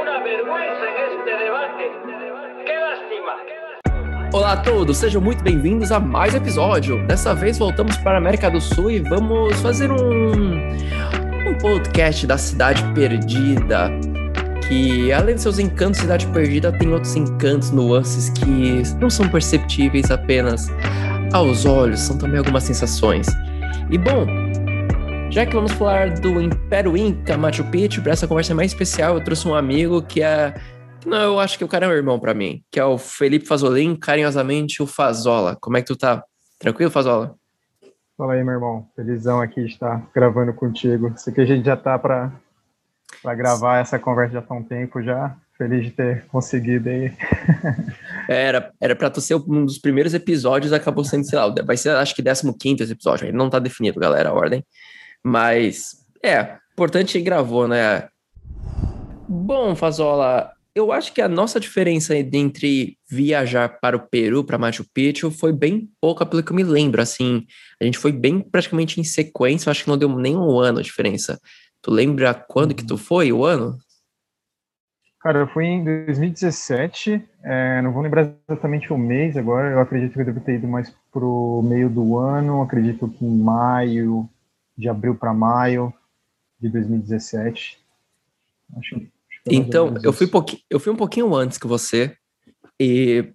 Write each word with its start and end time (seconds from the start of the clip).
una 0.00 0.22
vergüenza 0.22 0.84
en 0.88 1.18
este 1.18 1.44
debate. 1.44 1.90
¡Qué 2.64 2.74
lástima! 2.78 3.32
Olá 4.32 4.52
a 4.52 4.62
todos, 4.62 4.96
sejam 4.96 5.20
muito 5.20 5.42
bem-vindos 5.42 5.90
a 5.90 5.98
mais 5.98 6.34
um 6.34 6.36
episódio. 6.36 7.04
Dessa 7.06 7.34
vez 7.34 7.58
voltamos 7.58 7.96
para 7.98 8.14
a 8.14 8.18
América 8.18 8.50
do 8.50 8.60
Sul 8.60 8.90
e 8.90 9.00
vamos 9.00 9.60
fazer 9.60 9.90
um, 9.90 10.52
um 11.48 11.58
podcast 11.60 12.26
da 12.26 12.38
Cidade 12.38 12.84
Perdida. 12.94 13.90
Que 14.68 15.12
além 15.12 15.34
de 15.34 15.42
seus 15.42 15.58
encantos, 15.58 16.00
Cidade 16.00 16.26
Perdida 16.28 16.70
tem 16.70 16.92
outros 16.92 17.16
encantos, 17.16 17.70
nuances 17.70 18.28
que 18.30 18.82
não 19.00 19.10
são 19.10 19.28
perceptíveis 19.28 20.10
apenas 20.10 20.68
aos 21.32 21.64
olhos, 21.66 22.00
são 22.00 22.16
também 22.18 22.38
algumas 22.38 22.62
sensações. 22.62 23.26
E 23.90 23.96
bom, 23.96 24.26
já 25.38 25.46
que 25.46 25.54
vamos 25.54 25.70
falar 25.70 26.18
do 26.18 26.42
Império 26.42 26.96
Inca 26.96 27.38
Machu 27.38 27.62
Picchu, 27.70 28.02
para 28.02 28.10
essa 28.10 28.26
conversa 28.26 28.56
mais 28.56 28.72
especial, 28.72 29.14
eu 29.14 29.22
trouxe 29.22 29.46
um 29.46 29.54
amigo 29.54 30.02
que 30.02 30.20
é. 30.20 30.52
Não, 31.06 31.16
eu 31.16 31.38
acho 31.38 31.56
que 31.56 31.62
o 31.62 31.68
cara 31.68 31.86
é 31.86 31.88
um 31.88 31.92
irmão 31.92 32.18
para 32.18 32.34
mim, 32.34 32.64
que 32.72 32.80
é 32.80 32.84
o 32.84 32.98
Felipe 32.98 33.46
Fazolin, 33.46 33.94
carinhosamente 33.94 34.82
o 34.82 34.86
Fazola. 34.86 35.56
Como 35.60 35.76
é 35.76 35.80
que 35.80 35.86
tu 35.86 35.96
tá? 35.96 36.24
Tranquilo, 36.58 36.90
Fazola? 36.90 37.36
Fala 38.16 38.32
aí, 38.32 38.42
meu 38.42 38.54
irmão. 38.54 38.88
Felizão 38.96 39.40
aqui 39.40 39.62
de 39.62 39.70
estar 39.70 40.10
gravando 40.12 40.52
contigo. 40.52 41.12
Sei 41.16 41.32
que 41.32 41.40
a 41.40 41.46
gente 41.46 41.64
já 41.64 41.76
tá 41.76 41.96
para 41.96 42.32
gravar 43.36 43.78
essa 43.78 43.96
conversa 43.96 44.32
já 44.32 44.44
há 44.48 44.54
um 44.54 44.64
tempo 44.64 45.00
já. 45.00 45.36
Feliz 45.56 45.84
de 45.84 45.92
ter 45.92 46.26
conseguido 46.26 46.88
aí. 46.88 47.12
Era, 48.28 48.72
era 48.78 48.94
pra 48.94 49.08
tu 49.08 49.22
ser 49.22 49.36
um 49.36 49.64
dos 49.64 49.78
primeiros 49.78 50.12
episódios, 50.12 50.72
acabou 50.72 51.02
sendo, 51.02 51.24
sei 51.24 51.38
lá, 51.38 51.54
vai 51.64 51.78
ser 51.78 51.96
acho 51.96 52.14
que 52.14 52.22
15 52.22 52.82
esse 52.82 52.92
episódio, 52.92 53.24
ainda 53.24 53.38
não 53.38 53.48
tá 53.48 53.58
definido, 53.58 53.98
galera, 53.98 54.28
a 54.28 54.34
ordem. 54.34 54.62
Mas, 55.24 56.04
é, 56.22 56.56
importante 56.72 57.20
gravou, 57.20 57.66
né? 57.68 58.08
Bom, 59.28 59.74
Fazola, 59.76 60.52
eu 60.74 60.92
acho 60.92 61.12
que 61.12 61.20
a 61.20 61.28
nossa 61.28 61.58
diferença 61.58 62.16
entre 62.16 62.96
viajar 63.10 63.80
para 63.80 63.96
o 63.96 64.06
Peru, 64.08 64.44
para 64.44 64.56
Machu 64.56 64.84
Picchu, 64.94 65.30
foi 65.30 65.52
bem 65.52 65.90
pouca, 66.00 66.24
pelo 66.24 66.42
que 66.42 66.52
eu 66.52 66.56
me 66.56 66.62
lembro, 66.62 67.02
assim. 67.02 67.44
A 67.80 67.84
gente 67.84 67.98
foi 67.98 68.12
bem 68.12 68.40
praticamente 68.40 69.00
em 69.00 69.04
sequência, 69.04 69.70
acho 69.70 69.84
que 69.84 69.90
não 69.90 69.98
deu 69.98 70.08
nem 70.16 70.36
um 70.36 70.58
ano 70.58 70.78
a 70.78 70.82
diferença. 70.82 71.38
Tu 71.82 71.90
lembra 71.90 72.32
quando 72.32 72.74
que 72.74 72.86
tu 72.86 72.96
foi, 72.96 73.32
o 73.32 73.44
ano? 73.44 73.76
Cara, 75.20 75.40
eu 75.40 75.48
fui 75.48 75.66
em 75.66 75.82
2017, 75.82 77.28
é, 77.42 77.82
não 77.82 77.92
vou 77.92 78.02
lembrar 78.02 78.32
exatamente 78.48 78.92
o 78.92 78.96
mês 78.96 79.36
agora, 79.36 79.72
eu 79.72 79.80
acredito 79.80 80.12
que 80.12 80.20
eu 80.20 80.24
devo 80.24 80.40
ter 80.40 80.54
ido 80.54 80.68
mais 80.68 80.94
pro 81.12 81.60
meio 81.64 81.90
do 81.90 82.16
ano, 82.16 82.62
acredito 82.62 83.08
que 83.08 83.24
em 83.24 83.36
maio, 83.36 84.28
de 84.78 84.88
abril 84.88 85.16
para 85.16 85.34
maio 85.34 85.92
de 86.60 86.68
2017. 86.68 87.78
Acho, 88.76 88.96
acho 88.96 89.08
então, 89.50 89.94
eu 90.04 90.12
fui, 90.12 90.30
eu 90.70 90.78
fui 90.78 90.92
um 90.92 90.96
pouquinho 90.96 91.34
antes 91.34 91.58
que 91.58 91.66
você, 91.66 92.16
e 92.80 93.32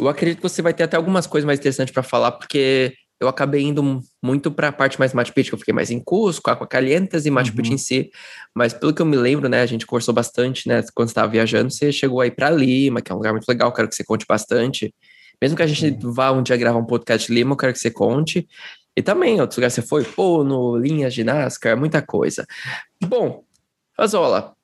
eu 0.00 0.08
acredito 0.08 0.38
que 0.38 0.42
você 0.42 0.62
vai 0.62 0.72
ter 0.72 0.84
até 0.84 0.96
algumas 0.96 1.26
coisas 1.26 1.46
mais 1.46 1.58
interessantes 1.58 1.92
para 1.92 2.02
falar, 2.02 2.32
porque 2.32 2.94
eu 3.20 3.28
acabei 3.28 3.62
indo 3.62 4.00
muito 4.22 4.50
para 4.50 4.68
a 4.68 4.72
parte 4.72 4.98
mais 4.98 5.14
Machu 5.14 5.32
Picchu, 5.32 5.54
eu 5.54 5.58
fiquei 5.58 5.72
mais 5.72 5.90
em 5.90 5.98
Cusco, 5.98 6.50
Aquacalientas 6.50 7.24
e 7.24 7.30
Machu 7.30 7.54
Picchu 7.54 7.70
uhum. 7.70 7.74
em 7.74 7.78
si, 7.78 8.10
mas 8.54 8.72
pelo 8.72 8.92
que 8.92 9.00
eu 9.00 9.06
me 9.06 9.16
lembro, 9.16 9.48
né, 9.48 9.62
a 9.62 9.66
gente 9.66 9.86
conversou 9.86 10.14
bastante, 10.14 10.68
né, 10.68 10.82
quando 10.94 11.08
estava 11.08 11.30
viajando, 11.30 11.70
você 11.70 11.90
chegou 11.90 12.20
aí 12.20 12.30
para 12.30 12.50
Lima, 12.50 13.00
que 13.00 13.10
é 13.10 13.14
um 13.14 13.18
lugar 13.18 13.32
muito 13.32 13.48
legal, 13.48 13.72
quero 13.72 13.88
que 13.88 13.94
você 13.94 14.04
conte 14.04 14.26
bastante, 14.28 14.94
mesmo 15.40 15.56
que 15.56 15.62
a 15.62 15.66
gente 15.66 16.04
uhum. 16.04 16.12
vá 16.12 16.30
um 16.30 16.42
dia 16.42 16.56
gravar 16.56 16.78
um 16.78 16.84
podcast 16.84 17.32
Lima, 17.32 17.52
eu 17.52 17.56
quero 17.56 17.72
que 17.72 17.78
você 17.78 17.90
conte, 17.90 18.46
e 18.96 19.02
também 19.02 19.40
outros 19.40 19.58
lugares 19.58 19.74
você 19.74 19.82
foi, 19.82 20.04
Pono, 20.04 20.76
linhas 20.76 21.12
de 21.12 21.22
NASCAR, 21.22 21.76
muita 21.76 22.00
coisa. 22.00 22.46
Bom, 23.04 23.44
Fazola, 23.94 24.54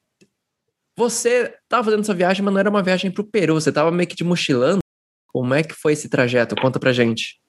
você 0.96 1.54
estava 1.62 1.84
fazendo 1.84 2.00
essa 2.00 2.14
viagem, 2.14 2.44
mas 2.44 2.52
não 2.52 2.60
era 2.60 2.70
uma 2.70 2.82
viagem 2.82 3.10
para 3.10 3.22
o 3.22 3.26
Peru, 3.26 3.54
você 3.54 3.68
estava 3.68 3.90
meio 3.90 4.08
que 4.08 4.16
de 4.16 4.24
mochilando, 4.24 4.80
como 5.28 5.54
é 5.54 5.62
que 5.62 5.74
foi 5.74 5.92
esse 5.92 6.08
trajeto? 6.08 6.54
Conta 6.56 6.78
pra 6.78 6.92
gente. 6.92 7.40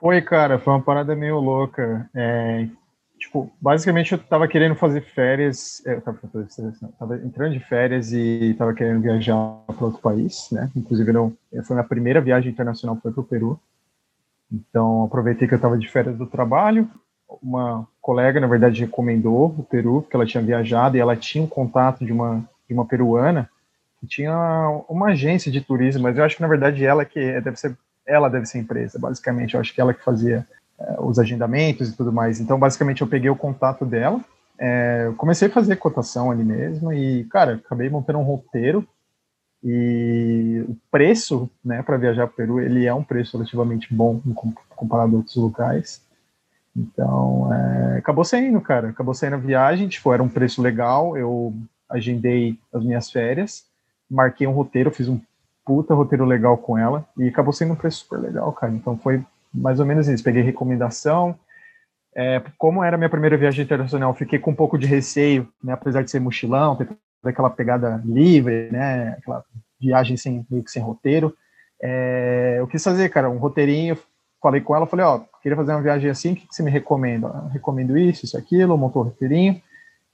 Foi, 0.00 0.20
cara, 0.20 0.58
foi 0.58 0.72
uma 0.72 0.82
parada 0.82 1.14
meio 1.14 1.38
louca. 1.38 2.08
É, 2.14 2.66
tipo, 3.18 3.50
basicamente 3.60 4.12
eu 4.12 4.18
tava 4.18 4.48
querendo 4.48 4.74
fazer 4.74 5.02
férias, 5.02 5.82
eu 5.86 6.00
tava, 6.00 6.18
tava 6.98 7.16
entrando 7.16 7.52
de 7.52 7.60
férias 7.60 8.12
e 8.12 8.54
tava 8.58 8.74
querendo 8.74 9.00
viajar 9.00 9.36
para 9.66 9.86
outro 9.86 10.00
país, 10.00 10.48
né? 10.50 10.70
Inclusive, 10.76 11.12
não, 11.12 11.36
foi 11.64 11.76
minha 11.76 11.88
primeira 11.88 12.20
viagem 12.20 12.50
internacional, 12.50 12.98
foi 13.02 13.12
para 13.12 13.20
o 13.20 13.24
Peru. 13.24 13.60
Então, 14.54 15.04
aproveitei 15.04 15.48
que 15.48 15.54
eu 15.54 15.56
estava 15.56 15.76
de 15.76 15.88
férias 15.88 16.16
do 16.16 16.26
trabalho. 16.26 16.88
Uma 17.42 17.86
colega, 18.00 18.38
na 18.38 18.46
verdade, 18.46 18.80
recomendou 18.80 19.46
o 19.58 19.62
Peru, 19.62 20.02
porque 20.02 20.14
ela 20.14 20.26
tinha 20.26 20.42
viajado 20.42 20.96
e 20.96 21.00
ela 21.00 21.16
tinha 21.16 21.42
um 21.42 21.48
contato 21.48 22.04
de 22.04 22.12
uma, 22.12 22.44
de 22.68 22.74
uma 22.74 22.86
peruana 22.86 23.48
que 24.00 24.06
tinha 24.06 24.84
uma 24.88 25.08
agência 25.08 25.50
de 25.50 25.60
turismo, 25.60 26.02
mas 26.02 26.16
eu 26.16 26.24
acho 26.24 26.36
que, 26.36 26.42
na 26.42 26.48
verdade, 26.48 26.84
ela 26.84 27.04
que 27.04 27.40
deve 27.40 27.56
ser 27.56 27.76
ela 28.06 28.28
deve 28.28 28.46
ser 28.46 28.58
empresa, 28.58 28.98
basicamente. 28.98 29.54
Eu 29.54 29.60
acho 29.60 29.74
que 29.74 29.80
ela 29.80 29.94
que 29.94 30.04
fazia 30.04 30.46
é, 30.78 30.96
os 31.00 31.18
agendamentos 31.18 31.88
e 31.88 31.96
tudo 31.96 32.12
mais. 32.12 32.40
Então, 32.40 32.58
basicamente, 32.58 33.00
eu 33.00 33.06
peguei 33.06 33.30
o 33.30 33.36
contato 33.36 33.84
dela, 33.84 34.20
é, 34.58 35.10
comecei 35.16 35.48
a 35.48 35.50
fazer 35.50 35.76
cotação 35.76 36.30
ali 36.30 36.44
mesmo 36.44 36.92
e, 36.92 37.24
cara, 37.24 37.54
acabei 37.54 37.88
montando 37.88 38.18
um 38.18 38.22
roteiro 38.22 38.86
e 39.64 40.62
o 40.68 40.76
preço, 40.90 41.48
né, 41.64 41.82
para 41.82 41.96
viajar 41.96 42.26
para 42.26 42.34
o 42.34 42.36
Peru, 42.36 42.60
ele 42.60 42.84
é 42.84 42.92
um 42.92 43.02
preço 43.02 43.38
relativamente 43.38 43.92
bom 43.92 44.20
comparado 44.76 45.14
a 45.14 45.18
outros 45.18 45.36
locais. 45.36 46.02
Então, 46.76 47.50
é, 47.50 47.98
acabou 47.98 48.24
saindo, 48.24 48.60
cara. 48.60 48.90
Acabou 48.90 49.14
saindo 49.14 49.36
a 49.36 49.38
viagem, 49.38 49.88
tipo, 49.88 50.12
era 50.12 50.22
um 50.22 50.28
preço 50.28 50.60
legal. 50.60 51.16
Eu 51.16 51.54
agendei 51.88 52.58
as 52.74 52.84
minhas 52.84 53.10
férias, 53.10 53.64
marquei 54.10 54.46
um 54.46 54.52
roteiro, 54.52 54.90
fiz 54.90 55.08
um 55.08 55.18
puta 55.64 55.94
roteiro 55.94 56.26
legal 56.26 56.58
com 56.58 56.76
ela 56.76 57.06
e 57.16 57.26
acabou 57.26 57.52
sendo 57.52 57.72
um 57.72 57.76
preço 57.76 58.00
super 58.00 58.18
legal, 58.18 58.52
cara. 58.52 58.72
Então 58.72 58.98
foi 58.98 59.24
mais 59.52 59.80
ou 59.80 59.86
menos 59.86 60.08
isso. 60.08 60.22
Peguei 60.22 60.42
recomendação. 60.42 61.34
É, 62.14 62.42
como 62.58 62.84
era 62.84 62.98
minha 62.98 63.08
primeira 63.08 63.36
viagem 63.36 63.64
internacional, 63.64 64.14
fiquei 64.14 64.38
com 64.38 64.50
um 64.50 64.54
pouco 64.54 64.76
de 64.76 64.86
receio, 64.86 65.48
né? 65.62 65.72
Apesar 65.72 66.02
de 66.02 66.10
ser 66.10 66.20
mochilão, 66.20 66.76
ter 66.76 66.88
aquela 67.30 67.50
pegada 67.50 68.02
livre, 68.04 68.68
né? 68.70 69.16
Aquela 69.18 69.44
viagem 69.80 70.16
sem 70.16 70.46
meio 70.50 70.64
que 70.64 70.70
sem 70.70 70.82
roteiro. 70.82 71.34
É, 71.82 72.56
eu 72.58 72.66
quis 72.66 72.82
fazer, 72.82 73.08
cara, 73.08 73.30
um 73.30 73.38
roteirinho. 73.38 73.96
Falei 74.42 74.60
com 74.60 74.76
ela, 74.76 74.86
falei, 74.86 75.06
ó, 75.06 75.20
queria 75.42 75.56
fazer 75.56 75.72
uma 75.72 75.80
viagem 75.80 76.10
assim, 76.10 76.32
o 76.32 76.36
que, 76.36 76.46
você 76.50 76.62
me 76.62 76.70
recomenda? 76.70 77.28
Eu 77.28 77.48
recomendo 77.48 77.96
isso, 77.96 78.26
isso, 78.26 78.36
aquilo, 78.36 78.76
montou 78.76 79.02
o 79.02 79.06
roteirinho. 79.06 79.60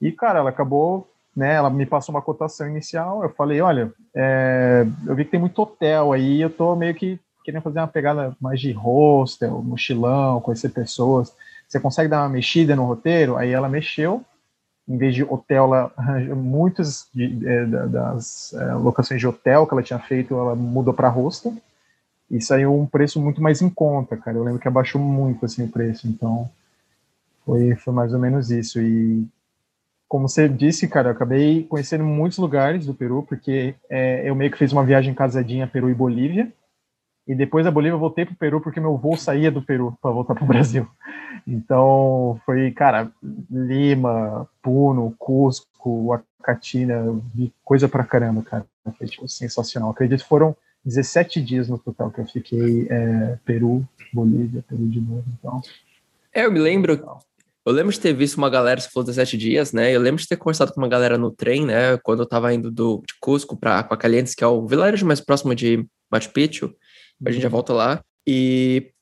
E, 0.00 0.12
cara, 0.12 0.38
ela 0.38 0.50
acabou 0.50 1.10
né, 1.34 1.54
ela 1.54 1.70
me 1.70 1.86
passou 1.86 2.14
uma 2.14 2.22
cotação 2.22 2.68
inicial, 2.68 3.22
eu 3.22 3.30
falei, 3.30 3.60
olha, 3.60 3.92
é, 4.14 4.84
eu 5.06 5.14
vi 5.14 5.24
que 5.24 5.30
tem 5.30 5.40
muito 5.40 5.60
hotel 5.62 6.12
aí, 6.12 6.40
eu 6.40 6.50
tô 6.50 6.74
meio 6.74 6.94
que 6.94 7.20
querendo 7.44 7.62
fazer 7.62 7.78
uma 7.78 7.88
pegada 7.88 8.36
mais 8.40 8.60
de 8.60 8.72
hostel, 8.72 9.62
mochilão, 9.62 10.40
conhecer 10.40 10.70
pessoas, 10.70 11.34
você 11.66 11.80
consegue 11.80 12.08
dar 12.08 12.22
uma 12.22 12.28
mexida 12.28 12.74
no 12.74 12.84
roteiro? 12.84 13.36
Aí 13.36 13.50
ela 13.50 13.68
mexeu, 13.68 14.24
em 14.88 14.96
vez 14.96 15.14
de 15.14 15.22
hotel, 15.22 15.64
ela 15.66 15.92
arranjou 15.96 16.36
muitas 16.36 17.08
de, 17.14 17.46
é, 17.46 17.66
das 17.66 18.52
é, 18.54 18.74
locações 18.74 19.20
de 19.20 19.26
hotel 19.26 19.66
que 19.66 19.74
ela 19.74 19.82
tinha 19.82 19.98
feito, 19.98 20.34
ela 20.34 20.54
mudou 20.54 20.92
para 20.92 21.08
hostel, 21.08 21.54
e 22.30 22.40
saiu 22.40 22.74
um 22.78 22.86
preço 22.86 23.20
muito 23.20 23.42
mais 23.42 23.60
em 23.60 23.70
conta, 23.70 24.16
cara, 24.16 24.36
eu 24.36 24.44
lembro 24.44 24.60
que 24.60 24.68
abaixou 24.68 25.00
muito, 25.00 25.44
assim, 25.44 25.64
o 25.64 25.68
preço, 25.68 26.08
então 26.08 26.48
foi, 27.44 27.74
foi 27.76 27.92
mais 27.92 28.12
ou 28.12 28.18
menos 28.18 28.50
isso, 28.50 28.80
e 28.80 29.26
como 30.08 30.28
você 30.28 30.48
disse, 30.48 30.88
cara, 30.88 31.10
eu 31.10 31.12
acabei 31.12 31.62
conhecendo 31.62 32.02
muitos 32.02 32.36
lugares 32.38 32.84
do 32.84 32.92
Peru, 32.92 33.22
porque 33.22 33.76
é, 33.88 34.28
eu 34.28 34.34
meio 34.34 34.50
que 34.50 34.58
fiz 34.58 34.72
uma 34.72 34.84
viagem 34.84 35.14
casadinha 35.14 35.68
Peru 35.68 35.88
e 35.88 35.94
Bolívia, 35.94 36.52
e 37.26 37.34
depois 37.34 37.64
da 37.64 37.70
Bolívia 37.70 37.94
eu 37.94 37.98
voltei 37.98 38.24
para 38.24 38.32
o 38.32 38.36
Peru 38.36 38.60
porque 38.60 38.80
meu 38.80 38.96
voo 38.96 39.16
saía 39.16 39.50
do 39.50 39.62
Peru 39.62 39.96
para 40.00 40.10
voltar 40.10 40.34
para 40.34 40.44
o 40.44 40.48
Brasil. 40.48 40.86
Então 41.46 42.40
foi, 42.44 42.70
cara, 42.70 43.10
Lima, 43.50 44.48
Puno, 44.62 45.14
Cusco, 45.18 46.12
Acatina, 46.40 47.04
coisa 47.64 47.88
pra 47.88 48.04
caramba, 48.04 48.42
cara. 48.42 48.66
Foi 48.98 49.06
tipo, 49.06 49.28
sensacional. 49.28 49.90
Acredito 49.90 50.22
que 50.22 50.28
foram 50.28 50.56
17 50.84 51.40
dias 51.42 51.68
no 51.68 51.78
total 51.78 52.10
que 52.10 52.20
eu 52.20 52.26
fiquei 52.26 52.86
é, 52.90 53.38
Peru, 53.44 53.86
Bolívia, 54.12 54.64
Peru 54.68 54.86
de 54.88 55.00
novo. 55.00 55.24
Então, 55.38 55.60
é, 56.32 56.46
eu 56.46 56.52
me 56.52 56.58
lembro 56.58 57.20
eu 57.64 57.74
lembro 57.74 57.92
de 57.92 58.00
ter 58.00 58.14
visto 58.14 58.38
uma 58.38 58.48
galera, 58.48 58.80
se 58.80 58.88
for 58.88 59.02
17 59.02 59.36
dias, 59.36 59.72
né? 59.72 59.94
Eu 59.94 60.00
lembro 60.00 60.20
de 60.20 60.26
ter 60.26 60.36
conversado 60.36 60.72
com 60.72 60.80
uma 60.80 60.88
galera 60.88 61.18
no 61.18 61.30
trem, 61.30 61.66
né? 61.66 61.98
Quando 61.98 62.20
eu 62.20 62.26
tava 62.26 62.52
indo 62.54 62.70
do, 62.70 63.02
de 63.06 63.14
Cusco 63.20 63.56
para 63.56 63.78
Aquacalientes, 63.78 64.34
que 64.34 64.42
é 64.42 64.46
o 64.46 64.66
vilarejo 64.66 65.06
mais 65.06 65.20
próximo 65.20 65.54
de 65.54 65.86
Machu 66.10 66.32
Picchu. 66.32 66.74
A 67.24 67.30
gente 67.30 67.42
já 67.42 67.48
volta 67.48 67.72
lá. 67.72 68.02
E 68.26 68.92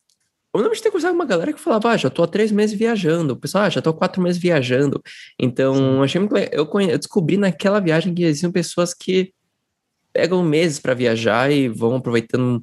eu 0.55 0.61
lembro 0.61 0.75
de 0.75 0.83
ter 0.83 0.91
conversado 0.91 1.13
com 1.15 1.21
uma 1.21 1.27
galera 1.27 1.53
que 1.53 1.61
falava, 1.61 1.91
ah, 1.91 1.97
já 1.97 2.11
tô 2.11 2.23
há 2.23 2.27
três 2.27 2.51
meses 2.51 2.77
viajando. 2.77 3.35
O 3.35 3.37
pessoal, 3.37 3.65
ah, 3.65 3.71
já 3.71 3.83
tô 3.83 3.91
há 3.91 3.95
quatro 3.95 4.23
meses 4.23 4.41
viajando. 4.41 5.03
Então, 5.39 5.75
Sim. 5.75 6.03
achei 6.03 6.19
muito 6.21 6.33
legal. 6.33 6.51
Eu, 6.53 6.67
conhe... 6.67 6.91
eu 6.91 6.99
descobri 6.99 7.37
naquela 7.37 7.81
viagem 7.81 8.15
que 8.15 8.23
existiam 8.23 8.51
pessoas 8.51 8.95
que 8.95 9.33
pegam 10.13 10.43
meses 10.43 10.79
para 10.79 10.95
viajar 10.95 11.51
e 11.51 11.69
vão 11.69 11.97
aproveitando 11.97 12.63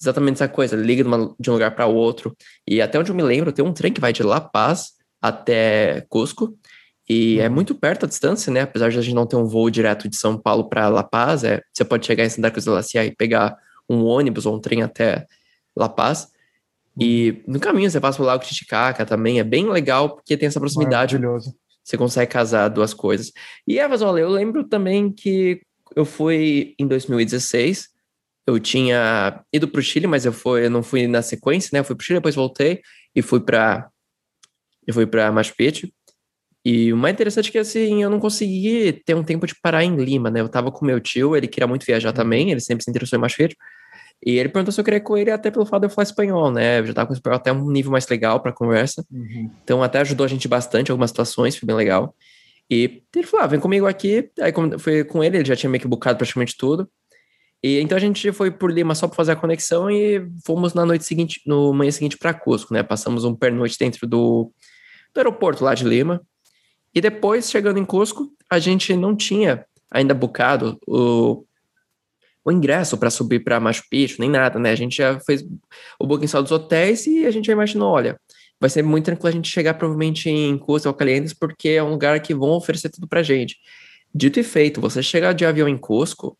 exatamente 0.00 0.34
essa 0.34 0.48
coisa, 0.48 0.76
liga 0.76 1.02
de, 1.02 1.08
uma, 1.08 1.34
de 1.38 1.50
um 1.50 1.54
lugar 1.54 1.74
para 1.74 1.86
outro. 1.86 2.36
E 2.66 2.80
até 2.80 2.98
onde 2.98 3.10
eu 3.10 3.14
me 3.14 3.22
lembro, 3.22 3.52
tem 3.52 3.64
um 3.64 3.72
trem 3.72 3.92
que 3.92 4.00
vai 4.00 4.12
de 4.12 4.22
La 4.22 4.40
Paz 4.40 4.92
até 5.20 6.04
Cusco. 6.08 6.56
E 7.08 7.38
é 7.38 7.48
muito 7.48 7.74
perto 7.74 8.04
a 8.04 8.08
distância, 8.08 8.52
né? 8.52 8.62
Apesar 8.62 8.90
de 8.90 8.98
a 8.98 9.02
gente 9.02 9.14
não 9.14 9.26
ter 9.26 9.36
um 9.36 9.46
voo 9.46 9.70
direto 9.70 10.08
de 10.08 10.16
São 10.16 10.36
Paulo 10.36 10.68
para 10.68 10.88
La 10.88 11.04
Paz, 11.04 11.44
é, 11.44 11.62
você 11.72 11.84
pode 11.84 12.04
chegar 12.04 12.24
em 12.24 12.28
Santa 12.28 12.50
Cruz 12.50 12.64
de 12.64 12.70
la 12.70 12.82
Sierra 12.82 13.06
e 13.06 13.14
pegar 13.14 13.56
um 13.88 14.04
ônibus 14.04 14.46
ou 14.46 14.56
um 14.56 14.60
trem 14.60 14.82
até 14.82 15.26
La 15.74 15.88
Paz. 15.88 16.28
E 16.98 17.42
no 17.46 17.60
caminho 17.60 17.90
você 17.90 18.00
passa 18.00 18.16
pelo 18.16 18.28
Lago 18.28 18.44
Titicaca 18.44 19.04
também, 19.04 19.38
é 19.38 19.44
bem 19.44 19.68
legal 19.68 20.16
porque 20.16 20.36
tem 20.36 20.46
essa 20.46 20.60
proximidade. 20.60 21.18
Maravilhoso. 21.18 21.54
Você 21.84 21.96
consegue 21.96 22.32
casar 22.32 22.68
duas 22.68 22.92
coisas. 22.92 23.32
E 23.66 23.78
Evas, 23.78 24.02
olha, 24.02 24.20
eu 24.20 24.30
lembro 24.30 24.64
também 24.64 25.12
que 25.12 25.60
eu 25.94 26.04
fui 26.04 26.74
em 26.78 26.86
2016, 26.86 27.88
eu 28.46 28.58
tinha 28.58 29.44
ido 29.52 29.68
para 29.68 29.78
o 29.78 29.82
Chile, 29.82 30.06
mas 30.06 30.24
eu, 30.24 30.32
fui, 30.32 30.66
eu 30.66 30.70
não 30.70 30.82
fui 30.82 31.06
na 31.06 31.22
sequência, 31.22 31.70
né? 31.72 31.80
Eu 31.80 31.84
fui 31.84 31.94
para 31.94 32.02
o 32.02 32.04
Chile, 32.04 32.18
depois 32.18 32.34
voltei 32.34 32.80
e 33.14 33.22
fui 33.22 33.40
para 33.40 33.88
eu 34.86 34.94
fui 34.94 35.06
para 35.06 35.32
Machu 35.32 35.54
Picchu. 35.56 35.88
E 36.64 36.92
o 36.92 36.96
mais 36.96 37.14
interessante 37.14 37.48
é 37.48 37.52
que, 37.52 37.58
assim, 37.58 38.02
eu 38.02 38.10
não 38.10 38.18
consegui 38.18 38.92
ter 39.04 39.14
um 39.14 39.22
tempo 39.22 39.46
de 39.46 39.54
parar 39.60 39.84
em 39.84 39.96
Lima, 39.96 40.30
né? 40.30 40.40
Eu 40.40 40.48
tava 40.48 40.70
com 40.70 40.84
meu 40.84 41.00
tio, 41.00 41.36
ele 41.36 41.46
queria 41.46 41.66
muito 41.66 41.84
viajar 41.84 42.10
uhum. 42.10 42.14
também, 42.14 42.50
ele 42.50 42.60
sempre 42.60 42.84
se 42.84 42.90
interessou 42.90 43.16
em 43.16 43.22
Machu 43.22 43.36
Picchu. 43.36 43.56
E 44.24 44.38
ele 44.38 44.48
perguntou 44.48 44.72
se 44.72 44.80
eu 44.80 44.84
queria 44.84 45.00
com 45.00 45.16
ele 45.16 45.30
até 45.30 45.50
pelo 45.50 45.66
fato 45.66 45.82
de 45.82 45.86
eu 45.86 45.90
falar 45.90 46.04
espanhol, 46.04 46.50
né? 46.50 46.80
Eu 46.80 46.86
já 46.86 46.94
tava 46.94 47.06
com 47.06 47.12
o 47.12 47.16
espanhol 47.16 47.36
até 47.36 47.52
um 47.52 47.70
nível 47.70 47.92
mais 47.92 48.08
legal 48.08 48.40
pra 48.40 48.52
conversa. 48.52 49.04
Uhum. 49.10 49.50
Então 49.62 49.82
até 49.82 50.00
ajudou 50.00 50.24
a 50.24 50.28
gente 50.28 50.48
bastante 50.48 50.88
em 50.88 50.92
algumas 50.92 51.10
situações, 51.10 51.56
foi 51.56 51.66
bem 51.66 51.76
legal. 51.76 52.14
E 52.68 53.02
ele 53.14 53.26
falou, 53.26 53.44
ah, 53.44 53.46
vem 53.46 53.60
comigo 53.60 53.86
aqui. 53.86 54.30
Aí 54.40 54.52
foi 54.78 55.04
com 55.04 55.22
ele, 55.22 55.38
ele 55.38 55.44
já 55.44 55.54
tinha 55.54 55.70
meio 55.70 55.80
que 55.80 55.86
bucado 55.86 56.16
praticamente 56.18 56.56
tudo. 56.56 56.88
E 57.62 57.80
então 57.80 57.96
a 57.96 58.00
gente 58.00 58.32
foi 58.32 58.50
por 58.50 58.70
Lima 58.70 58.94
só 58.94 59.06
para 59.06 59.16
fazer 59.16 59.32
a 59.32 59.36
conexão 59.36 59.90
e 59.90 60.26
fomos 60.44 60.74
na 60.74 60.84
noite 60.84 61.04
seguinte, 61.04 61.40
no 61.46 61.72
manhã 61.72 61.90
seguinte 61.90 62.18
para 62.18 62.34
Cusco, 62.34 62.74
né? 62.74 62.82
Passamos 62.82 63.24
um 63.24 63.34
pernoite 63.34 63.78
dentro 63.78 64.06
do, 64.06 64.52
do 65.14 65.18
aeroporto 65.18 65.64
lá 65.64 65.74
de 65.74 65.84
Lima. 65.84 66.20
E 66.94 67.00
depois, 67.00 67.50
chegando 67.50 67.78
em 67.78 67.84
Cusco, 67.84 68.30
a 68.50 68.58
gente 68.58 68.94
não 68.96 69.14
tinha 69.14 69.64
ainda 69.90 70.14
bucado 70.14 70.78
o, 70.86 71.44
o 72.46 72.52
ingresso 72.52 72.96
para 72.96 73.10
subir 73.10 73.40
para 73.40 73.58
Machu 73.58 73.82
Picchu, 73.90 74.20
nem 74.20 74.30
nada, 74.30 74.56
né? 74.56 74.70
A 74.70 74.76
gente 74.76 74.96
já 74.96 75.18
fez 75.18 75.44
o 75.98 76.06
booking 76.06 76.28
só 76.28 76.40
dos 76.40 76.52
hotéis 76.52 77.04
e 77.08 77.26
a 77.26 77.30
gente 77.32 77.46
já 77.46 77.52
imaginou, 77.52 77.90
olha, 77.90 78.16
vai 78.60 78.70
ser 78.70 78.84
muito 78.84 79.06
tranquilo 79.06 79.28
a 79.28 79.32
gente 79.32 79.50
chegar 79.50 79.74
provavelmente 79.74 80.30
em 80.30 80.56
Cusco 80.56 80.88
ou 80.88 80.94
Calientes, 80.94 81.34
porque 81.34 81.70
é 81.70 81.82
um 81.82 81.90
lugar 81.90 82.20
que 82.20 82.32
vão 82.32 82.50
oferecer 82.50 82.88
tudo 82.88 83.08
pra 83.08 83.20
gente. 83.20 83.56
Dito 84.14 84.38
e 84.38 84.44
feito, 84.44 84.80
você 84.80 85.02
chegar 85.02 85.32
de 85.32 85.44
avião 85.44 85.68
em 85.68 85.76
Cusco, 85.76 86.38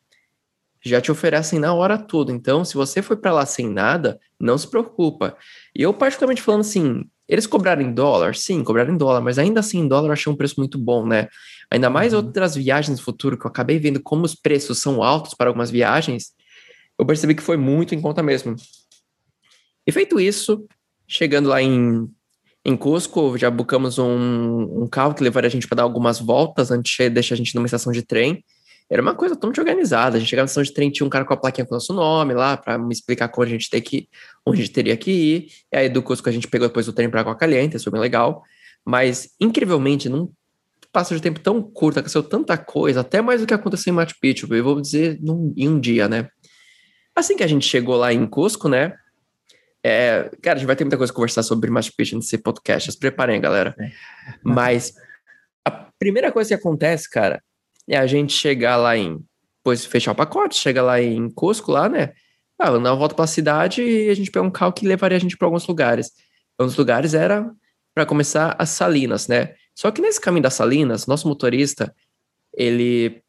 já 0.84 1.00
te 1.00 1.10
oferecem 1.10 1.58
na 1.58 1.74
hora 1.74 1.98
tudo. 1.98 2.30
Então, 2.30 2.64
se 2.64 2.74
você 2.74 3.02
foi 3.02 3.16
para 3.16 3.32
lá 3.32 3.44
sem 3.44 3.68
nada, 3.68 4.20
não 4.38 4.56
se 4.56 4.70
preocupa. 4.70 5.36
E 5.74 5.82
eu, 5.82 5.92
particularmente 5.92 6.40
falando 6.40 6.60
assim, 6.60 7.04
eles 7.28 7.48
cobraram 7.48 7.82
em 7.82 7.92
dólar? 7.92 8.36
Sim, 8.36 8.62
cobraram 8.62 8.94
em 8.94 8.96
dólar, 8.96 9.20
mas 9.20 9.40
ainda 9.40 9.58
assim 9.58 9.80
em 9.80 9.88
dólar 9.88 10.06
eu 10.06 10.12
achei 10.12 10.32
um 10.32 10.36
preço 10.36 10.54
muito 10.58 10.78
bom, 10.78 11.04
né? 11.04 11.26
Ainda 11.70 11.90
mais 11.90 12.12
uhum. 12.12 12.20
outras 12.20 12.54
viagens 12.54 12.98
no 12.98 13.04
futuro 13.04 13.38
que 13.38 13.46
eu 13.46 13.50
acabei 13.50 13.78
vendo 13.78 14.00
como 14.00 14.24
os 14.24 14.34
preços 14.34 14.78
são 14.78 15.02
altos 15.02 15.34
para 15.34 15.48
algumas 15.48 15.70
viagens, 15.70 16.32
eu 16.98 17.04
percebi 17.04 17.34
que 17.34 17.42
foi 17.42 17.56
muito 17.56 17.94
em 17.94 18.00
conta 18.00 18.22
mesmo. 18.22 18.56
E 19.86 19.92
feito 19.92 20.18
isso, 20.18 20.66
chegando 21.06 21.48
lá 21.48 21.60
em, 21.60 22.08
em 22.64 22.76
Cusco, 22.76 23.36
já 23.36 23.50
buscamos 23.50 23.98
um, 23.98 24.82
um 24.82 24.88
carro 24.88 25.14
que 25.14 25.22
levaria 25.22 25.48
a 25.48 25.50
gente 25.50 25.68
para 25.68 25.76
dar 25.76 25.82
algumas 25.82 26.18
voltas 26.18 26.70
antes 26.70 26.96
de 26.96 27.10
deixar 27.10 27.34
a 27.34 27.38
gente 27.38 27.54
numa 27.54 27.66
estação 27.66 27.92
de 27.92 28.02
trem. 28.02 28.44
Era 28.88 29.02
uma 29.02 29.14
coisa 29.14 29.34
totalmente 29.34 29.58
organizada. 29.58 30.16
A 30.16 30.20
gente 30.20 30.28
chegava 30.28 30.44
na 30.44 30.46
estação 30.46 30.62
de 30.62 30.72
trem, 30.72 30.90
tinha 30.90 31.06
um 31.06 31.10
cara 31.10 31.24
com 31.24 31.34
a 31.34 31.36
plaquinha 31.36 31.66
com 31.66 31.74
o 31.74 31.76
nosso 31.76 31.92
nome 31.92 32.34
lá, 32.34 32.56
para 32.56 32.78
me 32.78 32.92
explicar 32.92 33.30
onde 33.36 33.50
a 33.50 33.52
gente 33.52 33.68
tem 33.68 33.82
que 33.82 34.08
onde 34.44 34.60
a 34.60 34.64
gente 34.64 34.72
teria 34.72 34.96
que 34.96 35.10
ir. 35.10 35.48
E 35.72 35.76
aí 35.76 35.88
do 35.88 36.02
Cusco 36.02 36.28
a 36.28 36.32
gente 36.32 36.48
pegou 36.48 36.68
depois 36.68 36.86
o 36.86 36.92
trem 36.92 37.10
para 37.10 37.20
Água 37.20 37.34
Caliente, 37.34 37.76
isso 37.76 37.84
foi 37.84 37.92
bem 37.92 38.00
legal. 38.00 38.42
Mas, 38.84 39.30
incrivelmente, 39.40 40.08
num 40.08 40.30
passo 40.96 41.14
de 41.14 41.20
tempo 41.20 41.38
tão 41.38 41.60
curto, 41.60 41.98
aconteceu 41.98 42.22
tanta 42.22 42.56
coisa, 42.56 43.02
até 43.02 43.20
mais 43.20 43.42
do 43.42 43.46
que 43.46 43.52
aconteceu 43.52 43.92
em 43.92 43.94
Machu 43.94 44.14
Picchu, 44.18 44.54
eu 44.54 44.64
vou 44.64 44.80
dizer 44.80 45.18
num, 45.20 45.52
em 45.54 45.68
um 45.68 45.78
dia, 45.78 46.08
né? 46.08 46.26
Assim 47.14 47.36
que 47.36 47.42
a 47.42 47.46
gente 47.46 47.66
chegou 47.66 47.96
lá 47.96 48.14
em 48.14 48.26
Cusco, 48.26 48.66
né? 48.66 48.94
É, 49.84 50.30
cara, 50.40 50.56
a 50.56 50.58
gente 50.58 50.66
vai 50.66 50.74
ter 50.74 50.84
muita 50.84 50.96
coisa 50.96 51.12
a 51.12 51.14
conversar 51.14 51.42
sobre 51.42 51.70
Machu 51.70 51.92
Picchu 51.94 52.16
nesse 52.16 52.38
podcast, 52.38 52.90
se 52.90 52.98
preparem, 52.98 53.38
galera. 53.38 53.74
É. 53.78 53.90
Mas 54.42 54.94
a 55.66 55.70
primeira 55.98 56.32
coisa 56.32 56.48
que 56.48 56.54
acontece, 56.54 57.10
cara, 57.10 57.42
é 57.86 57.98
a 57.98 58.06
gente 58.06 58.32
chegar 58.32 58.78
lá 58.78 58.96
em. 58.96 59.18
Depois 59.58 59.84
fechar 59.84 60.12
o 60.12 60.14
pacote, 60.14 60.54
chega 60.54 60.80
lá 60.80 60.98
em 60.98 61.28
Cusco, 61.28 61.72
lá, 61.72 61.90
né? 61.90 62.14
Ah, 62.58 62.70
dar 62.70 62.78
uma 62.78 62.96
volta 62.96 63.14
para 63.14 63.26
a 63.26 63.28
cidade 63.28 63.82
e 63.82 64.08
a 64.08 64.14
gente 64.14 64.30
pegou 64.30 64.48
um 64.48 64.50
carro 64.50 64.72
que 64.72 64.88
levaria 64.88 65.18
a 65.18 65.20
gente 65.20 65.36
para 65.36 65.46
alguns 65.46 65.66
lugares. 65.66 66.10
Um 66.58 66.64
dos 66.64 66.76
lugares 66.78 67.12
era, 67.12 67.50
para 67.94 68.06
começar, 68.06 68.56
as 68.58 68.70
Salinas, 68.70 69.28
né? 69.28 69.54
Só 69.76 69.90
que 69.90 70.00
nesse 70.00 70.18
caminho 70.18 70.42
das 70.42 70.54
Salinas, 70.54 71.06
nosso 71.06 71.28
motorista, 71.28 71.94
ele 72.54 73.22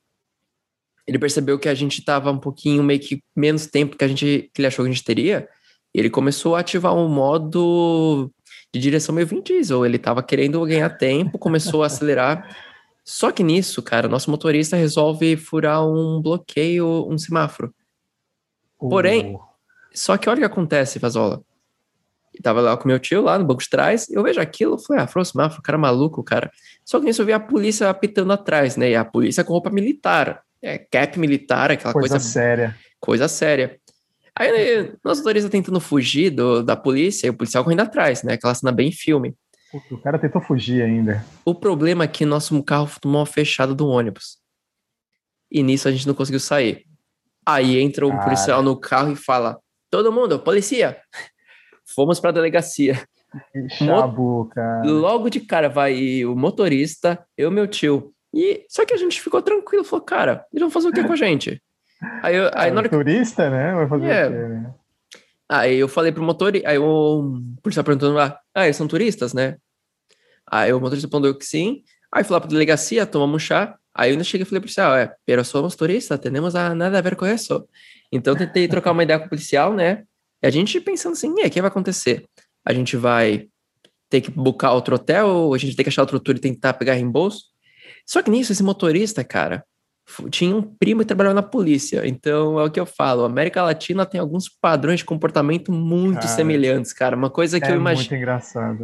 ele 1.05 1.19
percebeu 1.19 1.59
que 1.59 1.69
a 1.69 1.73
gente 1.73 1.99
estava 1.99 2.31
um 2.31 2.39
pouquinho 2.39 2.83
meio 2.83 2.99
que 2.99 3.21
menos 3.35 3.65
tempo 3.67 3.97
que 3.97 4.03
a 4.03 4.07
gente 4.07 4.49
que 4.53 4.61
ele 4.61 4.67
achou 4.67 4.83
que 4.85 4.89
a 4.89 4.93
gente 4.93 5.03
teria. 5.03 5.47
E 5.93 5.99
ele 5.99 6.09
começou 6.09 6.55
a 6.55 6.61
ativar 6.61 6.95
um 6.95 7.09
modo 7.09 8.31
de 8.73 8.79
direção 8.79 9.13
meio 9.13 9.27
Vin 9.27 9.41
Diesel. 9.41 9.85
Ele 9.85 9.97
estava 9.97 10.23
querendo 10.23 10.65
ganhar 10.65 10.89
tempo, 10.89 11.37
começou 11.37 11.83
a 11.83 11.87
acelerar. 11.87 12.55
Só 13.03 13.31
que 13.31 13.43
nisso, 13.43 13.81
cara, 13.81 14.07
nosso 14.07 14.29
motorista 14.31 14.75
resolve 14.75 15.37
furar 15.37 15.85
um 15.85 16.21
bloqueio, 16.21 17.07
um 17.09 17.17
semáforo. 17.17 17.73
Porém, 18.77 19.37
só 19.93 20.17
que 20.17 20.29
olha 20.29 20.37
o 20.37 20.41
que 20.41 20.45
acontece, 20.45 20.99
Vazola. 20.99 21.41
Tava 22.41 22.61
lá 22.61 22.77
com 22.77 22.87
meu 22.87 22.99
tio, 22.99 23.21
lá 23.21 23.37
no 23.37 23.45
banco 23.45 23.61
de 23.61 23.69
trás, 23.69 24.09
eu 24.09 24.23
vejo 24.23 24.39
aquilo, 24.39 24.75
eu 24.75 24.79
falei, 24.79 25.03
ah, 25.03 25.09
o 25.19 25.25
semáforo, 25.25 25.61
cara 25.61 25.77
maluco, 25.77 26.23
cara. 26.23 26.51
Só 26.85 26.99
que 26.99 27.05
nisso 27.05 27.21
eu 27.21 27.25
vi 27.25 27.33
a 27.33 27.39
polícia 27.39 27.89
apitando 27.89 28.31
atrás, 28.31 28.75
né? 28.77 28.91
E 28.91 28.95
a 28.95 29.05
polícia 29.05 29.43
com 29.43 29.53
roupa 29.53 29.69
militar. 29.69 30.41
É, 30.61 30.77
cap 30.77 31.19
militar, 31.19 31.71
aquela 31.71 31.93
coisa... 31.93 32.15
Coisa 32.15 32.19
séria. 32.19 32.75
Coisa 32.99 33.27
séria. 33.27 33.79
Aí, 34.35 34.91
nosso 35.03 35.21
motorista 35.21 35.49
tentando 35.49 35.79
fugir 35.79 36.29
do, 36.29 36.61
da 36.61 36.75
polícia 36.75 37.25
e 37.25 37.29
o 37.29 37.33
policial 37.33 37.63
correndo 37.63 37.81
atrás, 37.81 38.21
né? 38.21 38.33
Aquela 38.33 38.53
cena 38.53 38.71
bem 38.71 38.91
filme. 38.91 39.35
O 39.91 39.97
cara 39.97 40.17
tentou 40.17 40.41
fugir 40.41 40.81
ainda. 40.81 41.25
O 41.43 41.53
problema 41.53 42.03
é 42.03 42.07
que 42.07 42.25
nosso 42.25 42.61
carro 42.63 42.89
tomou 43.01 43.19
uma 43.19 43.25
fechada 43.25 43.73
do 43.73 43.87
ônibus. 43.87 44.37
E 45.51 45.61
nisso 45.63 45.87
a 45.87 45.91
gente 45.91 46.07
não 46.07 46.13
conseguiu 46.13 46.39
sair. 46.39 46.85
Aí 47.45 47.79
entra 47.79 48.05
um 48.05 48.11
cara. 48.11 48.23
policial 48.23 48.61
no 48.61 48.79
carro 48.79 49.11
e 49.11 49.15
fala: 49.15 49.59
Todo 49.89 50.11
mundo, 50.11 50.39
polícia! 50.39 50.97
Fomos 51.93 52.19
para 52.19 52.31
a 52.31 52.33
delegacia. 52.33 53.01
Chabu, 53.69 54.49
cara. 54.53 54.83
Logo 54.85 55.29
de 55.29 55.39
cara 55.39 55.69
vai 55.69 56.25
o 56.25 56.35
motorista, 56.35 57.25
eu 57.37 57.49
e 57.49 57.53
meu 57.53 57.67
tio. 57.67 58.13
E 58.33 58.65
só 58.69 58.85
que 58.85 58.93
a 58.93 58.97
gente 58.97 59.21
ficou 59.21 59.41
tranquilo, 59.41 59.83
falou, 59.83 60.05
cara, 60.05 60.45
eles 60.51 60.61
vão 60.61 60.69
fazer 60.69 60.89
o 60.89 60.93
que 60.93 61.03
com 61.03 61.13
a 61.13 61.17
gente? 61.17 61.61
Aí, 62.21 62.35
eu, 62.35 62.51
aí 62.53 62.71
na 62.71 62.81
hora 62.81 62.89
turista, 62.89 63.49
né? 63.49 63.73
Vai 63.73 63.87
fazer 63.87 64.05
é. 64.05 64.27
o 64.27 64.29
quê, 64.29 64.37
né? 64.37 64.73
Aí 65.49 65.77
eu 65.77 65.87
falei 65.87 66.11
pro 66.11 66.21
motorista, 66.21 66.69
aí 66.69 66.77
o 66.77 67.41
policial 67.63 67.83
perguntando 67.83 68.15
lá, 68.15 68.37
ah, 68.53 68.65
eles 68.65 68.75
são 68.75 68.87
turistas, 68.87 69.33
né? 69.33 69.55
Aí 70.45 70.73
o 70.73 70.79
motorista 70.79 71.07
respondeu 71.07 71.35
que 71.37 71.45
sim. 71.45 71.83
Aí 72.11 72.23
fui 72.23 72.33
lá 72.33 72.41
pra 72.41 72.49
delegacia, 72.49 73.05
tomamos 73.05 73.35
um 73.35 73.39
chá. 73.39 73.77
Aí 73.93 74.09
eu 74.09 74.13
ainda 74.13 74.23
cheguei 74.23 74.43
e 74.43 74.45
falei 74.45 74.59
pro 74.59 74.67
policial, 74.67 74.95
é, 74.95 75.13
pero 75.25 75.43
somos 75.43 75.75
turistas, 75.75 76.19
temos 76.19 76.53
nada 76.53 76.97
a 76.97 77.01
ver 77.01 77.15
com 77.15 77.25
isso. 77.25 77.67
Então 78.11 78.35
tentei 78.35 78.67
trocar 78.67 78.91
uma 78.91 79.03
ideia 79.03 79.19
com 79.19 79.25
o 79.25 79.29
policial, 79.29 79.73
né? 79.73 80.03
E 80.41 80.47
a 80.47 80.49
gente 80.49 80.79
pensando 80.79 81.13
assim, 81.13 81.33
e 81.37 81.41
aí, 81.41 81.47
o 81.47 81.51
que 81.51 81.61
vai 81.61 81.69
acontecer? 81.69 82.25
A 82.65 82.73
gente 82.73 82.95
vai 82.95 83.47
ter 84.09 84.21
que 84.21 84.31
buscar 84.31 84.71
outro 84.71 84.95
hotel, 84.95 85.27
ou 85.27 85.53
a 85.53 85.57
gente 85.57 85.75
tem 85.75 85.83
que 85.83 85.89
achar 85.89 86.01
outro 86.01 86.19
tour 86.19 86.35
e 86.35 86.39
tentar 86.39 86.73
pegar 86.73 86.93
reembolso? 86.93 87.45
Só 88.05 88.21
que 88.21 88.31
nisso, 88.31 88.51
esse 88.51 88.63
motorista, 88.63 89.23
cara, 89.23 89.63
tinha 90.29 90.55
um 90.55 90.61
primo 90.61 91.01
que 91.01 91.07
trabalhava 91.07 91.35
na 91.35 91.43
polícia. 91.43 92.07
Então 92.07 92.59
é 92.59 92.63
o 92.63 92.71
que 92.71 92.79
eu 92.79 92.85
falo. 92.85 93.23
A 93.23 93.25
América 93.25 93.61
Latina 93.63 94.05
tem 94.05 94.19
alguns 94.19 94.49
padrões 94.49 94.99
de 94.99 95.05
comportamento 95.05 95.71
muito 95.71 96.21
cara, 96.21 96.27
semelhantes, 96.27 96.93
cara. 96.93 97.15
Uma 97.15 97.29
coisa 97.29 97.59
que 97.59 97.65
é 97.65 97.71
eu 97.71 97.75
imagino. 97.75 98.07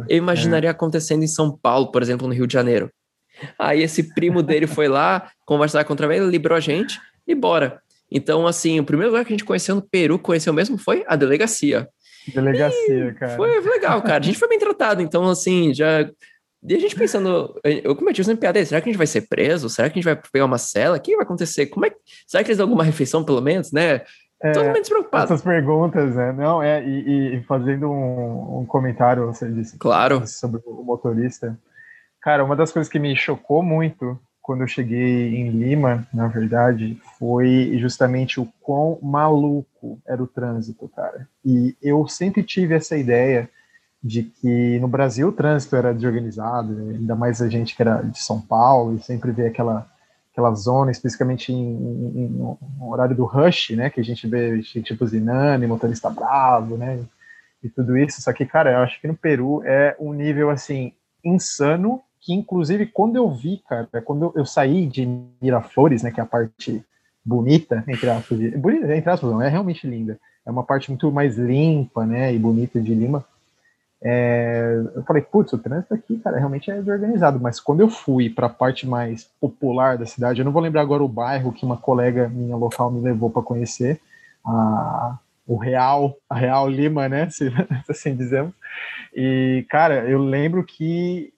Eu 0.08 0.18
imaginaria 0.18 0.68
é. 0.68 0.72
acontecendo 0.72 1.22
em 1.22 1.28
São 1.28 1.56
Paulo, 1.56 1.90
por 1.90 2.02
exemplo, 2.02 2.28
no 2.28 2.34
Rio 2.34 2.46
de 2.46 2.52
Janeiro. 2.52 2.90
Aí 3.58 3.82
esse 3.82 4.14
primo 4.14 4.42
dele 4.42 4.66
foi 4.66 4.86
lá 4.86 5.30
conversar 5.46 5.84
contra 5.84 6.14
ele, 6.14 6.26
liberou 6.26 6.56
a 6.56 6.60
gente 6.60 7.00
e 7.26 7.34
bora. 7.34 7.80
Então, 8.14 8.46
assim, 8.46 8.78
o 8.78 8.84
primeiro 8.84 9.10
lugar 9.10 9.24
que 9.24 9.32
a 9.32 9.36
gente 9.36 9.44
conheceu 9.44 9.74
no 9.74 9.82
Peru, 9.82 10.18
conheceu 10.18 10.52
mesmo, 10.52 10.78
foi 10.78 11.04
a 11.08 11.16
delegacia. 11.16 11.88
Delegacia, 12.32 13.08
e 13.08 13.14
cara. 13.14 13.36
Foi 13.36 13.60
legal, 13.60 14.00
cara. 14.00 14.18
A 14.18 14.22
gente 14.22 14.38
foi 14.38 14.48
bem 14.48 14.58
tratado. 14.58 15.02
Então, 15.02 15.28
assim, 15.28 15.74
já 15.74 16.08
e 16.66 16.74
a 16.74 16.78
gente 16.78 16.96
pensando, 16.96 17.60
eu 17.62 17.94
cometi 17.94 18.24
sempre 18.24 18.40
piada, 18.40 18.64
será 18.64 18.80
que 18.80 18.88
a 18.88 18.92
gente 18.92 18.98
vai 18.98 19.06
ser 19.06 19.28
preso? 19.28 19.68
Será 19.68 19.90
que 19.90 19.98
a 19.98 20.00
gente 20.00 20.04
vai 20.10 20.16
pegar 20.32 20.46
uma 20.46 20.56
cela? 20.56 20.96
O 20.96 21.00
que 21.00 21.14
vai 21.14 21.24
acontecer? 21.24 21.66
Como 21.66 21.84
é 21.84 21.92
será 22.26 22.42
que 22.42 22.48
eles 22.48 22.56
dão 22.56 22.64
alguma 22.64 22.82
refeição, 22.82 23.22
pelo 23.22 23.42
menos, 23.42 23.70
né? 23.70 24.00
É, 24.42 24.52
Todo 24.52 24.66
mundo 24.66 24.80
despreocupado. 24.80 25.24
Essas 25.24 25.42
perguntas, 25.42 26.16
né? 26.16 26.32
Não, 26.32 26.62
é, 26.62 26.82
e, 26.82 27.36
e 27.36 27.42
fazendo 27.44 27.90
um, 27.90 28.60
um, 28.60 28.66
comentário, 28.66 29.26
você 29.26 29.50
disse 29.50 29.78
claro. 29.78 30.26
sobre 30.26 30.60
o 30.64 30.82
motorista. 30.82 31.58
Cara, 32.22 32.42
uma 32.42 32.56
das 32.56 32.72
coisas 32.72 32.90
que 32.90 32.98
me 32.98 33.14
chocou 33.14 33.62
muito 33.62 34.18
quando 34.44 34.60
eu 34.60 34.68
cheguei 34.68 35.34
em 35.36 35.48
Lima, 35.48 36.06
na 36.12 36.28
verdade, 36.28 37.00
foi 37.18 37.78
justamente 37.78 38.38
o 38.38 38.46
quão 38.60 38.98
maluco 39.02 39.98
era 40.06 40.22
o 40.22 40.26
trânsito, 40.26 40.86
cara. 40.94 41.26
E 41.42 41.74
eu 41.82 42.06
sempre 42.06 42.42
tive 42.42 42.74
essa 42.74 42.94
ideia 42.94 43.48
de 44.02 44.22
que 44.22 44.78
no 44.80 44.86
Brasil 44.86 45.28
o 45.28 45.32
trânsito 45.32 45.74
era 45.74 45.94
desorganizado, 45.94 46.76
ainda 46.90 47.16
mais 47.16 47.40
a 47.40 47.48
gente 47.48 47.74
que 47.74 47.80
era 47.80 48.02
de 48.02 48.22
São 48.22 48.38
Paulo 48.38 48.94
e 48.94 49.02
sempre 49.02 49.32
vê 49.32 49.46
aquela 49.46 49.90
aquela 50.30 50.52
zona, 50.54 50.90
especificamente 50.90 51.50
em, 51.50 51.56
em, 51.56 52.28
no 52.28 52.58
horário 52.80 53.16
do 53.16 53.24
rush, 53.24 53.70
né, 53.70 53.88
que 53.88 54.00
a 54.00 54.04
gente 54.04 54.26
vê 54.26 54.60
gente 54.60 54.92
buzinando, 54.92 55.66
motorista 55.66 56.10
bravo, 56.10 56.76
né, 56.76 57.00
e 57.62 57.68
tudo 57.70 57.96
isso. 57.96 58.20
Só 58.20 58.32
que, 58.32 58.44
cara, 58.44 58.72
eu 58.72 58.78
acho 58.80 59.00
que 59.00 59.06
no 59.06 59.16
Peru 59.16 59.62
é 59.64 59.96
um 59.98 60.12
nível 60.12 60.50
assim 60.50 60.92
insano 61.24 62.02
que 62.24 62.32
inclusive 62.32 62.86
quando 62.86 63.16
eu 63.16 63.30
vi, 63.30 63.62
cara, 63.68 63.86
quando 64.02 64.32
eu 64.34 64.46
saí 64.46 64.86
de 64.86 65.06
Miraflores, 65.42 66.02
né, 66.02 66.10
que 66.10 66.18
é 66.18 66.22
a 66.22 66.26
parte 66.26 66.82
bonita, 67.22 67.84
entre 67.86 68.08
aspas, 68.08 68.38
de, 68.38 68.50
bonita, 68.56 68.96
entre 68.96 69.10
aspas, 69.10 69.30
não, 69.30 69.42
é 69.42 69.48
realmente 69.48 69.86
linda. 69.86 70.18
É 70.44 70.50
uma 70.50 70.64
parte 70.64 70.90
muito 70.90 71.12
mais 71.12 71.36
limpa, 71.36 72.06
né, 72.06 72.32
e 72.32 72.38
bonita 72.38 72.80
de 72.80 72.94
Lima. 72.94 73.24
É, 74.02 74.82
eu 74.94 75.02
falei, 75.04 75.22
putz, 75.22 75.52
o 75.52 75.58
trânsito 75.58 75.92
aqui, 75.92 76.18
cara, 76.18 76.38
realmente 76.38 76.70
é 76.70 76.74
desorganizado. 76.76 77.38
Mas 77.38 77.60
quando 77.60 77.80
eu 77.80 77.88
fui 77.88 78.30
para 78.30 78.46
a 78.46 78.50
parte 78.50 78.86
mais 78.86 79.24
popular 79.38 79.98
da 79.98 80.06
cidade, 80.06 80.40
eu 80.40 80.44
não 80.44 80.52
vou 80.52 80.62
lembrar 80.62 80.80
agora 80.80 81.02
o 81.02 81.08
bairro 81.08 81.52
que 81.52 81.64
uma 81.64 81.76
colega 81.76 82.28
minha 82.28 82.56
local 82.56 82.90
me 82.90 83.00
levou 83.00 83.30
para 83.30 83.42
conhecer, 83.42 84.00
a, 84.44 85.18
o 85.46 85.56
Real, 85.56 86.16
a 86.28 86.34
Real 86.34 86.68
Lima, 86.68 87.06
né, 87.06 87.28
se 87.32 87.50
assim 87.88 88.16
dizemos. 88.16 88.54
E, 89.14 89.66
cara, 89.68 90.08
eu 90.08 90.18
lembro 90.18 90.64
que 90.64 91.33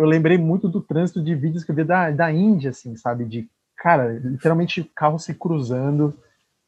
eu 0.00 0.06
lembrei 0.06 0.38
muito 0.38 0.66
do 0.66 0.80
trânsito 0.80 1.22
de 1.22 1.34
vídeos 1.34 1.62
que 1.62 1.70
eu 1.70 1.74
vi 1.74 1.84
da, 1.84 2.10
da 2.10 2.32
Índia, 2.32 2.70
assim, 2.70 2.96
sabe? 2.96 3.26
De, 3.26 3.46
cara, 3.76 4.18
literalmente 4.18 4.82
carros 4.94 5.24
se 5.24 5.34
cruzando, 5.34 6.14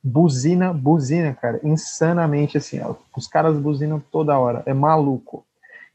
buzina, 0.05 0.73
buzina, 0.73 1.33
cara, 1.35 1.59
insanamente, 1.65 2.59
assim, 2.59 2.81
ó, 2.81 2.95
os 3.17 3.27
caras 3.27 3.57
buzinam 3.57 4.03
toda 4.12 4.39
hora, 4.39 4.62
é 4.67 4.75
maluco. 4.75 5.47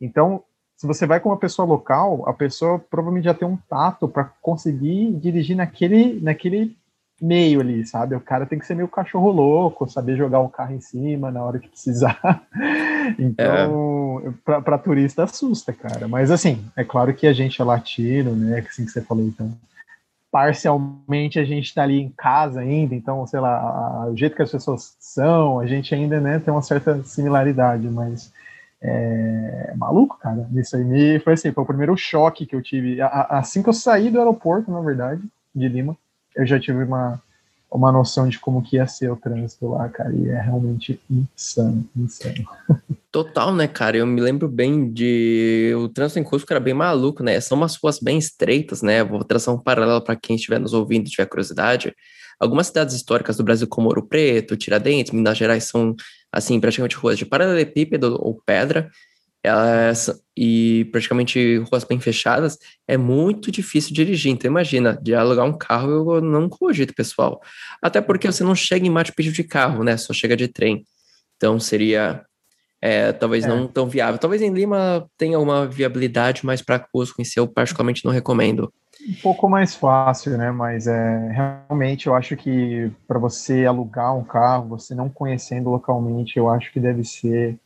Então, 0.01 0.41
se 0.75 0.87
você 0.87 1.05
vai 1.05 1.19
com 1.19 1.29
uma 1.29 1.37
pessoa 1.37 1.67
local, 1.67 2.27
a 2.27 2.33
pessoa 2.33 2.79
provavelmente 2.79 3.25
já 3.25 3.35
tem 3.35 3.47
um 3.47 3.57
tato 3.69 4.07
para 4.07 4.25
conseguir 4.41 5.13
dirigir 5.13 5.55
naquele, 5.55 6.19
naquele 6.19 6.75
meio 7.21 7.61
ali, 7.61 7.85
sabe? 7.85 8.15
O 8.15 8.21
cara 8.21 8.45
tem 8.45 8.59
que 8.59 8.65
ser 8.65 8.75
meio 8.75 8.87
cachorro 8.87 9.31
louco, 9.31 9.89
saber 9.89 10.15
jogar 10.15 10.39
o 10.39 10.49
carro 10.49 10.73
em 10.73 10.79
cima 10.79 11.31
na 11.31 11.43
hora 11.43 11.59
que 11.59 11.67
precisar. 11.67 12.19
então, 13.17 14.21
é. 14.47 14.61
para 14.61 14.77
turista 14.77 15.23
assusta, 15.23 15.73
cara. 15.73 16.07
Mas 16.07 16.29
assim, 16.29 16.63
é 16.75 16.83
claro 16.83 17.13
que 17.13 17.25
a 17.25 17.33
gente 17.33 17.61
é 17.61 17.65
latino, 17.65 18.35
né? 18.35 18.59
Assim 18.59 18.85
que 18.85 18.91
você 18.91 19.01
falou, 19.01 19.25
então. 19.25 19.51
Parcialmente 20.29 21.39
a 21.39 21.45
gente 21.45 21.67
está 21.67 21.83
ali 21.83 21.99
em 21.99 22.09
casa 22.09 22.59
ainda, 22.59 22.93
então, 22.93 23.25
sei 23.25 23.39
lá, 23.39 23.57
a, 23.57 24.07
o 24.07 24.15
jeito 24.15 24.35
que 24.35 24.41
as 24.41 24.51
pessoas 24.51 24.95
são, 24.99 25.59
a 25.59 25.65
gente 25.65 25.95
ainda 25.95 26.19
né, 26.19 26.37
tem 26.37 26.53
uma 26.53 26.61
certa 26.61 27.01
similaridade, 27.03 27.87
mas 27.87 28.31
é, 28.81 29.69
é 29.71 29.75
maluco, 29.75 30.17
cara. 30.19 30.47
Isso 30.53 30.75
aí 30.75 30.83
me 30.83 31.17
foi 31.19 31.33
assim, 31.33 31.51
foi 31.51 31.63
o 31.63 31.67
primeiro 31.67 31.95
choque 31.97 32.45
que 32.45 32.55
eu 32.55 32.61
tive. 32.61 33.01
A, 33.01 33.39
assim 33.39 33.63
que 33.63 33.69
eu 33.69 33.73
saí 33.73 34.09
do 34.09 34.19
aeroporto, 34.19 34.69
na 34.69 34.81
verdade, 34.81 35.23
de 35.55 35.67
Lima, 35.67 35.97
eu 36.37 36.45
já 36.45 36.59
tive 36.59 36.83
uma, 36.83 37.21
uma 37.69 37.91
noção 37.91 38.29
de 38.29 38.39
como 38.39 38.61
que 38.61 38.77
ia 38.77 38.87
ser 38.87 39.11
o 39.11 39.17
trânsito 39.17 39.67
lá, 39.69 39.89
cara, 39.89 40.13
e 40.13 40.29
é 40.29 40.39
realmente 40.39 40.99
insano, 41.09 41.85
insano. 41.95 42.47
Total, 43.11 43.53
né, 43.53 43.67
cara? 43.67 43.97
Eu 43.97 44.05
me 44.05 44.21
lembro 44.21 44.47
bem 44.47 44.91
de. 44.91 45.73
O 45.77 45.89
trânsito 45.89 46.19
em 46.19 46.23
Cusco 46.23 46.51
era 46.53 46.59
bem 46.59 46.73
maluco, 46.73 47.23
né? 47.23 47.39
São 47.41 47.57
umas 47.57 47.75
ruas 47.75 47.99
bem 47.99 48.17
estreitas, 48.17 48.81
né? 48.81 49.03
Vou 49.03 49.23
traçar 49.23 49.53
um 49.53 49.59
paralelo 49.59 50.01
para 50.01 50.15
quem 50.15 50.35
estiver 50.35 50.59
nos 50.59 50.73
ouvindo 50.73 51.07
e 51.07 51.09
tiver 51.09 51.25
curiosidade. 51.25 51.93
Algumas 52.39 52.67
cidades 52.67 52.95
históricas 52.95 53.35
do 53.37 53.43
Brasil, 53.43 53.67
como 53.67 53.87
Ouro 53.87 54.07
Preto, 54.07 54.55
Tiradentes, 54.55 55.11
Minas 55.11 55.37
Gerais, 55.37 55.63
são, 55.63 55.95
assim, 56.31 56.59
praticamente 56.59 56.95
ruas 56.95 57.17
de 57.17 57.25
paralelepípedo 57.25 58.15
ou 58.21 58.39
pedra, 58.45 58.91
elas, 59.47 60.11
e 60.35 60.85
praticamente 60.91 61.57
ruas 61.69 61.83
bem 61.83 61.99
fechadas, 61.99 62.57
é 62.87 62.97
muito 62.97 63.51
difícil 63.51 63.93
dirigir. 63.93 64.31
Então, 64.31 64.49
imagina, 64.49 64.97
de 65.01 65.15
alugar 65.15 65.45
um 65.45 65.57
carro 65.57 66.15
eu 66.15 66.21
não 66.21 66.47
cogito, 66.47 66.93
pessoal. 66.93 67.41
Até 67.81 68.01
porque 68.01 68.31
você 68.31 68.43
não 68.43 68.55
chega 68.55 68.85
em 68.85 68.89
Machu 68.89 69.13
Picchu 69.15 69.31
de 69.31 69.43
carro, 69.43 69.83
né? 69.83 69.97
Só 69.97 70.13
chega 70.13 70.37
de 70.37 70.47
trem. 70.47 70.85
Então, 71.37 71.59
seria 71.59 72.23
é, 72.81 73.11
talvez 73.11 73.45
é. 73.45 73.47
não 73.47 73.67
tão 73.67 73.87
viável. 73.87 74.19
Talvez 74.19 74.41
em 74.41 74.53
Lima 74.53 75.07
tenha 75.17 75.39
uma 75.39 75.65
viabilidade, 75.65 76.45
mas 76.45 76.61
para 76.61 76.79
Cusco 76.79 77.21
em 77.21 77.25
si 77.25 77.39
eu 77.39 77.47
particularmente 77.47 78.05
não 78.05 78.11
recomendo. 78.11 78.71
Um 79.07 79.13
pouco 79.21 79.49
mais 79.49 79.75
fácil, 79.75 80.37
né? 80.37 80.51
Mas 80.51 80.87
é, 80.87 81.31
realmente 81.31 82.07
eu 82.07 82.15
acho 82.15 82.35
que 82.35 82.91
para 83.07 83.19
você 83.19 83.65
alugar 83.65 84.15
um 84.15 84.23
carro, 84.23 84.69
você 84.69 84.93
não 84.93 85.09
conhecendo 85.09 85.69
localmente, 85.69 86.37
eu 86.37 86.49
acho 86.49 86.71
que 86.71 86.79
deve 86.79 87.03
ser 87.03 87.57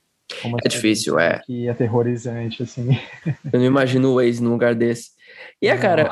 é 0.64 0.70
difícil, 0.70 1.20
é. 1.20 1.40
Que 1.40 1.70
aterrorizante, 1.70 2.64
assim. 2.64 2.98
Eu 3.52 3.60
não 3.60 3.66
imagino 3.66 4.10
o 4.10 4.16
Waze 4.16 4.42
num 4.42 4.52
lugar 4.52 4.76
desse. 4.76 5.12
E 5.62 5.68
é, 5.68 5.78
cara, 5.78 6.12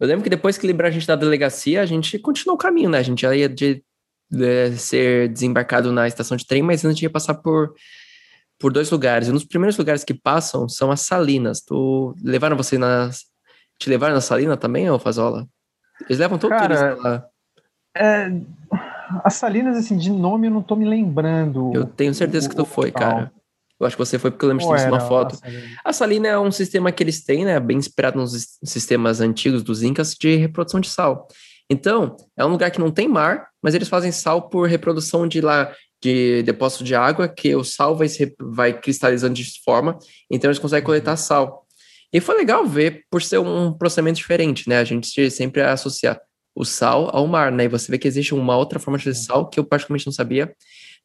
eu 0.00 0.06
lembro 0.06 0.22
que 0.22 0.30
depois 0.30 0.56
que 0.56 0.66
liberaram 0.66 0.94
a 0.94 0.98
gente 0.98 1.06
da 1.06 1.16
delegacia, 1.16 1.82
a 1.82 1.86
gente 1.86 2.18
continuou 2.18 2.56
o 2.56 2.58
caminho, 2.58 2.90
né? 2.90 2.98
A 2.98 3.02
gente 3.02 3.22
já 3.22 3.34
ia 3.34 3.48
de, 3.48 3.82
de 4.30 4.76
ser 4.76 5.28
desembarcado 5.28 5.92
na 5.92 6.06
estação 6.06 6.36
de 6.36 6.46
trem, 6.46 6.62
mas 6.62 6.84
antes 6.84 7.02
ia 7.02 7.10
passar 7.10 7.34
por, 7.34 7.74
por 8.58 8.72
dois 8.72 8.90
lugares. 8.90 9.28
E 9.28 9.32
nos 9.32 9.44
primeiros 9.44 9.76
lugares 9.76 10.04
que 10.04 10.14
passam 10.14 10.68
são 10.68 10.90
as 10.90 11.00
salinas. 11.00 11.60
Tu 11.60 12.14
levaram 12.22 12.56
você 12.56 12.78
nas. 12.78 13.26
Te 13.78 13.88
levaram 13.88 14.14
na 14.14 14.20
salina 14.20 14.56
também, 14.56 14.90
ô 14.90 14.98
Fazola? 14.98 15.46
Eles 16.02 16.18
levam 16.18 16.38
todo 16.38 16.50
Cara, 16.50 16.96
lá. 16.96 17.24
É, 17.96 18.30
as 19.24 19.34
salinas, 19.34 19.76
assim, 19.76 19.96
de 19.96 20.10
nome 20.10 20.46
eu 20.46 20.50
não 20.50 20.62
tô 20.62 20.76
me 20.76 20.84
lembrando. 20.84 21.72
Eu 21.74 21.86
tenho 21.86 22.14
certeza 22.14 22.48
que 22.48 22.56
tu 22.56 22.64
foi, 22.64 22.90
cara. 22.90 23.32
Eu 23.80 23.86
acho 23.86 23.96
que 23.96 24.04
você 24.04 24.18
foi 24.18 24.30
porque 24.30 24.44
eu 24.44 24.48
lembro 24.48 24.66
de 24.66 24.82
ter 24.82 24.88
uma 24.88 25.00
foto. 25.00 25.38
A 25.84 25.92
salina 25.92 26.28
é 26.28 26.38
um 26.38 26.50
sistema 26.50 26.90
que 26.90 27.02
eles 27.02 27.24
têm, 27.24 27.44
né? 27.44 27.60
Bem 27.60 27.76
inspirado 27.76 28.18
nos 28.18 28.58
sistemas 28.64 29.20
antigos 29.20 29.62
dos 29.62 29.82
Incas 29.82 30.14
de 30.14 30.36
reprodução 30.36 30.80
de 30.80 30.88
sal. 30.88 31.28
Então, 31.70 32.16
é 32.36 32.44
um 32.44 32.48
lugar 32.48 32.70
que 32.70 32.80
não 32.80 32.90
tem 32.90 33.06
mar, 33.06 33.48
mas 33.62 33.74
eles 33.74 33.88
fazem 33.88 34.10
sal 34.10 34.48
por 34.48 34.68
reprodução 34.68 35.28
de 35.28 35.40
lá 35.40 35.72
de 36.02 36.42
depósito 36.44 36.84
de 36.84 36.94
água, 36.94 37.28
que 37.28 37.54
o 37.54 37.64
sal 37.64 37.96
vai, 37.96 38.08
se, 38.08 38.34
vai 38.40 38.72
cristalizando 38.72 39.34
de 39.34 39.44
forma, 39.64 39.98
então 40.30 40.48
eles 40.48 40.58
conseguem 40.58 40.84
coletar 40.84 41.12
uhum. 41.12 41.16
sal. 41.16 41.66
E 42.12 42.20
foi 42.20 42.36
legal 42.36 42.64
ver, 42.64 43.04
por 43.10 43.20
ser 43.20 43.38
um 43.38 43.72
procedimento 43.72 44.16
diferente, 44.16 44.68
né? 44.68 44.78
A 44.78 44.84
gente 44.84 45.30
sempre 45.30 45.60
associa 45.60 46.18
o 46.54 46.64
sal 46.64 47.10
ao 47.14 47.26
mar, 47.26 47.52
né? 47.52 47.64
E 47.64 47.68
você 47.68 47.90
vê 47.90 47.98
que 47.98 48.08
existe 48.08 48.34
uma 48.34 48.56
outra 48.56 48.78
forma 48.78 48.98
de 48.98 49.14
sal 49.14 49.48
que 49.48 49.60
eu 49.60 49.64
particularmente 49.64 50.06
não 50.06 50.12
sabia. 50.12 50.54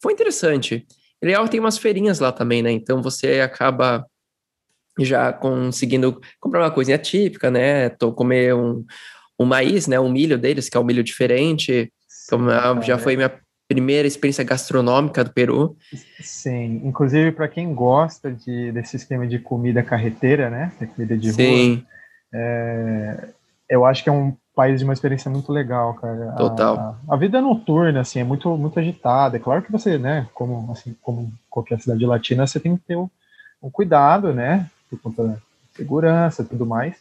Foi 0.01 0.13
interessante. 0.13 0.85
E 1.23 1.25
legal 1.25 1.47
tem 1.47 1.57
umas 1.57 1.77
feirinhas 1.77 2.19
lá 2.19 2.33
também, 2.33 2.61
né? 2.61 2.69
Então 2.69 3.01
você 3.01 3.39
acaba 3.39 4.05
já 4.99 5.31
conseguindo 5.31 6.19
comprar 6.37 6.59
uma 6.59 6.71
coisinha 6.71 6.97
típica, 6.97 7.49
né? 7.49 7.87
Tô 7.87 8.11
comer 8.11 8.53
um, 8.53 8.85
um 9.39 9.45
maíz, 9.45 9.87
né? 9.87 9.97
Um 9.97 10.11
milho 10.11 10.37
deles, 10.37 10.67
que 10.67 10.75
é 10.75 10.79
um 10.79 10.83
milho 10.83 11.01
diferente. 11.01 11.89
Sim, 12.09 12.35
então, 12.35 12.81
já 12.81 12.97
foi 12.97 13.15
minha 13.15 13.31
primeira 13.69 14.05
experiência 14.05 14.43
gastronômica 14.43 15.23
do 15.23 15.31
Peru. 15.31 15.77
Sim, 16.19 16.81
inclusive 16.83 17.31
para 17.31 17.47
quem 17.47 17.73
gosta 17.73 18.29
de, 18.29 18.73
desse 18.73 18.97
esquema 18.97 19.25
de 19.25 19.39
comida 19.39 19.81
carreteira, 19.81 20.49
né? 20.49 20.73
Comida 20.93 21.17
de 21.17 21.31
Sim. 21.31 21.75
rua. 21.75 21.85
É, 22.33 23.29
eu 23.69 23.85
acho 23.85 24.03
que 24.03 24.09
é 24.09 24.11
um 24.11 24.35
país 24.55 24.79
de 24.79 24.83
uma 24.83 24.93
experiência 24.93 25.29
muito 25.29 25.51
legal, 25.51 25.93
cara. 25.95 26.33
Total. 26.37 26.97
A, 27.07 27.13
a, 27.13 27.17
vida 27.17 27.41
noturna, 27.41 28.01
assim, 28.01 28.19
é 28.19 28.23
muito, 28.23 28.55
muito 28.57 28.79
agitada. 28.79 29.37
É 29.37 29.39
claro 29.39 29.61
que 29.61 29.71
você, 29.71 29.97
né, 29.97 30.27
como, 30.33 30.71
assim, 30.71 30.95
como 31.01 31.31
qualquer 31.49 31.79
cidade 31.79 32.05
latina, 32.05 32.45
você 32.45 32.59
tem 32.59 32.77
que 32.77 32.83
ter 32.83 32.95
um, 32.95 33.09
um 33.61 33.69
cuidado, 33.69 34.33
né, 34.33 34.69
por 34.89 34.99
conta 34.99 35.23
da 35.23 35.37
segurança 35.75 36.43
e 36.43 36.45
tudo 36.45 36.65
mais. 36.65 36.95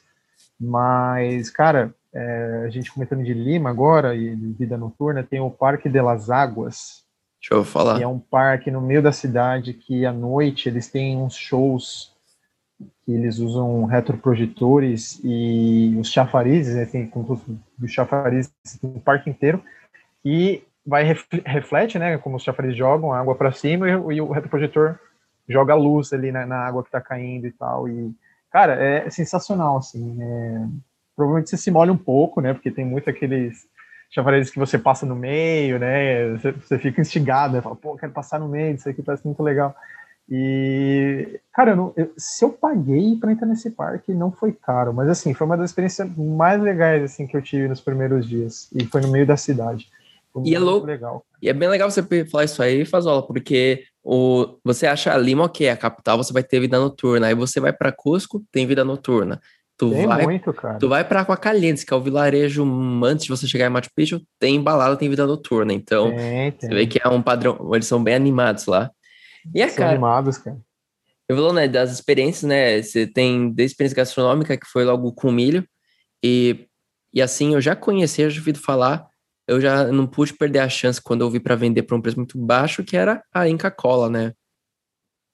Mas, 0.58 1.50
cara, 1.50 1.94
é, 2.14 2.64
a 2.66 2.70
gente 2.70 2.92
comentando 2.92 3.24
de 3.24 3.34
Lima 3.34 3.70
agora 3.70 4.14
e 4.14 4.34
de 4.34 4.52
vida 4.52 4.76
noturna, 4.76 5.22
tem 5.22 5.40
o 5.40 5.50
Parque 5.50 5.88
de 5.88 6.00
las 6.00 6.30
Águas. 6.30 7.02
Deixa 7.40 7.54
eu 7.54 7.64
falar. 7.64 7.96
Que 7.96 8.04
é 8.04 8.08
um 8.08 8.18
parque 8.18 8.70
no 8.70 8.80
meio 8.80 9.02
da 9.02 9.12
cidade 9.12 9.72
que 9.72 10.06
à 10.06 10.12
noite 10.12 10.68
eles 10.68 10.88
têm 10.88 11.16
uns 11.16 11.34
shows 11.34 12.11
que 13.04 13.12
eles 13.12 13.38
usam 13.38 13.84
retroprojetores 13.84 15.20
e 15.24 15.96
os 15.98 16.10
chafarizes, 16.10 16.74
né, 16.74 16.86
tem 16.86 17.06
como 17.06 17.40
os 17.80 17.90
chafarizes 17.90 18.52
no 18.82 19.00
parque 19.00 19.28
inteiro, 19.28 19.62
e 20.24 20.62
vai 20.86 21.04
reflete, 21.44 21.98
né, 21.98 22.18
como 22.18 22.36
os 22.36 22.42
chafarizes 22.42 22.76
jogam 22.76 23.12
a 23.12 23.18
água 23.18 23.34
para 23.34 23.52
cima 23.52 23.88
e, 23.88 23.92
e, 23.92 24.20
o 24.20 24.30
retroprojetor 24.30 24.98
joga 25.48 25.74
luz 25.74 26.12
ali 26.12 26.30
na, 26.30 26.46
na 26.46 26.58
água 26.58 26.82
que 26.82 26.88
está 26.88 27.00
caindo 27.00 27.46
e 27.46 27.52
tal, 27.52 27.88
e 27.88 28.12
cara, 28.50 28.74
é 28.74 29.10
sensacional, 29.10 29.78
assim, 29.78 30.18
é, 30.20 30.66
provavelmente 31.16 31.50
você 31.50 31.56
se 31.56 31.70
molha 31.70 31.92
um 31.92 31.96
pouco, 31.96 32.40
né, 32.40 32.52
porque 32.52 32.70
tem 32.70 32.84
muito 32.84 33.10
aqueles 33.10 33.66
chafarizes 34.10 34.52
que 34.52 34.58
você 34.58 34.78
passa 34.78 35.06
no 35.06 35.16
meio, 35.16 35.78
né, 35.78 36.30
você, 36.36 36.52
você 36.52 36.78
fica 36.78 37.00
instigado, 37.00 37.54
né, 37.54 37.60
fala, 37.60 37.74
pô, 37.74 37.96
quero 37.96 38.12
passar 38.12 38.38
no 38.38 38.48
meio, 38.48 38.76
isso 38.76 38.88
aqui 38.88 39.02
parece 39.02 39.26
muito 39.26 39.42
legal, 39.42 39.74
e, 40.28 41.40
cara, 41.52 41.72
eu 41.72 41.76
não, 41.76 41.92
eu, 41.96 42.12
se 42.16 42.44
eu 42.44 42.50
paguei 42.50 43.16
para 43.16 43.32
entrar 43.32 43.46
nesse 43.46 43.70
parque, 43.70 44.14
não 44.14 44.30
foi 44.30 44.52
caro, 44.52 44.92
mas 44.92 45.08
assim, 45.08 45.34
foi 45.34 45.46
uma 45.46 45.56
das 45.56 45.70
experiências 45.70 46.08
mais 46.16 46.60
legais 46.60 47.02
assim 47.02 47.26
que 47.26 47.36
eu 47.36 47.42
tive 47.42 47.68
nos 47.68 47.80
primeiros 47.80 48.26
dias, 48.26 48.70
e 48.74 48.84
foi 48.84 49.00
no 49.00 49.08
meio 49.08 49.26
da 49.26 49.36
cidade. 49.36 49.88
e 50.44 50.54
é 50.54 50.58
louco. 50.58 50.86
Legal. 50.86 51.24
E 51.40 51.48
é 51.48 51.52
bem 51.52 51.68
legal 51.68 51.90
você 51.90 52.02
falar 52.26 52.44
isso 52.44 52.62
aí, 52.62 52.84
Fazola, 52.84 53.26
porque 53.26 53.84
o, 54.02 54.58
você 54.64 54.86
acha 54.86 55.16
Lima, 55.16 55.44
ok, 55.44 55.68
a 55.68 55.76
capital, 55.76 56.16
você 56.16 56.32
vai 56.32 56.42
ter 56.42 56.60
vida 56.60 56.78
noturna. 56.78 57.28
Aí 57.28 57.34
você 57.34 57.60
vai 57.60 57.72
para 57.72 57.92
Cusco, 57.92 58.42
tem 58.50 58.66
vida 58.66 58.84
noturna. 58.84 59.40
Tu 59.76 59.90
tem 59.90 60.06
vai, 60.06 60.24
muito, 60.24 60.52
cara. 60.52 60.78
Tu 60.78 60.88
vai 60.88 61.04
para 61.04 61.20
Aquacalientes, 61.20 61.82
que 61.82 61.92
é 61.92 61.96
o 61.96 62.00
vilarejo 62.00 62.64
antes 63.04 63.24
de 63.24 63.30
você 63.30 63.48
chegar 63.48 63.66
em 63.66 63.70
Machu 63.70 63.90
Picchu, 63.94 64.20
tem 64.38 64.62
balada, 64.62 64.96
tem 64.96 65.08
vida 65.08 65.26
noturna. 65.26 65.72
Então, 65.72 66.14
tem, 66.14 66.52
tem. 66.52 66.68
você 66.68 66.74
vê 66.74 66.86
que 66.86 67.00
é 67.02 67.08
um 67.08 67.22
padrão, 67.22 67.58
eles 67.74 67.86
são 67.86 68.02
bem 68.02 68.14
animados 68.14 68.66
lá. 68.66 68.90
E 69.54 69.62
é, 69.62 69.68
são 69.68 69.78
cara, 69.78 69.90
animados, 69.90 70.38
cara. 70.38 70.58
Eu 71.28 71.36
falou, 71.36 71.52
né, 71.52 71.66
das 71.68 71.92
experiências, 71.92 72.42
né, 72.42 72.82
você 72.82 73.06
tem 73.06 73.52
da 73.52 73.62
experiência 73.62 73.96
gastronômica, 73.96 74.56
que 74.56 74.66
foi 74.66 74.84
logo 74.84 75.12
com 75.12 75.32
milho, 75.32 75.66
e, 76.22 76.66
e 77.12 77.22
assim, 77.22 77.54
eu 77.54 77.60
já 77.60 77.74
conheci, 77.74 78.22
eu 78.22 78.30
já 78.30 78.40
ouvido 78.40 78.58
falar, 78.58 79.06
eu 79.48 79.60
já 79.60 79.84
não 79.84 80.06
pude 80.06 80.34
perder 80.34 80.60
a 80.60 80.68
chance 80.68 81.00
quando 81.00 81.22
eu 81.22 81.30
vi 81.30 81.40
para 81.40 81.56
vender 81.56 81.82
por 81.82 81.96
um 81.96 82.00
preço 82.00 82.18
muito 82.18 82.38
baixo, 82.38 82.84
que 82.84 82.96
era 82.96 83.22
a 83.32 83.48
Inca 83.48 83.70
Cola, 83.70 84.08
né? 84.08 84.32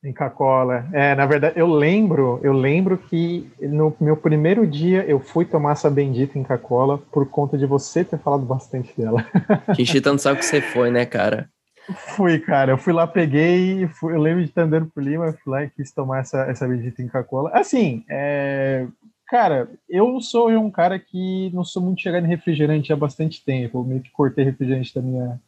Inca 0.04 0.30
Cola. 0.30 0.88
É, 0.92 1.14
na 1.14 1.26
verdade, 1.26 1.58
eu 1.58 1.66
lembro, 1.66 2.38
eu 2.42 2.52
lembro 2.52 2.96
que 2.96 3.50
no 3.60 3.94
meu 4.00 4.16
primeiro 4.16 4.66
dia 4.66 5.04
eu 5.04 5.18
fui 5.18 5.44
tomar 5.44 5.72
essa 5.72 5.90
bendita 5.90 6.38
Inca 6.38 6.56
Cola 6.56 6.98
por 6.98 7.28
conta 7.28 7.58
de 7.58 7.66
você 7.66 8.04
ter 8.04 8.18
falado 8.18 8.44
bastante 8.46 8.94
dela. 8.96 9.26
Que 9.74 9.84
gente 9.84 10.00
tanto 10.00 10.22
sabe 10.22 10.38
que 10.38 10.44
você 10.44 10.60
foi, 10.60 10.90
né, 10.90 11.04
cara? 11.04 11.50
Fui, 11.94 12.38
cara. 12.38 12.72
Eu 12.72 12.78
fui 12.78 12.92
lá, 12.92 13.06
peguei, 13.06 13.86
fui, 13.88 14.14
eu 14.14 14.20
lembro 14.20 14.42
de 14.42 14.50
estar 14.50 14.62
andando 14.62 14.86
por 14.86 15.02
Lima, 15.02 15.32
fui 15.32 15.52
lá 15.52 15.64
e 15.64 15.70
quis 15.70 15.90
tomar 15.90 16.20
essa, 16.20 16.42
essa 16.42 16.66
bendita 16.66 17.02
Inca 17.02 17.24
Cola. 17.24 17.50
Assim, 17.54 18.04
é, 18.08 18.86
cara, 19.26 19.68
eu 19.88 20.20
sou 20.20 20.50
um 20.50 20.70
cara 20.70 20.98
que 20.98 21.50
não 21.54 21.64
sou 21.64 21.82
muito 21.82 22.02
chegado 22.02 22.24
em 22.24 22.28
refrigerante 22.28 22.92
há 22.92 22.96
bastante 22.96 23.42
tempo. 23.44 23.78
Eu 23.78 23.84
meio 23.84 24.02
que 24.02 24.10
cortei 24.10 24.44
refrigerante 24.44 24.94
da 24.94 25.00
minha, 25.00 25.40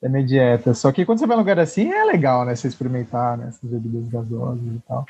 da 0.00 0.08
minha 0.08 0.24
dieta. 0.24 0.72
Só 0.72 0.90
que 0.90 1.04
quando 1.04 1.18
você 1.18 1.26
vai 1.26 1.36
em 1.36 1.38
um 1.38 1.42
lugar 1.42 1.58
assim, 1.58 1.92
é 1.92 2.04
legal, 2.04 2.44
né? 2.46 2.54
Você 2.54 2.68
experimentar 2.68 3.36
né, 3.36 3.48
essas 3.48 3.68
bebidas 3.68 4.08
gasosas 4.08 4.66
e 4.66 4.82
tal. 4.88 5.04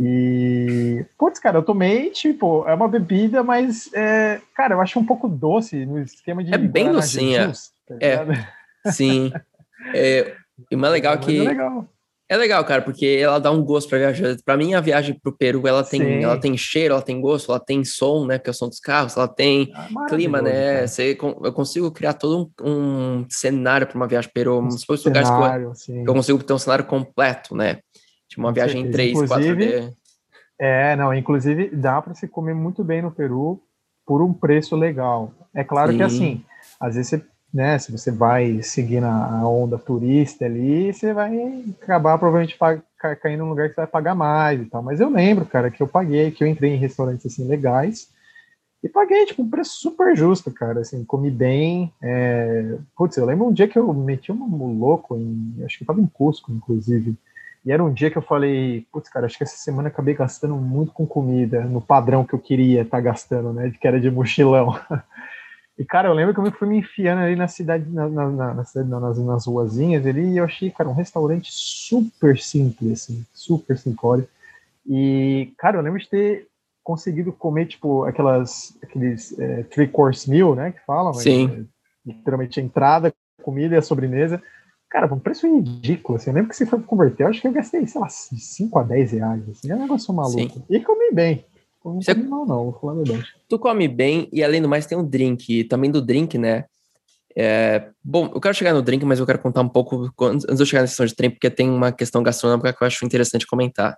E, 0.00 1.04
putz, 1.16 1.40
cara, 1.40 1.58
eu 1.58 1.62
tomei, 1.62 2.10
tipo, 2.10 2.64
é 2.68 2.74
uma 2.74 2.86
bebida, 2.86 3.42
mas, 3.42 3.92
é, 3.92 4.40
cara, 4.54 4.74
eu 4.74 4.80
acho 4.80 4.98
um 4.98 5.04
pouco 5.04 5.28
doce 5.28 5.84
no 5.84 6.00
esquema 6.00 6.42
de. 6.42 6.54
É 6.54 6.58
bem 6.58 6.90
docinha. 6.90 7.52
Tá 7.86 7.96
é, 8.00 8.92
sim. 8.92 9.32
É, 9.94 10.34
e 10.70 10.76
mais 10.76 10.92
legal 10.92 11.14
é 11.14 11.18
que. 11.18 11.38
É 11.38 11.48
legal. 11.48 11.88
É 12.30 12.36
legal, 12.36 12.62
cara, 12.62 12.82
porque 12.82 13.18
ela 13.22 13.38
dá 13.38 13.50
um 13.50 13.64
gosto 13.64 13.88
para 13.88 13.98
viajar. 13.98 14.36
Para 14.44 14.56
mim, 14.56 14.74
a 14.74 14.82
viagem 14.82 15.18
pro 15.18 15.34
Peru, 15.34 15.66
ela 15.66 15.82
tem, 15.82 16.22
ela 16.22 16.38
tem 16.38 16.58
cheiro, 16.58 16.92
ela 16.92 17.02
tem 17.02 17.18
gosto, 17.18 17.50
ela 17.50 17.58
tem 17.58 17.82
som, 17.86 18.26
né? 18.26 18.38
Que 18.38 18.50
é 18.50 18.52
o 18.52 18.54
som 18.54 18.68
dos 18.68 18.80
carros, 18.80 19.16
ela 19.16 19.26
tem 19.26 19.72
ah, 19.74 20.06
clima, 20.10 20.42
né? 20.42 20.86
Você, 20.86 21.16
eu 21.18 21.52
consigo 21.54 21.90
criar 21.90 22.12
todo 22.12 22.52
um, 22.62 22.70
um 22.70 23.26
cenário 23.30 23.86
para 23.86 23.96
uma 23.96 24.06
viagem 24.06 24.30
pro 24.30 24.34
Peru, 24.34 24.60
um 24.60 24.70
se 24.70 24.84
fosse 24.84 25.08
lugares 25.08 25.30
que 25.30 25.90
eu, 25.90 26.04
eu, 26.04 26.12
consigo 26.12 26.42
ter 26.44 26.52
um 26.52 26.58
cenário 26.58 26.84
completo, 26.84 27.56
né? 27.56 27.78
Tipo 28.28 28.42
uma 28.42 28.52
viagem 28.52 28.82
em 28.82 28.90
3, 28.90 29.12
inclusive, 29.12 29.66
4D. 29.66 29.92
É, 30.60 30.96
não, 30.96 31.14
inclusive 31.14 31.70
dá 31.70 32.02
para 32.02 32.12
se 32.12 32.28
comer 32.28 32.54
muito 32.54 32.84
bem 32.84 33.00
no 33.00 33.10
Peru 33.10 33.62
por 34.04 34.20
um 34.20 34.34
preço 34.34 34.76
legal. 34.76 35.32
É 35.54 35.64
claro 35.64 35.92
Sim. 35.92 35.96
que 35.96 36.02
assim, 36.02 36.44
às 36.78 36.94
vezes 36.94 37.08
você 37.08 37.24
né, 37.52 37.78
se 37.78 37.90
você 37.90 38.10
vai 38.10 38.62
seguir 38.62 39.00
na 39.00 39.48
onda 39.48 39.78
turista 39.78 40.44
ali, 40.44 40.92
você 40.92 41.12
vai 41.12 41.64
acabar 41.80 42.18
provavelmente 42.18 42.58
caindo 43.22 43.40
num 43.40 43.50
lugar 43.50 43.68
que 43.68 43.74
você 43.74 43.80
vai 43.80 43.86
pagar 43.86 44.14
mais 44.14 44.60
e 44.60 44.66
tal. 44.66 44.82
Mas 44.82 45.00
eu 45.00 45.08
lembro, 45.08 45.46
cara, 45.46 45.70
que 45.70 45.82
eu 45.82 45.88
paguei, 45.88 46.30
que 46.30 46.44
eu 46.44 46.48
entrei 46.48 46.74
em 46.74 46.78
restaurantes 46.78 47.26
assim 47.26 47.46
legais 47.48 48.08
e 48.82 48.88
paguei 48.88 49.26
tipo 49.26 49.42
um 49.42 49.50
preço 49.50 49.72
super 49.80 50.16
justo, 50.16 50.50
cara. 50.52 50.80
Assim, 50.80 51.04
comi 51.04 51.30
bem. 51.30 51.92
É... 52.02 52.76
Putz, 52.96 53.16
eu 53.16 53.24
lembro 53.24 53.46
um 53.46 53.52
dia 53.52 53.66
que 53.66 53.78
eu 53.78 53.92
meti 53.92 54.30
um 54.30 54.78
louco 54.78 55.16
em, 55.16 55.56
acho 55.64 55.78
que 55.78 55.84
tava 55.84 56.00
em 56.00 56.06
Cusco, 56.06 56.52
inclusive. 56.52 57.16
E 57.64 57.72
era 57.72 57.82
um 57.82 57.92
dia 57.92 58.10
que 58.10 58.16
eu 58.16 58.22
falei, 58.22 58.86
putz, 58.92 59.10
cara, 59.10 59.26
acho 59.26 59.36
que 59.36 59.42
essa 59.42 59.56
semana 59.56 59.88
acabei 59.88 60.14
gastando 60.14 60.54
muito 60.54 60.92
com 60.92 61.06
comida, 61.06 61.64
no 61.64 61.80
padrão 61.80 62.24
que 62.24 62.32
eu 62.32 62.38
queria 62.38 62.82
estar 62.82 62.98
tá 62.98 63.00
gastando, 63.00 63.52
né? 63.52 63.72
Que 63.80 63.86
era 63.86 64.00
de 64.00 64.10
mochilão. 64.10 64.78
E, 65.78 65.84
cara, 65.84 66.08
eu 66.08 66.12
lembro 66.12 66.34
que 66.34 66.40
eu 66.40 66.52
fui 66.52 66.66
me 66.66 66.78
enfiando 66.78 67.20
ali 67.20 67.36
na 67.36 67.46
cidade, 67.46 67.88
na, 67.88 68.08
na, 68.08 68.30
na, 68.30 68.54
nas, 68.54 69.18
nas 69.18 69.46
ruazinhas 69.46 70.04
ali, 70.04 70.32
e 70.32 70.38
eu 70.38 70.44
achei, 70.44 70.70
cara, 70.70 70.88
um 70.88 70.94
restaurante 70.94 71.50
super 71.52 72.36
simples, 72.36 73.04
assim, 73.04 73.24
super 73.32 73.78
simplório. 73.78 74.26
E, 74.84 75.52
cara, 75.56 75.78
eu 75.78 75.82
lembro 75.82 76.00
de 76.00 76.08
ter 76.08 76.48
conseguido 76.82 77.32
comer, 77.32 77.66
tipo, 77.66 78.02
aquelas, 78.04 78.76
aqueles 78.82 79.38
é, 79.38 79.62
three-course 79.64 80.28
meal, 80.28 80.56
né, 80.56 80.72
que 80.72 80.84
falam. 80.84 81.14
Sim. 81.14 81.46
É, 81.46 81.78
literalmente 82.08 82.58
a 82.58 82.62
entrada, 82.62 83.14
comida 83.42 83.76
e 83.76 83.78
a 83.78 83.82
sobremesa. 83.82 84.42
Cara, 84.90 85.12
um 85.14 85.18
preço 85.18 85.46
ridículo, 85.46 86.16
assim. 86.16 86.30
Eu 86.30 86.34
lembro 86.34 86.48
que 86.48 86.56
se 86.56 86.66
for 86.66 86.82
converter, 86.82 87.22
eu 87.22 87.28
acho 87.28 87.40
que 87.40 87.46
eu 87.46 87.52
gastei, 87.52 87.86
sei 87.86 88.00
lá, 88.00 88.08
5 88.08 88.78
a 88.78 88.82
10 88.82 89.12
reais, 89.12 89.48
assim. 89.50 89.70
É 89.70 89.76
um 89.76 89.80
negócio 89.80 90.12
maluco. 90.14 90.54
Sim. 90.54 90.64
E 90.68 90.80
comi 90.80 91.12
bem. 91.12 91.44
Não 91.84 92.02
Você... 92.02 92.14
mal, 92.14 92.46
não, 92.46 92.72
falar 92.72 92.92
a 92.92 92.96
verdade. 92.96 93.26
Tu 93.48 93.58
come 93.58 93.88
bem 93.88 94.28
e 94.32 94.42
além 94.42 94.60
do 94.60 94.68
mais 94.68 94.86
tem 94.86 94.98
um 94.98 95.04
drink. 95.04 95.60
E 95.60 95.64
também 95.64 95.90
do 95.90 96.02
drink, 96.02 96.36
né? 96.36 96.64
É... 97.36 97.90
Bom, 98.02 98.30
eu 98.34 98.40
quero 98.40 98.54
chegar 98.54 98.74
no 98.74 98.82
drink, 98.82 99.04
mas 99.04 99.20
eu 99.20 99.26
quero 99.26 99.38
contar 99.38 99.60
um 99.60 99.68
pouco 99.68 100.12
antes 100.22 100.44
de 100.44 100.62
eu 100.62 100.66
chegar 100.66 100.82
na 100.82 100.88
questão 100.88 101.06
de 101.06 101.14
drink, 101.14 101.34
porque 101.34 101.50
tem 101.50 101.70
uma 101.70 101.92
questão 101.92 102.22
gastronômica 102.22 102.72
que 102.72 102.82
eu 102.82 102.86
acho 102.86 103.04
interessante 103.04 103.46
comentar. 103.46 103.96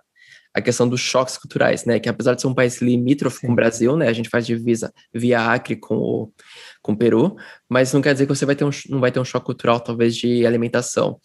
A 0.53 0.61
questão 0.61 0.87
dos 0.87 0.99
choques 0.99 1.37
culturais, 1.37 1.85
né? 1.85 1.97
Que 1.97 2.09
apesar 2.09 2.35
de 2.35 2.41
ser 2.41 2.47
um 2.47 2.53
país 2.53 2.81
limítrofe 2.81 3.39
Sim. 3.39 3.47
com 3.47 3.53
o 3.53 3.55
Brasil, 3.55 3.95
né? 3.95 4.07
A 4.07 4.13
gente 4.13 4.29
faz 4.29 4.45
divisa 4.45 4.93
via 5.13 5.49
Acre 5.49 5.77
com 5.77 5.95
o, 5.95 6.33
com 6.81 6.91
o 6.91 6.97
Peru, 6.97 7.35
mas 7.69 7.93
não 7.93 8.01
quer 8.01 8.11
dizer 8.13 8.25
que 8.25 8.35
você 8.35 8.45
vai 8.45 8.55
ter 8.55 8.65
um, 8.65 8.69
não 8.89 8.99
vai 8.99 9.11
ter 9.11 9.19
um 9.19 9.25
choque 9.25 9.45
cultural, 9.45 9.79
talvez, 9.79 10.15
de 10.15 10.45
alimentação. 10.45 11.19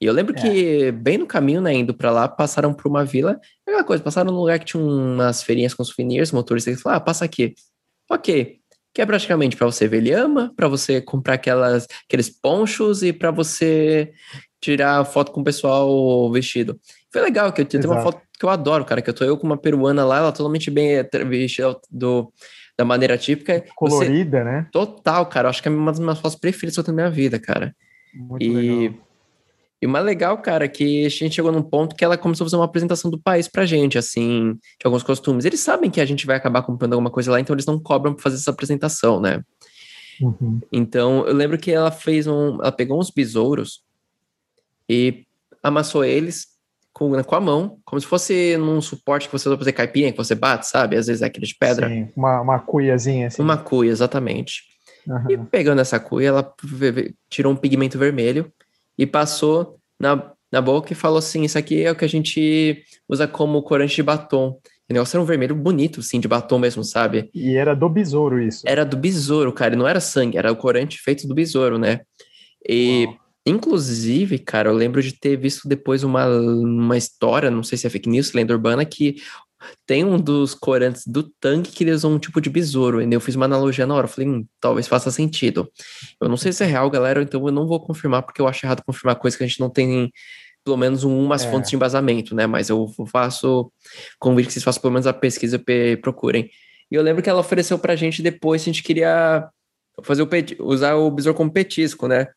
E 0.00 0.06
eu 0.06 0.12
lembro 0.14 0.34
é. 0.36 0.40
que, 0.40 0.92
bem 0.92 1.18
no 1.18 1.26
caminho, 1.26 1.60
né, 1.60 1.74
indo 1.74 1.92
para 1.92 2.10
lá, 2.10 2.26
passaram 2.26 2.72
por 2.72 2.88
uma 2.88 3.04
vila, 3.04 3.38
aquela 3.66 3.84
coisa, 3.84 4.02
passaram 4.02 4.32
num 4.32 4.38
lugar 4.38 4.58
que 4.58 4.64
tinha 4.64 4.82
umas 4.82 5.42
feirinhas 5.42 5.74
com 5.74 5.84
souvenirs, 5.84 6.32
motoristas 6.32 6.76
que 6.76 6.82
falaram, 6.82 7.02
ah, 7.02 7.04
passa 7.04 7.24
aqui. 7.24 7.54
Ok. 8.10 8.58
Que 8.94 9.02
é 9.02 9.06
praticamente 9.06 9.56
para 9.56 9.66
você 9.66 9.86
ver 9.86 10.00
lhama, 10.00 10.52
para 10.56 10.68
você 10.68 11.00
comprar 11.00 11.34
aquelas, 11.34 11.86
aqueles 12.08 12.30
ponchos 12.30 13.02
e 13.02 13.12
para 13.12 13.30
você 13.30 14.12
tirar 14.60 15.04
foto 15.04 15.32
com 15.32 15.42
o 15.42 15.44
pessoal 15.44 16.32
vestido. 16.32 16.80
Foi 17.12 17.20
legal, 17.20 17.52
que 17.52 17.60
eu 17.60 17.66
tenho 17.66 17.84
uma 17.84 18.02
foto 18.02 18.20
que 18.38 18.44
eu 18.44 18.48
adoro, 18.48 18.86
cara, 18.86 19.02
que 19.02 19.10
eu 19.10 19.14
tô 19.14 19.24
eu 19.24 19.36
com 19.36 19.46
uma 19.46 19.58
peruana 19.58 20.04
lá, 20.04 20.18
ela 20.18 20.32
totalmente 20.32 20.70
bem 20.70 21.06
vestida 21.28 21.78
do, 21.90 22.32
da 22.76 22.86
maneira 22.86 23.18
típica. 23.18 23.62
Colorida, 23.76 24.38
você, 24.38 24.44
né? 24.44 24.66
Total, 24.72 25.26
cara. 25.26 25.46
Eu 25.46 25.50
acho 25.50 25.62
que 25.62 25.68
é 25.68 25.70
uma 25.70 25.92
das 25.92 26.00
minhas 26.00 26.18
fotos 26.18 26.38
preferidas 26.38 26.86
na 26.86 26.92
minha 26.92 27.10
vida, 27.10 27.38
cara. 27.38 27.76
Muito 28.14 28.42
e 28.42 28.48
legal. 28.48 29.09
E 29.82 29.86
o 29.86 29.88
mais 29.88 30.04
legal, 30.04 30.36
cara, 30.38 30.66
é 30.66 30.68
que 30.68 31.06
a 31.06 31.08
gente 31.08 31.34
chegou 31.34 31.50
num 31.50 31.62
ponto 31.62 31.96
que 31.96 32.04
ela 32.04 32.18
começou 32.18 32.44
a 32.44 32.48
fazer 32.48 32.56
uma 32.56 32.66
apresentação 32.66 33.10
do 33.10 33.18
país 33.18 33.48
pra 33.48 33.64
gente, 33.64 33.96
assim, 33.96 34.52
de 34.52 34.84
alguns 34.84 35.02
costumes. 35.02 35.46
Eles 35.46 35.60
sabem 35.60 35.90
que 35.90 36.00
a 36.00 36.04
gente 36.04 36.26
vai 36.26 36.36
acabar 36.36 36.62
comprando 36.62 36.92
alguma 36.92 37.10
coisa 37.10 37.30
lá, 37.30 37.40
então 37.40 37.54
eles 37.54 37.64
não 37.64 37.78
cobram 37.78 38.12
pra 38.12 38.22
fazer 38.22 38.36
essa 38.36 38.50
apresentação, 38.50 39.20
né? 39.20 39.42
Uhum. 40.20 40.60
Então, 40.70 41.26
eu 41.26 41.34
lembro 41.34 41.56
que 41.56 41.70
ela 41.70 41.90
fez 41.90 42.26
um. 42.26 42.56
Ela 42.56 42.72
pegou 42.72 43.00
uns 43.00 43.10
besouros 43.10 43.82
e 44.86 45.24
amassou 45.62 46.04
eles 46.04 46.48
com, 46.92 47.10
com 47.22 47.34
a 47.34 47.40
mão, 47.40 47.78
como 47.84 47.98
se 47.98 48.06
fosse 48.06 48.58
num 48.58 48.82
suporte 48.82 49.28
que 49.28 49.32
você 49.32 49.48
usa 49.48 49.56
pra 49.56 49.64
fazer 49.64 49.72
caipinha, 49.72 50.12
que 50.12 50.18
você 50.18 50.34
bate, 50.34 50.66
sabe? 50.66 50.96
Às 50.96 51.06
vezes 51.06 51.22
é 51.22 51.26
aquele 51.26 51.46
de 51.46 51.54
pedra. 51.54 51.88
Sim, 51.88 52.08
uma, 52.14 52.42
uma 52.42 52.58
cuiazinha 52.58 53.28
assim. 53.28 53.40
Uma 53.40 53.56
cuia, 53.56 53.90
exatamente. 53.90 54.64
Uhum. 55.06 55.30
E 55.30 55.38
pegando 55.38 55.80
essa 55.80 55.98
cuia, 55.98 56.28
ela 56.28 56.54
tirou 57.30 57.52
um 57.52 57.56
pigmento 57.56 57.98
vermelho 57.98 58.52
e 59.00 59.06
passou 59.06 59.78
na, 59.98 60.32
na 60.52 60.60
boca 60.60 60.92
e 60.92 60.96
falou 60.96 61.18
assim: 61.18 61.42
Isso 61.42 61.56
aqui 61.56 61.82
é 61.82 61.90
o 61.90 61.96
que 61.96 62.04
a 62.04 62.08
gente 62.08 62.84
usa 63.08 63.26
como 63.26 63.62
corante 63.62 63.96
de 63.96 64.02
batom. 64.02 64.60
O 64.88 64.92
negócio 64.92 65.16
era 65.16 65.22
um 65.22 65.26
vermelho 65.26 65.54
bonito, 65.54 66.00
assim, 66.00 66.20
de 66.20 66.28
batom 66.28 66.58
mesmo, 66.58 66.84
sabe? 66.84 67.30
E 67.32 67.56
era 67.56 67.74
do 67.74 67.88
besouro 67.88 68.42
isso. 68.42 68.62
Era 68.66 68.84
do 68.84 68.96
besouro, 68.98 69.52
cara, 69.52 69.74
e 69.74 69.78
não 69.78 69.88
era 69.88 70.00
sangue, 70.00 70.36
era 70.36 70.52
o 70.52 70.56
corante 70.56 70.98
feito 70.98 71.26
do 71.26 71.34
besouro, 71.34 71.78
né? 71.78 72.00
E, 72.68 73.06
Uau. 73.06 73.16
inclusive, 73.46 74.38
cara, 74.38 74.68
eu 74.68 74.74
lembro 74.74 75.00
de 75.00 75.12
ter 75.12 75.36
visto 75.36 75.66
depois 75.66 76.02
uma, 76.02 76.26
uma 76.26 76.98
história, 76.98 77.50
não 77.50 77.62
sei 77.62 77.78
se 77.78 77.86
é 77.86 77.90
fake 77.90 78.08
news, 78.08 78.32
lenda 78.32 78.52
urbana, 78.52 78.84
que 78.84 79.16
tem 79.86 80.04
um 80.04 80.18
dos 80.18 80.54
corantes 80.54 81.06
do 81.06 81.22
tanque 81.22 81.72
que 81.72 81.84
eles 81.84 81.96
usam 81.96 82.14
um 82.14 82.18
tipo 82.18 82.40
de 82.40 82.50
besouro. 82.50 83.02
E 83.02 83.12
eu 83.12 83.20
fiz 83.20 83.34
uma 83.34 83.44
analogia 83.44 83.86
na 83.86 83.94
hora. 83.94 84.08
Falei, 84.08 84.28
hum, 84.28 84.46
talvez 84.60 84.86
faça 84.86 85.10
sentido. 85.10 85.70
Eu 86.20 86.28
não 86.28 86.36
sei 86.36 86.52
se 86.52 86.62
é 86.64 86.66
real, 86.66 86.90
galera, 86.90 87.22
então 87.22 87.44
eu 87.46 87.52
não 87.52 87.66
vou 87.66 87.80
confirmar, 87.80 88.22
porque 88.22 88.40
eu 88.40 88.48
acho 88.48 88.64
errado 88.64 88.82
confirmar 88.84 89.16
coisa 89.16 89.36
que 89.36 89.44
a 89.44 89.46
gente 89.46 89.60
não 89.60 89.70
tem 89.70 90.10
pelo 90.64 90.76
menos 90.76 91.04
umas 91.04 91.44
é. 91.44 91.50
fontes 91.50 91.70
de 91.70 91.76
embasamento, 91.76 92.34
né? 92.34 92.46
Mas 92.46 92.68
eu 92.68 92.86
faço 93.10 93.72
convite 94.18 94.46
que 94.46 94.52
vocês 94.52 94.64
façam 94.64 94.80
pelo 94.82 94.92
menos 94.92 95.06
a 95.06 95.12
pesquisa 95.12 95.62
e 95.66 95.96
procurem. 95.96 96.50
E 96.90 96.94
eu 96.94 97.02
lembro 97.02 97.22
que 97.22 97.30
ela 97.30 97.40
ofereceu 97.40 97.78
pra 97.78 97.96
gente 97.96 98.22
depois 98.22 98.62
se 98.62 98.68
a 98.68 98.72
gente 98.72 98.82
queria 98.82 99.48
fazer 100.02 100.22
o 100.22 100.28
usar 100.64 100.96
o 100.96 101.10
besouro 101.10 101.36
como 101.36 101.52
petisco, 101.52 102.06
né? 102.06 102.28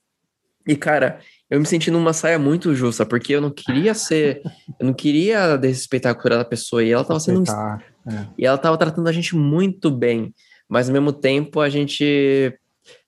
E, 0.66 0.76
cara, 0.76 1.20
eu 1.54 1.60
me 1.60 1.68
senti 1.68 1.92
numa 1.92 2.14
saia 2.14 2.40
muito 2.40 2.74
justa, 2.74 3.06
porque 3.06 3.36
eu 3.36 3.40
não 3.40 3.52
queria 3.52 3.94
ser, 3.94 4.42
eu 4.80 4.88
não 4.88 4.94
queria 4.94 5.56
desrespeitar 5.56 6.12
a 6.12 6.16
cura 6.16 6.38
da 6.38 6.44
pessoa, 6.44 6.84
e 6.84 6.92
ela 6.92 7.06
tava 7.06 7.20
sendo. 7.20 7.44
É. 7.52 8.26
E 8.36 8.44
ela 8.44 8.58
tava 8.58 8.76
tratando 8.76 9.08
a 9.08 9.12
gente 9.12 9.36
muito 9.36 9.92
bem, 9.92 10.34
mas 10.68 10.90
ao 10.90 10.94
mesmo 10.94 11.14
tempo 11.14 11.60
a 11.60 11.70
gente 11.70 12.58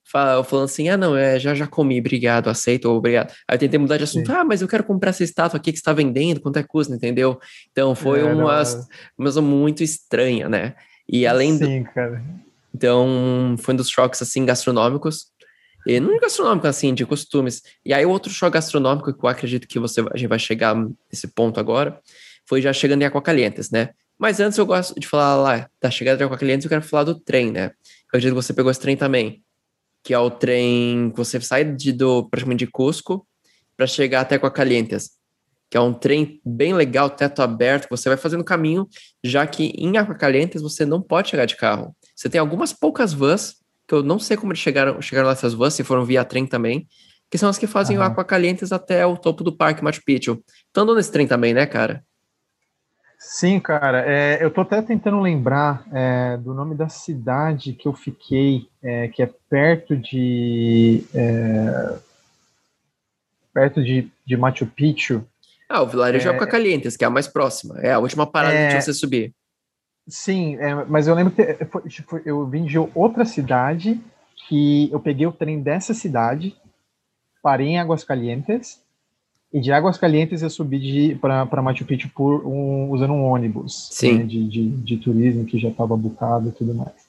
falando 0.04 0.66
assim, 0.66 0.88
ah, 0.88 0.96
não, 0.96 1.16
é, 1.16 1.40
já, 1.40 1.56
já 1.56 1.66
comi, 1.66 1.98
obrigado, 1.98 2.48
aceito, 2.48 2.88
obrigado. 2.88 3.32
Aí 3.48 3.56
eu 3.56 3.58
tentei 3.58 3.80
mudar 3.80 3.96
de 3.96 4.04
assunto, 4.04 4.28
Sim. 4.28 4.32
ah, 4.32 4.44
mas 4.44 4.62
eu 4.62 4.68
quero 4.68 4.84
comprar 4.84 5.10
essa 5.10 5.24
estátua 5.24 5.58
aqui 5.58 5.72
que 5.72 5.78
está 5.78 5.92
vendendo, 5.92 6.40
quanto 6.40 6.60
é 6.60 6.62
custa, 6.62 6.94
entendeu? 6.94 7.40
Então 7.72 7.96
foi 7.96 8.20
é, 8.20 8.24
uma 8.32 8.62
coisa 9.16 9.42
muito 9.42 9.82
estranha, 9.82 10.48
né? 10.48 10.74
E 11.08 11.26
além 11.26 11.58
Sim, 11.58 11.82
do... 11.82 11.90
cara. 11.90 12.22
Então, 12.72 13.56
foi 13.58 13.72
um 13.72 13.76
dos 13.78 13.88
choques, 13.88 14.20
assim, 14.20 14.44
gastronômicos. 14.44 15.28
E 15.86 16.00
não 16.00 16.18
gastronômico, 16.18 16.66
assim, 16.66 16.92
de 16.92 17.06
costumes. 17.06 17.62
E 17.84 17.94
aí, 17.94 18.04
outro 18.04 18.32
choque 18.32 18.54
gastronômico, 18.54 19.12
que 19.12 19.24
eu 19.24 19.28
acredito 19.28 19.68
que 19.68 19.78
você, 19.78 20.00
a 20.00 20.16
gente 20.16 20.28
vai 20.28 20.38
chegar 20.38 20.74
nesse 21.10 21.28
ponto 21.28 21.60
agora, 21.60 22.00
foi 22.46 22.60
já 22.60 22.72
chegando 22.72 23.02
em 23.02 23.04
Aquacalientes, 23.04 23.70
né? 23.70 23.90
Mas 24.18 24.40
antes 24.40 24.58
eu 24.58 24.66
gosto 24.66 24.98
de 24.98 25.06
falar 25.06 25.36
lá, 25.36 25.70
da 25.80 25.90
chegada 25.90 26.18
de 26.18 26.24
Aquacalientes, 26.24 26.64
eu 26.64 26.68
quero 26.70 26.82
falar 26.82 27.04
do 27.04 27.18
trem, 27.20 27.52
né? 27.52 27.66
Eu 27.66 27.72
acredito 28.08 28.30
que 28.30 28.42
você 28.42 28.52
pegou 28.52 28.70
esse 28.70 28.80
trem 28.80 28.96
também 28.96 29.42
que 30.06 30.14
é 30.14 30.18
o 30.20 30.30
trem 30.30 31.10
que 31.10 31.16
você 31.16 31.40
sai 31.40 31.64
de, 31.64 31.90
do, 31.90 32.28
praticamente 32.28 32.64
de 32.64 32.70
Cusco 32.70 33.26
para 33.76 33.88
chegar 33.88 34.20
até 34.20 34.36
Aquacalientes, 34.36 35.10
que 35.68 35.76
é 35.76 35.80
um 35.80 35.92
trem 35.92 36.40
bem 36.44 36.72
legal, 36.72 37.10
teto 37.10 37.42
aberto, 37.42 37.88
você 37.90 38.08
vai 38.08 38.16
fazendo 38.16 38.44
caminho, 38.44 38.86
já 39.24 39.44
que 39.48 39.64
em 39.76 39.96
Aquacalientes 39.96 40.62
você 40.62 40.86
não 40.86 41.02
pode 41.02 41.30
chegar 41.30 41.44
de 41.44 41.56
carro. 41.56 41.92
Você 42.14 42.28
tem 42.28 42.40
algumas 42.40 42.72
poucas 42.72 43.12
vans, 43.12 43.56
que 43.86 43.94
eu 43.94 44.02
não 44.02 44.18
sei 44.18 44.36
como 44.36 44.52
eles 44.52 44.60
chegaram, 44.60 45.00
chegaram 45.00 45.28
nessas 45.28 45.54
vans, 45.54 45.74
se 45.74 45.84
foram 45.84 46.04
via 46.04 46.24
trem 46.24 46.46
também, 46.46 46.86
que 47.30 47.38
são 47.38 47.48
as 47.48 47.58
que 47.58 47.66
fazem 47.66 47.96
uhum. 47.96 48.02
o 48.02 48.06
Aquacalientes 48.06 48.72
até 48.72 49.06
o 49.06 49.16
topo 49.16 49.44
do 49.44 49.56
Parque 49.56 49.82
Machu 49.82 50.02
Picchu. 50.04 50.42
Estão 50.66 50.84
andando 50.84 50.96
nesse 50.96 51.12
trem 51.12 51.26
também, 51.26 51.54
né, 51.54 51.66
cara? 51.66 52.04
Sim, 53.18 53.58
cara. 53.58 54.04
É, 54.06 54.42
eu 54.42 54.50
tô 54.50 54.60
até 54.60 54.80
tentando 54.82 55.20
lembrar 55.20 55.84
é, 55.92 56.36
do 56.36 56.54
nome 56.54 56.74
da 56.74 56.88
cidade 56.88 57.72
que 57.72 57.88
eu 57.88 57.92
fiquei, 57.92 58.68
é, 58.82 59.08
que 59.08 59.22
é 59.22 59.30
perto 59.48 59.96
de. 59.96 61.04
É, 61.14 61.98
perto 63.52 63.82
de, 63.82 64.08
de 64.24 64.36
Machu 64.36 64.66
Picchu. 64.66 65.24
Ah, 65.68 65.82
o 65.82 65.86
vilarejo 65.86 66.28
é 66.28 66.46
Calientes, 66.46 66.96
que 66.96 67.04
é 67.04 67.06
a 67.08 67.10
mais 67.10 67.26
próxima. 67.26 67.80
É 67.80 67.92
a 67.92 67.98
última 67.98 68.26
parada 68.26 68.54
é, 68.54 68.68
de 68.68 68.84
você 68.84 68.94
subir. 68.94 69.34
Sim, 70.08 70.56
é, 70.56 70.74
mas 70.84 71.08
eu 71.08 71.14
lembro 71.14 71.34
que 71.34 72.02
foi, 72.02 72.22
eu 72.24 72.46
vim 72.46 72.64
de 72.64 72.78
outra 72.78 73.24
cidade 73.24 74.00
que 74.48 74.88
eu 74.92 75.00
peguei 75.00 75.26
o 75.26 75.32
trem 75.32 75.60
dessa 75.60 75.92
cidade, 75.92 76.56
parei 77.42 77.68
em 77.68 77.78
Águas 77.78 78.04
Calientes 78.04 78.80
e 79.52 79.60
de 79.60 79.72
Águas 79.72 79.98
Calientes 79.98 80.42
eu 80.42 80.50
subi 80.50 81.14
para 81.16 81.62
Machu 81.62 81.84
Picchu 81.84 82.08
por 82.14 82.46
um, 82.46 82.90
usando 82.90 83.14
um 83.14 83.24
ônibus 83.24 83.90
né, 84.02 84.24
de, 84.24 84.48
de, 84.48 84.68
de, 84.68 84.96
turismo 84.98 85.44
que 85.44 85.58
já 85.58 85.68
estava 85.68 85.96
bucado 85.96 86.48
e 86.48 86.52
tudo 86.52 86.74
mais. 86.74 87.06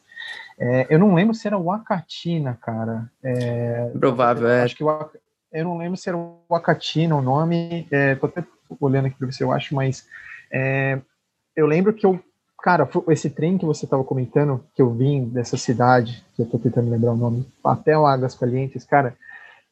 É, 0.60 0.88
eu 0.90 0.98
não 0.98 1.14
lembro 1.14 1.36
se 1.36 1.48
era 1.48 1.58
Wakatina, 1.58 2.58
cara. 2.60 3.12
É, 3.24 3.92
Provável, 4.00 4.48
é. 4.48 4.64
Acho 4.64 4.76
que 4.76 4.84
o, 4.84 5.10
eu 5.52 5.64
não 5.64 5.78
lembro 5.78 5.98
se 5.98 6.10
era 6.10 6.18
Wakatina 6.50 7.16
o 7.16 7.22
nome. 7.22 7.88
É, 7.92 8.16
tô 8.16 8.28
até 8.28 8.44
olhando 8.80 9.08
aqui 9.08 9.18
para 9.18 9.28
ver 9.28 9.34
se 9.34 9.44
eu 9.44 9.52
acho, 9.52 9.76
mas 9.76 10.08
é, 10.52 11.00
eu 11.56 11.66
lembro 11.66 11.94
que 11.94 12.06
eu, 12.06 12.20
cara, 12.62 12.89
esse 13.10 13.30
trem 13.30 13.58
que 13.58 13.65
você 13.65 13.86
estava 13.86 14.04
comentando, 14.04 14.63
que 14.76 14.82
eu 14.82 14.91
vim 14.91 15.26
dessa 15.26 15.58
cidade, 15.58 16.24
que 16.36 16.41
eu 16.41 16.46
tô 16.46 16.58
tentando 16.58 16.89
lembrar 16.89 17.13
o 17.13 17.17
nome, 17.17 17.48
até 17.63 17.98
o 17.98 18.06
Águas 18.06 18.36
Calientes, 18.36 18.84
cara, 18.84 19.15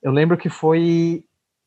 eu 0.01 0.11
lembro 0.11 0.37
que 0.37 0.49
foi 0.49 1.23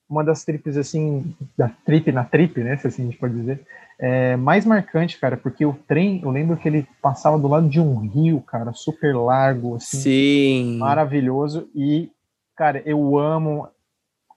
uma 0.08 0.24
das 0.24 0.42
trips, 0.44 0.76
assim, 0.76 1.34
da 1.56 1.68
trip 1.68 2.10
na 2.10 2.24
trip, 2.24 2.60
né, 2.60 2.76
se 2.76 2.86
assim 2.86 3.02
a 3.02 3.04
gente 3.06 3.18
pode 3.18 3.34
dizer, 3.34 3.60
é, 3.98 4.36
mais 4.36 4.64
marcante, 4.64 5.18
cara, 5.18 5.36
porque 5.36 5.66
o 5.66 5.74
trem, 5.86 6.22
eu 6.22 6.30
lembro 6.30 6.56
que 6.56 6.66
ele 6.66 6.86
passava 7.02 7.38
do 7.38 7.48
lado 7.48 7.68
de 7.68 7.80
um 7.80 7.98
rio, 7.98 8.40
cara, 8.40 8.72
super 8.72 9.14
largo, 9.14 9.76
assim, 9.76 9.98
Sim. 9.98 10.78
maravilhoso, 10.78 11.68
e, 11.74 12.10
cara, 12.56 12.82
eu 12.86 13.18
amo 13.18 13.68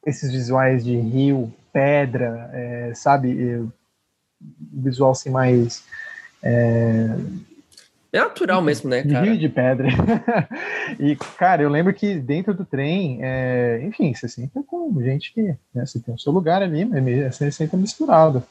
esses 0.06 0.32
visuais 0.32 0.84
de 0.84 0.98
rio, 0.98 1.54
pedra, 1.72 2.50
é, 2.54 2.92
sabe, 2.96 3.70
visual, 4.74 5.12
assim, 5.12 5.30
mais... 5.30 5.86
É, 6.44 7.16
é 8.14 8.20
natural 8.20 8.62
mesmo, 8.62 8.90
né, 8.90 9.04
cara? 9.04 9.26
Rio 9.26 9.38
de 9.38 9.48
pedra. 9.48 9.88
e, 11.00 11.16
cara, 11.38 11.62
eu 11.62 11.70
lembro 11.70 11.94
que 11.94 12.16
dentro 12.16 12.54
do 12.54 12.66
trem, 12.66 13.20
é, 13.22 13.82
enfim, 13.84 14.14
você 14.14 14.28
senta 14.28 14.62
com 14.64 15.02
gente 15.02 15.34
que, 15.34 15.56
né, 15.74 15.86
você 15.86 15.98
tem 15.98 16.14
o 16.14 16.20
seu 16.20 16.34
lugar 16.34 16.62
ali, 16.62 16.84
mas 16.84 17.36
você 17.36 17.50
senta 17.50 17.78
misturado. 17.78 18.44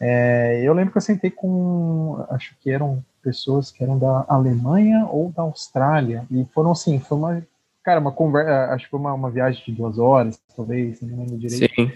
É, 0.00 0.60
eu 0.64 0.74
lembro 0.74 0.90
que 0.90 0.98
eu 0.98 1.02
sentei 1.02 1.30
com, 1.30 2.24
acho 2.30 2.56
que 2.60 2.68
eram 2.68 3.02
pessoas 3.22 3.70
que 3.70 3.82
eram 3.82 3.96
da 3.96 4.24
Alemanha 4.28 5.06
ou 5.06 5.30
da 5.30 5.42
Austrália, 5.42 6.24
e 6.28 6.44
foram 6.52 6.72
assim, 6.72 6.98
foi 6.98 7.16
uma, 7.16 7.46
cara, 7.84 8.00
uma 8.00 8.12
conversa, 8.12 8.72
acho 8.74 8.84
que 8.86 8.90
foi 8.90 9.00
uma, 9.00 9.14
uma 9.14 9.30
viagem 9.30 9.62
de 9.64 9.72
duas 9.72 9.98
horas, 9.98 10.38
talvez, 10.54 11.00
não 11.00 11.18
lembro 11.20 11.38
direito. 11.38 11.74
Sim. 11.74 11.92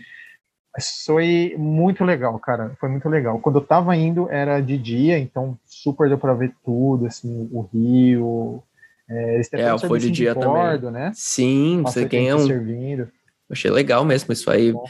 Foi 1.04 1.54
muito 1.58 2.04
legal, 2.04 2.38
cara. 2.38 2.76
Foi 2.78 2.88
muito 2.88 3.08
legal. 3.08 3.38
Quando 3.40 3.58
eu 3.58 3.64
tava 3.64 3.96
indo 3.96 4.28
era 4.30 4.60
de 4.60 4.78
dia, 4.78 5.18
então 5.18 5.58
super 5.66 6.08
deu 6.08 6.18
para 6.18 6.34
ver 6.34 6.54
tudo, 6.64 7.06
assim, 7.06 7.48
o 7.52 7.62
rio. 7.62 8.62
É, 9.08 9.40
é 9.40 9.78
foi 9.78 9.98
de 9.98 10.10
dia 10.10 10.34
de 10.34 10.40
bordo, 10.40 10.86
também. 10.86 11.02
Né? 11.02 11.12
Sim, 11.14 11.82
você 11.82 12.04
ganha 12.04 12.36
um. 12.36 12.46
Servindo. 12.46 13.08
Achei 13.50 13.70
legal 13.70 14.04
mesmo 14.04 14.32
isso 14.32 14.48
aí. 14.48 14.72
Bom. 14.72 14.84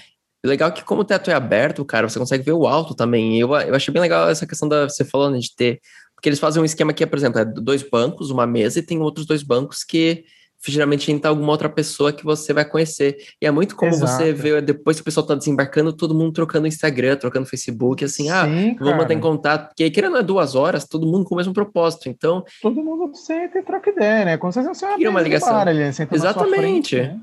Legal 0.45 0.73
que 0.73 0.85
como 0.85 1.03
o 1.03 1.05
teto 1.05 1.31
é 1.31 1.35
aberto, 1.35 1.85
cara, 1.85 2.09
você 2.09 2.19
consegue 2.19 2.45
ver 2.45 2.53
o 2.53 2.67
alto 2.67 2.95
também. 2.95 3.39
Eu, 3.39 3.55
eu 3.55 3.75
achei 3.75 3.93
bem 3.93 4.01
legal 4.03 4.29
essa 4.29 4.47
questão 4.47 4.69
da 4.69 4.89
você 4.89 5.05
falando 5.05 5.39
de 5.39 5.55
ter, 5.55 5.81
porque 6.15 6.29
eles 6.29 6.39
fazem 6.39 6.61
um 6.61 6.65
esquema 6.65 6.93
que, 6.93 7.07
por 7.07 7.19
exemplo, 7.19 7.41
é 7.41 7.45
dois 7.45 7.83
bancos, 7.83 8.31
uma 8.31 8.47
mesa 8.47 8.79
e 8.79 8.83
tem 8.83 8.99
outros 9.01 9.27
dois 9.27 9.43
bancos 9.43 9.83
que 9.85 10.25
geralmente 10.69 11.11
entra 11.11 11.31
alguma 11.31 11.53
outra 11.53 11.69
pessoa 11.69 12.13
que 12.13 12.25
você 12.25 12.53
vai 12.53 12.65
conhecer. 12.65 13.17
E 13.41 13.47
é 13.47 13.51
muito 13.51 13.77
como 13.77 13.93
Exato. 13.93 14.13
você 14.13 14.33
vê, 14.33 14.61
depois 14.61 14.97
que 14.97 15.03
o 15.03 15.05
pessoal 15.05 15.27
tá 15.27 15.35
desembarcando, 15.35 15.93
todo 15.93 16.15
mundo 16.15 16.33
trocando 16.33 16.67
Instagram, 16.67 17.17
trocando 17.17 17.47
Facebook, 17.47 18.05
assim, 18.05 18.29
ah, 18.29 18.45
Sim, 18.45 18.77
ah, 18.79 18.85
vamos 18.85 18.99
manter 18.99 19.15
em 19.15 19.21
contato, 19.21 19.69
porque 19.69 19.91
querendo 19.91 20.17
é 20.17 20.23
duas 20.23 20.55
horas, 20.55 20.87
todo 20.87 21.07
mundo 21.07 21.25
com 21.25 21.35
o 21.35 21.39
mesmo 21.39 21.53
propósito, 21.53 22.09
então... 22.09 22.45
Todo 22.61 22.83
mundo 22.83 23.15
senta 23.15 23.59
e 23.59 23.63
troca 23.63 23.91
ideia, 23.91 24.25
né? 24.25 24.37
Como 24.37 24.53
se 24.53 24.63
fosse 24.63 24.85
uma, 24.85 24.97
uma 24.97 25.21
ligação. 25.21 25.53
Bar, 25.53 25.69
ali, 25.69 25.83
Exatamente. 25.83 26.61
Frente, 26.61 26.97
né? 26.97 27.21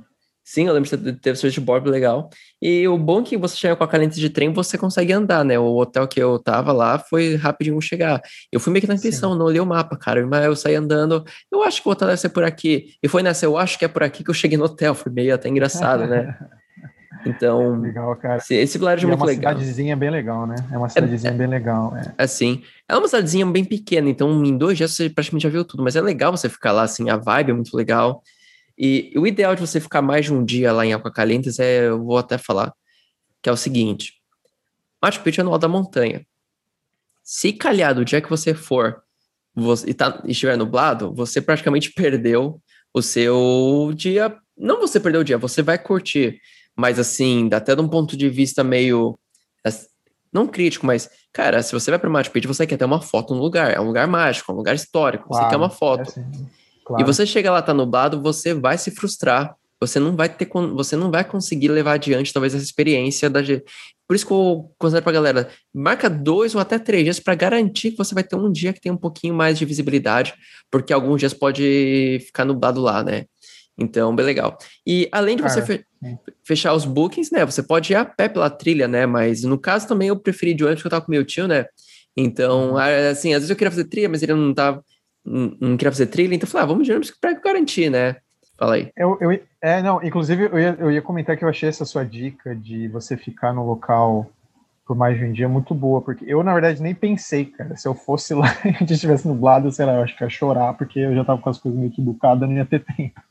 Sim, 0.47 0.65
eu 0.65 0.73
lembro 0.73 0.89
que 0.89 1.11
teve 1.11 1.37
switchboard 1.37 1.89
legal. 1.89 2.29
E 2.61 2.87
o 2.87 2.97
bom 2.97 3.19
é 3.19 3.23
que 3.23 3.35
você 3.35 3.57
chega 3.57 3.75
com 3.75 3.83
a 3.83 3.87
calente 3.87 4.17
de 4.17 4.29
trem, 4.29 4.53
você 4.53 4.77
consegue 4.77 5.11
andar, 5.11 5.43
né? 5.43 5.59
O 5.59 5.75
hotel 5.75 6.07
que 6.07 6.21
eu 6.23 6.39
tava 6.39 6.71
lá 6.71 6.97
foi 6.97 7.35
rapidinho 7.35 7.81
chegar. 7.81 8.21
Eu 8.49 8.57
fui 8.57 8.71
meio 8.71 8.79
que 8.81 8.87
na 8.87 8.95
intuição, 8.95 9.35
não 9.35 9.47
olhei 9.47 9.59
o 9.59 9.65
mapa, 9.65 9.97
cara. 9.97 10.25
Mas 10.25 10.45
eu 10.45 10.55
saí 10.55 10.75
andando. 10.75 11.25
Eu 11.51 11.63
acho 11.63 11.81
que 11.83 11.89
o 11.89 11.91
hotel 11.91 12.07
deve 12.07 12.21
ser 12.21 12.29
por 12.29 12.45
aqui. 12.45 12.93
E 13.03 13.09
foi 13.09 13.21
nessa, 13.21 13.45
eu 13.45 13.57
acho 13.57 13.77
que 13.77 13.83
é 13.83 13.89
por 13.89 14.03
aqui 14.03 14.23
que 14.23 14.29
eu 14.29 14.33
cheguei 14.33 14.57
no 14.57 14.63
hotel. 14.63 14.95
Foi 14.95 15.11
meio 15.11 15.35
até 15.35 15.49
engraçado, 15.49 16.07
né? 16.07 16.33
Então, 17.25 17.81
legal, 17.81 18.15
cara. 18.15 18.41
esse 18.49 18.77
vilarejo 18.77 19.05
é 19.05 19.09
muito 19.09 19.25
legal. 19.25 19.51
É 19.51 19.55
uma 19.55 19.59
cidadezinha 19.59 19.95
bem 19.97 20.09
legal, 20.09 20.47
né? 20.47 20.55
É 20.71 20.77
uma 20.77 20.87
cidadezinha 20.87 21.33
é, 21.33 21.35
bem 21.35 21.47
legal. 21.47 21.97
É. 21.97 22.13
Assim, 22.23 22.61
é 22.87 22.95
uma 22.95 23.07
cidadezinha 23.07 23.45
bem 23.47 23.65
pequena, 23.65 24.07
então 24.07 24.45
em 24.45 24.55
dois 24.55 24.77
dias 24.77 24.93
você 24.93 25.09
praticamente 25.09 25.43
já 25.43 25.49
viu 25.49 25.65
tudo, 25.65 25.83
mas 25.83 25.95
é 25.95 26.01
legal 26.01 26.31
você 26.31 26.47
ficar 26.47 26.71
lá, 26.71 26.83
assim, 26.83 27.09
a 27.09 27.17
vibe 27.17 27.49
é 27.49 27.53
muito 27.53 27.75
legal. 27.75 28.21
E 28.77 29.11
o 29.15 29.25
ideal 29.25 29.55
de 29.55 29.61
você 29.61 29.79
ficar 29.79 30.01
mais 30.01 30.25
de 30.25 30.33
um 30.33 30.45
dia 30.45 30.71
lá 30.71 30.85
em 30.85 30.93
Aquacalientes 30.93 31.57
é, 31.57 31.87
eu 31.87 32.03
vou 32.03 32.17
até 32.17 32.37
falar, 32.37 32.73
que 33.41 33.49
é 33.49 33.51
o 33.51 33.57
seguinte: 33.57 34.13
Machu 35.01 35.21
Picchu 35.21 35.41
é 35.41 35.43
no 35.43 35.51
alto 35.51 35.63
da 35.63 35.67
montanha. 35.67 36.25
Se 37.23 37.51
calhar 37.51 37.95
do 37.95 38.05
dia 38.05 38.21
que 38.21 38.29
você 38.29 38.53
for 38.53 39.01
você, 39.55 39.89
e 39.89 39.93
tá, 39.93 40.21
estiver 40.25 40.55
nublado, 40.55 41.13
você 41.13 41.41
praticamente 41.41 41.91
perdeu 41.95 42.61
o 42.93 43.01
seu 43.01 43.91
dia. 43.95 44.37
Não 44.55 44.79
você 44.79 44.99
perdeu 44.99 45.21
o 45.21 45.23
dia, 45.23 45.37
você 45.37 45.63
vai 45.63 45.77
curtir. 45.77 46.39
Mas 46.75 46.99
assim, 46.99 47.49
até 47.51 47.75
de 47.75 47.81
um 47.81 47.87
ponto 47.87 48.15
de 48.15 48.29
vista 48.29 48.63
meio. 48.63 49.17
Não 50.31 50.45
crítico, 50.45 50.85
mas, 50.85 51.09
cara, 51.33 51.63
se 51.63 51.71
você 51.71 51.89
vai 51.89 51.97
para 51.97 52.09
Machu 52.09 52.29
Picchu, 52.29 52.47
você 52.47 52.67
quer 52.67 52.77
ter 52.77 52.85
uma 52.85 53.01
foto 53.01 53.33
no 53.33 53.41
lugar. 53.41 53.73
É 53.73 53.79
um 53.79 53.87
lugar 53.87 54.07
mágico, 54.07 54.51
é 54.51 54.53
um 54.53 54.57
lugar 54.57 54.75
histórico. 54.75 55.29
Claro, 55.29 55.43
você 55.43 55.49
quer 55.49 55.57
uma 55.57 55.69
foto. 55.69 56.01
É 56.01 56.03
assim. 56.03 56.47
Claro. 56.87 57.03
E 57.03 57.05
você 57.05 57.25
chega 57.25 57.51
lá, 57.51 57.61
tá 57.61 57.73
nublado, 57.73 58.21
você 58.21 58.53
vai 58.53 58.77
se 58.77 58.91
frustrar. 58.91 59.55
Você 59.79 59.99
não 59.99 60.15
vai 60.15 60.29
ter, 60.29 60.49
você 60.73 60.95
não 60.95 61.11
vai 61.11 61.23
conseguir 61.23 61.67
levar 61.67 61.93
adiante 61.93 62.33
talvez 62.33 62.55
essa 62.55 62.63
experiência 62.63 63.29
da 63.29 63.41
por 64.07 64.15
isso 64.15 64.25
que 64.25 64.31
eu 64.31 64.71
considero 64.79 65.03
pra 65.03 65.11
galera, 65.11 65.49
marca 65.73 66.09
dois 66.09 66.55
ou 66.55 66.61
até 66.61 66.79
três 66.79 67.03
dias 67.03 67.19
para 67.19 67.35
garantir 67.35 67.91
que 67.91 67.97
você 67.97 68.15
vai 68.15 68.23
ter 68.23 68.37
um 68.37 68.49
dia 68.49 68.71
que 68.71 68.79
tem 68.79 68.89
um 68.89 68.97
pouquinho 68.97 69.35
mais 69.35 69.59
de 69.59 69.65
visibilidade, 69.65 70.33
porque 70.71 70.93
alguns 70.93 71.19
dias 71.19 71.33
pode 71.33 72.19
ficar 72.25 72.45
nublado 72.45 72.79
lá, 72.79 73.03
né? 73.03 73.25
Então, 73.77 74.15
bem 74.15 74.25
legal. 74.25 74.57
E 74.87 75.09
além 75.11 75.35
de 75.35 75.43
você 75.43 75.61
fe 75.61 75.85
fechar 76.43 76.73
os 76.73 76.85
bookings, 76.85 77.31
né? 77.31 77.45
Você 77.45 77.61
pode 77.61 77.91
ir 77.91 77.97
a 77.97 78.05
pé 78.05 78.29
pela 78.29 78.49
trilha, 78.49 78.87
né? 78.87 79.05
Mas 79.05 79.43
no 79.43 79.59
caso 79.59 79.87
também 79.87 80.07
eu 80.07 80.17
preferi 80.17 80.53
de 80.53 80.63
ônibus 80.63 80.81
porque 80.81 80.87
eu 80.87 80.97
tava 80.97 81.05
com 81.05 81.11
meu 81.11 81.25
tio, 81.25 81.47
né? 81.47 81.65
Então, 82.15 82.71
uhum. 82.71 82.77
assim, 82.77 83.33
às 83.33 83.41
vezes 83.41 83.49
eu 83.49 83.55
queria 83.57 83.69
fazer 83.69 83.85
trilha, 83.85 84.07
mas 84.07 84.23
ele 84.23 84.33
não 84.33 84.53
tava 84.53 84.81
não, 85.59 85.77
queria 85.77 85.91
fazer 85.91 86.07
trilha, 86.07 86.35
então 86.35 86.47
eu 86.47 86.51
falei, 86.51 86.63
ah, 86.63 86.67
vamos 86.67 86.85
de 86.85 86.91
ônibus 86.91 87.11
para 87.11 87.33
garantir, 87.33 87.89
né? 87.89 88.17
Fala 88.57 88.75
aí. 88.75 88.91
Eu, 88.95 89.17
eu, 89.21 89.39
é, 89.61 89.81
não, 89.81 90.01
inclusive 90.03 90.45
eu 90.45 90.59
ia, 90.59 90.75
eu 90.79 90.91
ia 90.91 91.01
comentar 91.01 91.37
que 91.37 91.43
eu 91.43 91.49
achei 91.49 91.69
essa 91.69 91.85
sua 91.85 92.03
dica 92.03 92.55
de 92.55 92.87
você 92.87 93.15
ficar 93.15 93.53
no 93.53 93.65
local 93.65 94.31
por 94.87 94.95
mais 94.95 95.17
de 95.17 95.25
um 95.25 95.33
dia 95.33 95.49
muito 95.49 95.75
boa, 95.75 96.01
porque 96.01 96.23
eu, 96.25 96.41
na 96.41 96.53
verdade, 96.53 96.81
nem 96.81 96.95
pensei, 96.95 97.43
cara, 97.45 97.75
se 97.75 97.85
eu 97.85 97.93
fosse 97.93 98.33
lá 98.33 98.47
e 98.63 98.69
a 98.69 98.71
gente 98.71 98.93
estivesse 98.93 99.27
nublado, 99.27 99.69
sei 99.69 99.85
lá, 99.85 99.95
eu 99.95 100.03
acho 100.03 100.15
que 100.17 100.23
ia 100.23 100.29
chorar, 100.29 100.73
porque 100.75 100.99
eu 100.99 101.13
já 101.13 101.25
tava 101.25 101.41
com 101.41 101.49
as 101.49 101.57
coisas 101.57 101.77
meio 101.77 101.91
que 101.91 102.01
bucadas, 102.01 102.47
não 102.47 102.55
ia 102.55 102.65
ter 102.65 102.83
tempo. 102.85 103.21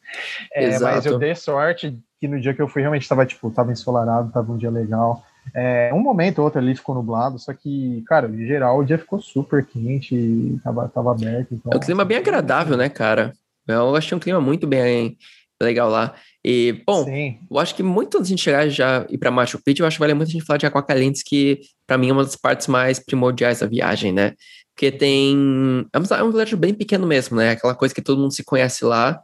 É, 0.52 0.78
mas 0.78 1.06
eu 1.06 1.18
dei 1.18 1.34
sorte 1.34 1.98
que 2.20 2.28
no 2.28 2.38
dia 2.38 2.52
que 2.52 2.60
eu 2.60 2.68
fui 2.68 2.82
realmente 2.82 3.02
estava 3.02 3.24
tipo, 3.24 3.50
tava 3.50 3.72
ensolarado, 3.72 4.30
tava 4.30 4.52
um 4.52 4.58
dia 4.58 4.70
legal. 4.70 5.24
É, 5.54 5.90
um 5.94 6.00
momento 6.00 6.38
ou 6.38 6.44
outro 6.44 6.60
ali 6.60 6.74
ficou 6.74 6.94
nublado, 6.94 7.38
só 7.38 7.52
que, 7.52 8.02
cara, 8.06 8.28
em 8.28 8.46
geral 8.46 8.78
o 8.78 8.84
dia 8.84 8.98
ficou 8.98 9.20
super 9.20 9.64
quente, 9.64 10.58
tava, 10.62 10.88
tava 10.88 11.12
aberto. 11.12 11.54
Então, 11.54 11.72
é 11.72 11.76
um 11.76 11.80
clima 11.80 12.04
bem 12.04 12.18
agradável, 12.18 12.76
né, 12.76 12.88
cara? 12.88 13.32
Eu 13.66 13.96
achei 13.96 14.16
um 14.16 14.20
clima 14.20 14.40
muito 14.40 14.66
bem 14.66 15.16
legal 15.60 15.88
lá. 15.88 16.14
E, 16.44 16.82
bom, 16.86 17.04
Sim. 17.04 17.38
eu 17.50 17.58
acho 17.58 17.74
que 17.74 17.82
muito 17.82 18.18
antes 18.18 18.28
de 18.28 18.34
a 18.34 18.36
gente 18.36 18.44
chegar 18.44 18.68
já 18.68 19.06
ir 19.08 19.18
para 19.18 19.30
Machu 19.30 19.60
Picchu, 19.62 19.82
eu 19.82 19.86
acho 19.86 19.96
que 19.96 20.00
vale 20.00 20.14
muito 20.14 20.28
a 20.28 20.32
gente 20.32 20.44
falar 20.44 20.58
de 20.58 20.66
Aquacalentes, 20.66 21.22
que 21.22 21.60
para 21.86 21.98
mim 21.98 22.10
é 22.10 22.12
uma 22.12 22.24
das 22.24 22.36
partes 22.36 22.66
mais 22.66 22.98
primordiais 22.98 23.60
da 23.60 23.66
viagem, 23.66 24.12
né? 24.12 24.34
Porque 24.74 24.92
tem. 24.92 25.86
É 25.92 25.98
um 26.22 26.30
vilarejo 26.30 26.56
bem 26.56 26.74
pequeno 26.74 27.06
mesmo, 27.06 27.36
né? 27.36 27.50
Aquela 27.50 27.74
coisa 27.74 27.94
que 27.94 28.02
todo 28.02 28.20
mundo 28.20 28.34
se 28.34 28.44
conhece 28.44 28.84
lá. 28.84 29.20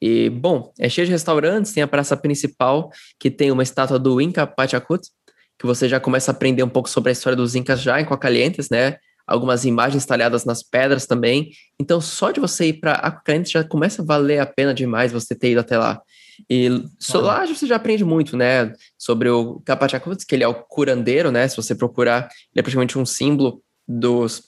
E, 0.00 0.30
bom, 0.30 0.72
é 0.78 0.88
cheio 0.88 1.06
de 1.06 1.12
restaurantes, 1.12 1.72
tem 1.72 1.82
a 1.82 1.88
praça 1.88 2.16
principal, 2.16 2.90
que 3.18 3.30
tem 3.30 3.50
uma 3.50 3.62
estátua 3.62 3.98
do 3.98 4.20
Inca 4.20 4.46
Pachacuti, 4.46 5.08
que 5.58 5.66
você 5.66 5.88
já 5.88 6.00
começa 6.00 6.30
a 6.30 6.34
aprender 6.34 6.62
um 6.62 6.68
pouco 6.68 6.88
sobre 6.88 7.10
a 7.10 7.12
história 7.12 7.36
dos 7.36 7.54
Incas 7.54 7.80
já 7.80 8.00
em 8.00 8.04
Coacalientes, 8.04 8.68
né? 8.70 8.96
Algumas 9.26 9.64
imagens 9.64 10.04
talhadas 10.04 10.44
nas 10.44 10.62
pedras 10.62 11.06
também. 11.06 11.50
Então, 11.80 12.00
só 12.00 12.30
de 12.30 12.40
você 12.40 12.66
ir 12.66 12.74
para 12.74 12.92
Aquacalientes 12.92 13.52
já 13.52 13.64
começa 13.64 14.02
a 14.02 14.04
valer 14.04 14.38
a 14.38 14.46
pena 14.46 14.74
demais 14.74 15.12
você 15.12 15.34
ter 15.34 15.52
ido 15.52 15.60
até 15.60 15.78
lá. 15.78 16.02
E 16.50 16.68
lá 17.14 17.46
você 17.46 17.66
já 17.66 17.76
aprende 17.76 18.04
muito, 18.04 18.36
né? 18.36 18.72
Sobre 18.98 19.30
o 19.30 19.60
Capachacuts, 19.60 20.24
que 20.24 20.34
ele 20.34 20.44
é 20.44 20.48
o 20.48 20.54
curandeiro, 20.54 21.30
né? 21.30 21.46
Se 21.48 21.56
você 21.56 21.74
procurar, 21.74 22.28
ele 22.52 22.60
é 22.60 22.62
praticamente 22.62 22.98
um 22.98 23.06
símbolo 23.06 23.62
dos, 23.86 24.42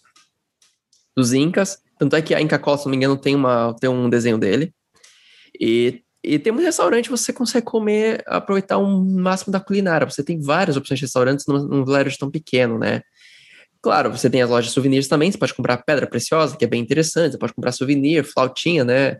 dos 1.17 1.33
Incas. 1.33 1.79
Tanto 1.99 2.17
é 2.17 2.21
que 2.21 2.35
a 2.35 2.41
Inca 2.41 2.59
Cola, 2.59 2.77
se 2.77 2.85
não 2.85 2.91
me 2.91 2.97
engano, 2.97 3.17
tem, 3.17 3.35
uma, 3.35 3.75
tem 3.81 3.89
um 3.89 4.11
desenho 4.11 4.37
dele. 4.37 4.75
E 5.59 6.03
e 6.27 6.41
tem 6.41 6.53
um 6.53 6.57
restaurante 6.57 7.09
você 7.09 7.33
consegue 7.33 7.65
comer, 7.65 8.21
aproveitar 8.27 8.79
o 8.79 8.85
um 8.85 9.21
máximo 9.21 9.53
da 9.53 9.61
culinária. 9.61 10.11
Você 10.11 10.25
tem 10.25 10.41
várias 10.41 10.77
opções 10.77 10.99
de 10.99 11.05
restaurantes 11.05 11.47
num, 11.47 11.63
num 11.63 11.85
vilarejo 11.85 12.19
tão 12.19 12.29
pequeno, 12.29 12.77
né? 12.81 13.03
Claro, 13.81 14.11
você 14.11 14.29
tem 14.29 14.43
as 14.43 14.51
lojas 14.51 14.67
de 14.67 14.73
souvenirs 14.73 15.07
também, 15.07 15.31
você 15.31 15.39
pode 15.39 15.55
comprar 15.55 15.77
pedra 15.85 16.05
preciosa, 16.05 16.57
que 16.57 16.65
é 16.65 16.69
bem 16.69 16.83
interessante, 16.83 17.33
você 17.33 17.39
pode 17.39 17.55
comprar 17.55 17.71
souvenir, 17.71 18.25
flautinha, 18.25 18.85
né? 18.85 19.19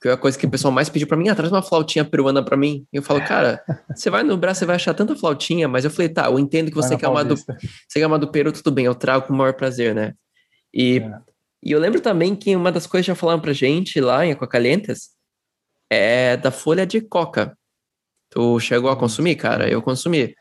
Que 0.00 0.08
é 0.08 0.12
a 0.12 0.16
coisa 0.16 0.38
que 0.38 0.46
o 0.46 0.50
pessoal 0.50 0.72
mais 0.72 0.88
pediu 0.88 1.06
para 1.06 1.18
mim, 1.18 1.28
ah, 1.28 1.34
traz 1.34 1.52
uma 1.52 1.60
flautinha 1.60 2.02
peruana 2.02 2.42
para 2.42 2.56
mim. 2.56 2.86
E 2.90 2.96
eu 2.96 3.02
falo, 3.02 3.22
cara, 3.26 3.62
você 3.94 4.08
vai 4.08 4.22
no 4.22 4.34
Brasil, 4.38 4.60
você 4.60 4.64
vai 4.64 4.76
achar 4.76 4.94
tanta 4.94 5.14
flautinha, 5.14 5.68
mas 5.68 5.84
eu 5.84 5.90
falei, 5.90 6.08
tá, 6.08 6.30
eu 6.30 6.38
entendo 6.38 6.70
que 6.70 6.74
você 6.74 6.96
quer 6.96 7.08
uma 7.08 7.22
do, 7.22 7.36
você 7.36 8.00
quer 8.00 8.06
uma 8.06 8.18
do 8.18 8.28
Peru, 8.28 8.50
tudo 8.50 8.70
bem, 8.70 8.86
eu 8.86 8.94
trago 8.94 9.26
com 9.26 9.34
o 9.34 9.36
maior 9.36 9.52
prazer, 9.52 9.94
né? 9.94 10.14
E, 10.72 11.00
é. 11.00 11.18
e 11.62 11.72
eu 11.72 11.78
lembro 11.78 12.00
também 12.00 12.34
que 12.34 12.56
uma 12.56 12.72
das 12.72 12.86
coisas 12.86 13.04
que 13.04 13.12
já 13.12 13.14
falaram 13.14 13.40
pra 13.40 13.52
gente 13.52 14.00
lá 14.00 14.24
em 14.24 14.32
Aquacalientes 14.32 15.11
é 15.92 16.36
da 16.36 16.50
folha 16.50 16.86
de 16.86 17.00
coca. 17.00 17.56
Tu 18.30 18.58
chegou 18.60 18.90
a 18.90 18.96
consumir, 18.96 19.36
cara? 19.36 19.68
Eu 19.68 19.82
consumi. 19.82 20.34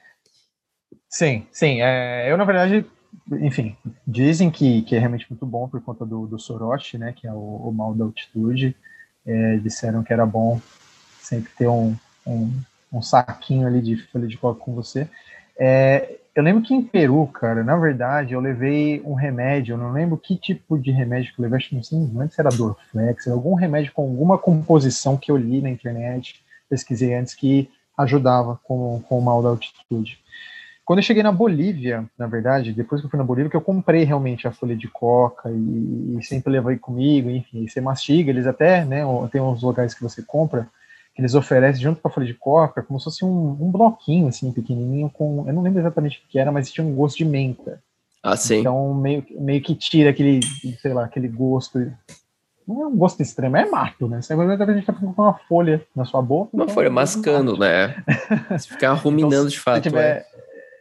Sim, 1.09 1.45
sim. 1.51 1.81
É, 1.81 2.31
eu, 2.31 2.37
na 2.37 2.45
verdade, 2.45 2.85
enfim, 3.33 3.75
dizem 4.07 4.49
que, 4.49 4.81
que 4.83 4.95
é 4.95 4.99
realmente 4.99 5.27
muito 5.29 5.45
bom 5.45 5.67
por 5.67 5.81
conta 5.81 6.05
do, 6.05 6.25
do 6.25 6.39
Soroche, 6.39 6.97
né, 6.97 7.13
que 7.13 7.27
é 7.27 7.33
o, 7.33 7.67
o 7.67 7.71
mal 7.71 7.93
da 7.93 8.05
altitude. 8.05 8.75
É, 9.25 9.57
disseram 9.57 10.03
que 10.03 10.13
era 10.13 10.25
bom 10.25 10.59
sempre 11.19 11.51
ter 11.57 11.67
um, 11.67 11.95
um, 12.25 12.51
um, 12.91 13.01
saquinho 13.01 13.67
ali 13.67 13.81
de 13.81 13.97
folha 14.07 14.27
de 14.27 14.37
coca 14.37 14.59
com 14.59 14.73
você. 14.73 15.07
É, 15.59 16.20
eu 16.33 16.43
lembro 16.43 16.63
que 16.63 16.73
em 16.73 16.81
Peru, 16.81 17.27
cara, 17.27 17.63
na 17.63 17.75
verdade, 17.75 18.33
eu 18.33 18.39
levei 18.39 19.01
um 19.03 19.13
remédio, 19.13 19.73
eu 19.73 19.77
não 19.77 19.91
lembro 19.91 20.17
que 20.17 20.37
tipo 20.37 20.77
de 20.77 20.89
remédio 20.89 21.33
que 21.33 21.39
eu 21.39 21.43
levei, 21.43 21.57
acho 21.57 21.69
que 21.69 21.75
não 21.75 21.83
sei, 21.83 21.99
se 22.29 22.39
era 22.39 22.49
Dorflex, 22.49 23.27
algum 23.27 23.53
remédio 23.53 23.91
com 23.91 24.03
alguma 24.03 24.37
composição 24.37 25.17
que 25.17 25.29
eu 25.29 25.35
li 25.35 25.61
na 25.61 25.69
internet, 25.69 26.41
pesquisei 26.69 27.13
antes, 27.13 27.35
que 27.35 27.69
ajudava 27.97 28.59
com, 28.63 29.01
com 29.07 29.19
o 29.19 29.21
mal 29.21 29.43
da 29.43 29.49
altitude. 29.49 30.19
Quando 30.85 30.99
eu 30.99 31.03
cheguei 31.03 31.21
na 31.21 31.31
Bolívia, 31.31 32.05
na 32.17 32.27
verdade, 32.27 32.73
depois 32.73 33.01
que 33.01 33.07
eu 33.07 33.11
fui 33.11 33.17
na 33.17 33.25
Bolívia, 33.25 33.49
que 33.49 33.57
eu 33.57 33.61
comprei 33.61 34.03
realmente 34.03 34.47
a 34.47 34.51
folha 34.51 34.75
de 34.75 34.87
coca 34.87 35.49
e, 35.49 36.17
e 36.17 36.23
sempre 36.23 36.51
levei 36.51 36.77
comigo, 36.77 37.29
enfim, 37.29 37.67
você 37.67 37.81
mastiga, 37.81 38.29
eles 38.29 38.47
até, 38.47 38.85
né, 38.85 39.03
tem 39.31 39.41
uns 39.41 39.61
lugares 39.61 39.93
que 39.93 40.01
você 40.01 40.21
compra, 40.21 40.67
que 41.13 41.21
eles 41.21 41.35
oferecem 41.35 41.81
junto 41.81 42.01
com 42.01 42.07
a 42.07 42.11
folha 42.11 42.25
de 42.25 42.33
coca, 42.33 42.81
como 42.81 42.99
se 42.99 43.05
fosse 43.05 43.25
um, 43.25 43.57
um 43.59 43.71
bloquinho, 43.71 44.27
assim, 44.27 44.51
pequenininho, 44.51 45.09
com, 45.09 45.43
eu 45.47 45.53
não 45.53 45.61
lembro 45.61 45.79
exatamente 45.79 46.19
o 46.19 46.29
que 46.29 46.39
era, 46.39 46.51
mas 46.51 46.71
tinha 46.71 46.85
um 46.85 46.95
gosto 46.95 47.17
de 47.17 47.25
menta. 47.25 47.81
Ah, 48.23 48.37
sim. 48.37 48.59
Então, 48.59 48.93
meio, 48.93 49.25
meio 49.31 49.61
que 49.61 49.75
tira 49.75 50.11
aquele, 50.11 50.39
sei 50.81 50.93
lá, 50.93 51.05
aquele 51.05 51.27
gosto, 51.27 51.79
não 52.67 52.83
é 52.83 52.87
um 52.87 52.95
gosto 52.95 53.21
extremo, 53.21 53.57
é 53.57 53.65
mato, 53.65 54.07
né? 54.07 54.21
Você 54.21 54.35
vai 54.35 54.55
a 54.55 54.73
gente 54.73 54.85
tá 54.85 54.93
com 54.93 55.07
uma 55.07 55.33
folha 55.33 55.85
na 55.95 56.05
sua 56.05 56.21
boca. 56.21 56.51
Uma 56.53 56.63
então, 56.63 56.75
folha 56.75 56.89
mascando, 56.89 57.57
né? 57.57 57.95
Você 58.49 58.69
ficar 58.69 58.93
ruminando 58.95 59.33
então, 59.35 59.47
de 59.47 59.59
fato. 59.59 59.83
Tiver, 59.83 60.25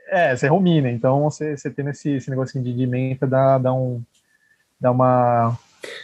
é. 0.09 0.33
é. 0.33 0.37
você 0.37 0.47
rumina, 0.47 0.91
então 0.91 1.23
você, 1.23 1.57
você 1.57 1.71
tendo 1.71 1.91
esse, 1.91 2.11
esse 2.11 2.31
negocinho 2.31 2.63
de, 2.63 2.73
de 2.73 2.87
menta 2.87 3.27
dá, 3.27 3.59
dá, 3.59 3.73
um, 3.73 4.03
dá 4.79 4.91
uma 4.91 5.59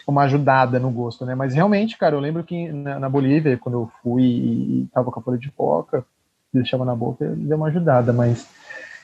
uma 0.07 0.23
ajudada 0.23 0.79
no 0.79 0.91
gosto, 0.91 1.25
né? 1.25 1.35
Mas 1.35 1.55
realmente, 1.55 1.97
cara, 1.99 2.15
eu 2.15 2.21
lembro 2.21 2.45
que 2.45 2.71
na, 2.71 2.99
na 2.99 3.09
Bolívia, 3.09 3.59
quando 3.59 3.75
eu 3.75 3.91
fui 4.03 4.23
e 4.23 4.89
tava 4.93 5.11
com 5.11 5.21
a 5.21 5.23
folha 5.23 5.39
de 5.39 5.51
coca, 5.51 6.05
deixava 6.53 6.85
na 6.85 6.95
boca, 6.95 7.27
deu 7.37 7.57
uma 7.57 7.69
ajudada, 7.69 8.13
mas 8.13 8.47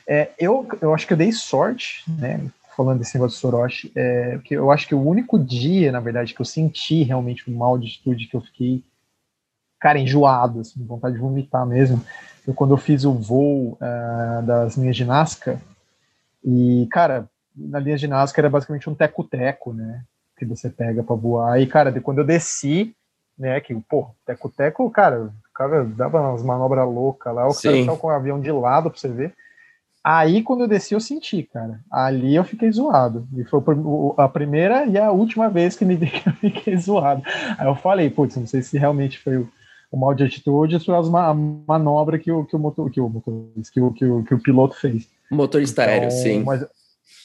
é, 0.07 0.31
eu, 0.39 0.67
eu 0.81 0.93
acho 0.93 1.05
que 1.07 1.13
eu 1.13 1.17
dei 1.17 1.31
sorte, 1.31 2.03
né? 2.07 2.41
Falando 2.75 2.99
desse 2.99 3.15
negócio 3.15 3.37
do 3.37 3.39
Soroshi, 3.39 3.91
é, 3.95 4.39
que 4.43 4.55
eu 4.55 4.71
acho 4.71 4.87
que 4.87 4.95
o 4.95 5.07
único 5.07 5.37
dia, 5.37 5.91
na 5.91 5.99
verdade, 5.99 6.33
que 6.33 6.41
eu 6.41 6.45
senti 6.45 7.03
realmente 7.03 7.49
um 7.49 7.55
mal 7.55 7.77
de 7.77 7.87
estude, 7.87 8.25
que 8.25 8.35
eu 8.35 8.41
fiquei, 8.41 8.83
cara, 9.79 9.99
enjoado, 9.99 10.61
assim, 10.61 10.83
vontade 10.83 11.13
de 11.15 11.21
vomitar 11.21 11.67
mesmo, 11.67 12.03
foi 12.43 12.53
quando 12.53 12.71
eu 12.71 12.77
fiz 12.77 13.05
o 13.05 13.13
voo 13.13 13.77
uh, 13.79 14.43
das 14.43 14.75
linhas 14.75 14.95
de 14.95 15.05
e, 16.43 16.87
cara, 16.91 17.29
na 17.55 17.79
linha 17.79 17.97
de 17.97 18.07
Nazca 18.07 18.41
era 18.41 18.49
basicamente 18.49 18.89
um 18.89 18.95
teco-teco, 18.95 19.73
né? 19.73 20.03
Que 20.37 20.45
você 20.45 20.69
pega 20.69 21.03
para 21.03 21.15
voar. 21.15 21.61
E, 21.61 21.67
cara, 21.67 21.91
de, 21.91 22.01
quando 22.01 22.19
eu 22.19 22.25
desci, 22.25 22.95
né, 23.37 23.59
que, 23.59 23.73
pô, 23.89 24.07
teco-teco, 24.25 24.89
cara, 24.89 25.25
o 25.25 25.53
cara 25.53 25.83
dava 25.85 26.21
umas 26.21 26.43
manobras 26.43 26.87
loucas 26.87 27.33
lá, 27.33 27.47
o 27.47 27.51
Sim. 27.51 27.85
cara 27.85 27.97
com 27.97 28.07
o 28.07 28.11
avião 28.11 28.39
de 28.39 28.51
lado 28.51 28.89
pra 28.89 28.99
você 28.99 29.07
ver. 29.07 29.33
Aí, 30.03 30.43
quando 30.43 30.61
eu 30.61 30.67
desci, 30.67 30.93
eu 30.93 30.99
senti, 30.99 31.43
cara. 31.43 31.79
Ali 31.89 32.35
eu 32.35 32.43
fiquei 32.43 32.69
zoado. 32.69 33.25
E 33.37 33.45
foi 33.45 33.61
a 34.17 34.27
primeira 34.27 34.85
e 34.85 34.97
a 34.97 35.11
última 35.11 35.49
vez 35.49 35.77
que, 35.77 35.85
me, 35.85 35.95
que 35.97 36.27
eu 36.27 36.33
fiquei 36.33 36.75
zoado. 36.75 37.23
Aí 37.57 37.65
eu 37.65 37.75
falei, 37.75 38.09
putz, 38.09 38.35
não 38.35 38.45
sei 38.45 38.61
se 38.61 38.77
realmente 38.77 39.17
foi 39.17 39.37
o, 39.37 39.49
o 39.89 39.97
mal 39.97 40.13
de 40.13 40.23
atitude 40.23 40.73
ou 40.73 40.79
se 40.79 40.85
foi 40.85 40.95
a 40.95 41.33
manobra 41.33 42.19
que 42.19 42.29
o, 42.29 42.43
que 42.43 42.53
o 42.53 42.59
motor, 42.59 42.91
que 42.91 42.99
o, 42.99 43.09
que 43.71 43.79
o, 43.79 43.93
que 43.93 44.05
o, 44.05 44.23
que 44.23 44.33
o 44.33 44.39
piloto 44.39 44.75
fez. 44.75 45.07
Motorista 45.31 45.83
então, 45.83 45.93
aéreo, 45.93 46.11
sim. 46.11 46.43
Mas, 46.43 46.65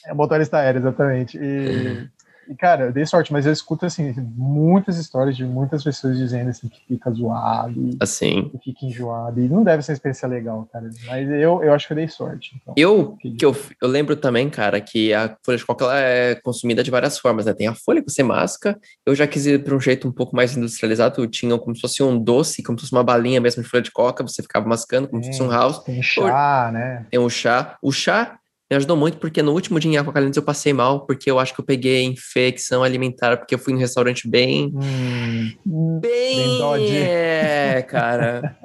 é 0.05 0.13
motorista 0.13 0.57
aéreo, 0.57 0.79
exatamente. 0.79 1.37
E, 1.37 2.07
e, 2.49 2.55
cara, 2.55 2.85
eu 2.85 2.91
dei 2.91 3.05
sorte, 3.05 3.31
mas 3.31 3.45
eu 3.45 3.53
escuto, 3.53 3.85
assim, 3.85 4.11
muitas 4.35 4.97
histórias 4.97 5.37
de 5.37 5.45
muitas 5.45 5.83
pessoas 5.83 6.17
dizendo, 6.17 6.49
assim, 6.49 6.67
que 6.67 6.81
fica 6.87 7.11
zoado. 7.11 7.91
Assim. 7.99 8.49
Que 8.49 8.57
fica 8.57 8.87
enjoado. 8.87 9.39
E 9.39 9.47
não 9.47 9.63
deve 9.63 9.83
ser 9.83 9.91
uma 9.91 9.95
experiência 9.95 10.27
legal, 10.27 10.67
cara. 10.73 10.89
Mas 11.05 11.29
eu, 11.29 11.63
eu 11.63 11.71
acho 11.71 11.85
que 11.85 11.93
eu 11.93 11.97
dei 11.97 12.07
sorte. 12.07 12.59
Então, 12.59 12.73
eu, 12.75 13.15
que 13.17 13.45
eu, 13.45 13.55
eu 13.79 13.87
lembro 13.87 14.15
também, 14.15 14.49
cara, 14.49 14.81
que 14.81 15.13
a 15.13 15.37
folha 15.45 15.59
de 15.59 15.65
coca 15.65 15.85
ela 15.85 15.99
é 15.99 16.35
consumida 16.35 16.83
de 16.83 16.89
várias 16.89 17.19
formas, 17.19 17.45
né? 17.45 17.53
Tem 17.53 17.67
a 17.67 17.75
folha 17.75 18.01
que 18.01 18.09
você 18.09 18.23
masca. 18.23 18.75
Eu 19.05 19.13
já 19.13 19.27
quis 19.27 19.45
ir 19.45 19.63
para 19.63 19.75
um 19.75 19.79
jeito 19.79 20.07
um 20.07 20.11
pouco 20.11 20.35
mais 20.35 20.57
industrializado. 20.57 21.27
Tinha 21.27 21.55
como 21.59 21.75
se 21.75 21.81
fosse 21.81 22.01
um 22.01 22.17
doce, 22.17 22.63
como 22.63 22.79
se 22.79 22.85
fosse 22.85 22.93
uma 22.93 23.03
balinha 23.03 23.39
mesmo 23.39 23.61
de 23.61 23.69
folha 23.69 23.83
de 23.83 23.91
coca. 23.91 24.23
Você 24.23 24.41
ficava 24.41 24.67
mascando, 24.67 25.07
como 25.07 25.23
se 25.23 25.29
fosse 25.29 25.43
um 25.43 25.51
house. 25.51 25.83
Tem 25.83 26.01
chá, 26.01 26.71
né? 26.73 27.05
Tem 27.11 27.19
um 27.19 27.29
chá. 27.29 27.77
O 27.79 27.91
chá 27.91 28.38
me 28.69 28.77
ajudou 28.77 28.95
muito 28.95 29.17
porque 29.17 29.41
no 29.41 29.51
último 29.51 29.79
dia 29.79 29.91
em 29.91 29.97
Aquacalientes 29.97 30.37
eu 30.37 30.43
passei 30.43 30.71
mal, 30.71 31.05
porque 31.05 31.29
eu 31.29 31.39
acho 31.39 31.53
que 31.53 31.59
eu 31.59 31.65
peguei 31.65 32.03
infecção 32.03 32.83
alimentar, 32.83 33.37
porque 33.37 33.55
eu 33.55 33.59
fui 33.59 33.73
no 33.73 33.79
restaurante 33.79 34.29
bem. 34.29 34.71
Hum, 34.75 35.99
bem. 35.99 36.59
bem 36.59 36.97
é, 36.97 37.81
cara. 37.89 38.57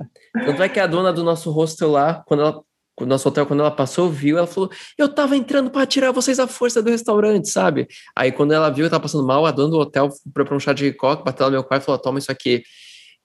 Tanto 0.45 0.63
é 0.63 0.69
que 0.69 0.79
a 0.79 0.87
dona 0.87 1.13
do 1.13 1.25
nosso 1.25 1.51
hostel 1.51 1.91
lá, 1.91 2.23
quando 2.27 2.41
ela. 2.41 2.63
O 2.97 3.05
nosso 3.05 3.29
hotel, 3.29 3.45
quando 3.45 3.59
ela 3.59 3.73
passou, 3.73 4.09
viu, 4.09 4.39
ela 4.39 4.47
falou: 4.47 4.71
Eu 4.97 5.13
tava 5.13 5.37
entrando 5.37 5.69
para 5.69 5.85
tirar 5.85 6.13
vocês 6.13 6.39
à 6.39 6.47
força 6.47 6.81
do 6.81 6.91
restaurante, 6.91 7.49
sabe? 7.49 7.89
Aí, 8.15 8.31
quando 8.31 8.53
ela 8.53 8.71
viu 8.71 8.83
que 8.83 8.83
eu 8.83 8.91
tava 8.91 9.03
passando 9.03 9.27
mal, 9.27 9.45
a 9.45 9.51
dona 9.51 9.71
do 9.71 9.79
hotel 9.81 10.11
foi 10.33 10.45
pra 10.45 10.55
um 10.55 10.61
chá 10.61 10.73
de 10.73 10.93
coca, 10.93 11.25
bateu 11.25 11.47
no 11.47 11.53
meu 11.53 11.65
quarto 11.65 11.83
e 11.83 11.87
falou: 11.87 12.01
Toma 12.01 12.21
isso 12.21 12.31
aqui. 12.31 12.63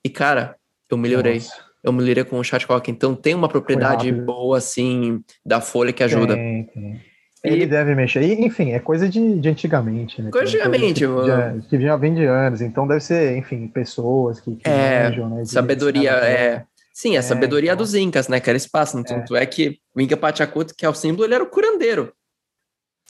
E, 0.04 0.10
cara, 0.10 0.56
eu 0.90 0.98
melhorei. 0.98 1.34
Nossa 1.34 1.69
eu 1.82 1.92
me 1.92 2.02
lirei 2.02 2.24
com 2.24 2.38
o 2.38 2.44
chat 2.44 2.66
coca. 2.66 2.90
Então 2.90 3.14
tem 3.14 3.34
uma 3.34 3.48
propriedade 3.48 4.10
boa, 4.12 4.58
assim, 4.58 5.22
da 5.44 5.60
folha 5.60 5.92
que 5.92 6.02
ajuda. 6.02 6.34
Tem, 6.34 6.64
tem. 6.64 7.00
Ele 7.42 7.64
e... 7.64 7.66
deve 7.66 7.94
mexer. 7.94 8.22
E, 8.22 8.44
enfim, 8.44 8.72
é 8.72 8.78
coisa 8.78 9.08
de, 9.08 9.38
de 9.38 9.48
antigamente, 9.48 10.20
né? 10.20 10.30
Coisa 10.30 10.50
de 10.50 10.58
antigamente. 10.58 11.06
Que, 11.06 11.26
já, 11.26 11.54
que 11.68 11.80
já 11.80 11.96
vem 11.96 12.14
de 12.14 12.24
anos. 12.24 12.60
Então 12.60 12.86
deve 12.86 13.00
ser, 13.00 13.36
enfim, 13.36 13.66
pessoas 13.68 14.40
que, 14.40 14.56
que 14.56 14.68
é, 14.68 15.04
manjam, 15.04 15.30
né? 15.30 15.44
Sabedoria, 15.44 16.10
é... 16.10 16.64
Sim, 16.92 17.16
a 17.16 17.20
é, 17.20 17.22
sabedoria 17.22 17.72
então... 17.72 17.82
dos 17.82 17.94
incas, 17.94 18.28
né? 18.28 18.40
Que 18.40 18.50
era 18.50 18.56
espaço. 18.56 18.98
Então, 18.98 19.16
é. 19.16 19.20
Tanto 19.20 19.36
é 19.36 19.46
que 19.46 19.78
o 19.94 20.00
Inca 20.00 20.16
Pachacuti, 20.16 20.74
que 20.74 20.84
é 20.84 20.88
o 20.88 20.94
símbolo, 20.94 21.24
ele 21.24 21.34
era 21.34 21.44
o 21.44 21.48
curandeiro. 21.48 22.12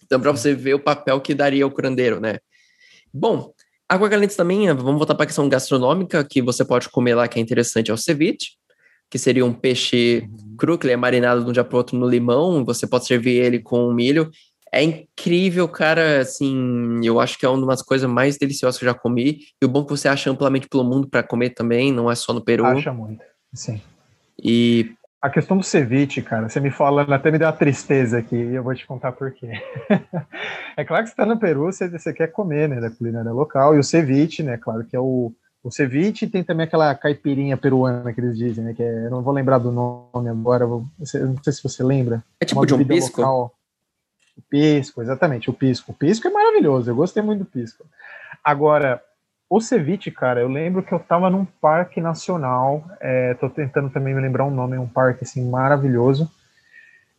Então, 0.04 0.20
para 0.20 0.30
você 0.30 0.54
ver 0.54 0.74
o 0.74 0.80
papel 0.80 1.20
que 1.20 1.34
daria 1.34 1.66
o 1.66 1.70
curandeiro, 1.70 2.20
né? 2.20 2.38
Bom, 3.12 3.52
Aguardientes 3.90 4.36
também, 4.36 4.72
vamos 4.72 4.98
voltar 4.98 5.16
para 5.16 5.24
a 5.24 5.26
questão 5.26 5.48
gastronômica, 5.48 6.22
que 6.22 6.40
você 6.40 6.64
pode 6.64 6.88
comer 6.88 7.16
lá, 7.16 7.26
que 7.26 7.40
é 7.40 7.42
interessante, 7.42 7.90
é 7.90 7.94
o 7.94 7.96
ceviche, 7.96 8.52
que 9.10 9.18
seria 9.18 9.44
um 9.44 9.52
peixe 9.52 10.22
uhum. 10.22 10.56
cru, 10.56 10.78
que 10.78 10.86
ele 10.86 10.94
é 10.94 10.96
marinado 10.96 11.42
de 11.42 11.50
um 11.50 11.52
dia 11.52 11.64
para 11.64 11.76
outro 11.76 11.98
no 11.98 12.08
limão, 12.08 12.64
você 12.64 12.86
pode 12.86 13.06
servir 13.06 13.42
ele 13.42 13.58
com 13.58 13.92
milho. 13.92 14.30
É 14.72 14.84
incrível, 14.84 15.68
cara, 15.68 16.20
assim, 16.20 17.00
eu 17.02 17.18
acho 17.18 17.36
que 17.36 17.44
é 17.44 17.48
uma 17.48 17.66
das 17.66 17.82
coisas 17.82 18.08
mais 18.08 18.38
deliciosas 18.38 18.78
que 18.78 18.84
eu 18.84 18.88
já 18.88 18.94
comi, 18.94 19.40
e 19.60 19.66
o 19.66 19.68
bom 19.68 19.82
é 19.82 19.84
que 19.84 19.90
você 19.90 20.08
acha 20.08 20.30
amplamente 20.30 20.68
pelo 20.68 20.84
mundo 20.84 21.08
para 21.08 21.24
comer 21.24 21.50
também, 21.50 21.92
não 21.92 22.08
é 22.08 22.14
só 22.14 22.32
no 22.32 22.40
Peru. 22.40 22.64
Acha 22.64 22.92
muito, 22.92 23.24
sim. 23.52 23.82
E 24.40 24.92
a 25.20 25.28
questão 25.28 25.58
do 25.58 25.64
ceviche, 25.64 26.22
cara, 26.22 26.48
você 26.48 26.60
me 26.60 26.70
fala, 26.70 27.02
até 27.02 27.32
me 27.32 27.38
deu 27.38 27.48
uma 27.48 27.52
tristeza 27.52 28.18
aqui, 28.18 28.36
e 28.36 28.54
eu 28.54 28.62
vou 28.62 28.74
te 28.74 28.86
contar 28.86 29.10
por 29.10 29.32
quê. 29.32 29.50
é 30.76 30.84
claro 30.84 31.02
que 31.02 31.10
você 31.10 31.14
está 31.14 31.26
no 31.26 31.38
Peru, 31.38 31.64
você, 31.64 31.88
você, 31.88 32.12
quer 32.12 32.28
comer, 32.28 32.68
né, 32.68 32.80
da 32.80 32.90
culinária 32.90 33.32
local, 33.32 33.74
e 33.74 33.78
o 33.80 33.84
ceviche, 33.84 34.44
né, 34.44 34.56
claro 34.56 34.84
que 34.84 34.94
é 34.94 35.00
o, 35.00 35.32
o 35.62 35.70
ceviche, 35.70 36.26
tem 36.26 36.42
também 36.42 36.64
aquela 36.64 36.94
caipirinha 36.94 37.56
peruana 37.56 38.12
que 38.12 38.20
eles 38.20 38.36
dizem, 38.36 38.64
né, 38.64 38.74
que 38.74 38.82
é, 38.82 39.06
eu 39.06 39.10
não 39.10 39.22
vou 39.22 39.32
lembrar 39.32 39.58
do 39.58 39.70
nome 39.70 40.28
agora, 40.28 40.66
vou, 40.66 40.86
não 40.98 41.06
sei 41.42 41.52
se 41.52 41.62
você 41.62 41.82
lembra. 41.82 42.24
É 42.40 42.44
tipo 42.44 42.64
de 42.64 42.74
um 42.74 42.84
pisco? 42.84 43.20
Local. 43.20 43.54
O 44.36 44.42
pisco, 44.42 45.02
exatamente, 45.02 45.50
o 45.50 45.52
pisco. 45.52 45.92
O 45.92 45.94
pisco 45.94 46.26
é 46.26 46.30
maravilhoso, 46.30 46.90
eu 46.90 46.94
gostei 46.94 47.22
muito 47.22 47.40
do 47.40 47.44
pisco. 47.44 47.84
Agora, 48.42 49.02
o 49.50 49.60
ceviche, 49.60 50.10
cara, 50.10 50.40
eu 50.40 50.48
lembro 50.48 50.82
que 50.82 50.92
eu 50.92 50.98
tava 50.98 51.28
num 51.28 51.44
parque 51.44 52.00
nacional, 52.00 52.84
é, 53.00 53.34
tô 53.34 53.50
tentando 53.50 53.90
também 53.90 54.14
me 54.14 54.20
lembrar 54.20 54.44
um 54.44 54.50
nome, 54.50 54.78
um 54.78 54.86
parque, 54.86 55.24
assim, 55.24 55.46
maravilhoso, 55.50 56.30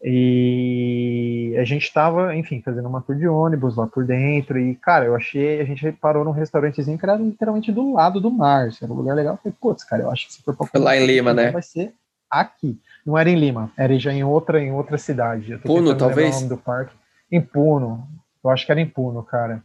e 0.03 1.55
a 1.59 1.63
gente 1.63 1.93
tava, 1.93 2.35
enfim, 2.35 2.61
fazendo 2.63 2.87
uma 2.87 3.01
tour 3.01 3.15
de 3.15 3.27
ônibus 3.27 3.75
lá 3.75 3.85
por 3.85 4.05
dentro, 4.05 4.59
e, 4.59 4.75
cara, 4.75 5.05
eu 5.05 5.15
achei, 5.15 5.61
a 5.61 5.65
gente 5.65 5.91
parou 5.93 6.25
num 6.25 6.31
restaurantezinho 6.31 6.97
que 6.97 7.05
era 7.05 7.15
literalmente 7.15 7.71
do 7.71 7.93
lado 7.93 8.19
do 8.19 8.31
mar, 8.31 8.67
assim, 8.67 8.83
era 8.83 8.91
um 8.91 8.97
lugar 8.97 9.15
legal, 9.15 9.35
eu 9.35 9.37
falei, 9.37 9.55
putz, 9.59 9.83
cara, 9.83 10.03
eu 10.03 10.11
acho 10.11 10.27
que 10.27 10.33
se 10.33 10.41
for 10.41 10.55
pra 10.55 10.67
Foi 10.67 10.79
lá 10.79 10.97
em 10.97 11.05
Lima, 11.05 11.33
né? 11.33 11.51
Vai 11.51 11.61
ser 11.61 11.93
aqui. 12.31 12.79
Não 13.05 13.17
era 13.17 13.29
em 13.29 13.35
Lima, 13.35 13.71
era 13.77 13.97
já 13.99 14.13
em 14.13 14.23
outra, 14.23 14.61
em 14.61 14.71
outra 14.71 14.97
cidade. 14.97 15.57
Puno, 15.57 15.95
talvez? 15.95 16.35
O 16.35 16.39
nome 16.39 16.49
do 16.49 16.57
parque. 16.57 16.95
Em 17.29 17.41
Puno, 17.41 18.07
eu 18.43 18.49
acho 18.49 18.65
que 18.65 18.71
era 18.71 18.79
em 18.79 18.87
Puno, 18.87 19.21
cara. 19.21 19.61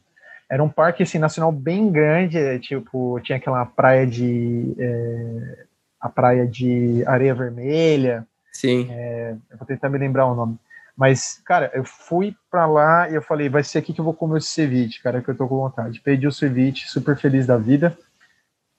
Era 0.50 0.62
um 0.62 0.68
parque 0.68 1.02
assim, 1.02 1.18
nacional 1.18 1.50
bem 1.52 1.90
grande, 1.90 2.38
é, 2.38 2.58
tipo, 2.58 3.20
tinha 3.20 3.38
aquela 3.38 3.64
praia 3.64 4.06
de. 4.06 4.74
É, 4.78 5.64
a 6.00 6.08
praia 6.08 6.46
de 6.46 7.04
areia 7.06 7.34
vermelha. 7.34 8.26
Sim. 8.56 8.88
É, 8.90 9.36
eu 9.50 9.58
vou 9.58 9.66
tentar 9.66 9.90
me 9.90 9.98
lembrar 9.98 10.26
o 10.26 10.34
nome. 10.34 10.58
Mas, 10.96 11.42
cara, 11.44 11.70
eu 11.74 11.84
fui 11.84 12.34
para 12.50 12.66
lá 12.66 13.10
e 13.10 13.14
eu 13.14 13.22
falei, 13.22 13.50
vai 13.50 13.62
ser 13.62 13.78
aqui 13.78 13.92
que 13.92 14.00
eu 14.00 14.04
vou 14.04 14.14
comer 14.14 14.38
o 14.38 14.40
ceviche, 14.40 15.02
cara, 15.02 15.20
que 15.20 15.28
eu 15.28 15.36
tô 15.36 15.46
com 15.46 15.58
vontade. 15.58 16.00
Pedi 16.00 16.26
o 16.26 16.32
ceviche, 16.32 16.88
super 16.88 17.16
feliz 17.18 17.46
da 17.46 17.58
vida. 17.58 17.96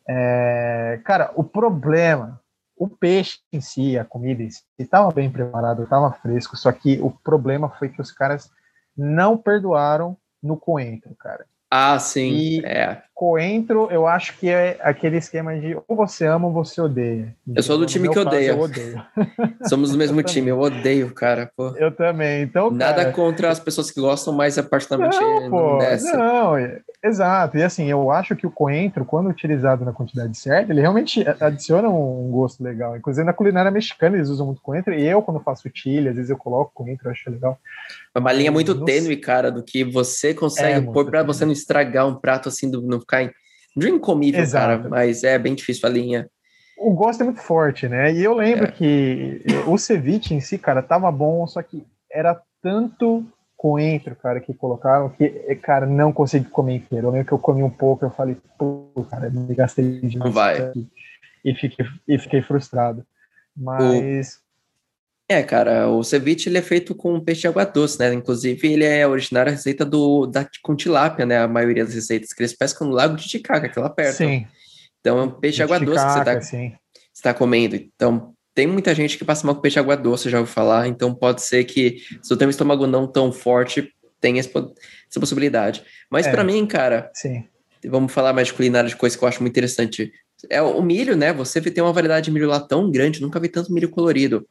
É, 0.10 1.00
cara, 1.06 1.32
o 1.36 1.44
problema, 1.44 2.42
o 2.76 2.88
peixe 2.88 3.40
em 3.54 3.62
si, 3.62 4.00
a 4.00 4.04
comida 4.04 4.42
em 4.42 4.50
si, 4.50 4.64
estava 4.80 5.12
bem 5.12 5.30
preparado, 5.30 5.84
estava 5.84 6.12
fresco, 6.14 6.58
só 6.58 6.72
que 6.72 7.00
o 7.02 7.12
problema 7.12 7.70
foi 7.70 7.90
que 7.90 8.02
os 8.02 8.12
caras 8.12 8.50
não 8.98 9.38
perdoaram 9.38 10.18
no 10.42 10.58
coentro, 10.58 11.14
cara. 11.16 11.46
Ah, 11.70 12.00
sim. 12.00 12.32
E 12.32 12.66
é. 12.66 13.04
Coentro, 13.18 13.88
eu 13.90 14.06
acho 14.06 14.38
que 14.38 14.48
é 14.48 14.78
aquele 14.80 15.18
esquema 15.18 15.60
de 15.60 15.76
ou 15.88 15.96
você 15.96 16.28
ama 16.28 16.46
ou 16.46 16.54
você 16.54 16.80
odeia. 16.80 17.36
Eu 17.56 17.64
sou 17.64 17.76
do 17.76 17.88
time 17.88 18.08
que 18.08 18.14
caso, 18.14 18.28
odeia. 18.28 18.52
Eu 18.52 18.60
odeio. 18.60 19.04
Somos 19.68 19.92
do 19.92 19.98
mesmo 19.98 20.22
time, 20.22 20.50
eu 20.50 20.60
odeio, 20.60 21.12
cara. 21.16 21.50
Pô. 21.58 21.70
Eu 21.78 21.92
também. 21.92 22.44
Então, 22.44 22.70
Nada 22.70 23.06
cara... 23.06 23.12
contra 23.12 23.50
as 23.50 23.60
pessoas 23.60 23.90
que 23.90 24.00
gostam, 24.00 24.36
mas 24.36 24.60
a 24.60 24.62
particularmente 24.62 25.20
não, 25.20 25.50
pô, 25.50 25.80
não, 25.80 26.14
não, 26.14 26.58
é, 26.58 26.80
exato. 27.04 27.58
E 27.58 27.64
assim, 27.64 27.90
eu 27.90 28.12
acho 28.12 28.36
que 28.36 28.46
o 28.46 28.52
coentro, 28.52 29.04
quando 29.04 29.32
utilizado 29.32 29.84
na 29.84 29.92
quantidade 29.92 30.38
certa, 30.38 30.72
ele 30.72 30.82
realmente 30.82 31.26
adiciona 31.42 31.90
um 31.90 32.30
gosto 32.30 32.64
legal. 32.64 32.96
Inclusive 32.96 33.26
na 33.26 33.34
culinária 33.34 33.72
mexicana 33.72 34.16
eles 34.16 34.30
usam 34.30 34.46
muito 34.46 34.62
coentro, 34.62 34.94
e 34.94 35.04
eu, 35.04 35.24
quando 35.24 35.40
faço 35.40 35.68
chile, 35.74 36.10
às 36.10 36.16
vezes 36.16 36.30
eu 36.30 36.38
coloco 36.38 36.72
coentro, 36.72 37.08
eu 37.08 37.12
acho 37.14 37.32
legal. 37.32 37.58
É 38.14 38.20
uma 38.20 38.32
linha 38.32 38.52
muito 38.52 38.86
tênue, 38.86 39.18
cara, 39.18 39.52
do 39.52 39.64
que 39.64 39.84
você 39.84 40.36
consegue 40.36 40.88
é, 40.88 40.92
pôr 40.92 41.06
para 41.10 41.24
você 41.24 41.46
não 41.46 41.52
estragar 41.52 42.08
um 42.08 42.16
prato 42.16 42.50
assim, 42.50 42.70
do, 42.70 42.82
não 42.82 43.00
ficar 43.08 43.32
de 43.76 43.90
incomível, 43.90 44.42
Exato. 44.42 44.84
cara, 44.84 44.90
mas 44.90 45.24
é 45.24 45.38
bem 45.38 45.56
difícil 45.56 45.88
a 45.88 45.92
linha. 45.92 46.30
O 46.78 46.94
gosto 46.94 47.22
é 47.22 47.24
muito 47.24 47.40
forte, 47.40 47.88
né? 47.88 48.14
E 48.14 48.24
eu 48.24 48.34
lembro 48.34 48.66
é. 48.66 48.72
que 48.72 49.42
o 49.66 49.78
ceviche 49.78 50.34
em 50.34 50.40
si, 50.40 50.58
cara, 50.58 50.84
tava 50.84 51.12
bom, 51.12 51.48
só 51.48 51.62
que 51.62 51.84
era 52.12 52.40
tanto 52.62 53.26
coentro, 53.56 54.16
cara, 54.16 54.40
que 54.40 54.54
colocaram, 54.54 55.10
que, 55.10 55.30
cara, 55.56 55.88
não 55.88 56.14
consegui 56.14 56.50
comer 56.50 56.76
inteiro. 56.76 57.08
Eu 57.08 57.12
lembro 57.12 57.28
que 57.28 57.34
eu 57.34 57.40
comi 57.40 57.64
um 57.64 57.70
pouco, 57.70 58.06
eu 58.06 58.12
falei, 58.12 58.38
pô, 58.58 58.92
cara, 59.10 59.30
me 59.30 59.54
gastei 59.56 60.00
demais. 60.02 60.26
Não 60.26 60.32
vai. 60.32 60.72
E 61.44 61.56
fiquei, 61.56 61.86
e 62.08 62.20
fiquei 62.20 62.42
frustrado. 62.42 63.04
Mas 63.56 64.40
é, 65.30 65.44
cara, 65.44 65.90
o 65.90 66.04
ceviche 66.04 66.48
ele 66.48 66.58
é 66.58 66.62
feito 66.62 66.96
com 66.96 67.20
peixe 67.20 67.42
de 67.42 67.48
água 67.48 67.66
doce, 67.66 68.00
né? 68.00 68.14
Inclusive, 68.14 68.66
ele 68.72 68.86
é 68.86 69.06
originário 69.06 69.52
da 69.52 69.58
receita 69.58 69.84
do, 69.84 70.26
da, 70.26 70.48
com 70.64 70.74
tilápia, 70.74 71.26
né? 71.26 71.40
A 71.40 71.48
maioria 71.50 71.84
das 71.84 71.94
receitas 71.94 72.32
que 72.32 72.42
eles 72.42 72.56
pescam 72.56 72.88
no 72.88 72.94
Lago 72.94 73.18
de 73.18 73.24
Titicaca, 73.24 73.68
que 73.68 73.78
é 73.78 73.82
lá 73.82 73.90
perto. 73.90 74.18
Sim. 74.18 74.48
Então, 75.02 75.20
é 75.20 75.24
um 75.24 75.30
peixe 75.30 75.58
de 75.58 75.64
água 75.64 75.80
doce 75.80 76.06
que 76.06 76.14
você 76.14 76.78
está 77.14 77.34
tá 77.34 77.34
comendo. 77.34 77.76
Então, 77.76 78.34
tem 78.56 78.66
muita 78.66 78.96
gente 78.96 79.18
que 79.18 79.26
passa 79.26 79.46
mal 79.46 79.54
com 79.54 79.62
peixe 79.62 79.74
de 79.74 79.80
água 79.80 79.98
doce, 79.98 80.30
já 80.30 80.40
ouviu 80.40 80.54
falar. 80.54 80.88
Então, 80.88 81.14
pode 81.14 81.42
ser 81.42 81.66
que, 81.66 82.02
se 82.22 82.32
eu 82.32 82.38
tenho 82.38 82.48
um 82.48 82.52
estômago 82.52 82.88
não 82.88 83.06
tão 83.06 83.30
forte, 83.30 83.94
tenha 84.22 84.40
essa 84.40 85.20
possibilidade. 85.20 85.84
Mas, 86.10 86.26
é. 86.26 86.32
para 86.32 86.44
mim, 86.44 86.66
cara, 86.66 87.12
Sim. 87.14 87.44
vamos 87.86 88.14
falar 88.14 88.32
mais 88.32 88.48
de 88.48 88.54
culinária, 88.54 88.90
de 88.90 88.96
coisa 88.96 89.18
que 89.18 89.24
eu 89.26 89.28
acho 89.28 89.42
muito 89.42 89.52
interessante. 89.52 90.10
É 90.50 90.62
o 90.62 90.82
milho, 90.82 91.18
né? 91.18 91.34
Você 91.34 91.60
tem 91.60 91.84
uma 91.84 91.92
variedade 91.92 92.26
de 92.26 92.32
milho 92.32 92.48
lá 92.48 92.62
tão 92.62 92.90
grande, 92.90 93.22
nunca 93.22 93.42
vi 93.42 93.50
tanto 93.50 93.74
milho 93.74 93.90
colorido. 93.90 94.48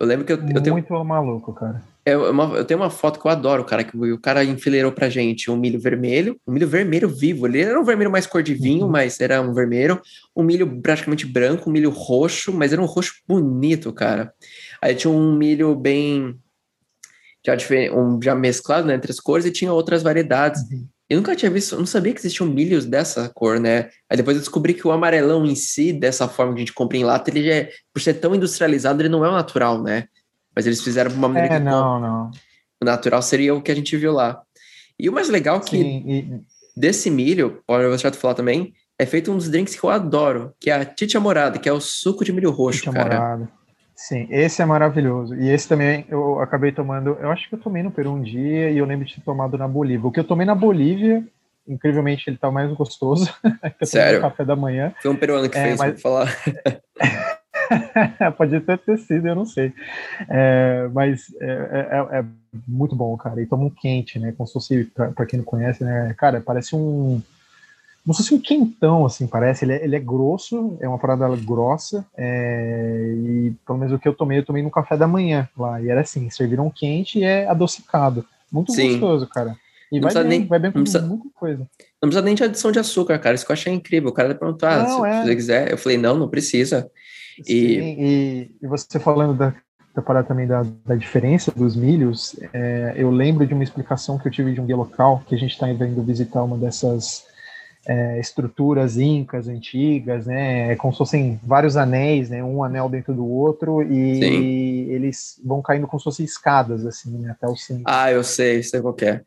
Eu 0.00 0.06
lembro 0.06 0.24
que 0.24 0.32
eu, 0.32 0.36
eu 0.36 0.62
tenho. 0.62 0.74
Muito 0.74 1.04
maluco, 1.04 1.52
cara. 1.52 1.82
É 2.06 2.16
uma, 2.16 2.56
eu 2.56 2.64
tenho 2.64 2.80
uma 2.80 2.88
foto 2.88 3.18
que 3.18 3.26
eu 3.26 3.30
adoro, 3.30 3.64
cara, 3.64 3.82
que 3.82 3.96
o 3.96 4.18
cara 4.18 4.44
enfileirou 4.44 4.92
pra 4.92 5.10
gente 5.10 5.50
um 5.50 5.56
milho 5.56 5.78
vermelho, 5.78 6.40
um 6.46 6.52
milho 6.52 6.68
vermelho 6.68 7.08
vivo. 7.08 7.46
Ele 7.46 7.60
era 7.60 7.78
um 7.78 7.84
vermelho 7.84 8.10
mais 8.10 8.26
cor 8.26 8.42
de 8.42 8.54
vinho, 8.54 8.84
uhum. 8.84 8.90
mas 8.90 9.20
era 9.20 9.42
um 9.42 9.52
vermelho. 9.52 10.00
Um 10.34 10.44
milho 10.44 10.80
praticamente 10.80 11.26
branco, 11.26 11.68
um 11.68 11.72
milho 11.72 11.90
roxo, 11.90 12.52
mas 12.52 12.72
era 12.72 12.80
um 12.80 12.86
roxo 12.86 13.14
bonito, 13.26 13.92
cara. 13.92 14.32
Aí 14.80 14.94
tinha 14.94 15.10
um 15.10 15.36
milho 15.36 15.74
bem. 15.74 16.38
Já, 17.44 17.56
um, 17.94 18.20
já 18.22 18.34
mesclado 18.34 18.86
né, 18.86 18.94
entre 18.94 19.10
as 19.10 19.18
cores 19.18 19.46
e 19.46 19.50
tinha 19.50 19.72
outras 19.72 20.02
variedades. 20.02 20.62
Uhum. 20.70 20.86
Eu 21.08 21.16
nunca 21.16 21.34
tinha 21.34 21.50
visto, 21.50 21.74
eu 21.74 21.78
não 21.78 21.86
sabia 21.86 22.12
que 22.12 22.20
existiam 22.20 22.46
milhos 22.46 22.84
dessa 22.84 23.30
cor, 23.30 23.58
né? 23.58 23.88
Aí 24.10 24.16
depois 24.16 24.36
eu 24.36 24.42
descobri 24.42 24.74
que 24.74 24.86
o 24.86 24.92
amarelão 24.92 25.46
em 25.46 25.54
si, 25.54 25.90
dessa 25.90 26.28
forma 26.28 26.52
que 26.52 26.58
a 26.58 26.60
gente 26.60 26.74
compra 26.74 26.98
em 26.98 27.04
lata, 27.04 27.30
ele 27.30 27.42
já 27.44 27.54
é, 27.54 27.70
por 27.94 28.00
ser 28.00 28.14
tão 28.14 28.34
industrializado, 28.34 29.00
ele 29.00 29.08
não 29.08 29.24
é 29.24 29.28
o 29.28 29.32
natural, 29.32 29.82
né? 29.82 30.06
Mas 30.54 30.66
eles 30.66 30.82
fizeram 30.82 31.10
de 31.10 31.16
uma 31.16 31.28
maneira 31.28 31.54
é, 31.54 31.58
que 31.58 31.64
não, 31.64 31.98
não. 31.98 32.30
o 32.82 32.84
natural 32.84 33.22
seria 33.22 33.54
o 33.54 33.62
que 33.62 33.72
a 33.72 33.74
gente 33.74 33.96
viu 33.96 34.12
lá. 34.12 34.42
E 34.98 35.08
o 35.08 35.12
mais 35.12 35.30
legal 35.30 35.58
é 35.58 35.60
que 35.60 35.78
Sim, 35.78 36.10
e... 36.10 36.40
desse 36.76 37.10
milho, 37.10 37.62
pode 37.66 37.84
eu 37.84 37.90
vou 37.96 38.12
falar 38.12 38.34
também, 38.34 38.74
é 38.98 39.06
feito 39.06 39.32
um 39.32 39.36
dos 39.36 39.48
drinks 39.48 39.74
que 39.74 39.82
eu 39.82 39.88
adoro, 39.88 40.52
que 40.60 40.70
é 40.70 40.74
a 40.74 40.84
Titia 40.84 41.20
Morada, 41.20 41.58
que 41.58 41.68
é 41.68 41.72
o 41.72 41.80
suco 41.80 42.22
de 42.22 42.32
milho 42.32 42.50
roxo, 42.50 42.80
Titia 42.80 42.92
cara. 42.92 43.14
Morada. 43.14 43.57
Sim, 43.98 44.28
esse 44.30 44.62
é 44.62 44.64
maravilhoso. 44.64 45.34
E 45.34 45.48
esse 45.48 45.68
também 45.68 46.06
eu 46.08 46.38
acabei 46.38 46.70
tomando. 46.70 47.18
Eu 47.20 47.32
acho 47.32 47.48
que 47.48 47.56
eu 47.56 47.58
tomei 47.58 47.82
no 47.82 47.90
Peru 47.90 48.12
um 48.12 48.22
dia 48.22 48.70
e 48.70 48.78
eu 48.78 48.86
lembro 48.86 49.04
de 49.04 49.16
ter 49.16 49.22
tomado 49.22 49.58
na 49.58 49.66
Bolívia. 49.66 50.06
O 50.06 50.12
que 50.12 50.20
eu 50.20 50.24
tomei 50.24 50.46
na 50.46 50.54
Bolívia, 50.54 51.26
incrivelmente, 51.66 52.30
ele 52.30 52.36
tá 52.36 52.48
mais 52.48 52.72
gostoso. 52.74 53.28
Sério? 53.82 54.20
café 54.20 54.44
da 54.44 54.54
manhã. 54.54 54.94
Foi 55.02 55.10
um 55.10 55.16
peruano 55.16 55.50
que 55.50 55.58
é, 55.58 55.64
fez, 55.64 55.78
mas... 55.80 56.00
falar. 56.00 56.28
Pode 58.38 58.54
até 58.54 58.76
ter 58.76 58.98
sido, 58.98 59.26
eu 59.26 59.34
não 59.34 59.44
sei. 59.44 59.72
É, 60.28 60.88
mas 60.92 61.34
é, 61.40 61.48
é, 61.50 62.18
é, 62.20 62.24
muito 62.68 62.94
bom, 62.94 63.16
cara. 63.16 63.42
E 63.42 63.46
toma 63.46 63.64
um 63.64 63.70
quente, 63.70 64.16
né? 64.20 64.32
Como 64.36 64.46
se 64.46 64.52
fosse, 64.52 64.84
para 64.94 65.26
quem 65.26 65.38
não 65.38 65.44
conhece, 65.44 65.82
né? 65.82 66.14
Cara, 66.16 66.40
parece 66.40 66.76
um 66.76 67.20
como 68.08 68.14
se 68.14 68.22
fosse 68.22 68.34
um 68.34 68.40
quentão, 68.40 69.04
assim, 69.04 69.26
parece. 69.26 69.66
Ele 69.66 69.74
é, 69.74 69.84
ele 69.84 69.94
é 69.94 70.00
grosso, 70.00 70.78
é 70.80 70.88
uma 70.88 70.98
parada 70.98 71.28
grossa. 71.36 72.06
É, 72.16 73.14
e 73.18 73.52
pelo 73.66 73.78
menos 73.78 73.92
o 73.92 73.98
que 73.98 74.08
eu 74.08 74.14
tomei, 74.14 74.38
eu 74.38 74.44
tomei 74.46 74.62
no 74.62 74.70
café 74.70 74.96
da 74.96 75.06
manhã 75.06 75.46
lá. 75.54 75.78
E 75.82 75.90
era 75.90 76.00
assim: 76.00 76.30
serviram 76.30 76.70
quente 76.70 77.18
e 77.18 77.24
é 77.24 77.46
adocicado. 77.46 78.24
Muito 78.50 78.72
Sim. 78.72 78.92
gostoso, 78.92 79.26
cara. 79.26 79.54
E 79.92 80.00
não 80.00 80.08
vai 80.08 80.22
bem, 80.22 80.38
nem, 80.38 80.46
vai 80.46 80.58
bem 80.58 80.72
com 80.72 80.80
precisa, 80.80 81.02
muita 81.04 81.28
coisa. 81.34 81.58
Não 82.00 82.08
precisa 82.08 82.22
nem 82.22 82.34
de 82.34 82.44
adição 82.44 82.72
de 82.72 82.78
açúcar, 82.78 83.18
cara. 83.18 83.34
Isso 83.34 83.44
que 83.44 83.52
eu 83.52 83.54
achei 83.54 83.74
incrível. 83.74 84.08
O 84.08 84.14
cara 84.14 84.34
perguntou, 84.34 84.66
ah, 84.66 84.84
não, 84.84 85.02
se 85.02 85.06
é. 85.06 85.22
você 85.24 85.36
quiser. 85.36 85.70
Eu 85.70 85.76
falei, 85.76 85.98
não, 85.98 86.16
não 86.16 86.30
precisa. 86.30 86.90
Sim, 87.42 87.52
e... 87.52 87.76
e, 87.78 88.50
e 88.62 88.66
você 88.66 88.98
falando 88.98 89.34
da, 89.34 89.52
da 89.94 90.00
parada 90.00 90.26
também 90.26 90.46
da, 90.46 90.64
da 90.86 90.94
diferença 90.94 91.52
dos 91.54 91.76
milhos, 91.76 92.34
é, 92.54 92.94
eu 92.96 93.10
lembro 93.10 93.46
de 93.46 93.52
uma 93.52 93.62
explicação 93.62 94.18
que 94.18 94.26
eu 94.26 94.32
tive 94.32 94.54
de 94.54 94.62
um 94.62 94.64
guia 94.64 94.76
local, 94.76 95.22
que 95.28 95.34
a 95.34 95.38
gente 95.38 95.52
está 95.52 95.68
indo 95.68 96.02
visitar 96.02 96.42
uma 96.42 96.56
dessas 96.56 97.28
é, 97.88 98.20
estruturas 98.20 98.98
incas 98.98 99.48
antigas, 99.48 100.26
né? 100.26 100.72
É 100.72 100.76
como 100.76 100.92
se 100.92 100.98
fossem 100.98 101.40
vários 101.42 101.74
anéis, 101.74 102.28
né? 102.28 102.44
Um 102.44 102.62
anel 102.62 102.86
dentro 102.86 103.14
do 103.14 103.26
outro 103.26 103.82
e 103.82 104.90
eles 104.90 105.40
vão 105.42 105.62
caindo 105.62 105.86
como 105.86 105.98
se 105.98 106.04
fossem 106.04 106.26
escadas, 106.26 106.84
assim, 106.84 107.16
né? 107.16 107.30
até 107.30 107.46
o 107.46 107.56
centro. 107.56 107.84
Ah, 107.86 108.12
eu 108.12 108.22
sei, 108.22 108.62
sei 108.62 108.82
qual 108.82 108.94
é. 109.00 109.22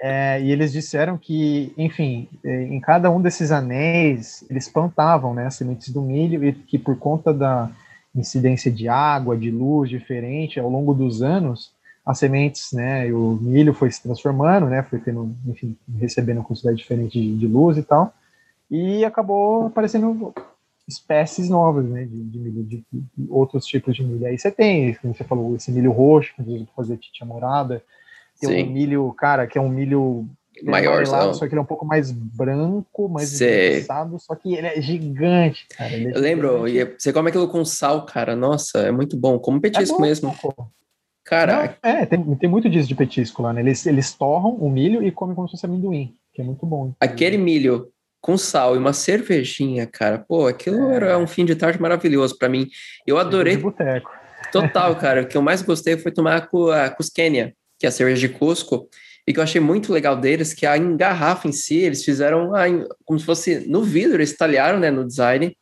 É, 0.00 0.40
e 0.40 0.52
eles 0.52 0.72
disseram 0.72 1.18
que, 1.18 1.72
enfim, 1.76 2.28
é, 2.44 2.62
em 2.64 2.78
cada 2.80 3.10
um 3.10 3.20
desses 3.20 3.50
anéis, 3.50 4.44
eles 4.48 4.68
plantavam 4.68 5.34
né, 5.34 5.46
as 5.46 5.54
sementes 5.54 5.88
do 5.88 6.02
milho 6.02 6.44
e 6.44 6.52
que 6.52 6.78
por 6.78 6.96
conta 6.98 7.32
da 7.32 7.70
incidência 8.14 8.70
de 8.70 8.88
água, 8.88 9.36
de 9.36 9.50
luz 9.50 9.90
diferente, 9.90 10.60
ao 10.60 10.70
longo 10.70 10.94
dos 10.94 11.22
anos, 11.22 11.72
as 12.06 12.18
sementes, 12.20 12.72
né, 12.72 13.12
o 13.12 13.36
milho 13.40 13.74
foi 13.74 13.90
se 13.90 14.00
transformando, 14.00 14.66
né, 14.66 14.80
foi 14.84 15.00
tendo, 15.00 15.34
enfim, 15.44 15.76
recebendo 15.98 16.38
uma 16.38 16.44
quantidade 16.44 16.76
diferente 16.76 17.20
de, 17.20 17.36
de 17.36 17.46
luz 17.48 17.76
e 17.76 17.82
tal, 17.82 18.14
e 18.70 19.04
acabou 19.04 19.66
aparecendo 19.66 20.32
espécies 20.86 21.48
novas, 21.48 21.84
né, 21.84 22.04
de, 22.04 22.22
de 22.22 22.38
milho, 22.38 22.62
de, 22.62 22.84
de, 22.92 23.26
outros 23.28 23.66
tipos 23.66 23.96
de 23.96 24.04
milho. 24.04 24.24
Aí 24.24 24.38
você 24.38 24.52
tem, 24.52 24.94
como 24.94 25.12
você 25.12 25.24
falou, 25.24 25.56
esse 25.56 25.72
milho 25.72 25.90
roxo, 25.90 26.32
que 26.36 26.68
fazer 26.76 26.96
titia 26.96 27.26
morada, 27.26 27.82
tem 28.40 28.50
Sim. 28.50 28.62
um 28.62 28.72
milho, 28.72 29.12
cara, 29.14 29.48
que 29.48 29.58
é 29.58 29.60
um 29.60 29.68
milho 29.68 30.28
maior, 30.62 31.04
só 31.06 31.46
que 31.46 31.54
ele 31.54 31.58
é 31.58 31.62
um 31.62 31.66
pouco 31.66 31.84
mais 31.84 32.12
branco, 32.12 33.08
mais 33.08 33.32
esbranquiçado, 33.32 34.18
só 34.20 34.36
que 34.36 34.54
ele 34.54 34.66
é 34.68 34.80
gigante, 34.80 35.66
cara. 35.76 35.92
É 35.92 36.16
Eu 36.16 36.20
lembro, 36.20 36.68
e 36.68 36.84
você 36.84 37.12
come 37.12 37.30
aquilo 37.30 37.48
com 37.48 37.64
sal, 37.64 38.06
cara, 38.06 38.36
nossa, 38.36 38.78
é 38.78 38.92
muito 38.92 39.16
bom, 39.16 39.40
como 39.40 39.60
petisco 39.60 39.96
é 39.96 39.98
bom, 39.98 40.02
mesmo. 40.02 40.36
Pô. 40.40 40.54
Cara, 41.26 41.76
Não, 41.82 41.90
é, 41.90 42.06
tem, 42.06 42.36
tem 42.36 42.48
muito 42.48 42.70
disso 42.70 42.88
de 42.88 42.94
petisco 42.94 43.42
lá, 43.42 43.52
né? 43.52 43.60
Eles, 43.60 43.84
eles 43.84 44.14
torram 44.14 44.54
o 44.54 44.70
milho 44.70 45.02
e 45.02 45.10
comem 45.10 45.34
como 45.34 45.48
se 45.48 45.52
fosse 45.52 45.66
amendoim, 45.66 46.14
que 46.32 46.40
é 46.40 46.44
muito 46.44 46.64
bom. 46.64 46.94
Aquele 47.00 47.36
milho 47.36 47.88
com 48.20 48.38
sal 48.38 48.76
e 48.76 48.78
uma 48.78 48.92
cervejinha, 48.92 49.86
cara. 49.86 50.18
Pô, 50.18 50.46
aquilo 50.46 50.90
é. 50.90 50.94
era 50.94 51.18
um 51.18 51.26
fim 51.26 51.44
de 51.44 51.56
tarde 51.56 51.82
maravilhoso 51.82 52.38
para 52.38 52.48
mim. 52.48 52.68
Eu 53.04 53.18
adorei. 53.18 53.56
Total, 54.52 54.94
cara. 54.96 55.22
O 55.22 55.26
que 55.26 55.36
eu 55.36 55.42
mais 55.42 55.62
gostei 55.62 55.96
foi 55.96 56.12
tomar 56.12 56.48
a 56.74 56.90
Cusquênia, 56.90 57.52
que 57.78 57.86
é 57.86 57.88
a 57.88 57.92
cerveja 57.92 58.28
de 58.28 58.32
Cusco. 58.32 58.88
E 59.26 59.32
que 59.32 59.40
eu 59.40 59.42
achei 59.42 59.60
muito 59.60 59.92
legal 59.92 60.16
deles, 60.16 60.54
que 60.54 60.64
a 60.64 60.78
garrafa 60.78 61.48
em 61.48 61.52
si, 61.52 61.78
eles 61.78 62.04
fizeram 62.04 62.54
a, 62.54 62.66
como 63.04 63.18
se 63.18 63.26
fosse 63.26 63.68
no 63.68 63.82
vidro, 63.82 64.18
eles 64.18 64.36
talharam, 64.36 64.78
né, 64.78 64.88
no 64.88 65.04
design, 65.04 65.56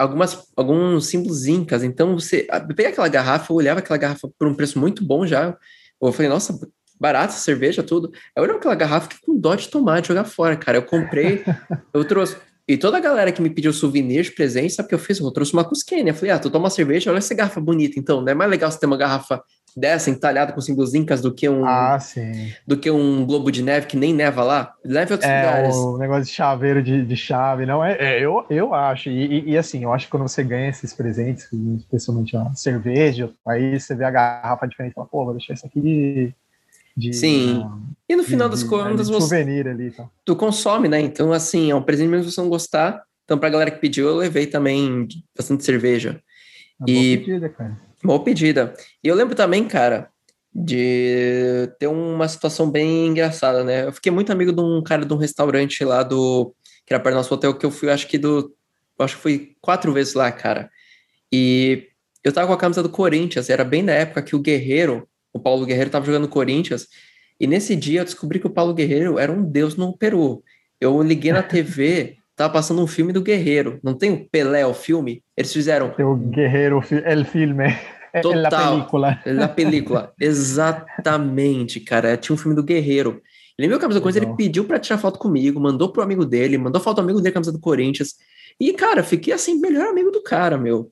algumas, 0.00 0.46
alguns 0.56 1.06
símbolos 1.06 1.46
incas. 1.46 1.82
Então, 1.82 2.14
você 2.14 2.46
pega 2.74 2.88
aquela 2.88 3.08
garrafa, 3.08 3.52
eu 3.52 3.56
olhava 3.56 3.80
aquela 3.80 3.98
garrafa 3.98 4.28
por 4.38 4.48
um 4.48 4.54
preço 4.54 4.78
muito 4.78 5.04
bom 5.04 5.26
já. 5.26 5.56
Eu 6.00 6.12
falei, 6.12 6.30
nossa, 6.30 6.58
barata, 6.98 7.34
cerveja, 7.34 7.82
tudo. 7.82 8.10
Eu 8.34 8.42
olhei 8.42 8.56
aquela 8.56 8.74
garrafa 8.74 9.08
que 9.08 9.20
com 9.20 9.38
dó 9.38 9.54
de 9.54 9.68
tomar, 9.68 10.00
de 10.00 10.08
jogar 10.08 10.24
fora, 10.24 10.56
cara. 10.56 10.78
Eu 10.78 10.82
comprei, 10.82 11.44
eu 11.92 12.04
trouxe. 12.04 12.36
E 12.66 12.76
toda 12.76 12.96
a 12.96 13.00
galera 13.00 13.32
que 13.32 13.42
me 13.42 13.50
pediu 13.50 13.72
souvenir 13.72 14.22
de 14.22 14.30
presente, 14.30 14.72
sabe 14.72 14.86
o 14.86 14.88
que 14.88 14.94
eu 14.94 14.98
fiz? 14.98 15.18
Eu 15.18 15.30
trouxe 15.30 15.52
uma 15.52 15.64
Cusquene. 15.64 16.10
Eu 16.10 16.14
falei, 16.14 16.30
ah, 16.30 16.38
tu 16.38 16.48
toma 16.48 16.70
cerveja, 16.70 17.10
olha 17.10 17.18
essa 17.18 17.34
garrafa 17.34 17.60
bonita, 17.60 17.98
então. 17.98 18.22
Não 18.22 18.28
é 18.28 18.34
mais 18.34 18.50
legal 18.50 18.70
você 18.70 18.78
ter 18.78 18.86
uma 18.86 18.96
garrafa 18.96 19.42
dessa, 19.76 20.10
entalhada 20.10 20.52
com 20.52 20.60
símbolos 20.60 20.94
incas, 20.94 21.20
do 21.20 21.32
que 21.32 21.48
um. 21.48 21.64
Ah. 21.64 21.98
Do 22.66 22.76
que 22.76 22.90
um 22.90 23.24
globo 23.24 23.50
de 23.50 23.62
neve 23.62 23.86
que 23.86 23.96
nem 23.96 24.12
neva 24.12 24.42
lá. 24.42 24.74
Leve 24.84 25.12
outros 25.12 25.30
é, 25.30 25.40
lugares. 25.40 25.76
O 25.76 25.98
negócio 25.98 26.24
de 26.24 26.30
chaveiro 26.30 26.82
de, 26.82 27.04
de 27.04 27.16
chave, 27.16 27.66
não 27.66 27.84
é? 27.84 27.96
é 27.98 28.20
eu, 28.20 28.44
eu 28.50 28.74
acho. 28.74 29.08
E, 29.08 29.40
e, 29.40 29.50
e, 29.50 29.58
assim, 29.58 29.84
eu 29.84 29.92
acho 29.92 30.06
que 30.06 30.10
quando 30.10 30.28
você 30.28 30.42
ganha 30.42 30.68
esses 30.68 30.92
presentes, 30.92 31.48
especialmente 31.78 32.36
a 32.36 32.52
cerveja, 32.54 33.30
aí 33.46 33.78
você 33.78 33.94
vê 33.94 34.04
a 34.04 34.10
garrafa 34.10 34.66
diferente 34.66 34.92
e 34.92 34.94
fala, 34.94 35.06
pô, 35.06 35.24
vou 35.24 35.34
deixar 35.34 35.54
isso 35.54 35.66
aqui 35.66 35.80
de 35.80 36.34
de, 36.96 37.12
Sim. 37.12 37.58
Uh, 37.58 37.82
e 38.08 38.16
no 38.16 38.24
final 38.24 38.48
de, 38.48 38.56
das 38.56 38.64
contas, 38.64 39.08
você. 39.08 39.20
Souvenir 39.20 39.66
ali, 39.68 39.90
tá? 39.90 40.08
Tu 40.24 40.36
consome, 40.36 40.88
né? 40.88 41.00
Então, 41.00 41.32
assim, 41.32 41.70
é 41.70 41.74
um 41.74 41.82
presente 41.82 42.08
mesmo 42.08 42.28
se 42.28 42.34
você 42.34 42.40
não 42.40 42.48
gostar. 42.48 43.02
Então, 43.24 43.38
pra 43.38 43.48
galera 43.48 43.70
que 43.70 43.80
pediu, 43.80 44.08
eu 44.08 44.16
levei 44.16 44.46
também 44.46 45.06
bastante 45.36 45.64
cerveja. 45.64 46.20
Uma 46.78 46.90
e... 46.90 47.18
pedida, 47.18 47.48
cara. 47.48 47.76
Boa 48.02 48.22
pedida. 48.22 48.74
E 49.02 49.08
eu 49.08 49.14
lembro 49.14 49.34
também, 49.34 49.66
cara, 49.66 50.10
de 50.54 51.70
ter 51.78 51.86
uma 51.86 52.28
situação 52.28 52.70
bem 52.70 53.08
engraçada, 53.08 53.62
né? 53.62 53.86
Eu 53.86 53.92
fiquei 53.92 54.10
muito 54.10 54.32
amigo 54.32 54.52
de 54.52 54.60
um 54.60 54.82
cara 54.82 55.04
de 55.04 55.12
um 55.12 55.18
restaurante 55.18 55.84
lá 55.84 56.02
do. 56.02 56.54
que 56.86 56.92
era 56.92 57.02
perto 57.02 57.14
do 57.14 57.18
nosso 57.18 57.34
hotel, 57.34 57.54
que 57.54 57.66
eu 57.66 57.70
fui, 57.70 57.90
acho 57.90 58.08
que 58.08 58.18
do. 58.18 58.54
Acho 58.98 59.16
que 59.16 59.22
fui 59.22 59.56
quatro 59.60 59.92
vezes 59.92 60.14
lá, 60.14 60.30
cara. 60.30 60.70
E 61.32 61.88
eu 62.22 62.32
tava 62.32 62.46
com 62.46 62.52
a 62.52 62.58
camisa 62.58 62.82
do 62.82 62.90
Corinthians, 62.90 63.48
era 63.48 63.64
bem 63.64 63.82
na 63.82 63.92
época 63.92 64.22
que 64.22 64.36
o 64.36 64.40
Guerreiro 64.40 65.08
o 65.32 65.38
Paulo 65.38 65.64
Guerreiro 65.64 65.88
estava 65.88 66.04
jogando 66.04 66.28
Corinthians, 66.28 66.88
e 67.38 67.46
nesse 67.46 67.74
dia 67.74 68.00
eu 68.00 68.04
descobri 68.04 68.38
que 68.38 68.46
o 68.46 68.50
Paulo 68.50 68.74
Guerreiro 68.74 69.18
era 69.18 69.32
um 69.32 69.42
deus 69.42 69.76
no 69.76 69.96
Peru. 69.96 70.42
Eu 70.80 71.00
liguei 71.02 71.32
na 71.32 71.42
TV, 71.44 72.18
tava 72.40 72.54
passando 72.54 72.82
um 72.82 72.86
filme 72.86 73.12
do 73.12 73.20
Guerreiro. 73.20 73.78
Não 73.82 73.92
tem 73.92 74.10
o 74.10 74.28
Pelé, 74.30 74.64
o 74.64 74.72
filme? 74.72 75.22
Eles 75.36 75.52
fizeram. 75.52 75.94
O 75.98 76.16
Guerreiro, 76.16 76.82
el 77.04 77.24
filme. 77.26 77.66
Total. 78.22 78.40
La 78.40 78.50
película. 78.50 79.22
La 79.26 79.48
película. 79.54 80.12
Exatamente, 80.18 81.80
cara. 81.80 82.16
Tinha 82.16 82.34
um 82.34 82.38
filme 82.38 82.56
do 82.56 82.62
Guerreiro. 82.62 83.20
Ele 83.58 83.68
viu 83.68 83.76
a 83.76 83.80
camisa 83.80 84.00
do 84.00 84.02
Corinthians, 84.02 84.26
ele 84.26 84.36
pediu 84.36 84.64
para 84.64 84.78
tirar 84.78 84.96
foto 84.96 85.18
comigo, 85.18 85.60
mandou 85.60 85.92
pro 85.92 86.02
amigo 86.02 86.24
dele, 86.24 86.56
mandou 86.56 86.80
foto 86.80 86.96
do 86.96 87.02
amigo 87.02 87.20
dele, 87.20 87.34
camisa 87.34 87.52
do 87.52 87.60
Corinthians. 87.60 88.14
E, 88.58 88.72
cara, 88.72 89.02
fiquei 89.02 89.34
assim, 89.34 89.60
melhor 89.60 89.88
amigo 89.88 90.10
do 90.10 90.22
cara, 90.22 90.56
meu. 90.56 90.90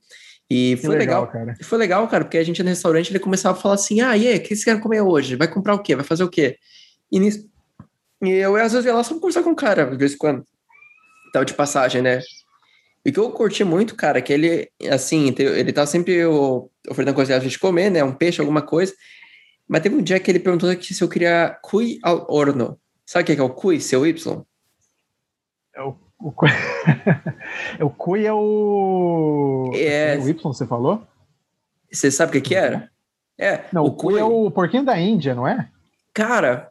E 0.51 0.77
foi 0.77 0.99
legal, 0.99 1.23
legal, 1.23 1.33
cara. 1.33 1.57
Foi 1.63 1.79
legal, 1.79 2.09
cara, 2.09 2.25
porque 2.25 2.37
a 2.37 2.45
gente 2.45 2.63
no 2.63 2.69
restaurante 2.69 3.11
ele 3.11 3.19
começava 3.19 3.57
a 3.57 3.61
falar 3.61 3.75
assim: 3.77 4.03
ah, 4.03 4.15
e 4.17 4.29
aí, 4.29 4.37
o 4.37 4.41
que 4.41 4.49
vocês 4.49 4.65
querem 4.65 4.81
comer 4.81 5.01
hoje? 5.01 5.35
Vai 5.35 5.49
comprar 5.49 5.75
o 5.75 5.83
quê? 5.83 5.97
Vai 5.97 6.05
fazer 6.05 6.25
o 6.25 6.29
quê? 6.29 6.59
E, 7.11 7.19
nisso, 7.19 7.49
e 8.23 8.29
eu 8.29 8.55
às 8.57 8.73
vezes 8.73 8.85
ia 8.85 8.95
lá 8.95 9.03
só 9.03 9.11
pra 9.11 9.21
conversar 9.21 9.43
com 9.43 9.51
o 9.51 9.57
cara, 9.57 9.87
de 9.87 9.97
vez 9.97 10.13
em 10.13 10.19
quando. 10.19 10.45
Tava 11.33 11.45
de 11.45 11.55
passagem, 11.55 12.03
né? 12.03 12.21
E 13.05 13.13
que 13.13 13.19
eu 13.19 13.31
curti 13.31 13.65
muito, 13.65 13.95
cara, 13.95 14.21
que 14.21 14.33
ele, 14.33 14.71
assim, 14.91 15.35
ele 15.39 15.73
tá 15.73 15.87
sempre 15.87 16.25
oferecendo 16.27 17.15
coisa 17.15 17.35
pra 17.35 17.45
gente 17.45 17.59
comer, 17.59 17.91
né? 17.91 18.03
Um 18.05 18.13
peixe, 18.13 18.41
alguma 18.41 18.63
coisa. 18.63 18.93
Mas 19.67 19.83
teve 19.83 19.95
um 19.95 20.03
dia 20.03 20.19
que 20.19 20.31
ele 20.31 20.41
perguntou 20.41 20.71
se 20.83 21.03
eu 21.03 21.09
queria 21.09 21.59
cui 21.63 21.99
al 22.03 22.27
horno. 22.29 22.79
Sabe 23.07 23.23
o 23.23 23.27
que 23.27 23.33
é, 23.33 23.35
que 23.37 23.41
é 23.41 23.45
o 23.45 23.51
cui, 23.51 23.81
seu 23.81 24.07
Y? 24.07 24.43
É 25.75 25.83
o 25.83 25.97
o, 26.21 26.33
o 27.85 27.91
Cui 27.91 28.27
é 28.27 28.33
o. 28.33 29.71
É... 29.75 30.15
é... 30.15 30.19
O 30.19 30.29
Y, 30.29 30.35
você 30.43 30.67
falou? 30.67 31.07
Você 31.91 32.11
sabe 32.11 32.31
o 32.31 32.33
que, 32.33 32.49
que 32.49 32.55
era? 32.55 32.91
É. 33.39 33.65
Não, 33.73 33.85
o, 33.85 33.93
Cui 33.93 34.19
é 34.19 34.25
o 34.25 34.51
porquinho 34.51 34.85
da 34.85 34.99
Índia, 34.99 35.35
não 35.35 35.47
é? 35.47 35.71
Cara, 36.13 36.71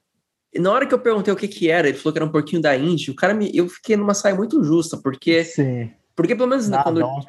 na 0.56 0.72
hora 0.72 0.86
que 0.86 0.94
eu 0.94 1.00
perguntei 1.00 1.34
o 1.34 1.38
que, 1.38 1.48
que 1.48 1.70
era, 1.70 1.88
ele 1.88 1.98
falou 1.98 2.14
que 2.14 2.20
era 2.20 2.26
um 2.26 2.32
porquinho 2.32 2.62
da 2.62 2.76
Índia. 2.76 3.12
O 3.12 3.16
cara 3.16 3.34
me. 3.34 3.52
Eu 3.54 3.68
fiquei 3.68 3.96
numa 3.96 4.14
saia 4.14 4.36
muito 4.36 4.64
justa, 4.64 4.98
porque. 4.98 5.44
Sim. 5.44 5.92
Porque 6.16 6.36
pelo 6.36 6.50
menos 6.50 6.68
Dá 6.68 6.82
quando, 6.82 7.00
não, 7.00 7.20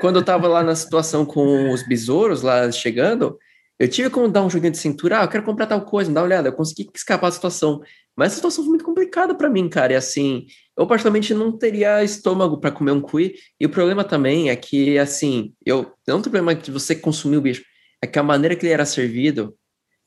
quando 0.00 0.16
eu 0.16 0.24
tava 0.24 0.48
lá 0.48 0.62
na 0.64 0.74
situação 0.74 1.26
com 1.26 1.70
os 1.70 1.86
besouros 1.86 2.40
lá 2.40 2.72
chegando, 2.72 3.38
eu 3.78 3.88
tive 3.88 4.08
como 4.08 4.26
dar 4.26 4.42
um 4.42 4.48
joguinho 4.48 4.72
de 4.72 4.78
cintura, 4.78 5.20
ah, 5.20 5.24
eu 5.24 5.28
quero 5.28 5.44
comprar 5.44 5.66
tal 5.66 5.82
coisa, 5.82 6.10
dá 6.10 6.20
uma 6.20 6.26
olhada, 6.26 6.48
eu 6.48 6.52
consegui 6.54 6.88
escapar 6.94 7.26
da 7.26 7.32
situação. 7.32 7.82
Mas 8.16 8.32
a 8.32 8.36
situação 8.36 8.64
foi 8.64 8.70
muito 8.70 8.84
complicada 8.86 9.34
para 9.34 9.50
mim, 9.50 9.68
cara. 9.68 9.92
E 9.92 9.96
assim, 9.96 10.46
eu 10.74 10.86
particularmente 10.86 11.34
não 11.34 11.52
teria 11.52 12.02
estômago 12.02 12.58
para 12.58 12.70
comer 12.70 12.92
um 12.92 13.02
cui. 13.02 13.34
E 13.60 13.66
o 13.66 13.68
problema 13.68 14.02
também 14.02 14.48
é 14.48 14.56
que, 14.56 14.98
assim, 14.98 15.52
eu 15.66 15.92
não 16.08 16.22
tem 16.22 16.32
problema 16.32 16.54
de 16.54 16.70
você 16.70 16.94
consumir 16.94 17.36
o 17.36 17.42
bicho. 17.42 17.62
É 18.02 18.06
que 18.06 18.18
a 18.18 18.22
maneira 18.22 18.56
que 18.56 18.64
ele 18.64 18.72
era 18.72 18.86
servido, 18.86 19.54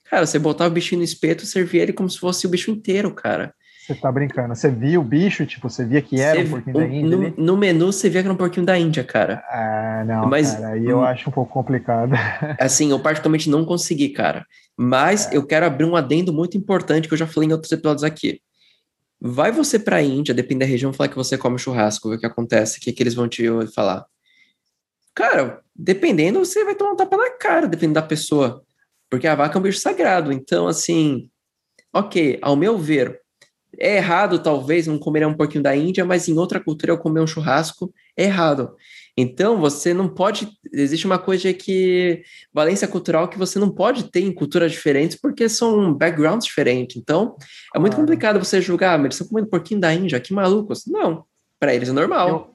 cara, 0.09 0.25
você 0.25 0.39
botava 0.39 0.69
o 0.69 0.73
bichinho 0.73 0.99
no 0.99 1.05
espeto 1.05 1.43
e 1.43 1.47
servia 1.47 1.83
ele 1.83 1.93
como 1.93 2.09
se 2.09 2.19
fosse 2.19 2.45
o 2.45 2.49
bicho 2.49 2.71
inteiro, 2.71 3.13
cara. 3.13 3.53
Você 3.85 3.95
tá 3.95 4.11
brincando. 4.11 4.55
Você 4.55 4.69
via 4.69 4.99
o 4.99 5.03
bicho, 5.03 5.45
tipo, 5.47 5.67
você 5.67 5.83
via 5.83 6.01
que 6.01 6.19
era 6.19 6.39
você, 6.39 6.47
um 6.47 6.49
porquinho 6.51 6.75
da 6.75 6.85
Índia? 6.85 7.17
No, 7.17 7.45
no, 7.45 7.57
menu 7.57 7.91
você 7.91 8.07
via 8.07 8.21
que 8.21 8.27
era 8.27 8.33
um 8.33 8.37
porquinho 8.37 8.65
da 8.65 8.77
Índia, 8.77 9.03
cara. 9.03 9.43
Ah, 9.49 10.03
não, 10.05 10.27
Mas, 10.27 10.53
cara, 10.53 10.69
aí 10.69 10.85
eu 10.85 10.99
hum, 10.99 11.03
acho 11.03 11.29
um 11.29 11.33
pouco 11.33 11.51
complicado. 11.51 12.11
Assim, 12.59 12.91
eu 12.91 12.99
particularmente 12.99 13.49
não 13.49 13.65
consegui, 13.65 14.09
cara. 14.09 14.45
Mas 14.77 15.31
é. 15.31 15.37
eu 15.37 15.45
quero 15.45 15.65
abrir 15.65 15.85
um 15.85 15.95
adendo 15.95 16.31
muito 16.31 16.55
importante 16.55 17.07
que 17.07 17.13
eu 17.15 17.17
já 17.17 17.25
falei 17.25 17.49
em 17.49 17.51
outros 17.51 17.71
episódios 17.71 18.03
aqui. 18.03 18.39
Vai 19.19 19.51
você 19.51 19.79
pra 19.79 20.01
Índia, 20.03 20.35
depende 20.35 20.59
da 20.59 20.65
região, 20.65 20.93
falar 20.93 21.09
que 21.09 21.15
você 21.15 21.35
come 21.37 21.57
churrasco, 21.57 22.09
ver 22.09 22.15
o 22.15 22.19
que 22.19 22.25
acontece, 22.27 22.77
o 22.77 22.81
que, 22.81 22.93
que 22.93 23.01
eles 23.01 23.15
vão 23.15 23.27
te 23.27 23.43
falar. 23.73 24.05
Cara, 25.15 25.61
dependendo, 25.75 26.39
você 26.39 26.63
vai 26.63 26.75
tomar 26.75 26.91
um 26.91 26.95
tapa 26.95 27.17
na 27.17 27.31
cara, 27.31 27.67
dependendo 27.67 27.95
da 27.95 28.03
pessoa. 28.03 28.63
Porque 29.09 29.27
a 29.27 29.35
vaca 29.35 29.57
é 29.57 29.59
um 29.59 29.63
bicho 29.63 29.79
sagrado. 29.79 30.31
Então, 30.31 30.67
assim, 30.67 31.29
ok, 31.93 32.37
ao 32.41 32.55
meu 32.55 32.77
ver, 32.77 33.19
é 33.77 33.97
errado, 33.97 34.39
talvez, 34.39 34.87
não 34.87 34.97
comer 34.97 35.25
um 35.25 35.33
pouquinho 35.33 35.63
da 35.63 35.75
Índia, 35.75 36.05
mas 36.05 36.27
em 36.27 36.37
outra 36.37 36.59
cultura 36.59 36.91
eu 36.91 36.97
comer 36.97 37.21
um 37.21 37.27
churrasco 37.27 37.93
é 38.17 38.23
errado. 38.23 38.75
Então, 39.17 39.59
você 39.59 39.93
não 39.93 40.07
pode. 40.07 40.47
Existe 40.71 41.05
uma 41.05 41.19
coisa 41.19 41.51
que. 41.53 42.23
Valência 42.53 42.87
cultural 42.87 43.27
que 43.27 43.37
você 43.37 43.59
não 43.59 43.69
pode 43.69 44.09
ter 44.11 44.21
em 44.21 44.31
culturas 44.31 44.71
diferentes, 44.71 45.19
porque 45.19 45.49
são 45.49 45.93
backgrounds 45.93 46.45
diferentes. 46.45 46.95
Então, 46.95 47.35
é 47.75 47.79
muito 47.79 47.97
complicado 47.97 48.39
você 48.39 48.61
julgar, 48.61 48.95
ah, 48.95 48.97
mas 48.97 49.05
eles 49.05 49.15
estão 49.15 49.27
comendo 49.27 49.47
um 49.47 49.51
pouquinho 49.51 49.81
da 49.81 49.93
Índia, 49.93 50.19
que 50.19 50.33
malucos. 50.33 50.85
Não, 50.87 51.25
para 51.59 51.75
eles 51.75 51.89
é 51.89 51.91
normal. 51.91 52.53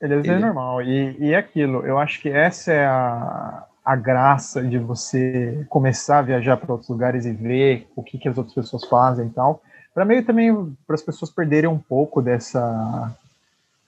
Eu, 0.00 0.10
eles 0.10 0.28
é 0.28 0.38
normal. 0.38 0.82
E, 0.82 1.16
e 1.18 1.32
é 1.32 1.36
aquilo, 1.36 1.86
eu 1.86 1.98
acho 1.98 2.20
que 2.20 2.28
essa 2.28 2.70
é 2.70 2.84
a, 2.84 3.64
a 3.84 3.96
graça 3.96 4.62
de 4.62 4.78
você 4.78 5.64
começar 5.68 6.18
a 6.20 6.22
viajar 6.22 6.56
para 6.56 6.72
outros 6.72 6.88
lugares 6.88 7.26
e 7.26 7.32
ver 7.32 7.86
o 7.94 8.02
que, 8.02 8.18
que 8.18 8.28
as 8.28 8.38
outras 8.38 8.54
pessoas 8.54 8.84
fazem 8.86 9.26
e 9.26 9.30
tal 9.30 9.62
para 9.94 10.04
meio 10.04 10.24
também 10.24 10.52
para 10.86 10.94
as 10.94 11.02
pessoas 11.02 11.30
perderem 11.30 11.70
um 11.70 11.78
pouco 11.78 12.20
dessa 12.20 13.14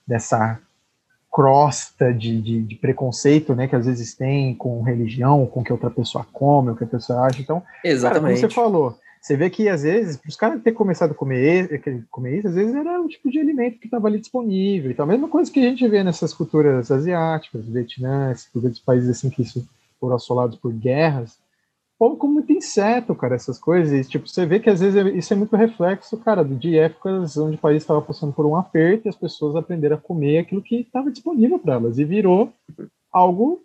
dessa 0.07 0.59
crosta 1.29 2.13
de, 2.13 2.41
de, 2.41 2.63
de, 2.63 2.75
preconceito, 2.75 3.53
né, 3.53 3.67
que 3.67 3.75
às 3.75 3.85
vezes 3.85 4.15
tem 4.15 4.55
com 4.55 4.81
religião, 4.81 5.45
com 5.45 5.59
o 5.59 5.63
que 5.63 5.71
outra 5.71 5.89
pessoa 5.91 6.25
come, 6.31 6.71
o 6.71 6.75
que 6.75 6.85
a 6.85 6.87
pessoa 6.87 7.27
acha. 7.27 7.41
Então, 7.41 7.61
Exatamente. 7.83 8.21
Cara, 8.21 8.33
como 8.33 8.49
você 8.49 8.55
falou, 8.55 8.97
você 9.21 9.35
vê 9.35 9.49
que 9.49 9.67
às 9.67 9.83
vezes, 9.83 10.17
para 10.17 10.29
os 10.29 10.35
caras 10.35 10.63
ter 10.63 10.71
começado 10.71 11.11
a 11.11 11.13
comer, 11.13 11.81
comer 12.09 12.39
isso, 12.39 12.47
às 12.47 12.55
vezes 12.55 12.73
era 12.73 12.99
um 12.99 13.07
tipo 13.07 13.29
de 13.29 13.37
alimento 13.39 13.77
que 13.77 13.85
estava 13.85 14.07
ali 14.07 14.19
disponível. 14.19 14.89
Então, 14.89 15.03
a 15.03 15.07
mesma 15.07 15.27
coisa 15.27 15.51
que 15.51 15.59
a 15.59 15.69
gente 15.69 15.87
vê 15.87 16.03
nessas 16.03 16.33
culturas 16.33 16.89
asiáticas, 16.89 17.67
Vietnã, 17.67 18.31
esses 18.31 18.79
países 18.79 19.09
assim 19.09 19.29
que 19.29 19.43
foram 19.99 20.15
assolados 20.15 20.57
por 20.57 20.73
guerras, 20.73 21.39
povo 21.97 22.15
como 22.15 22.35
muito 22.35 22.53
inseto, 22.53 23.15
cara, 23.15 23.35
essas 23.35 23.57
coisas. 23.57 23.93
E, 23.93 24.09
tipo, 24.09 24.27
você 24.27 24.45
vê 24.45 24.59
que 24.59 24.69
às 24.69 24.79
vezes 24.79 25.15
isso 25.15 25.33
é 25.33 25.35
muito 25.35 25.55
reflexo, 25.55 26.17
cara, 26.17 26.43
de 26.43 26.77
épocas 26.77 27.37
onde 27.37 27.55
o 27.55 27.59
país 27.59 27.83
estava 27.83 28.01
passando 28.01 28.33
por 28.33 28.45
um 28.45 28.55
aperto 28.55 29.07
e 29.07 29.09
as 29.09 29.15
pessoas 29.15 29.55
aprenderam 29.55 29.97
a 29.97 29.99
comer 29.99 30.39
aquilo 30.39 30.61
que 30.61 30.81
estava 30.81 31.11
disponível 31.11 31.59
para 31.59 31.75
elas 31.75 31.97
e 31.97 32.03
virou 32.03 32.53
algo, 33.11 33.63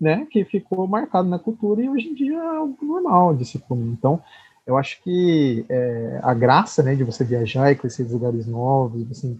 né, 0.00 0.26
que 0.30 0.44
ficou 0.44 0.86
marcado 0.86 1.28
na 1.28 1.38
cultura 1.38 1.82
e 1.82 1.88
hoje 1.88 2.08
em 2.08 2.14
dia 2.14 2.36
é 2.36 2.56
algo 2.56 2.76
normal 2.84 3.34
de 3.34 3.44
se 3.44 3.58
comer. 3.58 3.86
Então, 3.86 4.22
eu 4.66 4.76
acho 4.76 5.02
que 5.02 5.64
é, 5.68 6.20
a 6.22 6.32
graça, 6.32 6.82
né, 6.82 6.94
de 6.94 7.04
você 7.04 7.24
viajar 7.24 7.70
e 7.70 7.76
conhecer 7.76 8.10
lugares 8.10 8.46
novos, 8.46 9.02
você 9.04 9.36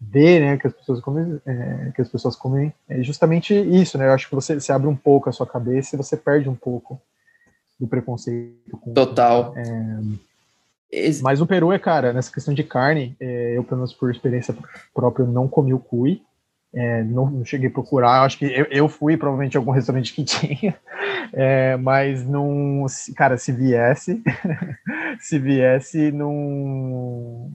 ver, 0.00 0.40
né, 0.40 0.56
que 0.56 0.66
as 0.66 0.72
pessoas 0.72 1.00
comem, 1.00 1.40
é, 1.44 1.92
que 1.94 2.00
as 2.00 2.08
pessoas 2.08 2.36
comem, 2.36 2.72
é 2.88 3.02
justamente 3.02 3.54
isso, 3.54 3.98
né? 3.98 4.06
Eu 4.06 4.12
acho 4.12 4.28
que 4.28 4.34
você, 4.34 4.58
você 4.58 4.72
abre 4.72 4.88
um 4.88 4.96
pouco 4.96 5.28
a 5.28 5.32
sua 5.32 5.46
cabeça 5.46 5.94
e 5.94 5.98
você 5.98 6.16
perde 6.16 6.48
um 6.48 6.54
pouco 6.54 7.00
do 7.78 7.86
preconceito. 7.86 8.76
Com, 8.80 8.92
Total. 8.92 9.54
É, 9.56 11.10
mas 11.22 11.40
o 11.40 11.46
Peru 11.46 11.72
é, 11.72 11.78
cara, 11.78 12.12
nessa 12.12 12.32
questão 12.32 12.54
de 12.54 12.64
carne, 12.64 13.16
é, 13.20 13.56
eu, 13.56 13.64
pelo 13.64 13.78
menos 13.78 13.92
por 13.92 14.10
experiência 14.10 14.56
própria, 14.94 15.26
não 15.26 15.48
comi 15.48 15.74
o 15.74 15.78
cui. 15.78 16.22
É, 16.72 17.02
não, 17.02 17.30
não, 17.30 17.44
cheguei 17.46 17.68
a 17.68 17.72
procurar, 17.72 18.22
acho 18.22 18.38
que 18.38 18.44
eu, 18.44 18.66
eu 18.66 18.88
fui 18.90 19.16
provavelmente 19.16 19.54
em 19.54 19.56
algum 19.56 19.70
restaurante 19.70 20.12
que 20.12 20.22
tinha, 20.22 20.76
é, 21.32 21.78
mas 21.78 22.26
não, 22.26 22.84
cara, 23.16 23.38
se 23.38 23.52
viesse, 23.52 24.22
se 25.18 25.38
viesse, 25.38 26.12
não, 26.12 27.50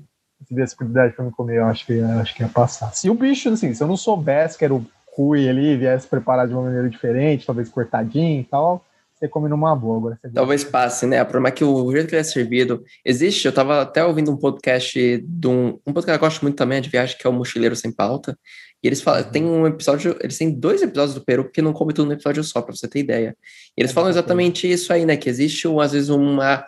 se 0.48 0.54
viesse 0.54 0.74
oportunidade 0.74 1.14
para 1.14 1.26
me 1.26 1.32
comer, 1.32 1.58
eu 1.58 1.66
acho 1.66 1.86
que, 1.86 1.94
eu 1.94 2.20
acho 2.20 2.36
que 2.36 2.44
ia 2.44 2.50
passar. 2.50 2.94
Se 2.94 3.10
o 3.10 3.14
bicho, 3.14 3.50
assim, 3.50 3.74
se 3.74 3.84
eu 3.84 3.88
não 3.88 3.98
soubesse 3.98 4.58
que 4.58 4.66
era 4.66 4.74
o 4.74 4.86
cui 5.16 5.48
ali, 5.48 5.78
viesse 5.78 6.08
preparado 6.08 6.50
de 6.50 6.54
uma 6.56 6.64
maneira 6.64 6.90
diferente, 6.90 7.46
talvez 7.46 7.70
cortadinho 7.70 8.42
e 8.42 8.44
tal, 8.44 8.84
você 9.24 9.28
come 9.28 9.48
numa 9.48 9.76
boa. 9.76 9.98
Agora 9.98 10.20
Talvez 10.34 10.64
passe, 10.64 11.06
né? 11.06 11.22
O 11.22 11.26
problema 11.26 11.50
é 11.50 11.52
que 11.52 11.64
o 11.64 11.92
jeito 11.92 12.08
que 12.08 12.16
ele 12.16 12.22
é 12.22 12.24
servido. 12.24 12.84
Existe, 13.06 13.46
eu 13.46 13.54
tava 13.54 13.82
até 13.82 14.04
ouvindo 14.04 14.32
um 14.32 14.38
podcast 14.38 15.24
de 15.26 15.48
um. 15.48 15.80
Um 15.88 15.94
podcast 15.94 16.20
que 16.20 16.26
eu 16.26 16.30
gosto 16.30 16.42
muito 16.42 16.56
também, 16.56 16.80
é 16.80 16.82
de 16.82 16.90
viagem, 16.90 17.18
que 17.18 17.26
é 17.26 17.30
o 17.30 17.34
Mochileiro 17.34 17.76
Sem 17.76 17.92
Pauta. 17.92 18.38
E 18.84 18.88
eles 18.88 19.02
falam, 19.02 19.24
uhum. 19.24 19.32
tem 19.32 19.46
um 19.46 19.66
episódio, 19.66 20.18
eles 20.20 20.38
têm 20.38 20.52
dois 20.52 20.82
episódios 20.82 21.16
do 21.16 21.24
Peru, 21.24 21.46
porque 21.46 21.62
não 21.62 21.72
come 21.72 21.94
tudo 21.94 22.08
no 22.08 22.14
episódio 22.14 22.44
só, 22.44 22.62
pra 22.62 22.76
você 22.76 22.86
ter 22.86 23.00
ideia. 23.00 23.38
E 23.78 23.82
eles 23.82 23.92
é 23.92 23.94
falam 23.94 24.10
exatamente 24.10 24.70
isso 24.70 24.92
aí, 24.92 25.06
né? 25.06 25.16
Que 25.16 25.30
existe, 25.30 25.70
um, 25.70 25.80
às 25.80 25.94
vezes, 25.94 26.10
uma, 26.10 26.66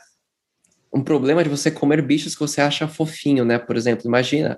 um 0.96 1.04
problema 1.04 1.44
de 1.44 1.50
você 1.50 1.70
comer 1.70 2.02
bichos 2.02 2.34
que 2.34 2.40
você 2.40 2.62
acha 2.62 2.88
fofinho, 2.88 3.44
né? 3.44 3.60
Por 3.60 3.76
exemplo, 3.76 4.08
imagina, 4.08 4.58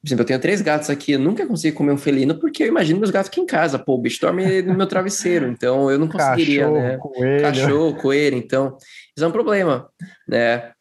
por 0.00 0.08
exemplo, 0.08 0.22
eu 0.22 0.26
tenho 0.26 0.40
três 0.40 0.62
gatos 0.62 0.88
aqui, 0.88 1.12
eu 1.12 1.18
nunca 1.18 1.46
consegui 1.46 1.76
comer 1.76 1.92
um 1.92 1.98
felino 1.98 2.38
porque 2.38 2.62
eu 2.62 2.68
imagino 2.68 2.98
meus 2.98 3.10
gatos 3.10 3.28
aqui 3.28 3.40
em 3.40 3.46
casa. 3.46 3.78
Pô, 3.78 3.94
o 3.94 3.98
bicho 3.98 4.18
dorme 4.20 4.62
no 4.62 4.74
meu 4.74 4.86
travesseiro, 4.86 5.46
então 5.46 5.90
eu 5.90 5.98
não 5.98 6.08
conseguiria, 6.08 6.62
Cachorro, 6.62 6.80
né? 6.80 6.96
Coelho. 6.96 7.42
Cachorro, 7.42 7.96
coelho, 7.96 8.36
então 8.38 8.76
isso 9.14 9.24
é 9.24 9.28
um 9.28 9.32
problema, 9.32 9.88
né? 10.26 10.72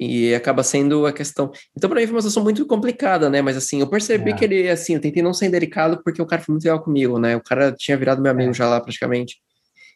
E 0.00 0.34
acaba 0.34 0.64
sendo 0.64 1.06
a 1.06 1.12
questão. 1.12 1.52
Então, 1.76 1.88
para 1.88 2.00
mim, 2.00 2.06
foi 2.06 2.16
uma 2.16 2.22
situação 2.22 2.42
muito 2.42 2.66
complicada, 2.66 3.30
né? 3.30 3.40
Mas 3.40 3.56
assim, 3.56 3.80
eu 3.80 3.86
percebi 3.86 4.32
é. 4.32 4.34
que 4.34 4.44
ele, 4.44 4.68
assim, 4.68 4.94
eu 4.94 5.00
tentei 5.00 5.22
não 5.22 5.32
ser 5.32 5.50
delicado 5.50 6.02
porque 6.02 6.20
o 6.20 6.26
cara 6.26 6.42
foi 6.42 6.54
muito 6.54 6.64
legal 6.64 6.82
comigo, 6.82 7.16
né? 7.18 7.36
O 7.36 7.42
cara 7.42 7.70
tinha 7.70 7.96
virado 7.96 8.20
meu 8.20 8.32
amigo 8.32 8.50
é. 8.50 8.54
já 8.54 8.68
lá 8.68 8.80
praticamente. 8.80 9.36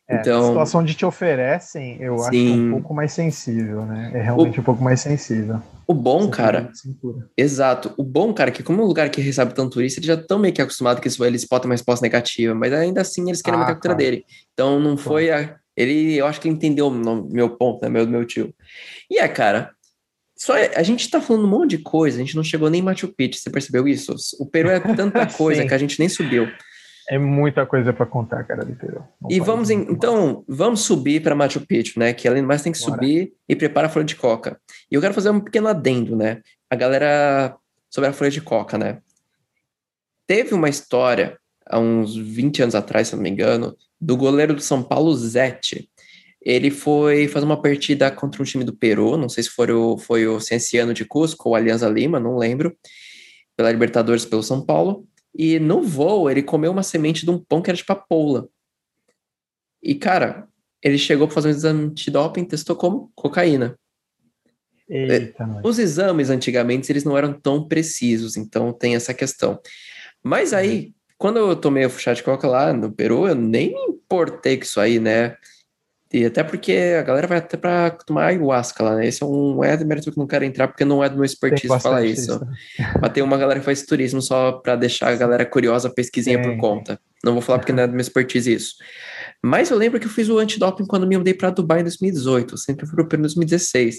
É, 0.09 0.21
então, 0.21 0.45
a 0.45 0.49
situação 0.49 0.85
de 0.85 0.95
te 0.95 1.05
oferecem, 1.05 2.01
eu 2.01 2.17
sim. 2.19 2.23
acho 2.23 2.31
que 2.31 2.53
é 2.53 2.55
um 2.55 2.71
pouco 2.71 2.95
mais 2.95 3.13
sensível, 3.13 3.85
né? 3.85 4.13
É 4.15 4.23
realmente 4.23 4.59
o, 4.59 4.61
um 4.61 4.65
pouco 4.65 4.83
mais 4.83 5.01
sensível. 5.01 5.61
O 5.85 5.93
bom, 5.93 6.31
cara. 6.31 6.71
Exato. 7.37 7.93
O 7.97 8.05
bom, 8.05 8.33
cara, 8.33 8.51
é 8.51 8.53
que 8.53 8.63
como 8.63 8.81
é 8.81 8.85
um 8.85 8.87
lugar 8.87 9.11
que 9.11 9.21
recebe 9.21 9.53
tanto 9.53 9.73
turista, 9.73 9.99
eles 9.99 10.07
já 10.07 10.15
estão 10.15 10.39
meio 10.39 10.55
que 10.55 10.63
acostumados 10.63 11.01
que 11.01 11.09
eles 11.25 11.45
podem 11.45 11.69
uma 11.69 11.75
resposta 11.75 12.05
negativa, 12.05 12.55
mas 12.55 12.73
ainda 12.73 13.01
assim 13.01 13.29
eles 13.29 13.43
querem 13.43 13.59
ah, 13.59 13.61
manter 13.61 13.73
a 13.73 13.75
cultura 13.75 13.95
claro. 13.95 14.11
dele. 14.11 14.25
Então 14.53 14.79
não 14.79 14.97
foi 14.97 15.31
a. 15.31 15.57
Ele, 15.77 16.15
eu 16.15 16.27
acho 16.27 16.41
que 16.41 16.49
ele 16.49 16.55
entendeu 16.55 16.87
o 16.87 17.29
meu 17.29 17.51
ponto, 17.51 17.83
né? 17.83 17.89
Meu, 17.89 18.07
meu 18.07 18.25
tio. 18.25 18.55
E 19.11 19.19
é, 19.19 19.27
cara. 19.27 19.73
Só 20.39 20.55
é, 20.55 20.71
a 20.77 20.83
gente 20.83 21.09
tá 21.09 21.19
falando 21.19 21.47
um 21.47 21.51
monte 21.51 21.71
de 21.71 21.79
coisa, 21.79 22.19
a 22.19 22.21
gente 22.21 22.37
não 22.37 22.45
chegou 22.45 22.69
nem 22.69 22.81
em 22.81 22.85
Machu 22.85 23.09
Picchu, 23.09 23.41
você 23.41 23.49
percebeu 23.49 23.89
isso? 23.89 24.15
O 24.39 24.45
Peru 24.45 24.69
é 24.69 24.79
tanta 24.95 25.27
coisa 25.27 25.65
que 25.67 25.73
a 25.73 25.79
gente 25.79 25.99
nem 25.99 26.11
subiu. 26.11 26.47
É 27.09 27.19
muita 27.19 27.65
coisa 27.65 27.93
para 27.93 28.05
contar, 28.05 28.43
cara, 28.45 28.65
do 28.65 28.75
Peru. 28.75 29.05
e 29.31 29.39
vamos, 29.39 29.71
em, 29.71 29.83
então, 29.91 30.45
vamos 30.49 30.81
subir 30.81 31.23
para 31.23 31.35
Machu 31.37 31.61
Picchu, 31.61 32.01
né? 32.01 32.13
Que 32.13 32.27
além 32.27 32.43
do 32.43 32.49
mais 32.49 32.63
tem 32.63 32.73
que 32.73 32.81
Bora. 32.81 32.93
subir 32.93 33.33
e 33.49 33.55
prepara 33.55 33.87
a 33.87 33.91
folha 33.91 34.05
de 34.05 34.17
coca. 34.17 34.61
E 34.91 34.95
eu 34.95 35.01
quero 35.01 35.15
fazer 35.15 35.31
um 35.31 35.41
pequeno 35.41 35.69
adendo, 35.69 36.17
né? 36.17 36.41
A 36.69 36.75
galera 36.75 37.57
sobre 37.89 38.11
a 38.11 38.13
folha 38.13 38.31
de 38.31 38.41
coca, 38.41 38.77
né? 38.77 38.99
Teve 40.27 40.53
uma 40.55 40.69
história 40.69 41.39
há 41.65 41.79
uns 41.79 42.17
20 42.17 42.63
anos 42.63 42.75
atrás, 42.75 43.09
se 43.09 43.17
não 43.17 43.23
me 43.23 43.31
engano, 43.31 43.77
do 44.01 44.17
goleiro 44.17 44.55
do 44.55 44.61
São 44.61 44.83
Paulo, 44.83 45.15
Zete. 45.15 45.89
Ele 46.43 46.71
foi 46.71 47.27
fazer 47.29 47.47
uma 47.47 47.61
partida 47.61 48.11
contra 48.11 48.43
um 48.43 48.45
time 48.45 48.65
do 48.65 48.77
Peru, 48.77 49.17
não 49.17 49.29
sei 49.29 49.45
se 49.45 49.51
foi 49.51 49.71
o, 49.73 49.97
foi 49.97 50.27
o 50.27 50.41
Cienciano 50.41 50.95
de 50.95 51.05
Cusco 51.05 51.49
ou 51.49 51.55
Alianza 51.55 51.89
Lima, 51.89 52.21
não 52.21 52.37
lembro, 52.37 52.77
pela 53.57 53.71
Libertadores 53.71 54.25
pelo 54.25 54.43
São 54.43 54.65
Paulo. 54.65 55.07
E 55.39 55.59
no 55.59 55.82
voo, 55.82 56.30
ele 56.30 56.43
comeu 56.43 56.72
uma 56.72 56.82
semente 56.82 57.24
de 57.24 57.30
um 57.30 57.39
pão 57.39 57.61
que 57.61 57.70
era 57.70 57.76
de 57.76 57.84
papoula. 57.84 58.49
E, 59.82 59.95
cara, 59.95 60.49
ele 60.82 60.99
chegou 60.99 61.26
para 61.26 61.34
fazer 61.34 61.49
um 61.49 61.53
exame 61.53 61.84
antidoping 61.84 62.45
testou 62.45 62.76
como 62.76 63.11
cocaína. 63.14 63.78
Eita, 64.89 65.61
Os 65.64 65.78
exames 65.78 66.30
antigamente 66.30 66.91
eles 66.91 67.05
não 67.05 67.18
eram 67.18 67.32
tão 67.32 67.66
precisos, 67.66 68.37
então 68.37 68.72
tem 68.72 68.95
essa 68.95 69.12
questão. 69.12 69.61
Mas 70.22 70.53
aí, 70.53 70.87
uhum. 70.87 70.93
quando 71.18 71.39
eu 71.39 71.57
tomei 71.57 71.84
o 71.84 71.91
chá 71.91 72.14
de 72.14 72.22
coca 72.22 72.47
lá 72.47 72.72
no 72.72 72.93
Peru, 72.93 73.26
eu 73.26 73.34
nem 73.34 73.72
me 73.72 73.93
importei 73.93 74.57
com 74.57 74.62
isso 74.62 74.80
aí, 74.80 74.99
né? 75.01 75.37
E 76.13 76.25
até 76.25 76.45
porque 76.45 76.73
a 76.99 77.03
galera 77.03 77.27
vai 77.27 77.39
até 77.39 77.57
para 77.57 77.91
tomar 77.91 78.27
ayahuasca 78.27 78.83
lá, 78.83 78.95
né? 78.95 79.09
Esse 79.09 79.23
é 79.23 79.27
um 79.27 79.63
é 79.65 79.77
mérito 79.85 80.13
que 80.13 80.19
não 80.19 80.27
quero 80.27 80.45
entrar 80.45 80.69
porque 80.69 80.85
não 80.85 81.03
é 81.03 81.09
do 81.09 81.17
meu 81.17 81.25
expertise 81.25 81.81
falar 81.81 82.05
isso. 82.05 82.33
isso. 82.33 82.41
Mas 83.03 83.13
tem 83.13 83.23
uma 83.23 83.37
galera 83.37 83.59
que 83.59 83.67
faz 83.67 83.83
turismo 83.83 84.23
só 84.23 84.53
para 84.53 84.77
deixar 84.77 85.09
a 85.09 85.17
galera 85.17 85.45
curiosa, 85.45 85.91
pesquisinha 85.91 86.41
por 86.41 86.57
conta. 86.59 87.01
Não 87.25 87.33
vou 87.33 87.43
falar 87.43 87.59
porque 87.59 87.73
não 87.73 87.83
é 87.83 87.87
do 87.89 87.93
meu 87.93 88.01
expertise 88.01 88.53
isso. 88.53 88.75
Mas 89.43 89.71
eu 89.71 89.77
lembro 89.77 89.99
que 89.99 90.07
eu 90.07 90.11
fiz 90.11 90.29
o 90.29 90.39
antidoping 90.39 90.87
quando 90.87 91.07
me 91.07 91.17
mudei 91.19 91.35
para 91.35 91.51
Dubai 91.51 91.81
em 91.81 91.85
2018, 91.85 92.55
eu 92.55 92.59
sempre 92.59 92.87
fui 92.87 93.05
para 93.05 93.19
2016. 93.19 93.97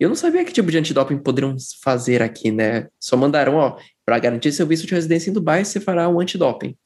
E 0.00 0.04
eu 0.04 0.08
não 0.08 0.16
sabia 0.16 0.44
que 0.44 0.52
tipo 0.52 0.70
de 0.70 0.78
antidoping 0.78 1.18
poderiam 1.18 1.56
fazer 1.82 2.22
aqui, 2.22 2.50
né? 2.50 2.86
Só 3.00 3.16
mandaram, 3.16 3.56
ó, 3.56 3.76
para 4.04 4.18
garantir 4.18 4.52
seu 4.52 4.66
visto 4.66 4.86
de 4.86 4.94
residência 4.94 5.30
em 5.30 5.32
Dubai, 5.32 5.64
você 5.64 5.80
fará 5.80 6.08
um 6.08 6.20
antidoping. 6.20 6.76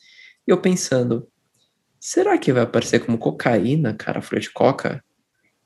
E 0.47 0.51
eu 0.51 0.61
pensando, 0.61 1.29
Será 2.07 2.39
que 2.39 2.53
vai 2.53 2.63
aparecer 2.63 3.01
como 3.01 3.19
cocaína, 3.19 3.93
cara, 3.93 4.23
folha 4.23 4.41
de 4.41 4.49
coca? 4.53 5.03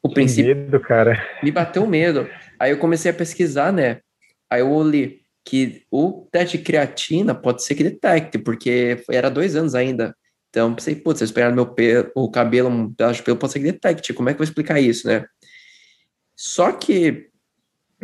O 0.03 0.09
que 0.09 0.15
princípio. 0.15 0.57
Medo, 0.57 0.81
cara. 0.81 1.23
Me 1.45 1.51
bateu 1.51 1.87
medo. 1.87 2.27
Aí 2.59 2.71
eu 2.71 2.79
comecei 2.79 3.11
a 3.11 3.15
pesquisar, 3.15 3.71
né? 3.71 4.01
Aí 4.49 4.63
eu 4.63 4.83
li 4.83 5.21
que 5.45 5.83
o 5.91 6.27
teste 6.33 6.57
de 6.57 6.65
creatina 6.65 7.35
pode 7.35 7.63
ser 7.63 7.75
que 7.75 7.85
detecte, 7.85 8.39
porque 8.39 9.05
era 9.11 9.29
dois 9.31 9.55
anos 9.55 9.75
ainda. 9.75 10.17
Então, 10.49 10.75
pensei, 10.75 10.95
putz, 10.95 11.19
se 11.19 11.25
eu 11.25 11.27
esperar 11.27 11.53
meu 11.53 11.67
pelo, 11.75 12.11
o 12.15 12.31
cabelo, 12.31 12.71
um 12.71 12.89
pedaço 12.89 13.17
de 13.17 13.23
pelo, 13.23 13.37
pode 13.37 13.53
ser 13.53 13.59
que 13.59 13.73
detecte. 13.73 14.15
Como 14.15 14.31
é 14.31 14.33
que 14.33 14.37
eu 14.37 14.39
vou 14.39 14.45
explicar 14.45 14.81
isso, 14.81 15.07
né? 15.07 15.27
Só 16.35 16.73
que, 16.73 17.29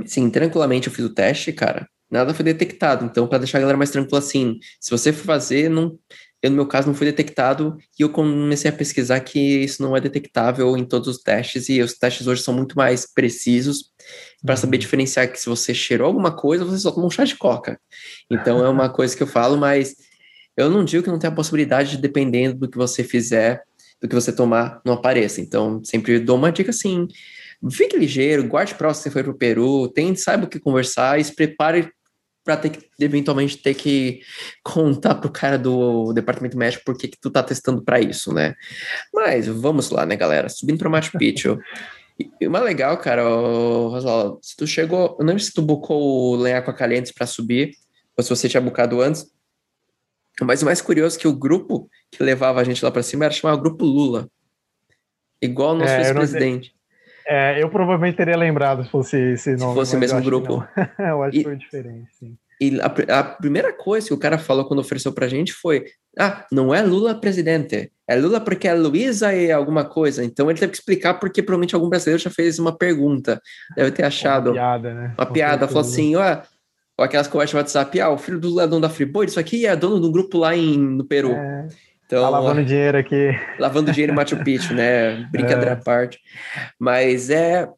sim, 0.04 0.28
tranquilamente 0.28 0.88
eu 0.88 0.92
fiz 0.92 1.06
o 1.06 1.14
teste, 1.14 1.54
cara, 1.54 1.88
nada 2.10 2.34
foi 2.34 2.44
detectado. 2.44 3.06
Então, 3.06 3.26
para 3.26 3.38
deixar 3.38 3.56
a 3.56 3.60
galera 3.62 3.78
mais 3.78 3.90
tranquila, 3.90 4.18
assim, 4.18 4.58
se 4.78 4.90
você 4.90 5.10
for 5.10 5.24
fazer, 5.24 5.70
não 5.70 5.98
eu, 6.42 6.50
no 6.50 6.56
meu 6.56 6.66
caso, 6.66 6.86
não 6.86 6.94
foi 6.94 7.06
detectado 7.06 7.76
e 7.98 8.02
eu 8.02 8.10
comecei 8.10 8.70
a 8.70 8.74
pesquisar 8.74 9.20
que 9.20 9.38
isso 9.38 9.82
não 9.82 9.96
é 9.96 10.00
detectável 10.00 10.76
em 10.76 10.84
todos 10.84 11.08
os 11.08 11.18
testes 11.22 11.68
e 11.68 11.80
os 11.80 11.94
testes 11.94 12.26
hoje 12.26 12.42
são 12.42 12.54
muito 12.54 12.76
mais 12.76 13.10
precisos 13.12 13.90
para 14.44 14.54
uhum. 14.54 14.60
saber 14.60 14.78
diferenciar 14.78 15.30
que 15.30 15.40
se 15.40 15.48
você 15.48 15.74
cheirou 15.74 16.06
alguma 16.06 16.30
coisa, 16.30 16.64
você 16.64 16.78
só 16.78 16.90
tomou 16.90 17.08
um 17.08 17.10
chá 17.10 17.24
de 17.24 17.36
coca. 17.36 17.80
Então 18.30 18.64
é 18.64 18.68
uma 18.68 18.88
coisa 18.90 19.16
que 19.16 19.22
eu 19.22 19.26
falo, 19.26 19.56
mas 19.56 19.96
eu 20.56 20.70
não 20.70 20.84
digo 20.84 21.02
que 21.02 21.10
não 21.10 21.18
tem 21.18 21.28
a 21.28 21.34
possibilidade 21.34 21.92
de, 21.92 21.98
dependendo 21.98 22.58
do 22.58 22.68
que 22.68 22.78
você 22.78 23.02
fizer, 23.02 23.62
do 24.00 24.08
que 24.08 24.14
você 24.14 24.32
tomar, 24.32 24.80
não 24.84 24.94
apareça. 24.94 25.40
Então, 25.40 25.82
sempre 25.84 26.18
dou 26.18 26.36
uma 26.36 26.52
dica 26.52 26.70
assim, 26.70 27.08
fique 27.70 27.96
ligeiro, 27.96 28.46
guarde 28.46 28.74
para 28.74 28.92
você 28.92 29.10
foi 29.10 29.22
para 29.22 29.32
o 29.32 29.36
Peru, 29.36 29.88
tente, 29.88 30.20
saiba 30.20 30.44
o 30.44 30.48
que 30.48 30.60
conversar 30.60 31.18
e 31.18 31.24
se 31.24 31.34
prepare 31.34 31.90
para 32.46 32.56
ter 32.56 32.70
que 32.70 32.88
eventualmente 33.00 33.58
ter 33.58 33.74
que 33.74 34.20
contar 34.62 35.16
pro 35.16 35.30
cara 35.30 35.58
do 35.58 36.12
departamento 36.12 36.56
médico 36.56 36.84
por 36.86 36.96
que 36.96 37.10
tu 37.20 37.28
tá 37.28 37.42
testando 37.42 37.82
para 37.82 38.00
isso, 38.00 38.32
né? 38.32 38.54
Mas 39.12 39.48
vamos 39.48 39.90
lá, 39.90 40.06
né, 40.06 40.16
galera? 40.16 40.48
Subindo 40.48 40.78
para 40.78 40.88
Machu 40.88 41.18
Picchu. 41.18 41.58
E 42.40 42.46
uma 42.46 42.60
legal, 42.60 42.96
cara, 42.96 43.22
Rosala, 43.22 44.38
se 44.40 44.56
tu 44.56 44.66
chegou, 44.66 45.16
eu 45.18 45.18
não 45.18 45.26
lembro 45.26 45.42
se 45.42 45.52
tu 45.52 45.60
bucou 45.60 46.00
o 46.00 46.36
Lenhaco 46.36 46.72
Calientes 46.72 47.12
para 47.12 47.26
subir, 47.26 47.72
ou 48.16 48.22
se 48.24 48.30
você 48.30 48.48
tinha 48.48 48.60
bucado 48.60 49.02
antes, 49.02 49.26
mas 50.40 50.62
o 50.62 50.64
mais 50.64 50.80
curioso 50.80 51.16
é 51.16 51.20
que 51.20 51.28
o 51.28 51.36
grupo 51.36 51.90
que 52.10 52.22
levava 52.22 52.60
a 52.60 52.64
gente 52.64 52.82
lá 52.82 52.90
para 52.90 53.02
cima 53.02 53.24
era 53.24 53.34
chamado 53.34 53.60
Grupo 53.60 53.84
Lula, 53.84 54.30
igual 55.42 55.74
o 55.74 55.78
nosso 55.78 55.92
é, 55.92 56.00
ex-presidente. 56.00 56.75
É, 57.26 57.62
eu 57.62 57.68
provavelmente 57.68 58.16
teria 58.16 58.36
lembrado 58.36 58.84
se 58.84 58.90
fosse 58.90 59.16
esse 59.32 59.56
nome. 59.56 59.72
Se 59.72 59.74
fosse 59.74 59.96
o 59.96 59.98
mesmo 59.98 60.22
grupo. 60.22 60.64
eu 60.98 61.22
acho 61.22 61.36
e, 61.36 61.38
que 61.38 61.44
foi 61.44 61.56
diferente, 61.56 62.08
sim. 62.18 62.36
E 62.60 62.80
a, 62.80 63.18
a, 63.18 63.24
primeira 63.24 63.72
coisa 63.72 64.06
que 64.06 64.14
o 64.14 64.18
cara 64.18 64.38
falou 64.38 64.64
quando 64.64 64.80
ofereceu 64.80 65.12
pra 65.12 65.28
gente 65.28 65.52
foi: 65.52 65.84
ah, 66.18 66.46
não 66.50 66.74
é 66.74 66.80
Lula 66.80 67.14
presidente, 67.14 67.92
é 68.08 68.16
Lula 68.16 68.40
porque 68.40 68.66
é 68.66 68.74
Luísa 68.74 69.34
e 69.34 69.52
alguma 69.52 69.84
coisa. 69.84 70.24
Então 70.24 70.48
ele 70.48 70.58
teve 70.58 70.72
que 70.72 70.78
explicar 70.78 71.14
porque 71.14 71.42
provavelmente 71.42 71.74
algum 71.74 71.88
brasileiro 71.88 72.22
já 72.22 72.30
fez 72.30 72.58
uma 72.58 72.76
pergunta. 72.76 73.40
Deve 73.74 73.90
ter 73.90 74.04
achado. 74.04 74.50
Uma 74.50 74.54
piada, 74.54 74.94
né? 74.94 75.14
Uma 75.18 75.26
piada. 75.26 75.68
Falou 75.68 75.82
assim: 75.82 76.16
ó, 76.16 76.40
ou 76.98 77.04
aquelas 77.04 77.28
conversas 77.28 77.50
de 77.50 77.56
WhatsApp, 77.56 78.00
ah, 78.00 78.10
o 78.10 78.16
filho 78.16 78.40
do 78.40 78.48
Lula 78.48 78.62
é 78.62 78.66
dono 78.66 78.80
da 78.80 78.88
Friboi, 78.88 79.26
isso 79.26 79.38
aqui 79.38 79.66
é 79.66 79.76
dono 79.76 80.00
de 80.00 80.06
um 80.06 80.12
grupo 80.12 80.38
lá 80.38 80.56
em, 80.56 80.78
no 80.78 81.04
Peru. 81.04 81.32
É, 81.32 81.68
então, 82.06 82.22
tá 82.22 82.28
lavando 82.28 82.64
dinheiro 82.64 82.96
aqui. 82.96 83.30
Lavando 83.58 83.90
dinheiro 83.90 84.12
em 84.12 84.16
Machu 84.16 84.42
Picchu, 84.42 84.72
né? 84.72 85.24
Brincadeira 85.30 85.70
é. 85.70 85.72
à 85.72 85.76
parte. 85.76 86.20
Mas 86.78 87.30
é. 87.30 87.68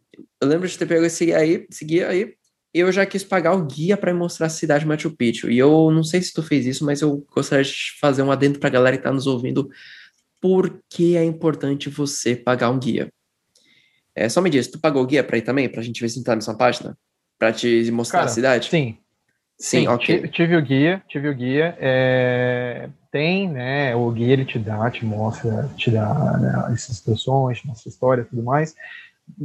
Eu 0.40 0.48
lembro 0.48 0.68
de 0.68 0.76
ter 0.76 0.86
pego 0.86 1.04
esse 1.04 1.32
aí, 1.32 1.66
seguir 1.70 2.04
aí, 2.04 2.34
eu 2.74 2.90
já 2.92 3.06
quis 3.06 3.24
pagar 3.24 3.54
o 3.54 3.64
guia 3.64 3.96
para 3.96 4.12
mostrar 4.12 4.46
a 4.46 4.50
cidade 4.50 4.80
de 4.80 4.88
Machu 4.88 5.10
Picchu. 5.10 5.50
E 5.50 5.58
eu 5.58 5.90
não 5.90 6.02
sei 6.02 6.20
se 6.20 6.32
tu 6.32 6.42
fez 6.42 6.66
isso, 6.66 6.84
mas 6.84 7.00
eu 7.00 7.24
gostaria 7.34 7.64
de 7.64 7.98
fazer 8.00 8.22
um 8.22 8.30
adendo 8.30 8.58
para 8.58 8.68
a 8.68 8.72
galera 8.72 8.96
que 8.96 9.00
está 9.00 9.12
nos 9.12 9.26
ouvindo. 9.26 9.68
Por 10.40 10.80
que 10.88 11.16
é 11.16 11.24
importante 11.24 11.88
você 11.88 12.36
pagar 12.36 12.70
um 12.70 12.78
guia? 12.78 13.12
É, 14.14 14.28
só 14.28 14.40
me 14.40 14.50
diz, 14.50 14.66
tu 14.68 14.78
pagou 14.78 15.02
o 15.02 15.06
guia 15.06 15.24
para 15.24 15.38
ir 15.38 15.42
também, 15.42 15.68
para 15.68 15.80
a 15.80 15.84
gente 15.84 16.00
ver 16.00 16.08
se 16.08 16.22
tá 16.22 16.32
na 16.32 16.36
mesma 16.36 16.56
página? 16.56 16.96
Para 17.38 17.52
te 17.52 17.90
mostrar 17.90 18.20
Cara, 18.20 18.30
a 18.30 18.34
cidade? 18.34 18.68
Sim. 18.68 18.98
Sim, 19.58 19.80
sim 19.80 19.88
ok. 19.88 20.28
Tive 20.28 20.56
o 20.56 20.62
guia, 20.62 21.02
tive 21.08 21.28
o 21.28 21.34
guia. 21.34 21.76
É, 21.80 22.88
tem, 23.10 23.48
né? 23.48 23.94
O 23.96 24.10
guia 24.10 24.32
ele 24.32 24.44
te 24.44 24.58
dá, 24.58 24.88
te 24.90 25.04
mostra, 25.04 25.68
te 25.76 25.90
dá 25.90 26.38
né, 26.38 26.72
essas 26.72 26.96
situações, 26.96 27.62
mostra 27.64 27.88
história 27.88 28.22
e 28.22 28.24
tudo 28.24 28.42
mais. 28.42 28.74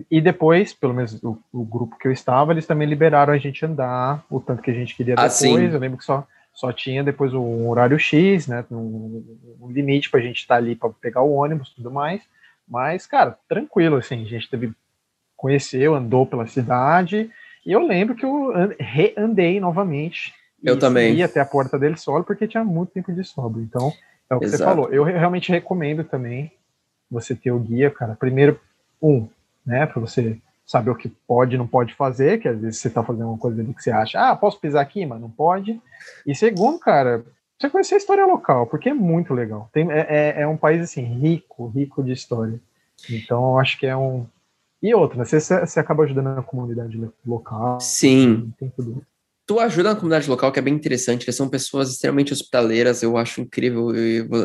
E 0.10 0.22
depois, 0.22 0.72
pelo 0.72 0.94
menos 0.94 1.22
o, 1.24 1.38
o, 1.52 1.66
grupo 1.66 1.98
que 1.98 2.08
eu 2.08 2.12
estava, 2.12 2.54
eles 2.54 2.66
também 2.66 2.88
liberaram 2.88 3.34
a 3.34 3.38
gente 3.38 3.66
andar 3.66 4.24
o 4.30 4.40
tanto 4.40 4.62
que 4.62 4.72
a 4.72 4.74
gente 4.74 4.96
queria 4.96 5.16
ah, 5.16 5.28
depois. 5.28 5.34
Sim. 5.34 5.74
Eu 5.74 5.80
lembro 5.80 5.98
que 5.98 6.06
só, 6.06 6.26
só 6.54 6.72
tinha 6.72 7.04
depois 7.04 7.34
um 7.34 7.68
horário 7.68 7.98
X, 8.00 8.48
né? 8.48 8.64
Um, 8.72 9.24
um 9.60 9.72
limite 9.72 10.10
para 10.10 10.20
a 10.20 10.24
gente 10.24 10.38
estar 10.38 10.56
tá 10.56 10.60
ali 10.60 10.76
para 10.76 10.90
pegar 10.90 11.22
o 11.22 11.34
ônibus 11.34 11.70
e 11.70 11.76
tudo 11.76 11.92
mais. 11.92 12.22
Mas, 12.68 13.06
cara, 13.06 13.38
tranquilo, 13.50 13.98
assim, 13.98 14.22
a 14.22 14.28
gente 14.28 14.50
teve. 14.50 14.72
Conheceu, 15.36 15.96
andou 15.96 16.26
pela 16.26 16.48
cidade. 16.48 17.30
E 17.66 17.72
eu 17.72 17.86
lembro 17.86 18.16
que 18.16 18.26
eu 18.26 18.52
reandei 18.80 19.60
novamente. 19.60 20.34
Eu 20.64 20.78
também. 20.78 21.16
Ia 21.16 21.26
até 21.26 21.40
a 21.40 21.46
Porta 21.46 21.78
del 21.78 21.98
Sol 21.98 22.24
porque 22.24 22.48
tinha 22.48 22.64
muito 22.64 22.92
tempo 22.92 23.12
de 23.12 23.24
sobra. 23.24 23.62
Então, 23.62 23.92
é 24.30 24.36
o 24.36 24.40
que 24.40 24.46
Exato. 24.46 24.64
você 24.64 24.64
falou. 24.64 24.90
Eu 24.90 25.04
realmente 25.04 25.52
recomendo 25.52 26.04
também 26.04 26.52
você 27.10 27.36
ter 27.36 27.52
o 27.52 27.60
guia, 27.60 27.92
cara. 27.92 28.16
Primeiro, 28.16 28.60
um, 29.02 29.28
né? 29.66 29.86
Para 29.86 30.00
você 30.00 30.38
saber 30.66 30.92
o 30.92 30.96
que 30.96 31.10
pode 31.10 31.56
e 31.56 31.58
não 31.58 31.68
pode 31.68 31.94
fazer, 31.94 32.40
que 32.40 32.48
às 32.48 32.60
vezes 32.60 32.80
você 32.80 32.88
está 32.88 33.04
fazendo 33.04 33.28
uma 33.28 33.38
coisa 33.38 33.62
ali 33.62 33.74
que 33.74 33.84
você 33.84 33.92
acha, 33.92 34.30
ah, 34.30 34.36
posso 34.36 34.60
pisar 34.60 34.82
aqui, 34.82 35.06
mas 35.06 35.20
não 35.20 35.30
pode. 35.30 35.80
E 36.26 36.34
segundo, 36.34 36.80
cara, 36.80 37.24
você 37.60 37.70
conhecer 37.70 37.96
a 37.96 37.98
história 37.98 38.26
local, 38.26 38.68
porque 38.68 38.90
é 38.90 38.94
muito 38.94 39.34
legal. 39.34 39.70
Tem, 39.72 39.90
é, 39.92 40.06
é, 40.10 40.42
é 40.42 40.48
um 40.48 40.58
país 40.58 40.82
assim, 40.82 41.04
rico, 41.04 41.68
rico 41.68 42.04
de 42.04 42.12
história. 42.12 42.60
Então, 43.10 43.52
eu 43.52 43.60
acho 43.60 43.78
que 43.78 43.86
é 43.86 43.96
um. 43.96 44.26
E 44.84 44.94
outra, 44.94 45.18
né? 45.18 45.26
Você, 45.26 45.40
você 45.40 45.80
acaba 45.80 46.04
ajudando 46.04 46.28
a 46.28 46.44
comunidade 46.44 47.00
local. 47.26 47.80
Sim. 47.80 48.54
Tem 48.60 48.70
tudo 48.70 49.02
tu 49.46 49.60
ajuda 49.60 49.90
na 49.90 49.96
comunidade 49.96 50.30
local, 50.30 50.52
que 50.52 50.60
é 50.60 50.62
bem 50.62 50.74
interessante. 50.74 51.24
Eles 51.26 51.36
são 51.36 51.50
pessoas 51.50 51.92
extremamente 51.92 52.34
hospitaleiras, 52.34 53.04
eu 53.04 53.18
acho 53.18 53.42
incrível 53.42 53.90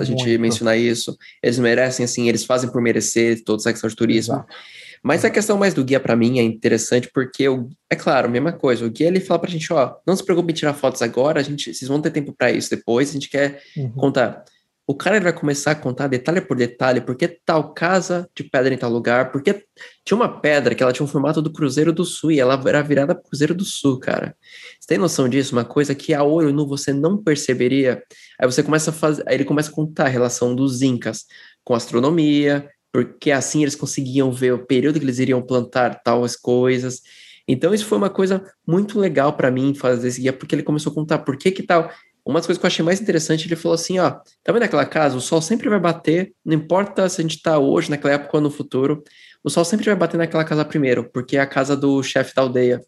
a 0.00 0.04
gente 0.04 0.24
Muito. 0.24 0.40
mencionar 0.40 0.78
isso. 0.78 1.16
Eles 1.42 1.58
merecem, 1.58 2.04
assim, 2.04 2.28
eles 2.28 2.44
fazem 2.44 2.70
por 2.70 2.82
merecer 2.82 3.42
toda 3.44 3.60
essa 3.60 3.72
questão 3.72 3.88
de 3.88 3.96
turismo. 3.96 4.34
Exato. 4.34 4.54
Mas 5.00 5.24
a 5.24 5.30
questão 5.30 5.56
mais 5.56 5.74
do 5.74 5.84
guia 5.84 6.00
para 6.00 6.16
mim 6.16 6.40
é 6.40 6.42
interessante 6.42 7.08
porque 7.14 7.48
o, 7.48 7.68
é 7.88 7.94
claro, 7.94 8.28
mesma 8.28 8.52
coisa. 8.52 8.84
O 8.84 8.90
guia 8.90 9.06
ele 9.06 9.20
fala 9.20 9.38
pra 9.40 9.50
gente, 9.50 9.72
ó, 9.72 9.94
não 10.04 10.16
se 10.16 10.24
preocupe 10.24 10.50
em 10.50 10.54
tirar 10.54 10.74
fotos 10.74 11.00
agora, 11.02 11.38
a 11.38 11.42
gente, 11.42 11.72
vocês 11.72 11.88
vão 11.88 12.00
ter 12.00 12.10
tempo 12.10 12.34
para 12.36 12.50
isso 12.50 12.68
depois. 12.68 13.10
A 13.10 13.12
gente 13.12 13.30
quer 13.30 13.62
uhum. 13.76 13.92
contar. 13.92 14.44
O 14.90 14.94
cara 14.94 15.20
vai 15.20 15.34
começar 15.34 15.72
a 15.72 15.74
contar 15.74 16.06
detalhe 16.06 16.40
por 16.40 16.56
detalhe, 16.56 17.02
porque 17.02 17.28
tal 17.28 17.74
casa 17.74 18.26
de 18.34 18.42
pedra 18.42 18.72
em 18.72 18.78
tal 18.78 18.90
lugar, 18.90 19.30
porque 19.30 19.62
tinha 20.02 20.16
uma 20.16 20.40
pedra 20.40 20.74
que 20.74 20.82
ela 20.82 20.94
tinha 20.94 21.04
um 21.04 21.08
formato 21.08 21.42
do 21.42 21.52
Cruzeiro 21.52 21.92
do 21.92 22.06
Sul 22.06 22.32
e 22.32 22.40
ela 22.40 22.58
era 22.66 22.80
virada 22.80 23.14
pro 23.14 23.24
Cruzeiro 23.24 23.54
do 23.54 23.66
Sul, 23.66 23.98
cara. 23.98 24.34
Você 24.80 24.88
tem 24.88 24.96
noção 24.96 25.28
disso? 25.28 25.54
Uma 25.54 25.64
coisa 25.66 25.94
que 25.94 26.14
a 26.14 26.24
olho 26.24 26.54
nu 26.54 26.66
você 26.66 26.90
não 26.90 27.22
perceberia. 27.22 28.02
Aí 28.40 28.50
você 28.50 28.62
começa 28.62 28.88
a 28.88 28.94
fazer, 28.94 29.22
aí 29.26 29.34
ele 29.34 29.44
começa 29.44 29.70
a 29.70 29.74
contar 29.74 30.06
a 30.06 30.08
relação 30.08 30.54
dos 30.54 30.80
incas 30.80 31.26
com 31.62 31.74
astronomia, 31.74 32.66
porque 32.90 33.30
assim 33.30 33.60
eles 33.60 33.76
conseguiam 33.76 34.32
ver 34.32 34.54
o 34.54 34.64
período 34.64 34.98
que 34.98 35.04
eles 35.04 35.18
iriam 35.18 35.42
plantar 35.42 36.02
tais 36.02 36.34
coisas. 36.34 37.02
Então 37.46 37.74
isso 37.74 37.84
foi 37.84 37.98
uma 37.98 38.08
coisa 38.08 38.42
muito 38.66 38.98
legal 38.98 39.34
para 39.34 39.50
mim 39.50 39.74
fazer 39.74 40.08
esse 40.08 40.22
guia, 40.22 40.32
porque 40.32 40.54
ele 40.54 40.62
começou 40.62 40.92
a 40.92 40.94
contar 40.94 41.18
por 41.18 41.36
que 41.36 41.50
que 41.50 41.62
tal. 41.62 41.90
Uma 42.28 42.40
das 42.40 42.46
coisas 42.46 42.60
que 42.60 42.66
eu 42.66 42.68
achei 42.68 42.84
mais 42.84 43.00
interessante, 43.00 43.48
ele 43.48 43.56
falou 43.56 43.74
assim, 43.74 43.98
ó, 43.98 44.10
tá 44.44 44.52
vendo 44.52 44.62
aquela 44.62 44.84
casa? 44.84 45.16
O 45.16 45.20
sol 45.20 45.40
sempre 45.40 45.66
vai 45.70 45.80
bater, 45.80 46.34
não 46.44 46.54
importa 46.54 47.08
se 47.08 47.22
a 47.22 47.22
gente 47.22 47.40
tá 47.40 47.58
hoje, 47.58 47.88
naquela 47.88 48.12
época 48.12 48.36
ou 48.36 48.42
no 48.42 48.50
futuro, 48.50 49.02
o 49.42 49.48
sol 49.48 49.64
sempre 49.64 49.86
vai 49.86 49.96
bater 49.96 50.18
naquela 50.18 50.44
casa 50.44 50.62
primeiro, 50.62 51.08
porque 51.10 51.38
é 51.38 51.40
a 51.40 51.46
casa 51.46 51.74
do 51.74 52.02
chefe 52.02 52.34
da 52.34 52.42
aldeia. 52.42 52.82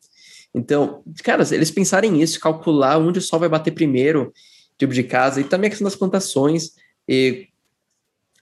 Então, 0.55 1.03
cara, 1.25 1.43
eles 1.55 1.71
pensarem 1.71 2.11
nisso, 2.11 2.39
calcular 2.39 2.99
onde 2.99 3.19
o 3.19 3.23
sol 3.23 3.41
vai 3.41 3.49
bater 3.49 3.71
primeiro, 3.71 4.31
tipo 4.77 4.93
de 4.93 5.05
casa, 5.05 5.41
e 5.41 5.45
também 5.45 5.69
a 5.69 5.71
questão 5.71 5.87
das 5.87 5.97
plantações, 5.97 6.73
e 7.09 7.49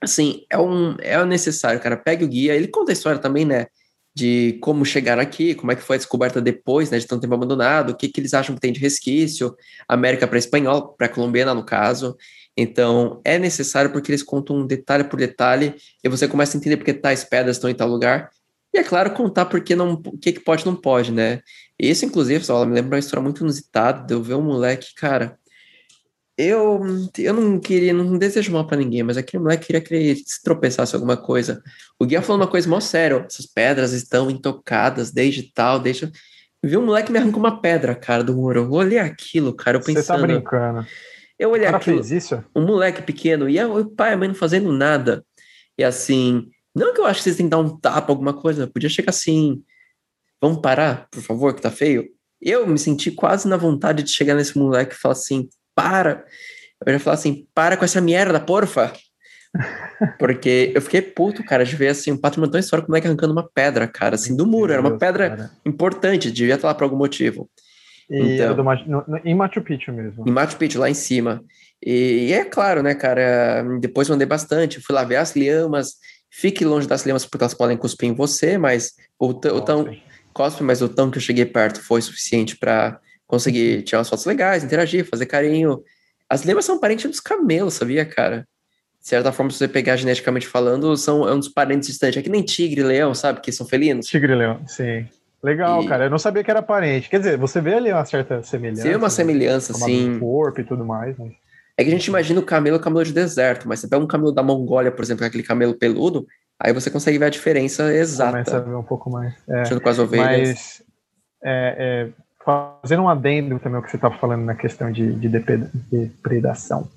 assim, 0.01 0.43
é 0.49 0.57
um 0.57 0.97
é 0.99 1.23
necessário, 1.23 1.79
cara. 1.79 1.95
Pegue 1.95 2.25
o 2.25 2.27
guia, 2.27 2.53
ele 2.53 2.67
conta 2.67 2.91
a 2.91 2.93
história 2.93 3.21
também, 3.21 3.45
né? 3.45 3.67
De 4.15 4.57
como 4.61 4.83
chegar 4.83 5.19
aqui, 5.19 5.55
como 5.55 5.71
é 5.71 5.75
que 5.75 5.81
foi 5.81 5.95
a 5.95 5.99
descoberta 5.99 6.41
depois, 6.41 6.89
né? 6.89 6.97
De 6.97 7.07
tanto 7.07 7.21
tempo 7.21 7.33
abandonado, 7.33 7.91
o 7.91 7.95
que, 7.95 8.09
que 8.09 8.19
eles 8.19 8.33
acham 8.33 8.55
que 8.55 8.61
tem 8.61 8.73
de 8.73 8.79
resquício, 8.79 9.55
América 9.87 10.27
para 10.27 10.39
espanhol, 10.39 10.93
para 10.97 11.07
colombiana, 11.07 11.53
no 11.53 11.63
caso. 11.63 12.17
Então, 12.57 13.21
é 13.23 13.39
necessário 13.39 13.91
porque 13.91 14.11
eles 14.11 14.23
contam 14.23 14.67
detalhe 14.67 15.05
por 15.05 15.17
detalhe 15.17 15.75
e 16.03 16.09
você 16.09 16.27
começa 16.27 16.57
a 16.57 16.59
entender 16.59 16.77
porque 16.77 16.93
tais 16.93 17.23
pedras 17.23 17.55
estão 17.55 17.69
em 17.69 17.75
tal 17.75 17.87
lugar. 17.87 18.29
E 18.73 18.77
é 18.77 18.83
claro, 18.83 19.13
contar 19.13 19.45
porque 19.45 19.75
não, 19.75 19.93
o 19.93 20.17
que, 20.17 20.33
que 20.33 20.39
pode 20.41 20.65
não 20.65 20.75
pode, 20.75 21.11
né? 21.11 21.41
Esse, 21.77 22.05
inclusive, 22.05 22.43
só 22.43 22.65
me 22.65 22.73
lembra 22.73 22.95
uma 22.95 22.99
história 22.99 23.23
muito 23.23 23.41
inusitada 23.41 24.13
eu 24.13 24.21
ver 24.21 24.35
um 24.35 24.41
moleque, 24.41 24.93
cara, 24.93 25.38
eu, 26.39 26.79
eu 27.17 27.33
não 27.33 27.59
queria, 27.59 27.91
não 27.91 28.17
desejo 28.17 28.53
mal 28.53 28.65
para 28.65 28.77
ninguém, 28.77 29.03
mas 29.03 29.17
aquele 29.17 29.43
moleque 29.43 29.65
queria 29.65 29.81
que 29.81 29.93
ele 29.93 30.15
se 30.15 30.41
tropeçasse 30.41 30.95
alguma 30.95 31.17
coisa. 31.17 31.61
O 31.99 32.05
guia 32.05 32.21
falou 32.21 32.41
uma 32.41 32.47
coisa 32.47 32.69
mó 32.69 32.79
sério: 32.79 33.25
essas 33.27 33.45
pedras 33.45 33.91
estão 33.91 34.31
intocadas 34.31 35.11
desde 35.11 35.51
tal, 35.51 35.81
deixa. 35.81 36.09
Viu 36.63 36.79
um 36.79 36.85
moleque 36.85 37.11
me 37.11 37.19
arrancou 37.19 37.41
uma 37.41 37.59
pedra, 37.59 37.93
cara, 37.93 38.23
do 38.23 38.33
muro. 38.33 38.61
Eu 38.61 38.71
olhei 38.71 38.99
aquilo, 38.99 39.53
cara, 39.53 39.77
eu 39.77 39.81
pensando. 39.81 40.01
Você 40.01 40.07
tá 40.13 40.17
brincando. 40.17 40.87
Eu 41.37 41.49
olhei 41.49 41.67
o 41.67 41.71
cara 41.71 41.77
aquilo. 41.77 41.97
Fez 41.97 42.23
isso? 42.23 42.41
Um 42.55 42.65
moleque 42.65 43.01
pequeno, 43.01 43.49
e 43.49 43.61
o 43.61 43.89
pai 43.89 44.11
e 44.11 44.13
a 44.13 44.17
mãe 44.17 44.29
não 44.29 44.35
fazendo 44.35 44.71
nada. 44.71 45.25
E 45.77 45.83
assim, 45.83 46.47
não 46.73 46.93
que 46.93 47.01
eu 47.01 47.05
acho 47.05 47.19
que 47.19 47.23
vocês 47.25 47.35
têm 47.35 47.47
que 47.47 47.51
dar 47.51 47.57
um 47.57 47.77
tapa, 47.77 48.13
alguma 48.13 48.33
coisa, 48.33 48.65
podia 48.65 48.89
chegar 48.89 49.09
assim. 49.09 49.61
Vamos 50.41 50.61
parar, 50.61 51.09
por 51.11 51.21
favor, 51.21 51.53
que 51.53 51.61
tá 51.61 51.69
feio. 51.69 52.07
Eu 52.41 52.65
me 52.65 52.79
senti 52.79 53.11
quase 53.11 53.45
na 53.45 53.57
vontade 53.57 54.03
de 54.03 54.09
chegar 54.09 54.35
nesse 54.35 54.57
moleque 54.57 54.95
e 54.95 54.97
falar 54.97 55.11
assim: 55.11 55.49
para. 55.81 56.25
Eu 56.85 56.93
já 56.93 56.99
falar 56.99 57.13
assim, 57.15 57.47
para 57.53 57.77
com 57.77 57.85
essa 57.85 58.01
merda, 58.01 58.39
porfa. 58.39 58.93
Porque 60.17 60.71
eu 60.75 60.81
fiquei 60.81 61.01
puto, 61.01 61.43
cara, 61.43 61.65
de 61.65 61.75
ver 61.75 61.89
assim, 61.89 62.11
um 62.11 62.17
patrimônio 62.17 62.51
tão 62.51 62.59
histórico, 62.59 62.85
como 62.85 62.97
é 62.97 63.01
que 63.01 63.07
arrancando 63.07 63.33
uma 63.33 63.47
pedra, 63.49 63.87
cara, 63.87 64.15
assim, 64.15 64.35
do 64.35 64.45
muro. 64.45 64.71
Era 64.71 64.81
uma 64.81 64.97
pedra 64.97 65.29
cara. 65.29 65.51
importante, 65.65 66.31
devia 66.31 66.55
estar 66.55 66.67
lá 66.67 66.75
por 66.75 66.83
algum 66.83 66.97
motivo. 66.97 67.49
E 68.09 68.35
então, 68.35 68.55
do, 68.55 68.63
no, 68.63 69.03
no, 69.07 69.17
em 69.23 69.35
Machu 69.35 69.61
Picchu 69.61 69.91
mesmo. 69.91 70.27
Em 70.27 70.31
Machu 70.31 70.57
Picchu, 70.57 70.79
lá 70.79 70.89
em 70.89 70.93
cima. 70.93 71.43
E, 71.83 72.27
e 72.29 72.33
é 72.33 72.43
claro, 72.45 72.83
né, 72.83 72.93
cara, 72.93 73.63
depois 73.79 74.07
eu 74.07 74.15
andei 74.15 74.27
bastante, 74.27 74.81
fui 74.81 74.93
lá 74.93 75.03
ver 75.03 75.15
as 75.17 75.33
lhamas, 75.33 75.95
fique 76.29 76.65
longe 76.65 76.87
das 76.87 77.05
lhamas 77.05 77.25
porque 77.25 77.43
elas 77.43 77.53
podem 77.53 77.77
cuspir 77.77 78.09
em 78.09 78.13
você, 78.13 78.57
mas 78.57 78.93
o, 79.17 79.27
o 79.29 79.61
tão, 79.61 79.89
cospe, 80.33 80.63
mas 80.63 80.81
o 80.81 80.89
tão 80.89 81.09
que 81.09 81.17
eu 81.17 81.21
cheguei 81.21 81.45
perto 81.45 81.81
foi 81.81 82.01
suficiente 82.01 82.57
para 82.57 82.99
conseguir 83.29 83.83
tirar 83.83 83.99
umas 83.99 84.09
fotos 84.09 84.25
legais, 84.25 84.63
interagir, 84.63 85.05
fazer 85.05 85.27
carinho. 85.27 85.83
As 86.27 86.43
lhamas 86.43 86.65
são 86.65 86.79
parentes 86.79 87.09
dos 87.09 87.19
camelos, 87.19 87.75
sabia, 87.75 88.03
cara? 88.03 88.47
De 88.99 89.07
certa 89.07 89.31
forma, 89.31 89.51
se 89.51 89.59
você 89.59 89.67
pegar 89.67 89.95
geneticamente 89.95 90.47
falando, 90.47 90.97
são 90.97 91.29
é 91.29 91.33
um 91.33 91.37
dos 91.37 91.47
parentes 91.47 91.87
distantes. 91.87 92.17
É 92.17 92.23
que 92.23 92.29
nem 92.29 92.41
tigre 92.41 92.81
e 92.81 92.83
leão, 92.83 93.13
sabe? 93.13 93.39
Que 93.39 93.51
são 93.51 93.67
felinos. 93.67 94.07
Tigre 94.07 94.33
e 94.33 94.35
leão, 94.35 94.67
sim. 94.67 95.07
Legal, 95.43 95.83
e... 95.83 95.87
cara. 95.87 96.05
Eu 96.05 96.09
não 96.09 96.17
sabia 96.17 96.43
que 96.43 96.49
era 96.49 96.63
parente. 96.63 97.07
Quer 97.07 97.19
dizer, 97.19 97.37
você 97.37 97.61
vê 97.61 97.75
ali 97.75 97.91
uma 97.91 98.03
certa 98.03 98.41
semelhança. 98.41 98.81
Tem 98.81 98.95
uma 98.95 99.03
né? 99.03 99.09
semelhança, 99.09 99.73
né? 99.73 99.79
sim. 99.85 100.19
corpo 100.19 100.59
e 100.61 100.63
tudo 100.63 100.83
mais, 100.83 101.15
mas... 101.17 101.31
É 101.77 101.83
que 101.83 101.89
a 101.89 101.93
gente 101.93 102.07
imagina 102.07 102.39
o 102.39 102.43
camelo 102.43 102.79
camelo 102.79 103.05
de 103.05 103.13
deserto, 103.13 103.67
mas 103.67 103.79
você 103.79 103.87
pega 103.87 104.03
um 104.03 104.07
camelo 104.07 104.33
da 104.33 104.43
Mongólia, 104.43 104.91
por 104.91 105.01
exemplo, 105.01 105.23
aquele 105.23 105.43
camelo 105.43 105.73
peludo, 105.73 106.27
aí 106.59 106.73
você 106.73 106.89
consegue 106.89 107.17
ver 107.17 107.25
a 107.25 107.29
diferença 107.29 107.93
exata. 107.93 108.31
Começa 108.31 108.57
a 108.57 108.59
ver 108.59 108.75
um 108.75 108.83
pouco 108.83 109.09
mais. 109.09 109.33
É, 109.47 109.63
junto 109.63 109.81
com 109.81 109.87
as 109.87 109.97
ovelhas. 109.97 110.49
Mas 110.49 110.83
é, 111.41 111.75
é, 111.79 112.09
fazendo 112.81 113.03
um 113.03 113.09
adendo 113.09 113.59
também 113.59 113.77
ao 113.77 113.83
que 113.83 113.89
você 113.89 113.97
estava 113.97 114.17
falando 114.17 114.43
na 114.43 114.55
questão 114.55 114.91
de, 114.91 115.13
de 115.13 115.29
depredação. 115.29 116.89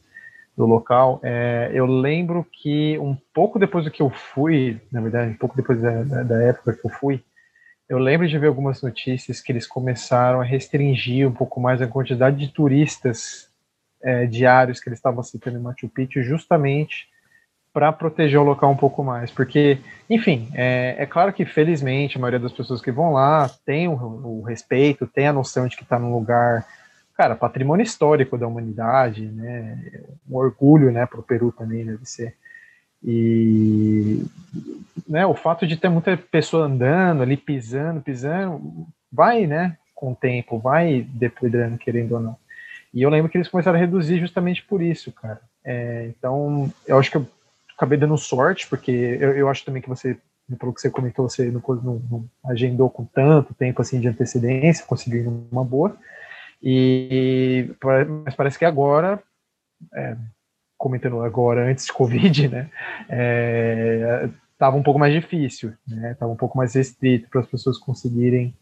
do 0.57 0.67
local. 0.67 1.19
É, 1.23 1.71
eu 1.73 1.87
lembro 1.87 2.47
que 2.51 2.99
um 2.99 3.17
pouco 3.33 3.59
depois 3.59 3.85
do 3.85 3.91
que 3.91 4.03
eu 4.03 4.11
fui, 4.11 4.81
na 4.91 5.01
verdade, 5.01 5.31
um 5.31 5.37
pouco 5.37 5.57
depois 5.57 5.81
da, 5.81 6.03
da, 6.03 6.23
da, 6.23 6.43
época 6.43 6.75
que 6.75 6.87
eu 6.87 6.91
fui, 6.91 7.23
eu 7.89 7.99
lembro 7.99 8.29
de 8.29 8.39
ver 8.39 8.49
algumas 8.49 8.83
notícias 8.83 9.41
que 9.41 9.51
eles 9.51 9.67
começaram 9.67 10.41
a 10.41 10.45
restringir 10.45 11.27
um 11.27 11.33
pouco 11.33 11.61
mais 11.61 11.81
a 11.81 11.87
quantidade 11.87 12.37
de 12.37 12.53
turistas 12.53 13.49
é, 14.03 14.27
diários 14.27 14.81
que 14.81 14.89
eles 14.89 14.99
estavam 14.99 15.21
aceitando 15.21 15.59
em 15.59 15.63
Machu 15.63 15.89
Picchu, 15.89 16.23
justamente 16.23 17.09
para 17.73 17.93
proteger 17.93 18.39
o 18.39 18.45
local 18.45 18.71
um 18.71 18.77
pouco 18.77 19.03
mais, 19.03 19.31
porque, 19.31 19.79
enfim, 20.09 20.49
é, 20.55 20.97
é, 20.99 21.07
claro 21.07 21.33
que 21.33 21.45
felizmente 21.45 22.17
a 22.17 22.21
maioria 22.21 22.39
das 22.39 22.53
pessoas 22.53 22.83
que 22.83 22.93
vão 22.93 23.13
lá 23.13 23.51
tem 23.65 23.89
o, 23.89 23.95
o 23.95 24.43
respeito, 24.43 25.07
tem 25.07 25.27
a 25.27 25.33
noção 25.33 25.67
de 25.67 25.77
que 25.77 25.83
está 25.83 25.99
num 25.99 26.13
lugar 26.13 26.67
cara, 27.17 27.37
patrimônio 27.37 27.85
histórico 27.85 28.39
da 28.39 28.47
humanidade, 28.47 29.27
né? 29.27 29.79
Um 30.29 30.37
orgulho, 30.37 30.91
né, 30.91 31.07
para 31.07 31.21
o 31.21 31.23
Peru 31.23 31.53
também 31.53 31.85
deve 31.85 32.05
ser. 32.05 32.35
E 33.05 34.25
né, 35.09 35.27
o 35.27 35.35
fato 35.35 35.67
de 35.67 35.77
ter 35.77 35.89
muita 35.89 36.17
pessoa 36.17 36.67
andando 36.67 37.23
ali, 37.23 37.37
pisando, 37.37 38.01
pisando, 38.01 38.87
vai, 39.11 39.47
né, 39.47 39.77
com 39.95 40.13
o 40.13 40.17
tempo, 40.17 40.59
vai 40.59 41.07
depredando, 41.09 41.79
querendo 41.79 42.13
ou 42.13 42.21
não. 42.21 42.37
E 42.95 43.03
eu 43.03 43.11
lembro 43.11 43.31
que 43.31 43.39
eles 43.39 43.49
começaram 43.49 43.77
a 43.77 43.81
reduzir 43.81 44.19
justamente 44.19 44.63
por 44.63 44.83
isso, 44.83 45.11
cara. 45.13 45.41
É, 45.65 46.07
então, 46.09 46.73
eu 46.87 46.99
acho 46.99 47.11
que 47.11 47.17
eu 47.17 47.27
acabei 47.77 47.99
dando 47.99 48.17
sorte, 48.17 48.67
porque 48.69 48.91
eu, 48.91 49.33
eu 49.33 49.49
acho 49.49 49.65
também 49.65 49.83
que 49.83 49.89
você, 49.89 50.17
pelo 50.59 50.73
que 50.73 50.81
você 50.81 50.91
comentou, 50.91 51.29
você 51.29 51.51
não, 51.51 51.61
não, 51.83 52.03
não 52.11 52.31
agendou 52.45 52.91
com 52.91 53.05
tanto 53.05 53.55
tempo 53.55 53.81
assim 53.83 54.01
de 54.01 54.09
antecedência, 54.09 54.87
conseguiu 54.87 55.47
uma 55.51 55.65
boa. 55.65 55.97
E 56.63 57.71
mas 58.25 58.35
parece 58.35 58.59
que 58.59 58.65
agora, 58.65 59.21
é, 59.95 60.17
comentando 60.79 61.21
agora 61.23 61.69
antes 61.69 61.87
de 61.87 61.93
Covid, 61.93 62.49
né, 62.49 62.71
é, 63.09 64.29
um 64.73 64.83
pouco 64.83 64.99
mais 64.99 65.13
difícil, 65.13 65.73
né, 65.89 66.13
estava 66.13 66.31
um 66.31 66.37
pouco 66.37 66.57
mais 66.57 66.75
restrito 66.75 67.29
para 67.29 67.41
as 67.41 67.49
pessoas 67.49 67.79
conseguirem 67.79 68.55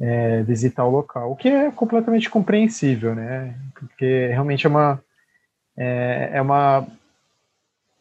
é, 0.00 0.42
visitar 0.42 0.84
o 0.84 0.90
local, 0.90 1.30
o 1.30 1.36
que 1.36 1.48
é 1.48 1.70
completamente 1.70 2.28
compreensível, 2.28 3.14
né, 3.14 3.54
porque 3.74 4.26
realmente 4.28 4.66
é 4.66 4.68
uma 4.68 5.00
é, 5.76 6.30
é 6.34 6.42
uma 6.42 6.88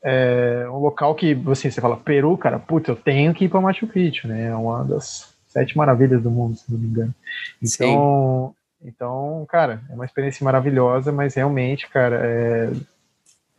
é 0.09 0.69
um 0.69 0.77
local 0.77 1.13
que 1.15 1.33
assim, 1.51 1.69
você 1.69 1.81
fala 1.81 1.97
Peru, 1.97 2.37
cara, 2.37 2.57
putz, 2.57 2.87
eu 2.87 2.95
tenho 2.95 3.33
que 3.33 3.45
ir 3.45 3.49
para 3.49 3.59
Machu 3.59 3.87
Picchu, 3.87 4.27
né? 4.27 4.47
É 4.47 4.55
uma 4.55 4.83
das 4.85 5.35
sete 5.47 5.75
maravilhas 5.75 6.21
do 6.21 6.31
mundo, 6.31 6.55
se 6.55 6.71
não 6.71 6.79
me 6.79 6.87
engano. 6.87 7.13
Então, 7.61 8.55
então, 8.81 9.45
cara, 9.49 9.81
é 9.89 9.93
uma 9.93 10.05
experiência 10.05 10.43
maravilhosa, 10.43 11.11
mas 11.11 11.35
realmente, 11.35 11.89
cara, 11.89 12.21
é, 12.23 12.71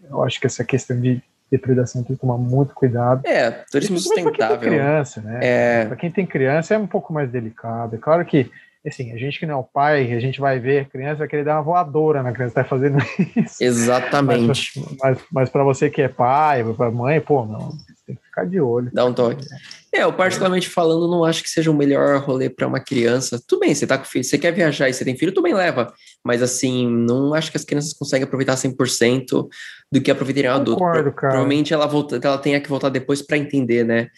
eu 0.08 0.22
acho 0.22 0.40
que 0.40 0.46
essa 0.46 0.64
questão 0.64 0.98
de 0.98 1.22
depredação 1.50 2.02
tem 2.02 2.14
que 2.14 2.20
tomar 2.20 2.38
muito 2.38 2.74
cuidado. 2.74 3.26
É, 3.26 3.50
turismo 3.70 3.98
sustentável. 3.98 4.34
Para 4.34 4.58
quem 4.58 4.58
tem 4.58 4.78
criança, 4.78 5.20
né? 5.20 5.40
É... 5.42 5.84
Para 5.86 5.96
quem 5.96 6.10
tem 6.10 6.26
criança 6.26 6.74
é 6.74 6.78
um 6.78 6.86
pouco 6.86 7.12
mais 7.12 7.30
delicado. 7.30 7.96
É 7.96 7.98
claro 7.98 8.24
que, 8.24 8.50
assim, 8.88 9.12
a 9.12 9.16
gente 9.16 9.38
que 9.38 9.46
não 9.46 9.54
é 9.54 9.56
o 9.56 9.62
pai, 9.62 10.12
a 10.12 10.20
gente 10.20 10.40
vai 10.40 10.58
ver 10.58 10.80
a 10.80 10.84
criança, 10.84 11.18
vai 11.18 11.28
querer 11.28 11.44
dar 11.44 11.56
uma 11.56 11.62
voadora 11.62 12.22
na 12.22 12.32
criança, 12.32 12.54
tá 12.56 12.64
fazendo 12.64 12.98
isso. 13.36 13.62
Exatamente. 13.62 14.72
Mas, 14.76 14.96
mas, 15.00 15.18
mas 15.32 15.50
para 15.50 15.64
você 15.64 15.88
que 15.88 16.02
é 16.02 16.08
pai, 16.08 16.64
para 16.74 16.90
mãe, 16.90 17.20
pô, 17.20 17.44
não, 17.44 17.70
tem 18.06 18.16
que 18.16 18.22
ficar 18.22 18.44
de 18.46 18.60
olho. 18.60 18.90
Dá 18.92 19.04
um 19.04 19.12
toque. 19.12 19.46
É, 19.92 20.02
eu 20.02 20.12
particularmente 20.12 20.68
falando, 20.68 21.10
não 21.10 21.24
acho 21.24 21.42
que 21.42 21.48
seja 21.48 21.70
o 21.70 21.74
melhor 21.74 22.20
rolê 22.20 22.50
para 22.50 22.66
uma 22.66 22.80
criança. 22.80 23.42
Tudo 23.46 23.60
bem, 23.60 23.74
você 23.74 23.86
tá 23.86 23.96
com 23.96 24.04
filho, 24.04 24.24
você 24.24 24.36
quer 24.36 24.52
viajar 24.52 24.88
e 24.88 24.92
você 24.92 25.04
tem 25.04 25.16
filho, 25.16 25.32
também 25.32 25.54
leva. 25.54 25.92
Mas 26.24 26.42
assim, 26.42 26.88
não 26.88 27.32
acho 27.32 27.50
que 27.50 27.56
as 27.56 27.64
crianças 27.64 27.92
conseguem 27.92 28.24
aproveitar 28.24 28.54
100% 28.54 29.48
do 29.90 30.00
que 30.00 30.10
aproveitariam 30.10 30.54
adulto. 30.54 30.80
Concordo, 30.80 31.12
cara. 31.12 31.32
Provavelmente 31.32 31.72
ela, 31.72 31.86
volta, 31.86 32.20
ela 32.22 32.38
tenha 32.38 32.60
que 32.60 32.68
voltar 32.68 32.90
depois 32.90 33.22
para 33.22 33.38
entender, 33.38 33.84
né? 33.84 34.08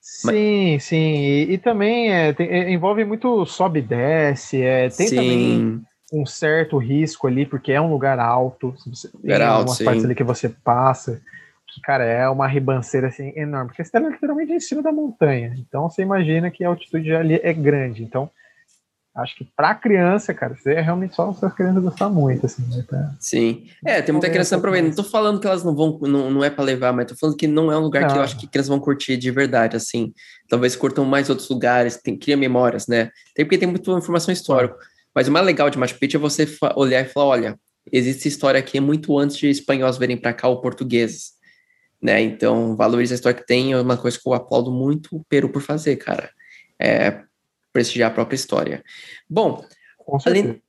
Sim, 0.00 0.72
Mas... 0.74 0.84
sim. 0.84 0.96
E, 0.96 1.52
e 1.52 1.58
também 1.58 2.12
é, 2.12 2.32
tem, 2.32 2.48
é, 2.48 2.70
envolve 2.70 3.04
muito 3.04 3.44
sobe 3.46 3.80
e 3.80 3.82
desce. 3.82 4.62
É, 4.62 4.88
tem 4.88 5.06
sim. 5.06 5.16
também 5.16 5.82
um 6.12 6.24
certo 6.24 6.78
risco 6.78 7.26
ali, 7.26 7.44
porque 7.44 7.72
é 7.72 7.80
um 7.80 7.90
lugar 7.90 8.18
alto. 8.18 8.74
Você, 8.86 9.08
lugar 9.14 9.38
tem 9.38 9.46
alto, 9.46 9.72
sim. 9.72 9.84
partes 9.84 10.04
ali 10.04 10.14
que 10.14 10.24
você 10.24 10.48
passa 10.48 11.20
que, 11.68 11.80
cara, 11.82 12.04
é 12.04 12.28
uma 12.28 12.46
ribanceira 12.46 13.08
assim 13.08 13.32
enorme, 13.36 13.68
porque 13.68 13.84
você 13.84 13.88
está 13.88 14.00
literalmente 14.00 14.52
em 14.52 14.60
cima 14.60 14.82
da 14.82 14.90
montanha. 14.90 15.54
Então 15.58 15.88
você 15.88 16.02
imagina 16.02 16.50
que 16.50 16.64
a 16.64 16.68
altitude 16.68 17.14
ali 17.14 17.40
é 17.42 17.52
grande. 17.52 18.02
Então, 18.02 18.30
acho 19.18 19.36
que 19.36 19.44
para 19.56 19.74
criança, 19.74 20.32
cara, 20.32 20.54
você 20.54 20.74
é 20.74 20.80
realmente 20.80 21.14
só 21.14 21.28
as 21.30 21.52
crianças 21.52 21.82
gostar 21.82 22.08
muito, 22.08 22.46
assim, 22.46 22.62
né? 22.68 22.84
Pra... 22.86 23.14
Sim. 23.18 23.66
É, 23.84 24.00
tem 24.00 24.12
muita 24.12 24.30
criança 24.30 24.56
aproveitando. 24.56 24.88
Não 24.88 24.96
tô 24.96 25.04
falando 25.04 25.40
que 25.40 25.46
elas 25.46 25.64
não 25.64 25.74
vão, 25.74 25.98
não, 26.02 26.30
não 26.30 26.44
é 26.44 26.50
para 26.50 26.64
levar, 26.64 26.92
mas 26.92 27.06
tô 27.06 27.16
falando 27.16 27.36
que 27.36 27.46
não 27.46 27.70
é 27.70 27.78
um 27.78 27.82
lugar 27.82 28.02
não. 28.02 28.08
que 28.10 28.18
eu 28.18 28.22
acho 28.22 28.38
que 28.38 28.46
crianças 28.46 28.68
vão 28.68 28.80
curtir 28.80 29.16
de 29.16 29.30
verdade, 29.30 29.76
assim. 29.76 30.12
Talvez 30.48 30.76
curtam 30.76 31.04
mais 31.04 31.28
outros 31.28 31.48
lugares, 31.48 31.96
tem, 31.96 32.16
cria 32.18 32.36
memórias, 32.36 32.86
né? 32.86 33.10
Tem 33.34 33.44
porque 33.44 33.58
tem 33.58 33.68
muita 33.68 33.90
informação 33.90 34.32
histórica. 34.32 34.76
Mas 35.14 35.28
o 35.28 35.32
mais 35.32 35.44
legal 35.44 35.68
de 35.68 35.78
Machu 35.78 35.98
Picchu 35.98 36.16
é 36.16 36.20
você 36.20 36.46
olhar 36.76 37.00
e 37.00 37.08
falar, 37.08 37.26
olha, 37.26 37.60
existe 37.90 38.28
história 38.28 38.60
aqui 38.60 38.78
muito 38.80 39.18
antes 39.18 39.36
de 39.36 39.48
espanhóis 39.48 39.98
virem 39.98 40.16
para 40.16 40.32
cá 40.32 40.48
ou 40.48 40.60
portugueses 40.60 41.38
né? 42.00 42.20
Então, 42.22 42.76
valoriza 42.76 43.14
a 43.14 43.16
história 43.16 43.38
que 43.38 43.46
tem, 43.46 43.72
é 43.72 43.80
uma 43.80 43.96
coisa 43.96 44.18
que 44.18 44.28
eu 44.28 44.32
aplaudo 44.32 44.70
muito 44.70 45.16
o 45.16 45.24
Peru 45.24 45.48
por 45.48 45.62
fazer, 45.62 45.96
cara. 45.96 46.30
É 46.80 47.22
prestigiar 47.78 48.10
a 48.10 48.14
própria 48.14 48.34
história. 48.34 48.82
Bom, 49.30 49.64
além, 50.26 50.60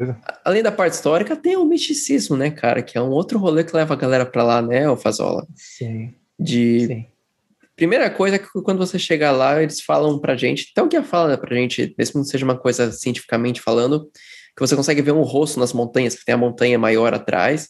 além 0.46 0.62
da 0.62 0.72
parte 0.72 0.94
histórica, 0.94 1.36
tem 1.36 1.58
o 1.58 1.66
misticismo, 1.66 2.38
né, 2.38 2.52
cara? 2.52 2.84
Que 2.84 2.98
é 2.98 3.02
um 3.02 3.10
outro 3.10 3.40
rolê 3.40 3.64
que 3.64 3.76
leva 3.76 3.96
a 3.96 3.98
galera 3.98 4.26
pra 4.26 4.44
lá, 4.44 4.62
né, 4.62 4.88
o 4.88 4.96
Fazola? 4.96 5.48
Sim. 5.56 6.14
De. 6.40 6.86
Sim. 6.86 7.06
Primeira 7.76 8.10
coisa 8.10 8.36
é 8.36 8.40
que 8.40 8.48
quando 8.62 8.78
você 8.78 9.00
chegar 9.00 9.32
lá, 9.32 9.62
eles 9.64 9.82
falam 9.82 10.20
pra 10.20 10.36
gente, 10.36 10.70
até 10.72 10.84
o 10.84 10.88
que 10.88 11.02
fala 11.02 11.38
pra 11.38 11.56
gente, 11.56 11.96
mesmo 11.98 12.12
que 12.12 12.18
não 12.18 12.26
seja 12.26 12.44
uma 12.44 12.58
coisa 12.58 12.92
cientificamente 12.92 13.62
falando, 13.62 14.12
que 14.56 14.60
você 14.60 14.76
consegue 14.76 15.02
ver 15.02 15.14
um 15.14 15.22
rosto 15.22 15.60
nas 15.60 15.72
montanhas, 15.72 16.14
que 16.14 16.26
tem 16.26 16.36
a 16.36 16.38
montanha 16.38 16.78
maior 16.78 17.14
atrás, 17.14 17.70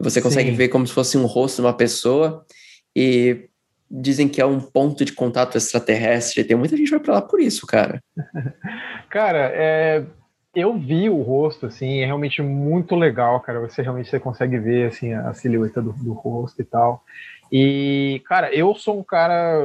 você 0.00 0.22
consegue 0.22 0.50
Sim. 0.50 0.56
ver 0.56 0.68
como 0.68 0.86
se 0.86 0.94
fosse 0.94 1.18
um 1.18 1.26
rosto 1.26 1.56
de 1.56 1.66
uma 1.66 1.76
pessoa, 1.76 2.44
e 2.96 3.50
dizem 3.90 4.26
que 4.26 4.40
é 4.40 4.46
um 4.46 4.58
ponto 4.58 5.04
de 5.04 5.12
contato 5.12 5.58
extraterrestre. 5.58 6.44
Tem 6.44 6.56
muita 6.56 6.74
gente 6.74 6.86
que 6.86 6.92
vai 6.92 7.00
para 7.00 7.14
lá 7.14 7.22
por 7.22 7.38
isso, 7.38 7.66
cara. 7.66 8.02
cara, 9.12 9.52
é, 9.54 10.02
eu 10.54 10.76
vi 10.78 11.10
o 11.10 11.20
rosto, 11.20 11.66
assim, 11.66 12.00
é 12.00 12.06
realmente 12.06 12.40
muito 12.40 12.96
legal, 12.96 13.38
cara. 13.40 13.60
Você 13.60 13.82
realmente 13.82 14.08
você 14.08 14.18
consegue 14.18 14.58
ver 14.58 14.88
assim 14.88 15.12
a 15.12 15.34
silhueta 15.34 15.82
do, 15.82 15.92
do 15.92 16.14
rosto 16.14 16.62
e 16.62 16.64
tal. 16.64 17.04
E, 17.52 18.22
cara, 18.26 18.52
eu 18.54 18.74
sou 18.74 18.98
um 18.98 19.04
cara 19.04 19.60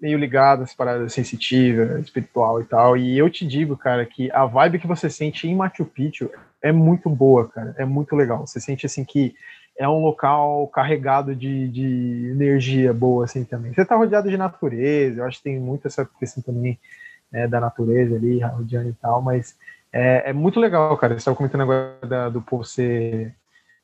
meio 0.00 0.16
ligado 0.16 0.62
às 0.62 0.72
paradas 0.72 1.12
sensitiva, 1.12 1.98
espiritual 1.98 2.60
e 2.62 2.64
tal. 2.64 2.96
E 2.96 3.18
eu 3.18 3.28
te 3.28 3.44
digo, 3.44 3.76
cara, 3.76 4.06
que 4.06 4.30
a 4.30 4.46
vibe 4.46 4.78
que 4.78 4.86
você 4.86 5.10
sente 5.10 5.48
em 5.48 5.56
Machu 5.56 5.84
Picchu 5.84 6.30
é 6.62 6.70
muito 6.70 7.10
boa, 7.10 7.48
cara. 7.48 7.74
É 7.76 7.84
muito 7.84 8.14
legal. 8.14 8.46
Você 8.46 8.60
sente 8.60 8.86
assim 8.86 9.04
que 9.04 9.34
é 9.76 9.88
um 9.88 10.00
local 10.00 10.68
carregado 10.68 11.34
de, 11.34 11.68
de 11.68 12.30
energia 12.30 12.92
boa, 12.92 13.24
assim, 13.24 13.42
também. 13.42 13.74
Você 13.74 13.82
está 13.82 13.96
rodeado 13.96 14.30
de 14.30 14.36
natureza, 14.36 15.20
eu 15.20 15.24
acho 15.24 15.38
que 15.38 15.44
tem 15.44 15.58
muito 15.58 15.88
essa 15.88 16.08
questão 16.18 16.40
também 16.42 16.78
né, 17.30 17.46
da 17.46 17.60
natureza 17.60 18.16
ali, 18.16 18.40
rodeando 18.40 18.88
e 18.88 18.94
tal, 18.94 19.22
mas 19.22 19.56
é, 19.92 20.30
é 20.30 20.32
muito 20.32 20.60
legal, 20.60 20.96
cara. 20.96 21.14
Você 21.14 21.18
estava 21.18 21.36
comentando 21.36 21.62
agora 21.62 22.30
do 22.30 22.40
povo 22.42 22.64
ser 22.64 23.34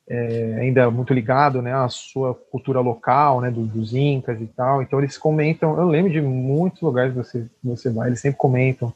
é, 0.07 0.57
ainda 0.59 0.89
muito 0.91 1.13
ligado, 1.13 1.61
né, 1.61 1.73
à 1.73 1.89
sua 1.89 2.35
cultura 2.35 2.79
local, 2.79 3.41
né, 3.41 3.49
dos, 3.49 3.67
dos 3.67 3.93
incas 3.93 4.39
e 4.39 4.47
tal, 4.47 4.81
então 4.81 4.99
eles 4.99 5.17
comentam, 5.17 5.77
eu 5.77 5.87
lembro 5.87 6.11
de 6.11 6.21
muitos 6.21 6.81
lugares 6.81 7.11
que 7.11 7.17
você, 7.17 7.45
você 7.63 7.89
vai, 7.89 8.09
eles 8.09 8.19
sempre 8.19 8.37
comentam 8.37 8.93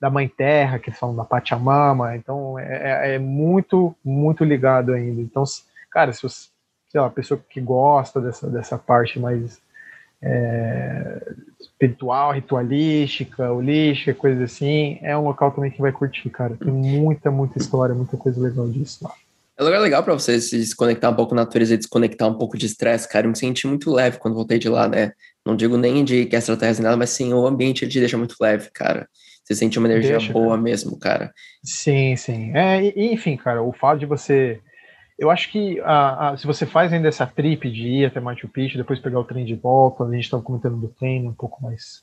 da 0.00 0.10
Mãe 0.10 0.28
Terra, 0.28 0.78
que 0.78 0.90
eles 0.90 0.98
falam 0.98 1.16
da 1.16 1.24
Pachamama, 1.24 2.16
então 2.16 2.58
é, 2.58 3.10
é, 3.10 3.14
é 3.14 3.18
muito, 3.18 3.94
muito 4.04 4.44
ligado 4.44 4.92
ainda. 4.92 5.20
Então, 5.20 5.44
cara, 5.90 6.12
se 6.12 6.22
você, 6.22 6.48
sei 6.88 7.00
lá, 7.00 7.08
pessoa 7.08 7.40
que 7.48 7.60
gosta 7.60 8.20
dessa, 8.20 8.50
dessa 8.50 8.76
parte 8.76 9.20
mais 9.20 9.60
é, 10.20 11.32
espiritual, 11.82 12.32
ritualística, 12.32 13.50
holística, 13.50 14.14
coisas 14.14 14.42
assim, 14.42 14.98
é 15.02 15.16
um 15.16 15.24
local 15.24 15.50
também 15.50 15.70
que 15.70 15.80
vai 15.80 15.90
curtir, 15.90 16.30
cara. 16.30 16.56
Tem 16.56 16.72
muita, 16.72 17.30
muita 17.30 17.58
história, 17.58 17.94
muita 17.94 18.16
coisa 18.16 18.40
legal 18.40 18.68
disso 18.68 19.00
lá. 19.02 19.12
É 19.58 19.62
lugar 19.62 19.80
legal 19.80 20.02
para 20.02 20.14
você 20.14 20.40
se 20.40 20.56
desconectar 20.56 21.10
um 21.10 21.14
pouco 21.14 21.34
da 21.34 21.42
natureza 21.42 21.74
e 21.74 21.76
desconectar 21.76 22.28
um 22.28 22.34
pouco 22.34 22.56
de 22.56 22.66
estresse, 22.66 23.08
cara. 23.08 23.26
Eu 23.26 23.30
me 23.30 23.36
senti 23.36 23.66
muito 23.66 23.92
leve 23.92 24.18
quando 24.18 24.34
voltei 24.34 24.58
de 24.58 24.68
lá, 24.68 24.88
né? 24.88 25.12
Não 25.44 25.56
digo 25.56 25.76
nem 25.76 26.04
de 26.04 26.24
que 26.26 26.36
extraterrestre 26.36 26.84
nada, 26.84 26.96
mas 26.96 27.10
sim, 27.10 27.32
o 27.34 27.46
ambiente 27.46 27.84
ele 27.84 27.90
te 27.90 28.00
deixa 28.00 28.16
muito 28.16 28.36
leve, 28.40 28.70
cara. 28.72 29.08
Você 29.44 29.54
sente 29.54 29.78
uma 29.78 29.88
energia 29.88 30.18
deixa, 30.18 30.32
boa 30.32 30.50
cara. 30.50 30.62
mesmo, 30.62 30.98
cara. 30.98 31.32
Sim, 31.64 32.16
sim. 32.16 32.56
É, 32.56 32.80
enfim, 32.96 33.36
cara, 33.36 33.62
o 33.62 33.72
fato 33.72 33.98
de 33.98 34.06
você 34.06 34.60
eu 35.22 35.30
acho 35.30 35.52
que 35.52 35.80
a, 35.82 36.30
a, 36.30 36.36
se 36.36 36.44
você 36.44 36.66
faz 36.66 36.92
ainda 36.92 37.06
essa 37.06 37.24
trip 37.24 37.70
de 37.70 37.86
ir 37.86 38.06
até 38.06 38.18
Machu 38.18 38.48
Picchu, 38.48 38.76
depois 38.76 38.98
pegar 38.98 39.20
o 39.20 39.24
trem 39.24 39.44
de 39.44 39.54
volta, 39.54 40.02
a 40.02 40.10
gente 40.10 40.24
estava 40.24 40.42
comentando 40.42 40.76
do 40.76 40.88
trem 40.88 41.28
um 41.28 41.32
pouco 41.32 41.62
mais 41.62 42.02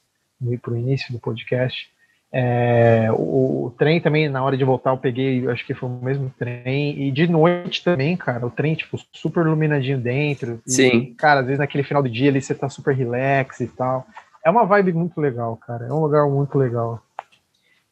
para 0.62 0.72
o 0.72 0.78
início 0.78 1.12
do 1.12 1.20
podcast, 1.20 1.92
É, 2.32 3.10
o, 3.12 3.66
o, 3.66 3.76
trem 3.78 4.00
também, 4.00 4.30
na 4.30 4.42
hora 4.42 4.56
de 4.56 4.64
voltar, 4.64 4.92
eu 4.92 4.98
peguei, 4.98 5.46
acho 5.50 5.66
que 5.66 5.74
foi 5.74 5.90
o 5.90 5.92
mesmo 5.92 6.32
trem. 6.40 7.08
E 7.08 7.12
de 7.12 7.28
noite 7.28 7.84
também, 7.84 8.16
cara, 8.16 8.46
o 8.46 8.52
trem, 8.52 8.74
tipo, 8.76 8.98
super 9.12 9.46
iluminadinho 9.46 10.00
dentro. 10.00 10.62
E, 10.66 10.72
Sim. 10.72 11.14
Cara, 11.16 11.42
às 11.42 11.46
vezes 11.46 11.60
naquele 11.60 11.84
final 11.84 12.02
do 12.02 12.10
dia 12.10 12.30
ali 12.30 12.42
você 12.42 12.56
tá 12.56 12.70
super 12.70 12.96
relax 12.96 13.60
e 13.60 13.68
tal. 13.68 14.08
É 14.46 14.50
uma 14.50 14.66
vibe 14.66 14.94
muito 14.94 15.20
legal, 15.20 15.58
cara. 15.58 15.88
É 15.88 15.92
um 15.92 16.00
lugar 16.00 16.26
muito 16.30 16.58
legal. 16.58 17.04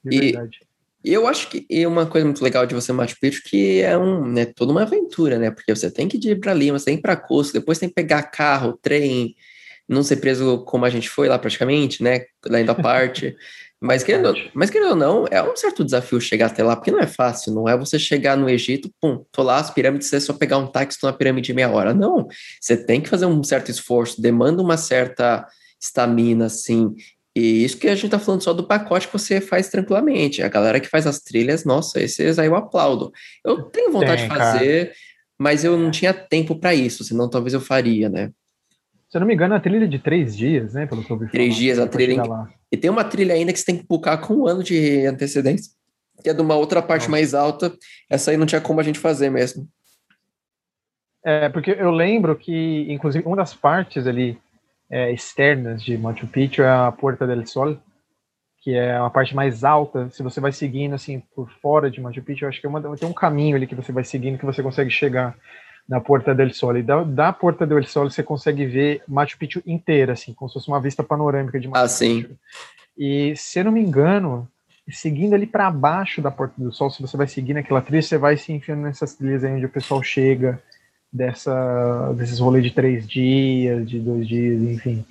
De 0.05 0.15
e, 0.15 0.31
verdade. 0.31 0.61
E 1.07 1.13
eu 1.13 1.25
acho 1.25 1.49
que 1.49 1.65
é 1.71 1.87
uma 1.87 2.05
coisa 2.05 2.25
muito 2.25 2.43
legal 2.43 2.65
de 2.65 2.75
você 2.75 2.91
Machu 2.91 3.15
Picchu 3.17 3.41
que 3.45 3.79
é 3.79 3.97
um, 3.97 4.27
né, 4.27 4.45
toda 4.45 4.73
uma 4.73 4.81
aventura, 4.81 5.39
né? 5.39 5.49
Porque 5.49 5.73
você 5.73 5.89
tem 5.89 6.05
que 6.05 6.17
ir 6.17 6.37
para 6.37 6.53
Lima, 6.53 6.77
você 6.77 6.83
tem 6.83 6.95
que 6.95 6.99
ir 6.99 7.01
para 7.01 7.15
Cusco, 7.15 7.53
depois 7.53 7.79
tem 7.79 7.87
que 7.87 7.95
pegar 7.95 8.23
carro, 8.23 8.77
trem, 8.81 9.33
não 9.87 10.03
ser 10.03 10.17
preso 10.17 10.65
como 10.65 10.83
a 10.83 10.89
gente 10.89 11.09
foi 11.09 11.29
lá 11.29 11.39
praticamente, 11.39 12.03
né? 12.03 12.25
Ainda 12.51 12.75
parte. 12.75 13.37
Mas 13.79 14.03
querendo, 14.03 14.33
mas 14.55 14.71
querendo 14.71 14.89
ou 14.89 14.95
não, 14.95 15.27
é 15.29 15.39
um 15.43 15.55
certo 15.55 15.85
desafio 15.85 16.19
chegar 16.19 16.47
até 16.47 16.63
lá, 16.63 16.75
porque 16.75 16.89
não 16.89 16.99
é 16.99 17.05
fácil, 17.05 17.53
não 17.53 17.69
é 17.69 17.77
você 17.77 17.99
chegar 17.99 18.35
no 18.35 18.49
Egito, 18.49 18.89
pum, 18.99 19.23
tô 19.31 19.43
lá, 19.43 19.57
as 19.57 19.69
pirâmides, 19.69 20.11
é 20.11 20.19
só 20.19 20.33
pegar 20.33 20.57
um 20.57 20.65
táxi, 20.65 20.99
tô 20.99 21.05
na 21.05 21.13
pirâmide 21.13 21.51
em 21.51 21.55
meia 21.55 21.69
hora. 21.69 21.93
Não, 21.93 22.27
você 22.59 22.75
tem 22.75 22.99
que 22.99 23.07
fazer 23.07 23.27
um 23.27 23.43
certo 23.43 23.69
esforço, 23.69 24.19
demanda 24.19 24.63
uma 24.63 24.77
certa 24.77 25.45
estamina, 25.79 26.47
assim, 26.47 26.95
e 27.37 27.63
isso 27.63 27.77
que 27.77 27.87
a 27.87 27.93
gente 27.93 28.09
tá 28.09 28.17
falando 28.17 28.41
só 28.41 28.51
do 28.51 28.63
pacote 28.65 29.05
que 29.05 29.13
você 29.13 29.39
faz 29.39 29.69
tranquilamente. 29.69 30.41
A 30.41 30.49
galera 30.49 30.79
que 30.79 30.87
faz 30.87 31.05
as 31.05 31.19
trilhas, 31.19 31.63
nossa, 31.63 32.01
esses 32.01 32.39
aí 32.39 32.47
eu 32.47 32.55
aplaudo. 32.55 33.11
Eu 33.45 33.61
tenho 33.61 33.91
vontade 33.91 34.23
Tem, 34.23 34.27
de 34.27 34.35
fazer, 34.35 34.85
cara. 34.85 34.97
mas 35.37 35.63
eu 35.63 35.77
não 35.77 35.91
tinha 35.91 36.11
tempo 36.15 36.55
para 36.59 36.73
isso, 36.73 37.03
senão 37.03 37.29
talvez 37.29 37.53
eu 37.53 37.61
faria, 37.61 38.09
né? 38.09 38.31
Se 39.07 39.17
eu 39.17 39.19
não 39.19 39.27
me 39.27 39.35
engano, 39.35 39.53
a 39.53 39.59
trilha 39.59 39.83
é 39.85 39.87
de 39.87 39.99
três 39.99 40.35
dias, 40.35 40.73
né? 40.73 40.87
Pelo 40.87 41.03
que 41.03 41.11
eu 41.11 41.17
vi 41.19 41.29
Três 41.29 41.49
falar, 41.49 41.59
dias 41.59 41.79
a 41.79 41.87
trilha. 41.87 42.23
E 42.71 42.75
tem 42.75 42.89
uma 42.89 43.03
trilha 43.03 43.35
ainda 43.35 43.53
que 43.53 43.59
você 43.59 43.65
tem 43.65 43.77
que 43.77 43.85
bucar 43.87 44.19
com 44.19 44.33
um 44.33 44.47
ano 44.47 44.63
de 44.63 45.05
antecedência, 45.05 45.71
que 46.23 46.31
é 46.31 46.33
de 46.33 46.41
uma 46.41 46.55
outra 46.55 46.81
parte 46.81 47.01
Nossa. 47.01 47.11
mais 47.11 47.35
alta. 47.35 47.71
Essa 48.09 48.31
aí 48.31 48.37
não 48.37 48.47
tinha 48.47 48.59
como 48.59 48.79
a 48.79 48.83
gente 48.83 48.97
fazer 48.97 49.29
mesmo. 49.29 49.69
É, 51.23 51.49
porque 51.49 51.69
eu 51.69 51.91
lembro 51.91 52.35
que, 52.35 52.91
inclusive, 52.91 53.23
uma 53.27 53.37
das 53.37 53.53
partes 53.53 54.07
ali 54.07 54.39
é, 54.89 55.11
externas 55.11 55.83
de 55.83 55.97
Machu 55.97 56.27
Picchu 56.27 56.61
é 56.61 56.69
a 56.69 56.91
Porta 56.91 57.27
del 57.27 57.45
Sol, 57.45 57.77
que 58.61 58.73
é 58.73 58.95
a 58.95 59.09
parte 59.09 59.35
mais 59.35 59.63
alta. 59.63 60.09
Se 60.09 60.23
você 60.23 60.39
vai 60.39 60.51
seguindo 60.51 60.95
assim 60.95 61.21
por 61.35 61.49
fora 61.61 61.91
de 61.91 62.01
Machu 62.01 62.21
Picchu, 62.21 62.45
eu 62.45 62.49
acho 62.49 62.59
que 62.59 62.67
é 62.67 62.69
uma, 62.69 62.81
tem 62.95 63.07
um 63.07 63.13
caminho 63.13 63.55
ali 63.55 63.67
que 63.67 63.75
você 63.75 63.91
vai 63.91 64.03
seguindo 64.03 64.37
que 64.37 64.45
você 64.45 64.63
consegue 64.63 64.89
chegar 64.89 65.35
na 65.87 66.01
Porta 66.01 66.33
del 66.33 66.53
Sol. 66.53 66.77
E 66.77 66.83
da, 66.83 67.03
da 67.03 67.33
Porta 67.33 67.65
del 67.65 67.83
Sol 67.85 68.09
você 68.09 68.23
consegue 68.23 68.65
ver 68.65 69.03
Machu 69.07 69.37
Picchu 69.37 69.61
inteira, 69.65 70.13
assim, 70.13 70.33
como 70.33 70.49
se 70.49 70.53
fosse 70.53 70.67
uma 70.67 70.81
vista 70.81 71.03
panorâmica 71.03 71.59
de 71.59 71.67
Machu 71.67 71.79
ah, 71.79 71.87
Picchu. 71.87 72.29
Sim. 72.29 72.37
E 72.97 73.35
se 73.35 73.59
eu 73.59 73.65
não 73.65 73.71
me 73.71 73.81
engano, 73.81 74.47
seguindo 74.89 75.33
ali 75.33 75.45
para 75.45 75.69
baixo 75.69 76.21
da 76.21 76.31
Porta 76.31 76.55
do 76.57 76.71
Sol, 76.71 76.89
se 76.89 77.01
você 77.01 77.15
vai 77.15 77.27
seguindo 77.27 77.57
aquela 77.57 77.81
trilha, 77.81 78.01
você 78.01 78.17
vai 78.17 78.37
se 78.37 78.51
enfiando 78.51 78.81
nessas 78.81 79.15
trilhas 79.15 79.43
aí 79.43 79.51
onde 79.51 79.65
o 79.65 79.69
pessoal 79.69 80.01
chega 80.01 80.61
dessa, 81.11 82.13
desses 82.15 82.39
rolês 82.39 82.63
de 82.63 82.71
três 82.71 83.07
dias, 83.07 83.87
de 83.89 83.99
dois 83.99 84.27
dias, 84.27 84.61
enfim. 84.61 85.05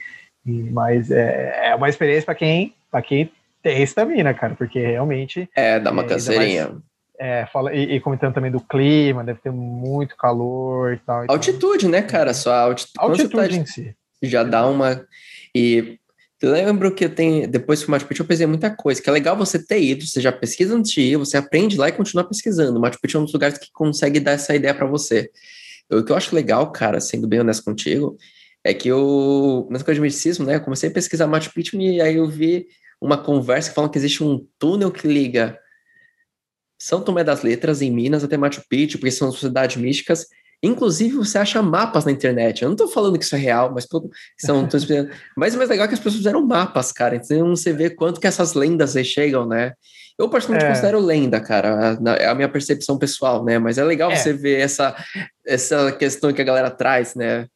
Mas 0.44 1.10
é, 1.10 1.70
é 1.70 1.74
uma 1.74 1.88
experiência 1.88 2.24
para 2.24 2.34
quem, 2.34 2.74
para 2.90 3.02
quem 3.02 3.30
tem 3.62 3.82
estamina, 3.82 4.32
cara, 4.32 4.54
porque 4.54 4.78
realmente. 4.78 5.48
É, 5.56 5.80
dá 5.80 5.90
uma 5.90 6.02
é, 6.02 6.06
canseirinha. 6.06 6.68
Mais, 6.68 6.82
é, 7.18 7.46
fala, 7.46 7.74
e, 7.74 7.96
e, 7.96 8.00
comentando 8.00 8.34
também 8.34 8.50
do 8.50 8.60
clima, 8.60 9.24
deve 9.24 9.40
ter 9.40 9.50
muito 9.50 10.16
calor 10.16 10.92
e 10.92 10.98
tal. 10.98 11.24
altitude, 11.28 11.88
né, 11.88 12.02
cara? 12.02 12.34
Só 12.34 12.52
a 12.52 12.60
altitude, 12.62 12.98
altitude 12.98 13.48
tá, 13.48 13.56
em 13.56 13.66
si. 13.66 13.94
Já 14.22 14.42
dá 14.44 14.66
uma. 14.66 15.04
E 15.54 15.98
eu 16.40 16.52
lembro 16.52 16.94
que 16.94 17.06
eu 17.06 17.14
tenho, 17.14 17.48
depois 17.48 17.82
que 17.82 17.88
o 17.88 17.90
Machu 17.90 18.06
Picchu 18.06 18.22
eu 18.22 18.26
pesquisei 18.26 18.46
muita 18.46 18.70
coisa, 18.70 19.00
que 19.00 19.08
é 19.08 19.12
legal 19.12 19.36
você 19.36 19.58
ter 19.58 19.80
ido, 19.80 20.06
você 20.06 20.20
já 20.20 20.30
pesquisa 20.30 20.76
antes 20.76 20.92
de 20.92 21.00
ir, 21.00 21.16
você 21.16 21.36
aprende 21.36 21.78
lá 21.78 21.88
e 21.88 21.92
continua 21.92 22.24
pesquisando. 22.24 22.78
O 22.78 22.80
Machu 22.82 23.00
Picchu 23.00 23.16
é 23.16 23.20
um 23.20 23.24
dos 23.24 23.32
lugares 23.32 23.58
que 23.58 23.72
consegue 23.72 24.20
dar 24.20 24.32
essa 24.32 24.54
ideia 24.54 24.74
para 24.74 24.86
você. 24.86 25.30
O 25.90 26.02
que 26.02 26.12
eu 26.12 26.16
acho 26.16 26.34
legal, 26.34 26.70
cara, 26.72 27.00
sendo 27.00 27.28
bem 27.28 27.40
honesto 27.40 27.64
contigo, 27.64 28.16
é 28.64 28.74
que 28.74 28.88
eu, 28.88 29.68
nessa 29.70 29.84
coisa 29.84 29.96
de 29.96 30.02
misticismo, 30.02 30.44
né, 30.44 30.56
eu 30.56 30.60
comecei 30.60 30.88
a 30.88 30.92
pesquisar 30.92 31.26
Machu 31.26 31.52
Picchu 31.52 31.80
e 31.80 32.00
aí 32.00 32.16
eu 32.16 32.28
vi 32.28 32.66
uma 33.00 33.16
conversa 33.16 33.68
que 33.68 33.74
fala 33.74 33.88
que 33.88 33.98
existe 33.98 34.24
um 34.24 34.46
túnel 34.58 34.90
que 34.90 35.06
liga 35.06 35.58
São 36.80 37.00
Tomé 37.00 37.22
das 37.22 37.42
Letras, 37.42 37.82
em 37.82 37.90
Minas, 37.90 38.24
até 38.24 38.36
Machu 38.36 38.62
Picchu, 38.68 38.98
porque 38.98 39.12
são 39.12 39.30
sociedades 39.30 39.76
místicas, 39.76 40.26
Inclusive, 40.62 41.16
você 41.16 41.38
acha 41.38 41.60
mapas 41.62 42.04
na 42.04 42.12
internet. 42.12 42.62
Eu 42.62 42.68
não 42.68 42.74
estou 42.74 42.88
falando 42.88 43.18
que 43.18 43.24
isso 43.24 43.36
é 43.36 43.38
real, 43.38 43.72
mas 43.74 43.86
são. 44.38 44.66
mas 45.36 45.54
o 45.54 45.58
mais 45.58 45.68
legal 45.68 45.84
é 45.84 45.88
que 45.88 45.94
as 45.94 46.00
pessoas 46.00 46.16
fizeram 46.16 46.44
mapas, 46.46 46.92
cara. 46.92 47.16
Então 47.16 47.50
você 47.50 47.72
vê 47.72 47.90
quanto 47.90 48.20
que 48.20 48.26
essas 48.26 48.54
lendas 48.54 48.96
aí 48.96 49.04
chegam, 49.04 49.46
né? 49.46 49.74
Eu 50.18 50.30
particularmente 50.30 50.66
é. 50.66 50.72
considero 50.72 50.98
lenda, 50.98 51.40
cara, 51.40 51.98
é 52.18 52.26
a 52.26 52.34
minha 52.34 52.48
percepção 52.48 52.98
pessoal, 52.98 53.44
né? 53.44 53.58
Mas 53.58 53.76
é 53.76 53.84
legal 53.84 54.10
é. 54.10 54.16
você 54.16 54.32
ver 54.32 54.60
essa, 54.60 54.96
essa 55.46 55.92
questão 55.92 56.32
que 56.32 56.40
a 56.40 56.44
galera 56.44 56.70
traz, 56.70 57.14
né? 57.14 57.46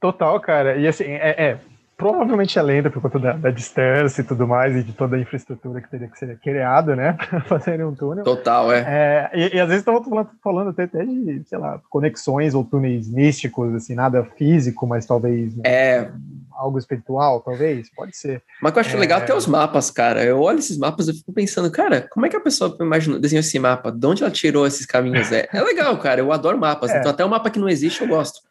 Total, 0.00 0.38
cara. 0.40 0.76
E 0.76 0.86
assim, 0.86 1.04
é, 1.04 1.30
é 1.30 1.58
provavelmente 1.98 2.56
é 2.56 2.62
lenda 2.62 2.88
por 2.88 3.02
conta 3.02 3.18
da, 3.18 3.32
da, 3.32 3.50
distância 3.50 4.22
e 4.22 4.24
tudo 4.24 4.46
mais, 4.46 4.74
e 4.76 4.84
de 4.84 4.92
toda 4.92 5.16
a 5.16 5.20
infraestrutura 5.20 5.80
que 5.82 5.90
teria 5.90 6.06
que 6.06 6.16
ser 6.16 6.38
criada, 6.38 6.94
né, 6.94 7.14
para 7.28 7.40
fazer 7.40 7.84
um 7.84 7.92
túnel. 7.92 8.22
Total, 8.22 8.72
é. 8.72 8.78
é 8.78 9.30
e, 9.34 9.56
e, 9.56 9.60
às 9.60 9.66
vezes 9.66 9.80
estamos 9.80 10.08
falando, 10.08 10.30
falando 10.42 10.70
até, 10.70 10.84
até, 10.84 11.04
de, 11.04 11.42
sei 11.44 11.58
lá, 11.58 11.80
conexões 11.90 12.54
ou 12.54 12.64
túneis 12.64 13.10
místicos, 13.10 13.74
assim, 13.74 13.96
nada 13.96 14.24
físico, 14.36 14.86
mas 14.86 15.04
talvez 15.04 15.56
né, 15.56 15.62
é... 15.64 16.10
algo 16.56 16.78
espiritual, 16.78 17.40
talvez, 17.40 17.90
pode 17.92 18.16
ser. 18.16 18.44
Mas 18.62 18.72
eu 18.72 18.80
acho 18.80 18.96
é... 18.96 19.00
legal 19.00 19.18
até 19.18 19.34
os 19.34 19.48
mapas, 19.48 19.90
cara. 19.90 20.22
Eu 20.22 20.40
olho 20.40 20.60
esses 20.60 20.78
mapas 20.78 21.08
e 21.08 21.14
fico 21.14 21.32
pensando, 21.32 21.68
cara, 21.68 22.06
como 22.08 22.24
é 22.24 22.28
que 22.28 22.36
a 22.36 22.40
pessoa 22.40 22.76
imaginou, 22.80 23.18
desenhou 23.18 23.40
esse 23.40 23.58
mapa? 23.58 23.90
De 23.90 24.06
onde 24.06 24.22
ela 24.22 24.30
tirou 24.30 24.64
esses 24.64 24.86
caminhos? 24.86 25.32
É, 25.32 25.48
é 25.52 25.62
legal, 25.62 25.98
cara, 25.98 26.20
eu 26.20 26.32
adoro 26.32 26.56
mapas. 26.56 26.92
É. 26.92 27.00
Então 27.00 27.10
até 27.10 27.24
o 27.24 27.28
mapa 27.28 27.50
que 27.50 27.58
não 27.58 27.68
existe 27.68 28.02
eu 28.02 28.08
gosto. 28.08 28.47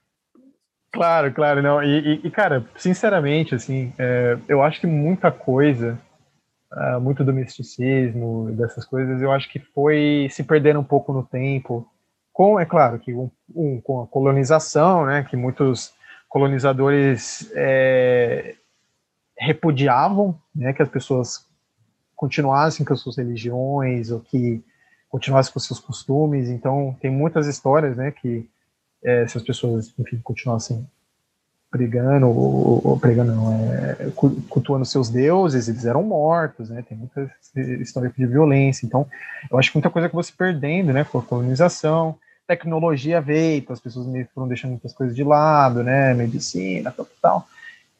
Claro, 0.91 1.31
claro, 1.33 1.61
não. 1.61 1.83
E, 1.83 2.21
e 2.23 2.31
cara, 2.31 2.65
sinceramente, 2.75 3.53
assim, 3.53 3.93
é, 3.97 4.38
eu 4.47 4.63
acho 4.63 4.79
que 4.79 4.88
muita 4.88 5.31
coisa, 5.31 5.99
uh, 6.71 6.99
muito 6.99 7.23
do 7.23 7.33
misticismo, 7.33 8.51
dessas 8.53 8.85
coisas, 8.85 9.21
eu 9.21 9.31
acho 9.31 9.49
que 9.49 9.59
foi 9.59 10.27
se 10.31 10.43
perdendo 10.43 10.79
um 10.79 10.83
pouco 10.83 11.13
no 11.13 11.23
tempo. 11.23 11.88
Com, 12.31 12.59
é 12.59 12.65
claro, 12.65 12.99
que 12.99 13.13
um, 13.13 13.29
um, 13.53 13.81
com 13.81 14.01
a 14.01 14.07
colonização, 14.07 15.05
né, 15.05 15.23
que 15.23 15.35
muitos 15.35 15.93
colonizadores 16.29 17.51
é, 17.55 18.55
repudiavam, 19.38 20.39
né, 20.55 20.71
que 20.73 20.81
as 20.81 20.89
pessoas 20.89 21.45
continuassem 22.15 22.85
com 22.85 22.93
as 22.93 22.99
suas 22.99 23.17
religiões 23.17 24.11
ou 24.11 24.19
que 24.19 24.63
continuassem 25.09 25.53
com 25.53 25.59
os 25.59 25.65
seus 25.65 25.79
costumes. 25.79 26.49
Então, 26.49 26.95
tem 26.99 27.11
muitas 27.11 27.47
histórias, 27.47 27.95
né, 27.95 28.11
que 28.11 28.49
é, 29.03 29.27
se 29.27 29.37
as 29.37 29.43
pessoas, 29.43 29.93
enfim, 29.97 30.19
continuassem 30.23 30.87
pregando, 31.69 32.27
ou, 32.27 32.81
ou 32.83 32.99
pregando 32.99 33.33
não, 33.33 33.53
é, 33.53 34.11
cultuando 34.49 34.85
seus 34.85 35.09
deuses, 35.09 35.67
eles 35.67 35.85
eram 35.85 36.01
mortos, 36.01 36.69
né, 36.69 36.81
tem 36.87 36.97
muita 36.97 37.29
história 37.81 38.11
de 38.15 38.25
violência, 38.25 38.85
então 38.85 39.05
eu 39.51 39.59
acho 39.59 39.71
que 39.71 39.77
muita 39.77 39.89
coisa 39.89 40.07
acabou 40.07 40.23
se 40.23 40.31
perdendo, 40.31 40.93
né, 40.93 41.03
com 41.03 41.19
a 41.19 41.21
colonização, 41.21 42.17
tecnologia 42.47 43.19
veio, 43.19 43.59
então 43.59 43.73
as 43.73 43.81
pessoas 43.81 44.07
meio 44.07 44.27
foram 44.33 44.47
deixando 44.47 44.71
muitas 44.71 44.93
coisas 44.93 45.15
de 45.15 45.23
lado, 45.23 45.83
né, 45.83 46.13
medicina, 46.13 46.91
tal, 46.91 47.07
tal, 47.21 47.47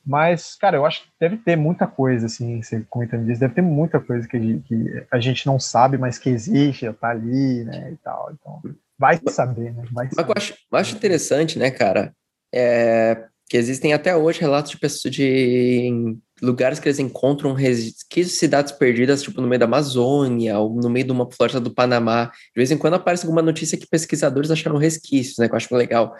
mas, 0.06 0.56
cara, 0.56 0.78
eu 0.78 0.86
acho 0.86 1.04
que 1.04 1.10
deve 1.20 1.36
ter 1.36 1.58
muita 1.58 1.86
coisa, 1.86 2.28
assim, 2.28 2.64
você 2.64 2.86
comentando 2.90 3.26
disso, 3.26 3.42
deve 3.42 3.54
ter 3.54 3.62
muita 3.62 4.00
coisa 4.00 4.26
que 4.26 4.38
a, 4.38 4.40
gente, 4.40 4.64
que 4.64 5.06
a 5.12 5.20
gente 5.20 5.46
não 5.46 5.60
sabe, 5.60 5.98
mas 5.98 6.18
que 6.18 6.30
existe, 6.30 6.92
tá 6.94 7.10
ali, 7.10 7.66
né, 7.66 7.92
e 7.92 7.98
tal, 7.98 8.32
então... 8.32 8.62
Vai 9.00 9.20
saber, 9.30 9.74
né? 9.74 9.84
Vai 9.92 10.10
saber. 10.10 10.16
Mas 10.16 10.28
eu 10.28 10.34
acho, 10.36 10.54
eu 10.72 10.78
acho 10.78 10.96
interessante, 10.96 11.60
né, 11.60 11.70
cara? 11.72 12.14
É, 12.54 13.26
que 13.50 13.56
existem 13.56 13.94
até 13.94 14.16
hoje 14.16 14.42
relatos 14.42 14.72
de 14.72 14.80
pessoas 14.80 15.14
de 15.14 16.18
lugares 16.42 16.80
que 16.80 16.88
eles 16.88 17.00
encontram 17.00 17.54
resquícios 17.54 18.34
de 18.34 18.40
cidades 18.40 18.72
perdidas, 18.72 19.24
tipo 19.24 19.42
no 19.42 19.48
meio 19.48 19.60
da 19.60 19.66
Amazônia, 19.66 20.60
ou 20.60 20.76
no 20.76 20.90
meio 20.90 21.06
de 21.06 21.12
uma 21.12 21.30
floresta 21.32 21.60
do 21.60 21.74
Panamá. 21.74 22.26
De 22.26 22.58
vez 22.58 22.72
em 22.72 22.78
quando 22.78 22.96
aparece 22.96 23.26
alguma 23.26 23.42
notícia 23.42 23.78
que 23.78 23.88
pesquisadores 23.88 24.52
acharam 24.52 24.78
resquícios, 24.78 25.38
né? 25.38 25.48
Que 25.48 25.54
eu 25.54 25.58
acho 25.58 25.74
legal. 25.76 26.14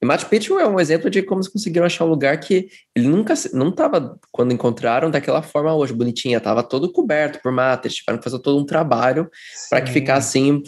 E 0.00 0.06
Machu 0.06 0.28
Picchu 0.28 0.58
é 0.58 0.68
um 0.68 0.78
exemplo 0.78 1.08
de 1.08 1.22
como 1.22 1.40
eles 1.40 1.48
conseguiram 1.48 1.86
achar 1.86 2.04
um 2.04 2.08
lugar 2.08 2.38
que 2.38 2.68
ele 2.94 3.08
nunca, 3.08 3.34
não 3.52 3.70
estava, 3.70 4.18
quando 4.30 4.52
encontraram, 4.52 5.10
daquela 5.10 5.42
forma 5.42 5.74
hoje, 5.74 5.94
bonitinha, 5.94 6.38
estava 6.38 6.62
todo 6.62 6.92
coberto 6.92 7.40
por 7.42 7.50
mata, 7.50 7.86
eles 7.86 7.96
tiveram 7.96 8.18
que 8.18 8.24
fazer 8.24 8.38
todo 8.40 8.60
um 8.60 8.66
trabalho 8.66 9.30
para 9.70 9.80
que 9.80 9.90
ficasse 9.90 10.38
assim 10.38 10.62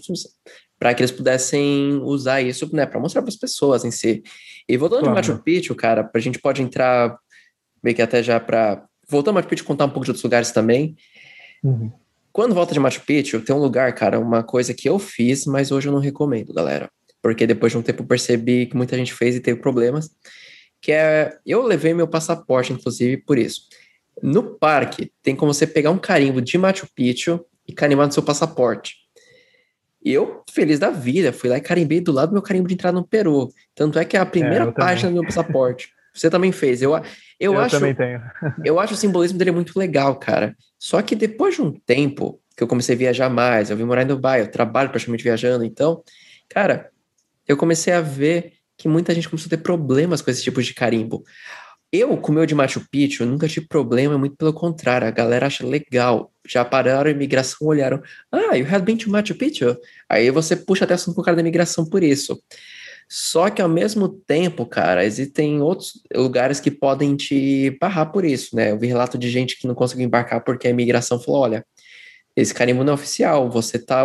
para 0.78 0.94
que 0.94 1.02
eles 1.02 1.10
pudessem 1.10 2.00
usar 2.02 2.42
isso, 2.42 2.68
né, 2.74 2.84
para 2.86 3.00
mostrar 3.00 3.22
para 3.22 3.30
as 3.30 3.36
pessoas 3.36 3.84
em 3.84 3.90
si. 3.90 4.22
E 4.68 4.76
voltando 4.76 5.04
claro. 5.04 5.20
de 5.20 5.28
Machu 5.30 5.42
Picchu, 5.42 5.74
cara, 5.74 6.10
a 6.12 6.18
gente 6.18 6.38
pode 6.38 6.62
entrar 6.62 7.18
meio 7.82 7.96
que 7.96 8.02
até 8.02 8.22
já 8.22 8.38
para 8.38 8.84
voltando 9.08 9.30
a 9.30 9.34
Machu 9.34 9.48
Picchu 9.48 9.64
contar 9.64 9.84
um 9.84 9.90
pouco 9.90 10.04
de 10.04 10.10
outros 10.10 10.24
lugares 10.24 10.50
também. 10.50 10.96
Uhum. 11.62 11.90
Quando 12.32 12.54
volta 12.54 12.74
de 12.74 12.80
Machu 12.80 13.00
Picchu, 13.06 13.40
tem 13.40 13.54
um 13.54 13.60
lugar, 13.60 13.94
cara, 13.94 14.20
uma 14.20 14.42
coisa 14.42 14.74
que 14.74 14.88
eu 14.88 14.98
fiz, 14.98 15.46
mas 15.46 15.70
hoje 15.72 15.88
eu 15.88 15.92
não 15.92 16.00
recomendo, 16.00 16.52
galera, 16.52 16.90
porque 17.22 17.46
depois 17.46 17.72
de 17.72 17.78
um 17.78 17.82
tempo 17.82 18.02
eu 18.02 18.06
percebi 18.06 18.66
que 18.66 18.76
muita 18.76 18.96
gente 18.96 19.14
fez 19.14 19.34
e 19.34 19.40
teve 19.40 19.60
problemas, 19.60 20.10
que 20.82 20.92
é 20.92 21.38
eu 21.46 21.62
levei 21.62 21.94
meu 21.94 22.06
passaporte, 22.06 22.72
inclusive, 22.72 23.16
por 23.18 23.38
isso. 23.38 23.62
No 24.22 24.42
parque, 24.42 25.12
tem 25.22 25.34
como 25.34 25.54
você 25.54 25.66
pegar 25.66 25.90
um 25.90 25.98
carimbo 25.98 26.42
de 26.42 26.58
Machu 26.58 26.86
Picchu 26.94 27.42
e 27.66 27.72
carimbar 27.72 28.06
no 28.06 28.12
seu 28.12 28.22
passaporte. 28.22 29.05
E 30.06 30.12
eu, 30.12 30.44
feliz 30.52 30.78
da 30.78 30.88
vida, 30.88 31.32
fui 31.32 31.50
lá 31.50 31.58
e 31.58 31.60
carimbei 31.60 32.00
do 32.00 32.12
lado 32.12 32.28
do 32.28 32.34
meu 32.34 32.42
carimbo 32.42 32.68
de 32.68 32.74
entrada 32.74 32.96
no 32.96 33.04
Peru. 33.04 33.48
Tanto 33.74 33.98
é 33.98 34.04
que 34.04 34.16
é 34.16 34.20
a 34.20 34.24
primeira 34.24 34.66
é, 34.66 34.70
página 34.70 35.10
do 35.10 35.14
meu 35.14 35.24
passaporte. 35.24 35.88
Você 36.14 36.30
também 36.30 36.52
fez. 36.52 36.80
Eu, 36.80 36.94
eu, 37.40 37.54
eu 37.54 37.58
acho, 37.58 37.74
também 37.74 37.92
tenho. 37.92 38.22
eu 38.64 38.78
acho 38.78 38.94
o 38.94 38.96
simbolismo 38.96 39.36
dele 39.36 39.50
muito 39.50 39.76
legal, 39.76 40.14
cara. 40.14 40.54
Só 40.78 41.02
que 41.02 41.16
depois 41.16 41.56
de 41.56 41.62
um 41.62 41.72
tempo 41.72 42.40
que 42.56 42.62
eu 42.62 42.68
comecei 42.68 42.94
a 42.94 42.98
viajar 42.98 43.28
mais, 43.28 43.68
eu 43.68 43.76
vim 43.76 43.82
morar 43.82 44.04
em 44.04 44.06
Dubai, 44.06 44.42
eu 44.42 44.46
trabalho 44.48 44.90
praticamente 44.90 45.24
viajando, 45.24 45.64
então, 45.64 46.04
cara, 46.48 46.88
eu 47.48 47.56
comecei 47.56 47.92
a 47.92 48.00
ver 48.00 48.52
que 48.78 48.86
muita 48.86 49.12
gente 49.12 49.28
começou 49.28 49.48
a 49.48 49.50
ter 49.50 49.62
problemas 49.62 50.22
com 50.22 50.30
esse 50.30 50.40
tipo 50.40 50.62
de 50.62 50.72
carimbo. 50.72 51.24
Eu, 51.92 52.16
com 52.16 52.32
o 52.32 52.34
meu 52.34 52.44
de 52.44 52.54
Machu 52.54 52.84
Picchu, 52.90 53.24
nunca 53.24 53.48
tive 53.48 53.66
problema, 53.68 54.18
muito 54.18 54.36
pelo 54.36 54.52
contrário, 54.52 55.06
a 55.06 55.10
galera 55.10 55.46
acha 55.46 55.64
legal. 55.64 56.32
Já 56.46 56.64
pararam 56.64 57.08
a 57.08 57.12
imigração, 57.12 57.68
olharam, 57.68 58.02
ah, 58.30 58.56
you 58.56 58.66
have 58.68 58.84
been 58.84 58.96
to 58.96 59.10
Machu 59.10 59.34
Picchu? 59.34 59.76
Aí 60.08 60.30
você 60.30 60.56
puxa 60.56 60.84
até 60.84 60.94
assunto 60.94 61.14
com 61.14 61.20
o 61.20 61.24
cara 61.24 61.36
da 61.36 61.40
imigração 61.40 61.84
por 61.84 62.02
isso. 62.02 62.38
Só 63.08 63.48
que 63.50 63.62
ao 63.62 63.68
mesmo 63.68 64.08
tempo, 64.08 64.66
cara, 64.66 65.04
existem 65.04 65.62
outros 65.62 66.02
lugares 66.14 66.58
que 66.58 66.72
podem 66.72 67.14
te 67.16 67.76
barrar 67.80 68.06
por 68.06 68.24
isso, 68.24 68.56
né? 68.56 68.72
Eu 68.72 68.78
vi 68.78 68.88
relato 68.88 69.16
de 69.16 69.30
gente 69.30 69.56
que 69.58 69.66
não 69.66 69.74
conseguiu 69.74 70.04
embarcar 70.06 70.42
porque 70.42 70.66
a 70.66 70.70
imigração 70.70 71.20
falou: 71.20 71.42
olha, 71.42 71.64
esse 72.34 72.52
carimbo 72.52 72.82
não 72.82 72.92
é 72.92 72.94
oficial, 72.94 73.48
você 73.48 73.78
tá, 73.78 74.04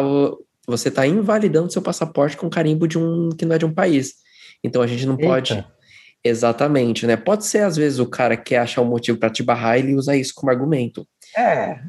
você 0.67 0.91
tá 0.91 1.07
invalidando 1.07 1.73
seu 1.73 1.81
passaporte 1.81 2.37
com 2.37 2.49
carimbo 2.49 2.87
de 2.87 2.99
um 2.99 3.29
que 3.29 3.43
não 3.43 3.55
é 3.55 3.57
de 3.57 3.65
um 3.65 3.73
país. 3.73 4.15
Então 4.63 4.83
a 4.83 4.87
gente 4.87 5.05
não 5.07 5.15
Eita. 5.15 5.27
pode. 5.27 5.65
Exatamente, 6.23 7.07
né? 7.07 7.15
Pode 7.15 7.45
ser, 7.45 7.59
às 7.59 7.75
vezes, 7.75 7.99
o 7.99 8.05
cara 8.05 8.37
quer 8.37 8.57
achar 8.57 8.81
um 8.81 8.85
motivo 8.85 9.17
para 9.17 9.29
te 9.29 9.41
barrar 9.41 9.77
e 9.77 9.81
ele 9.81 9.95
usa 9.95 10.15
isso 10.15 10.33
como 10.35 10.51
argumento. 10.51 11.07
É, 11.35 11.79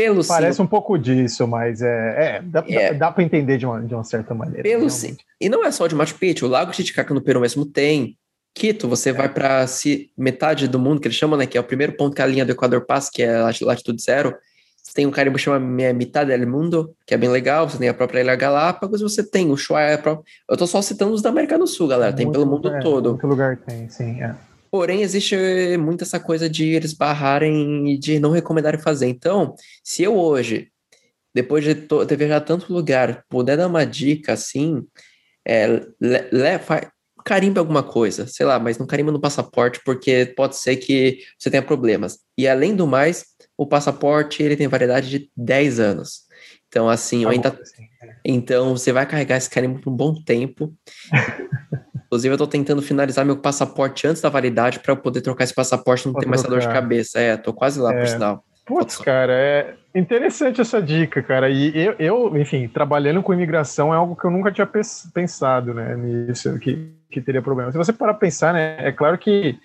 pelo 0.00 0.26
Parece 0.26 0.56
sim, 0.56 0.62
um 0.62 0.66
pouco 0.66 0.96
disso, 0.96 1.46
mas 1.46 1.82
é, 1.82 2.38
é 2.38 2.42
dá, 2.42 2.64
é. 2.66 2.92
dá, 2.92 2.98
dá 2.98 3.12
para 3.12 3.22
entender 3.22 3.58
de 3.58 3.66
uma, 3.66 3.82
de 3.82 3.94
uma 3.94 4.02
certa 4.02 4.32
maneira. 4.32 4.62
Pelo 4.62 4.88
sim. 4.88 5.14
E 5.38 5.46
não 5.46 5.62
é 5.62 5.70
só 5.70 5.86
de 5.86 5.94
Machu 5.94 6.14
Picchu, 6.14 6.46
o 6.46 6.48
Lago 6.48 6.72
Titicaca 6.72 7.12
no 7.12 7.20
Peru 7.20 7.38
mesmo 7.38 7.66
tem. 7.66 8.16
Quito, 8.54 8.88
você 8.88 9.10
é. 9.10 9.12
vai 9.12 9.28
para 9.28 9.66
si, 9.66 10.10
metade 10.16 10.66
do 10.66 10.78
mundo, 10.78 11.00
que 11.00 11.06
eles 11.06 11.18
chamam, 11.18 11.38
né? 11.38 11.46
Que 11.46 11.58
é 11.58 11.60
o 11.60 11.64
primeiro 11.64 11.92
ponto 11.92 12.16
que 12.16 12.22
a 12.22 12.26
linha 12.26 12.46
do 12.46 12.52
Equador 12.52 12.86
passa, 12.86 13.10
que 13.12 13.22
é 13.22 13.42
latitude 13.60 14.02
zero. 14.02 14.34
Você 14.82 14.92
tem 14.94 15.06
um 15.06 15.10
carimbo 15.10 15.36
que 15.36 15.42
chama 15.42 15.60
Mitad 15.92 16.26
del 16.26 16.48
Mundo, 16.48 16.94
que 17.06 17.14
é 17.14 17.16
bem 17.16 17.28
legal. 17.28 17.68
Você 17.68 17.78
tem 17.78 17.88
a 17.88 17.94
própria 17.94 18.20
Ilha 18.20 18.34
Galápagos, 18.34 19.00
você 19.00 19.22
tem 19.22 19.48
o 19.48 19.52
Ushuaia. 19.52 20.02
Eu 20.48 20.56
tô 20.56 20.66
só 20.66 20.82
citando 20.82 21.12
os 21.12 21.22
da 21.22 21.28
América 21.28 21.58
do 21.58 21.66
Sul, 21.66 21.88
galera. 21.88 22.12
Tem 22.12 22.26
muito, 22.26 22.38
pelo 22.38 22.50
mundo 22.50 22.68
é, 22.68 22.80
todo. 22.80 23.10
Muito 23.10 23.26
lugar 23.26 23.56
tem, 23.58 23.88
sim. 23.88 24.22
É. 24.22 24.34
Porém, 24.70 25.02
existe 25.02 25.36
muito 25.78 26.02
essa 26.02 26.18
coisa 26.18 26.48
de 26.48 26.68
eles 26.68 26.92
barrarem 26.92 27.92
e 27.92 27.98
de 27.98 28.18
não 28.18 28.30
recomendarem 28.30 28.80
fazer. 28.80 29.08
Então, 29.08 29.54
se 29.82 30.02
eu 30.02 30.16
hoje, 30.16 30.68
depois 31.34 31.64
de 31.64 31.74
ter 31.74 32.16
viajado 32.16 32.46
tanto 32.46 32.72
lugar, 32.72 33.24
puder 33.28 33.56
dar 33.56 33.66
uma 33.66 33.84
dica 33.84 34.32
assim, 34.32 34.84
é, 35.46 35.66
le, 35.68 36.28
le, 36.32 36.58
carimba 37.24 37.60
alguma 37.60 37.82
coisa, 37.82 38.26
sei 38.26 38.46
lá, 38.46 38.58
mas 38.58 38.78
não 38.78 38.86
carimba 38.86 39.12
no 39.12 39.20
passaporte, 39.20 39.80
porque 39.84 40.32
pode 40.36 40.56
ser 40.56 40.76
que 40.76 41.18
você 41.38 41.50
tenha 41.50 41.62
problemas. 41.62 42.18
E 42.36 42.48
além 42.48 42.74
do 42.74 42.86
mais, 42.86 43.26
o 43.60 43.66
passaporte 43.66 44.42
ele 44.42 44.56
tem 44.56 44.66
variedade 44.66 45.10
de 45.10 45.30
10 45.36 45.80
anos. 45.80 46.20
Então, 46.66 46.88
assim, 46.88 47.24
tá 47.24 47.30
ainda. 47.30 47.48
É. 48.02 48.08
Então, 48.24 48.74
você 48.74 48.90
vai 48.90 49.04
carregar 49.04 49.36
esse 49.36 49.50
carimbo 49.50 49.78
por 49.82 49.92
um 49.92 49.96
bom 49.96 50.14
tempo. 50.14 50.72
Inclusive, 52.06 52.32
eu 52.32 52.38
tô 52.38 52.46
tentando 52.46 52.80
finalizar 52.80 53.22
meu 53.22 53.36
passaporte 53.36 54.06
antes 54.06 54.22
da 54.22 54.30
validade 54.30 54.80
para 54.80 54.92
eu 54.92 54.96
poder 54.96 55.20
trocar 55.20 55.44
esse 55.44 55.54
passaporte 55.54 56.08
e 56.08 56.10
não 56.10 56.18
ter 56.18 56.26
mais 56.26 56.40
essa 56.40 56.48
dor 56.48 56.60
de 56.60 56.68
cabeça. 56.68 57.20
É, 57.20 57.36
tô 57.36 57.52
quase 57.52 57.78
lá, 57.78 57.92
é, 57.92 57.98
por 57.98 58.08
sinal. 58.08 58.42
Putz, 58.64 58.96
cara, 58.96 59.34
é 59.34 59.74
interessante 59.94 60.62
essa 60.62 60.80
dica, 60.80 61.22
cara. 61.22 61.50
E 61.50 61.76
eu, 61.76 61.96
eu, 61.98 62.36
enfim, 62.38 62.66
trabalhando 62.66 63.22
com 63.22 63.34
imigração 63.34 63.92
é 63.92 63.96
algo 63.98 64.16
que 64.16 64.24
eu 64.24 64.30
nunca 64.30 64.50
tinha 64.50 64.68
pensado, 65.12 65.74
né, 65.74 65.94
nisso, 65.96 66.58
que, 66.58 66.94
que 67.10 67.20
teria 67.20 67.42
problema. 67.42 67.70
Se 67.70 67.76
você 67.76 67.92
parar 67.92 68.14
pra 68.14 68.20
pensar, 68.20 68.54
né, 68.54 68.76
é 68.78 68.90
claro 68.90 69.18
que 69.18 69.58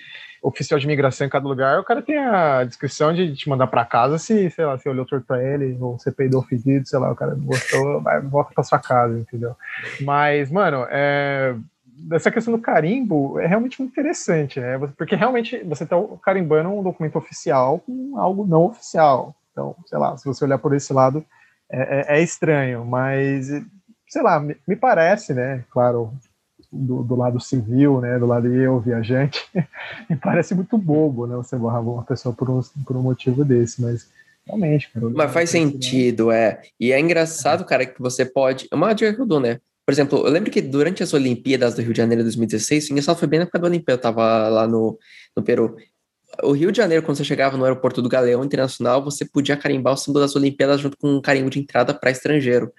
oficial 0.48 0.80
de 0.80 0.86
imigração 0.86 1.26
em 1.26 1.30
cada 1.30 1.48
lugar, 1.48 1.80
o 1.80 1.84
cara 1.84 2.02
tem 2.02 2.18
a 2.20 2.64
descrição 2.64 3.12
de 3.12 3.36
te 3.36 3.50
mandar 3.50 3.68
para 3.68 3.84
casa 3.84 4.20
se, 4.20 4.50
sei 4.52 4.66
lá, 4.66 4.78
você 4.78 4.88
olhou 4.88 5.06
torto 5.06 5.26
para 5.26 5.44
ele, 5.44 5.76
ou 5.82 5.98
você 5.98 6.12
peidou 6.12 6.44
fedido, 6.44 6.88
sei 6.88 7.00
lá, 7.00 7.12
o 7.12 7.16
cara 7.16 7.34
gostou, 7.36 8.00
vai, 8.02 8.22
volta 8.22 8.52
para 8.54 8.64
sua 8.64 8.78
casa, 8.78 9.18
entendeu? 9.18 9.56
Mas, 10.02 10.52
mano, 10.52 10.86
é, 10.90 11.56
essa 12.12 12.30
questão 12.30 12.54
do 12.54 12.62
carimbo 12.62 13.40
é 13.40 13.48
realmente 13.48 13.82
muito 13.82 13.92
interessante, 13.92 14.60
né? 14.60 14.78
Porque 14.96 15.16
realmente 15.16 15.64
você 15.64 15.84
está 15.84 15.96
carimbando 16.22 16.70
um 16.70 16.84
documento 16.84 17.18
oficial 17.18 17.80
com 17.80 18.18
algo 18.20 18.46
não 18.46 18.66
oficial. 18.66 19.36
Então, 19.52 19.76
sei 19.88 19.98
lá, 19.98 20.16
se 20.16 20.26
você 20.26 20.46
olhar 20.46 20.60
por 20.60 20.76
esse 20.76 20.94
lado, 20.94 21.26
é, 21.72 22.14
é, 22.14 22.20
é 22.20 22.22
estranho, 22.22 22.86
mas 22.86 23.50
sei 24.08 24.22
lá, 24.22 24.40
me 24.40 24.76
parece, 24.76 25.34
né? 25.34 25.64
Claro, 25.72 26.14
do, 26.76 27.04
do, 27.04 27.16
lado 27.16 27.40
civil, 27.40 28.02
né? 28.02 28.20
Do 28.20 28.26
lado 28.26 28.48
eu, 28.48 28.80
viajante, 28.80 29.42
me 30.10 30.16
parece 30.22 30.54
muito 30.54 30.78
bobo, 30.78 31.26
né? 31.26 31.36
Você 31.36 31.56
barrar 31.58 31.82
uma 31.82 32.04
pessoa 32.04 32.36
por 32.36 32.50
um, 32.50 32.62
por 32.86 32.96
um 32.98 33.02
motivo 33.02 33.46
desse, 33.46 33.82
mas 33.82 34.08
realmente. 34.46 34.92
Cara, 34.92 35.10
mas 35.10 35.32
faz 35.32 35.50
sentido, 35.50 36.32
é. 36.32 36.62
E 36.80 36.92
é 36.92 37.00
engraçado, 37.00 37.66
cara, 37.66 37.86
que 37.86 38.02
você 38.02 38.26
pode. 38.26 38.68
É 38.72 38.76
uma 38.76 38.94
dica 38.94 39.14
que 39.14 39.22
eu 39.22 39.26
dou, 39.26 39.40
né? 39.40 39.60
Por 39.86 39.92
exemplo, 39.92 40.26
eu 40.26 40.32
lembro 40.32 40.50
que 40.50 40.62
durante 40.62 41.04
as 41.04 41.14
Olimpíadas 41.14 41.76
do 41.76 41.82
Rio 41.82 41.94
de 41.94 41.98
Janeiro 41.98 42.22
de 42.22 42.26
2016, 42.26 42.90
o 42.90 42.92
engraçado 42.92 43.18
foi 43.18 43.28
bem 43.28 43.40
na 43.40 43.44
época 43.44 43.60
da 43.60 43.68
Olimpíada, 43.68 44.00
eu 44.00 44.02
tava 44.02 44.50
lá 44.50 44.68
no, 44.68 44.98
no 45.36 45.44
Peru. 45.44 45.76
O 46.44 46.52
Rio 46.52 46.72
de 46.72 46.78
Janeiro, 46.78 47.04
quando 47.04 47.18
você 47.18 47.24
chegava 47.24 47.56
no 47.56 47.64
aeroporto 47.64 48.02
do 48.02 48.10
Galeão 48.10 48.44
Internacional, 48.44 49.04
você 49.04 49.24
podia 49.24 49.56
carimbar 49.56 49.94
o 49.94 49.98
símbolo 49.98 50.26
das 50.26 50.36
Olimpíadas 50.36 50.82
junto 50.82 50.98
com 50.98 51.18
um 51.18 51.22
carimbo 51.22 51.50
de 51.50 51.60
entrada 51.60 51.94
para 51.94 52.10
estrangeiro. 52.10 52.74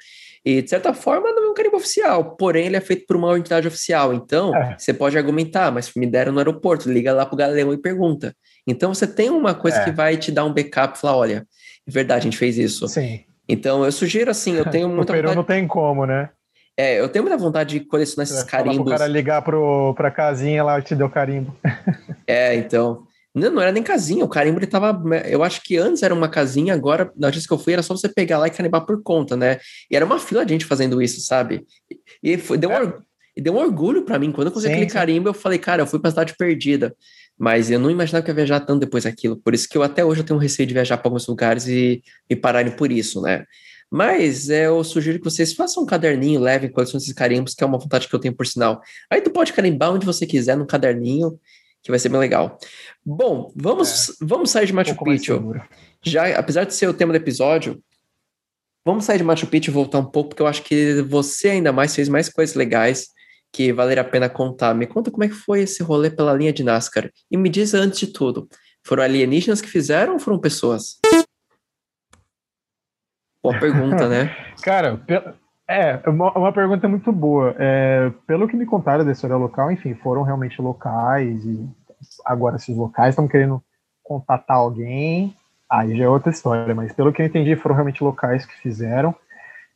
E, 0.47 0.63
de 0.63 0.71
certa 0.71 0.95
forma, 0.95 1.33
não 1.33 1.47
é 1.47 1.51
um 1.51 1.55
carimbo 1.55 1.77
oficial, 1.77 2.37
porém 2.37 2.67
ele 2.67 2.77
é 2.77 2.81
feito 2.81 3.05
por 3.05 3.17
uma 3.17 3.37
entidade 3.37 3.67
oficial. 3.67 4.15
Então, 4.15 4.55
é. 4.55 4.79
você 4.79 4.95
pode 4.95 5.19
argumentar, 5.19 5.73
mas 5.73 5.93
me 5.97 6.07
deram 6.07 6.31
no 6.31 6.39
aeroporto, 6.39 6.89
liga 6.89 7.13
lá 7.13 7.27
pro 7.27 7.37
Galeão 7.37 7.73
e 7.73 7.77
pergunta. 7.77 8.33
Então, 8.65 8.95
você 8.95 9.09
tem 9.09 9.29
uma 9.29 9.55
coisa 9.55 9.79
é. 9.79 9.85
que 9.85 9.91
vai 9.91 10.17
te 10.17 10.31
dar 10.31 10.45
um 10.45 10.55
backup, 10.55 10.97
falar, 11.01 11.17
olha, 11.17 11.47
é 11.85 11.91
verdade, 11.91 12.21
a 12.21 12.23
gente 12.23 12.39
fez 12.39 12.57
isso. 12.57 12.87
Sim. 12.87 13.25
Então, 13.49 13.85
eu 13.85 13.91
sugiro 13.91 14.31
assim, 14.31 14.55
eu 14.55 14.65
tenho 14.71 14.87
muita 14.89 15.13
o 15.13 15.17
Peru 15.17 15.29
vontade... 15.29 15.37
não 15.37 15.43
tem 15.43 15.67
como, 15.67 16.07
né? 16.07 16.31
É, 16.77 17.01
eu 17.01 17.09
tenho 17.09 17.25
muita 17.25 17.37
vontade 17.37 17.81
de 17.81 17.85
colecionar 17.85 18.23
esses 18.25 18.45
carimbos. 18.45 18.87
O 18.87 18.97
cara 18.97 19.09
ligar 19.09 19.43
pro, 19.43 19.95
pra 19.95 20.13
casinha 20.13 20.63
lá 20.63 20.79
e 20.79 20.83
te 20.83 20.95
deu 20.95 21.11
carimbo. 21.11 21.57
é, 22.25 22.55
então. 22.55 23.03
Não, 23.37 23.51
não 23.51 23.61
era 23.61 23.71
nem 23.71 23.83
casinha, 23.83 24.25
o 24.25 24.29
carimbo 24.29 24.59
ele 24.59 24.67
tava. 24.67 24.99
Eu 25.27 25.45
acho 25.45 25.63
que 25.63 25.77
antes 25.77 26.03
era 26.03 26.15
uma 26.15 26.27
casinha, 26.27 26.73
agora, 26.73 27.13
na 27.15 27.29
notícia 27.29 27.47
que 27.47 27.53
eu 27.53 27.59
fui, 27.59 27.75
era 27.75 27.83
só 27.83 27.95
você 27.95 28.09
pegar 28.09 28.39
lá 28.39 28.47
e 28.47 28.51
carimbar 28.51 28.87
por 28.87 29.03
conta, 29.03 29.37
né? 29.37 29.59
E 29.91 29.95
era 29.95 30.07
uma 30.07 30.19
fila 30.19 30.43
de 30.45 30.55
gente 30.55 30.65
fazendo 30.65 31.03
isso, 31.03 31.21
sabe? 31.21 31.67
E 32.23 32.39
foi, 32.39 32.57
deu, 32.57 32.71
é. 32.73 32.83
um, 32.83 32.93
deu 33.37 33.53
um 33.53 33.59
orgulho 33.59 34.07
para 34.07 34.19
mim. 34.19 34.33
Quando 34.33 34.47
eu 34.47 34.53
consegui 34.53 34.73
aquele 34.73 34.91
carimbo, 34.91 35.29
eu 35.29 35.35
falei, 35.35 35.59
cara, 35.59 35.83
eu 35.83 35.87
fui 35.87 35.99
pra 36.01 36.11
cidade 36.11 36.35
perdida. 36.39 36.97
Mas 37.39 37.71
eu 37.71 37.79
não 37.79 37.91
imaginava 37.91 38.25
que 38.25 38.31
ia 38.31 38.35
viajar 38.35 38.61
tanto 38.61 38.81
depois 38.81 39.05
daquilo. 39.05 39.37
Por 39.37 39.53
isso 39.53 39.69
que 39.69 39.77
eu 39.77 39.83
até 39.83 40.03
hoje 40.03 40.23
eu 40.23 40.25
tenho 40.25 40.39
um 40.39 40.43
receio 40.43 40.67
de 40.67 40.73
viajar 40.73 40.97
para 40.97 41.09
alguns 41.09 41.27
lugares 41.27 41.69
e 41.69 42.03
me 42.31 42.37
pararem 42.37 42.73
por 42.75 42.91
isso, 42.91 43.21
né? 43.21 43.45
Mas 43.91 44.49
é, 44.49 44.67
eu 44.67 44.83
sugiro 44.83 45.19
que 45.19 45.25
vocês 45.25 45.53
façam 45.53 45.83
um 45.83 45.87
caderninho, 45.87 46.41
levem 46.41 46.71
coleção 46.71 46.99
desses 46.99 47.13
carimbos, 47.13 47.55
que 47.55 47.63
é 47.63 47.67
uma 47.67 47.79
vontade 47.79 48.09
que 48.09 48.15
eu 48.15 48.19
tenho 48.19 48.35
por 48.35 48.47
sinal. 48.47 48.81
Aí 49.11 49.21
tu 49.21 49.31
pode 49.31 49.53
carimbar 49.53 49.93
onde 49.93 50.07
você 50.07 50.27
quiser 50.27 50.57
no 50.57 50.67
caderninho, 50.67 51.39
que 51.87 51.91
vai 51.93 52.01
ser 52.01 52.09
bem 52.09 52.19
legal. 52.19 52.59
Bom, 53.09 53.53
vamos, 53.55 54.11
é, 54.11 54.13
vamos 54.21 54.51
sair 54.51 54.67
de 54.67 54.73
Machu 54.73 54.91
um 54.91 54.97
Picchu. 54.97 55.55
Já, 56.03 56.37
apesar 56.37 56.65
de 56.65 56.75
ser 56.75 56.89
o 56.89 56.93
tema 56.93 57.13
do 57.13 57.17
episódio, 57.17 57.81
vamos 58.85 59.05
sair 59.05 59.19
de 59.19 59.23
Machu 59.23 59.47
Picchu 59.47 59.71
e 59.71 59.73
voltar 59.73 60.01
um 60.01 60.05
pouco, 60.05 60.31
porque 60.31 60.43
eu 60.43 60.47
acho 60.49 60.65
que 60.65 61.03
você 61.03 61.51
ainda 61.51 61.73
mais 61.73 61.95
fez 61.95 62.09
mais 62.09 62.29
coisas 62.29 62.57
legais 62.57 63.07
que 63.53 63.73
valeria 63.73 64.03
a 64.03 64.05
pena 64.05 64.29
contar. 64.29 64.75
Me 64.75 64.89
conta 64.89 65.13
como 65.13 65.23
é 65.23 65.29
que 65.29 65.35
foi 65.35 65.61
esse 65.61 65.85
rolê 65.85 66.11
pela 66.11 66.35
linha 66.35 66.53
de 66.53 66.65
NASCAR. 66.65 67.09
E 67.31 67.37
me 67.37 67.49
diz 67.49 67.75
antes 67.75 68.01
de 68.01 68.09
tudo, 68.09 68.49
foram 68.83 69.05
alienígenas 69.05 69.61
que 69.61 69.69
fizeram 69.69 70.15
ou 70.15 70.19
foram 70.19 70.41
pessoas? 70.41 70.99
Boa 73.41 73.57
pergunta, 73.61 74.09
né? 74.09 74.35
Cara, 74.65 75.01
é, 75.69 76.03
uma, 76.09 76.37
uma 76.37 76.53
pergunta 76.53 76.89
muito 76.89 77.13
boa. 77.13 77.55
É, 77.57 78.11
pelo 78.27 78.49
que 78.49 78.57
me 78.57 78.67
contaram 78.67 79.05
da 79.05 79.13
história 79.13 79.37
local, 79.37 79.71
enfim, 79.71 79.95
foram 79.95 80.25
realmente 80.25 80.61
locais 80.61 81.45
e 81.45 81.69
agora 82.27 82.57
esses 82.57 82.77
locais 82.77 83.11
estão 83.11 83.29
querendo 83.29 83.63
contatar 84.03 84.57
alguém, 84.57 85.35
aí 85.71 85.97
já 85.97 86.05
é 86.05 86.09
outra 86.09 86.31
história, 86.31 86.75
mas 86.75 86.93
pelo 86.93 87.13
que 87.13 87.23
eu 87.23 87.27
entendi, 87.27 87.57
foram 87.57 87.75
realmente 87.75 88.03
locais 88.03 88.45
que 88.45 88.57
fizeram 88.59 89.15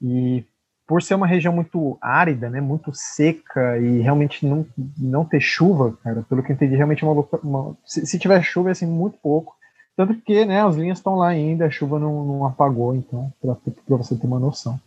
e 0.00 0.44
por 0.86 1.02
ser 1.02 1.14
uma 1.14 1.26
região 1.26 1.54
muito 1.54 1.96
árida, 2.00 2.50
né, 2.50 2.60
muito 2.60 2.92
seca 2.92 3.78
e 3.78 4.00
realmente 4.00 4.44
não, 4.44 4.66
não 4.98 5.24
ter 5.24 5.40
chuva, 5.40 5.96
cara, 6.02 6.24
pelo 6.28 6.42
que 6.42 6.50
eu 6.50 6.54
entendi, 6.54 6.74
realmente 6.74 7.04
é 7.04 7.06
uma, 7.06 7.24
uma 7.42 7.76
se, 7.84 8.04
se 8.06 8.18
tiver 8.18 8.42
chuva 8.42 8.70
é 8.70 8.72
assim 8.72 8.86
muito 8.86 9.16
pouco 9.18 9.54
tanto 10.00 10.14
que, 10.22 10.46
né, 10.46 10.64
as 10.64 10.76
linhas 10.76 10.96
estão 10.96 11.14
lá 11.14 11.28
ainda, 11.28 11.66
a 11.66 11.70
chuva 11.70 11.98
não, 11.98 12.24
não 12.24 12.46
apagou, 12.46 12.94
então, 12.94 13.30
para 13.38 13.54
você 13.98 14.16
ter 14.16 14.26
uma 14.26 14.38
noção. 14.38 14.80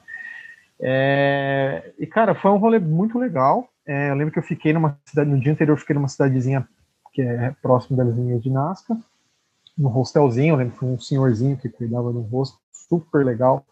É, 0.81 1.91
e, 1.99 2.07
cara, 2.07 2.33
foi 2.33 2.49
um 2.49 2.57
rolê 2.57 2.79
muito 2.79 3.19
legal. 3.19 3.69
É, 3.85 4.09
eu 4.09 4.15
lembro 4.15 4.33
que 4.33 4.39
eu 4.39 4.43
fiquei 4.43 4.73
numa 4.73 4.97
cidade, 5.05 5.29
no 5.29 5.39
dia 5.39 5.51
anterior, 5.51 5.75
eu 5.75 5.79
fiquei 5.79 5.93
numa 5.93 6.07
cidadezinha 6.07 6.67
que 7.13 7.21
é 7.21 7.55
próximo 7.61 7.95
das 7.95 8.13
linhas 8.13 8.41
de 8.41 8.49
Nazca. 8.49 8.97
no 9.77 9.95
hostelzinho, 9.95 10.55
lembro 10.55 10.75
foi 10.75 10.89
um 10.89 10.99
senhorzinho 10.99 11.55
que 11.55 11.69
cuidava 11.69 12.11
do 12.11 12.21
rosto, 12.21 12.57
super 12.71 13.23
legal. 13.23 13.65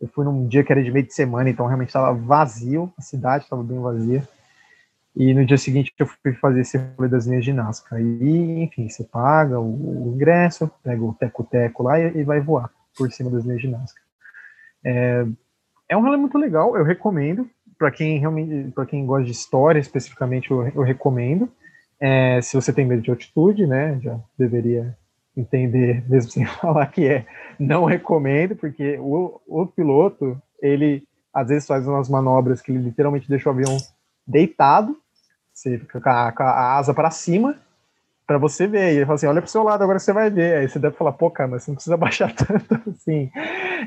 Eu 0.00 0.08
fui 0.08 0.24
num 0.24 0.46
dia 0.46 0.62
que 0.62 0.70
era 0.70 0.82
de 0.82 0.92
meio 0.92 1.06
de 1.06 1.14
semana, 1.14 1.48
então 1.48 1.66
realmente 1.66 1.88
estava 1.88 2.12
vazio, 2.12 2.92
a 2.98 3.02
cidade 3.02 3.44
estava 3.44 3.62
bem 3.62 3.80
vazia. 3.80 4.22
E 5.16 5.32
no 5.32 5.46
dia 5.46 5.56
seguinte 5.56 5.94
eu 5.98 6.06
fui 6.06 6.32
fazer 6.34 6.62
esse 6.62 6.76
rolê 6.76 7.08
das 7.08 7.26
linhas 7.26 7.44
ginásticas. 7.44 7.92
Aí, 7.92 8.62
enfim, 8.62 8.88
você 8.88 9.04
paga 9.04 9.60
o, 9.60 10.08
o 10.08 10.14
ingresso, 10.14 10.70
pega 10.82 11.02
o 11.02 11.14
teco-teco 11.14 11.84
lá 11.84 12.00
e, 12.00 12.18
e, 12.18 12.24
vai 12.24 12.40
voar 12.40 12.70
por 12.96 13.10
cima 13.12 13.30
das 13.30 13.44
linhas 13.44 13.62
ginásticas. 13.62 14.02
É, 14.84 15.24
é 15.88 15.96
um 15.96 16.02
rolê 16.02 16.16
muito 16.16 16.36
legal, 16.36 16.76
eu 16.76 16.84
recomendo. 16.84 17.48
Para 17.78 17.90
quem 17.90 18.18
realmente, 18.18 18.72
para 18.72 18.86
quem 18.86 19.06
gosta 19.06 19.24
de 19.24 19.32
história 19.32 19.78
especificamente, 19.78 20.50
eu, 20.50 20.66
eu 20.68 20.82
recomendo. 20.82 21.50
É, 22.00 22.40
se 22.42 22.54
você 22.56 22.72
tem 22.72 22.84
medo 22.84 23.02
de 23.02 23.10
altitude, 23.10 23.66
né, 23.66 23.98
já 24.02 24.18
deveria 24.38 24.96
entender, 25.36 26.04
mesmo 26.08 26.30
sem 26.30 26.46
falar 26.46 26.86
que 26.86 27.06
é, 27.06 27.26
não 27.58 27.84
recomendo, 27.84 28.56
porque 28.56 28.98
o, 28.98 29.40
o 29.46 29.66
piloto, 29.66 30.40
ele 30.60 31.02
às 31.32 31.48
vezes 31.48 31.66
faz 31.66 31.86
umas 31.86 32.08
manobras 32.08 32.60
que 32.60 32.70
ele 32.70 32.84
literalmente 32.84 33.28
deixa 33.28 33.48
o 33.48 33.52
avião 33.52 33.76
deitado, 34.26 34.96
você 35.52 35.78
fica 35.78 36.00
com 36.00 36.08
a, 36.08 36.32
com 36.32 36.42
a 36.42 36.76
asa 36.76 36.92
para 36.92 37.10
cima, 37.10 37.56
para 38.26 38.38
você 38.38 38.66
ver. 38.66 38.92
E 38.92 38.96
ele 38.96 39.04
fala 39.04 39.14
assim: 39.14 39.26
olha 39.26 39.40
para 39.40 39.48
o 39.48 39.50
seu 39.50 39.62
lado, 39.62 39.82
agora 39.82 39.98
você 39.98 40.12
vai 40.12 40.30
ver. 40.30 40.58
Aí 40.58 40.68
você 40.68 40.78
deve 40.78 40.96
falar: 40.96 41.12
pô, 41.12 41.30
cara, 41.30 41.48
mas 41.48 41.62
você 41.62 41.70
não 41.70 41.76
precisa 41.76 41.96
baixar 41.98 42.34
tanto 42.34 42.90
assim. 42.90 43.30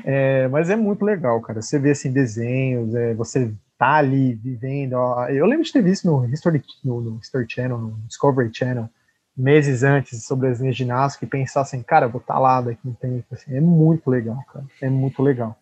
É, 0.04 0.48
mas 0.48 0.70
é 0.70 0.76
muito 0.76 1.04
legal, 1.04 1.40
cara. 1.42 1.60
Você 1.60 1.78
vê 1.78 1.90
assim 1.90 2.12
desenhos, 2.12 2.94
é, 2.94 3.14
você 3.14 3.52
tá 3.78 3.94
ali 3.94 4.34
vivendo. 4.34 4.94
Ó. 4.94 5.26
Eu 5.28 5.46
lembro 5.46 5.64
de 5.64 5.72
ter 5.72 5.82
visto 5.82 6.06
no 6.06 6.26
History, 6.26 6.62
no, 6.84 7.00
no 7.00 7.18
History 7.20 7.46
Channel, 7.48 7.78
no 7.78 7.92
Discovery 8.06 8.50
Channel, 8.52 8.88
meses 9.36 9.84
antes 9.84 10.24
sobre 10.24 10.48
as 10.48 10.60
linhas 10.60 10.76
ginásticas 10.76 11.26
e 11.26 11.30
pensar 11.30 11.60
assim, 11.60 11.80
cara, 11.82 12.08
vou 12.08 12.20
estar 12.20 12.34
tá 12.34 12.40
lá 12.40 12.60
daqui 12.60 12.80
um 12.84 12.92
tempo. 12.92 13.24
Assim, 13.30 13.56
é 13.56 13.60
muito 13.60 14.10
legal, 14.10 14.44
cara. 14.52 14.66
É 14.82 14.90
muito 14.90 15.22
legal. 15.22 15.56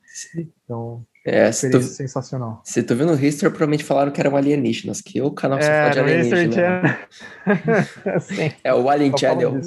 Então, 0.65 1.05
é, 1.27 1.53
se 1.53 1.71
tu, 1.71 1.83
sensacional. 1.83 2.63
Se 2.65 2.83
tu 2.83 2.95
viu 2.97 3.07
no 3.07 3.15
History, 3.15 3.51
provavelmente 3.51 3.85
falaram 3.85 4.11
que 4.11 4.21
eram 4.21 4.35
alienígenas, 4.35 5.03
que 5.03 5.21
o 5.21 5.31
canal 5.31 5.61
só 5.61 5.69
é, 5.69 5.83
fala 5.83 5.91
de 5.91 6.01
alienígenas. 6.01 6.97
é 8.65 8.73
o 8.73 8.89
Alien 8.89 9.17
Channel. 9.17 9.61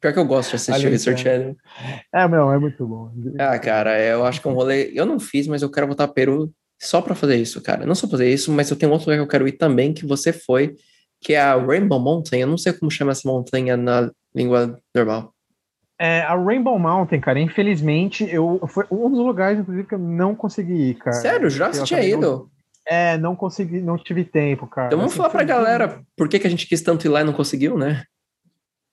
Pior 0.00 0.12
que 0.12 0.18
eu 0.18 0.24
gosto 0.24 0.50
de 0.50 0.56
assistir 0.56 0.86
o 0.86 0.94
History 0.94 1.18
Channel. 1.18 1.56
É, 2.14 2.26
meu, 2.28 2.50
é 2.50 2.58
muito 2.58 2.86
bom. 2.86 3.12
Ah, 3.38 3.58
cara, 3.58 4.00
eu 4.00 4.24
acho 4.24 4.40
que 4.40 4.48
é 4.48 4.50
um 4.50 4.54
rolê. 4.54 4.90
Eu 4.94 5.04
não 5.04 5.20
fiz, 5.20 5.46
mas 5.46 5.60
eu 5.60 5.70
quero 5.70 5.86
voltar 5.86 6.06
para 6.06 6.14
Peru 6.14 6.54
só 6.80 7.02
para 7.02 7.14
fazer 7.14 7.36
isso, 7.36 7.60
cara. 7.60 7.84
Não 7.84 7.94
só 7.94 8.08
fazer 8.08 8.32
isso, 8.32 8.50
mas 8.50 8.70
eu 8.70 8.76
tenho 8.76 8.90
outro 8.90 9.06
lugar 9.06 9.18
que 9.18 9.22
eu 9.22 9.30
quero 9.30 9.46
ir 9.46 9.52
também, 9.52 9.92
que 9.92 10.06
você 10.06 10.32
foi, 10.32 10.74
que 11.20 11.34
é 11.34 11.40
a 11.40 11.54
Rainbow 11.54 12.00
Mountain. 12.00 12.40
Eu 12.40 12.46
não 12.46 12.56
sei 12.56 12.72
como 12.72 12.90
chama 12.90 13.12
essa 13.12 13.28
montanha 13.28 13.76
na 13.76 14.10
língua 14.34 14.78
normal. 14.94 15.34
É, 15.98 16.22
a 16.22 16.34
Rainbow 16.34 16.78
Mountain, 16.78 17.20
cara, 17.20 17.38
infelizmente, 17.38 18.26
eu 18.30 18.58
foi 18.66 18.86
um 18.90 19.10
dos 19.10 19.18
lugares, 19.18 19.60
inclusive, 19.60 19.86
que 19.86 19.94
eu 19.94 19.98
não 19.98 20.34
consegui 20.34 20.72
ir, 20.72 20.94
cara. 20.94 21.16
Sério? 21.16 21.50
Já 21.50 21.70
você 21.70 21.84
tinha 21.84 22.02
ido? 22.02 22.20
Não, 22.20 22.50
é, 22.86 23.18
não 23.18 23.36
consegui, 23.36 23.82
não 23.82 23.98
tive 23.98 24.24
tempo, 24.24 24.66
cara. 24.66 24.86
Então 24.86 24.98
vamos 24.98 25.12
assim, 25.12 25.18
falar 25.18 25.28
pra 25.28 25.44
galera 25.44 26.00
por 26.16 26.26
que, 26.26 26.38
que 26.38 26.46
a 26.46 26.50
gente 26.50 26.66
quis 26.66 26.80
tanto 26.80 27.06
ir 27.06 27.10
lá 27.10 27.20
e 27.20 27.24
não 27.24 27.34
conseguiu, 27.34 27.76
né? 27.76 28.04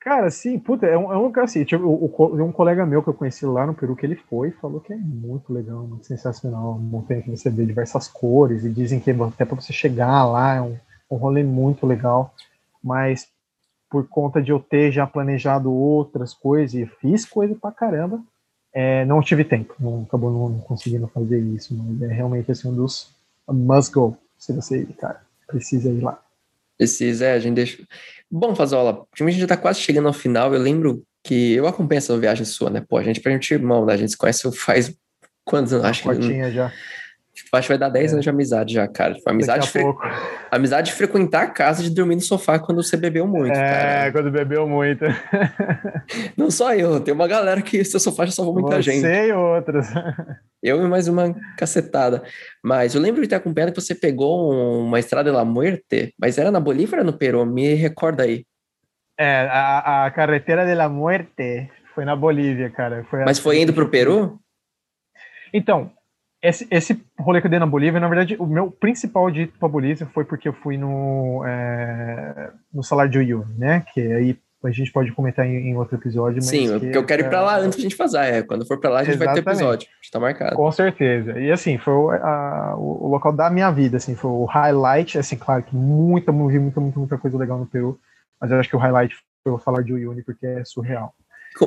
Cara, 0.08 0.32
sim, 0.32 0.58
puta, 0.58 0.86
é 0.86 0.98
um, 0.98 1.12
é 1.12 1.18
um 1.18 1.24
lugar 1.24 1.44
assim, 1.44 1.66
tipo, 1.66 1.84
o, 1.84 2.42
um 2.42 2.50
colega 2.50 2.86
meu 2.86 3.04
que 3.04 3.10
eu 3.10 3.14
conheci 3.14 3.46
lá 3.46 3.68
no 3.68 3.74
Peru, 3.74 3.94
que 3.94 4.06
ele 4.06 4.16
foi, 4.16 4.52
falou 4.52 4.80
que 4.80 4.94
é 4.94 4.96
muito 4.96 5.52
legal, 5.52 5.86
muito 5.86 6.08
sensacional, 6.08 6.78
uma 6.78 6.80
montanha 6.80 7.22
que 7.22 7.30
você 7.30 7.50
vê 7.50 7.66
diversas 7.66 8.08
cores, 8.08 8.64
e 8.64 8.70
dizem 8.70 9.02
que 9.02 9.12
até 9.12 9.44
para 9.44 9.60
você 9.60 9.74
chegar 9.74 10.26
lá 10.26 10.56
é 10.56 10.62
um, 10.62 10.78
um 11.12 11.18
rolê 11.18 11.44
muito 11.44 11.86
legal, 11.86 12.34
mas 12.82 13.28
por 13.90 14.08
conta 14.08 14.42
de 14.42 14.50
eu 14.50 14.62
ter 14.62 14.94
já 14.94 15.06
planejado 15.06 15.70
outras 15.70 16.34
coisas 16.34 16.74
e 16.74 16.86
fiz 16.86 17.26
coisa 17.26 17.54
pra 17.54 17.74
caramba, 17.74 18.22
é, 18.72 19.04
não 19.04 19.20
tive 19.20 19.44
tempo, 19.44 19.76
não 19.78 20.04
acabou 20.04 20.32
não 20.32 20.58
conseguindo 20.60 21.10
fazer 21.10 21.42
isso, 21.42 21.76
mas 21.76 22.10
é 22.10 22.14
realmente 22.14 22.50
assim, 22.50 22.70
um 22.70 22.74
dos 22.74 23.14
must 23.46 23.94
go, 23.94 24.16
se 24.38 24.54
você, 24.54 24.86
cara, 24.98 25.22
precisa 25.48 25.90
ir 25.90 26.00
lá. 26.00 26.18
Precisa, 26.78 27.26
é, 27.26 27.34
a 27.34 27.40
gente 27.40 27.56
deixa. 27.56 27.84
Bom, 28.30 28.56
Fazola, 28.56 29.06
a 29.14 29.24
gente 29.24 29.40
já 29.40 29.48
tá 29.48 29.58
quase 29.58 29.80
chegando 29.80 30.08
ao 30.08 30.14
final, 30.14 30.54
eu 30.54 30.60
lembro 30.60 31.04
que 31.24 31.54
eu 31.54 31.68
acompanho 31.68 31.98
essa 31.98 32.18
viagem 32.18 32.46
sua, 32.46 32.70
né? 32.70 32.84
Pô, 32.88 32.98
a 32.98 33.04
gente, 33.04 33.20
pra 33.20 33.32
gente 33.32 33.54
irmão, 33.54 33.86
né? 33.86 33.94
A 33.94 33.98
gente 33.98 34.12
se 34.12 34.18
conhece 34.18 34.50
faz 34.54 34.96
quantos 35.44 35.74
anos? 35.74 35.86
Acho 35.86 36.04
que. 36.04 36.52
já. 36.52 36.72
Acho 37.54 37.68
que 37.68 37.70
vai 37.70 37.78
dar 37.78 37.90
10 37.90 38.12
é. 38.12 38.14
anos 38.14 38.24
de 38.24 38.30
amizade 38.30 38.74
já, 38.74 38.88
cara. 38.88 39.14
Tipo, 39.14 39.30
amizade, 39.30 39.70
fre... 39.70 39.84
amizade 40.50 40.90
de 40.90 40.96
frequentar 40.96 41.44
a 41.44 41.48
casa, 41.48 41.84
de 41.84 41.90
dormir 41.90 42.16
no 42.16 42.22
sofá 42.22 42.58
quando 42.58 42.82
você 42.82 42.98
bebeu 42.98 43.28
muito. 43.28 43.54
É, 43.54 43.56
cara. 43.56 44.12
quando 44.12 44.32
bebeu 44.32 44.68
muito. 44.68 45.06
Não 46.36 46.50
só 46.50 46.74
eu, 46.74 47.00
tem 47.00 47.14
uma 47.14 47.28
galera 47.28 47.62
que 47.62 47.84
seu 47.86 48.00
sofá 48.00 48.26
já 48.26 48.32
salvou 48.32 48.56
muita 48.56 48.78
você 48.78 48.82
gente. 48.82 49.02
Você 49.02 49.28
e 49.28 49.34
outras. 49.34 49.88
Eu 50.62 50.84
e 50.84 50.88
mais 50.88 51.08
uma 51.08 51.36
cacetada. 51.58 52.24
Mas 52.64 52.96
eu 52.96 53.02
lembro 53.02 53.22
de 53.22 53.28
ter 53.28 53.36
acompanhado 53.36 53.74
que 53.74 53.82
você 53.82 53.94
pegou 53.94 54.52
uma 54.52 55.00
estrada 55.00 55.30
de 55.30 55.36
la 55.36 55.46
Muerte, 55.46 56.14
mas 56.20 56.38
era 56.38 56.52
na 56.52 56.60
Bolívia 56.60 57.00
ou 57.00 57.06
no 57.06 57.18
Peru? 57.18 57.46
Me 57.46 57.74
recorda 57.76 58.24
aí. 58.24 58.46
É, 59.20 59.48
a, 59.50 60.06
a 60.06 60.12
carretera 60.12 60.66
de 60.66 60.76
la 60.76 60.90
Muerte 60.90 61.70
foi 61.94 62.06
na 62.06 62.16
Bolívia, 62.16 62.70
cara. 62.70 63.04
Foi 63.10 63.24
mas 63.24 63.40
foi 63.40 63.62
indo 63.62 63.74
para 63.74 63.84
o 63.84 63.90
Peru? 63.90 64.40
Então, 65.54 65.92
esse, 66.42 66.68
esse 66.70 67.04
rolê 67.20 67.42
que 67.42 67.48
eu 67.48 67.52
dei 67.52 67.60
na 67.60 67.66
Bolívia, 67.66 68.00
na 68.00 68.08
verdade, 68.08 68.36
o 68.40 68.46
meu 68.46 68.70
principal 68.70 69.30
dito 69.32 69.58
para 69.58 69.68
Bolívia 69.68 70.08
foi 70.14 70.24
porque 70.24 70.48
eu 70.48 70.54
fui 70.54 70.78
no, 70.78 71.44
é, 71.46 72.52
no 72.72 72.84
Salário 72.84 73.12
de 73.12 73.18
Uyuni, 73.18 73.58
né? 73.58 73.84
Que 73.94 74.02
aí 74.02 74.40
a 74.64 74.72
gente 74.72 74.92
pode 74.92 75.12
comentar 75.12 75.46
em, 75.46 75.70
em 75.70 75.78
outro 75.78 75.96
episódio. 75.96 76.42
Sim, 76.42 76.70
porque 76.80 76.98
eu 76.98 77.06
quero 77.06 77.22
ir 77.22 77.30
para 77.30 77.42
lá 77.42 77.60
é, 77.60 77.62
antes 77.62 77.78
de 77.78 77.86
a 77.86 77.90
gente 77.90 77.96
fazer. 77.96 78.18
É, 78.18 78.42
quando 78.42 78.66
for 78.66 78.80
para 78.80 78.90
lá, 78.90 79.00
a 79.00 79.04
gente 79.04 79.16
Exatamente. 79.16 79.44
vai 79.44 79.54
ter 79.54 79.60
episódio. 79.60 79.90
Está 80.02 80.20
marcado. 80.20 80.56
Com 80.56 80.72
certeza. 80.72 81.40
E 81.40 81.52
assim, 81.52 81.78
foi 81.78 82.18
a, 82.18 82.74
o, 82.76 83.06
o, 83.06 83.08
local 83.08 83.32
da 83.32 83.50
minha 83.50 83.70
vida, 83.70 83.98
assim, 83.98 84.16
foi 84.16 84.32
o 84.32 84.46
highlight. 84.46 85.18
Assim, 85.20 85.38
claro 85.38 85.62
que 85.64 85.76
muita, 85.76 86.32
muita, 86.32 86.60
muita, 86.60 87.00
muita 87.00 87.18
coisa 87.18 87.38
legal 87.38 87.60
no 87.60 87.68
Peru, 87.68 88.00
mas 88.42 88.50
eu 88.50 88.60
acho 88.60 88.70
que 88.70 88.76
o 88.76 88.80
highlight 88.80 89.16
foi 89.44 89.54
o 89.54 89.60
Salário 89.60 89.86
de 89.86 89.94
Uyuni, 89.94 90.24
porque 90.24 90.46
é 90.46 90.66
surreal. 90.66 91.14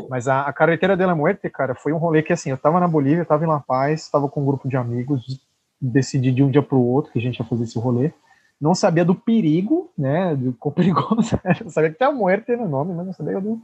Mas 0.09 0.28
a, 0.28 0.43
a 0.43 0.53
Carretera 0.53 0.97
de 0.97 1.05
la 1.05 1.14
Muerte, 1.14 1.49
cara, 1.49 1.74
foi 1.74 1.93
um 1.93 1.99
rolê 1.99 2.22
que, 2.22 2.32
assim, 2.32 2.51
eu 2.51 2.59
tava 2.59 2.78
na 2.78 2.88
Bolívia, 2.88 3.24
tava 3.24 3.45
em 3.45 3.49
La 3.49 3.61
Paz, 3.61 4.09
tava 4.09 4.28
com 4.28 4.43
um 4.43 4.47
grupo 4.47 4.68
de 4.68 4.76
amigos, 4.76 5.41
decidi 5.80 6.30
de 6.30 6.43
um 6.43 6.51
dia 6.51 6.62
pro 6.62 6.78
outro 6.78 7.12
que 7.12 7.18
a 7.18 7.22
gente 7.22 7.38
ia 7.38 7.45
fazer 7.45 7.64
esse 7.64 7.78
rolê. 7.78 8.12
Não 8.61 8.74
sabia 8.74 9.04
do 9.04 9.14
perigo, 9.14 9.90
né, 9.96 10.36
do 10.36 10.52
quão 10.52 10.72
perigoso 10.74 11.38
era. 11.42 11.62
Eu 11.64 11.70
sabia 11.70 11.90
que 11.90 11.96
tinha 11.96 12.12
Muerte 12.12 12.54
no 12.56 12.68
nome, 12.68 12.94
mas 12.94 13.06
não 13.06 13.12
sabia 13.12 13.40
do, 13.40 13.61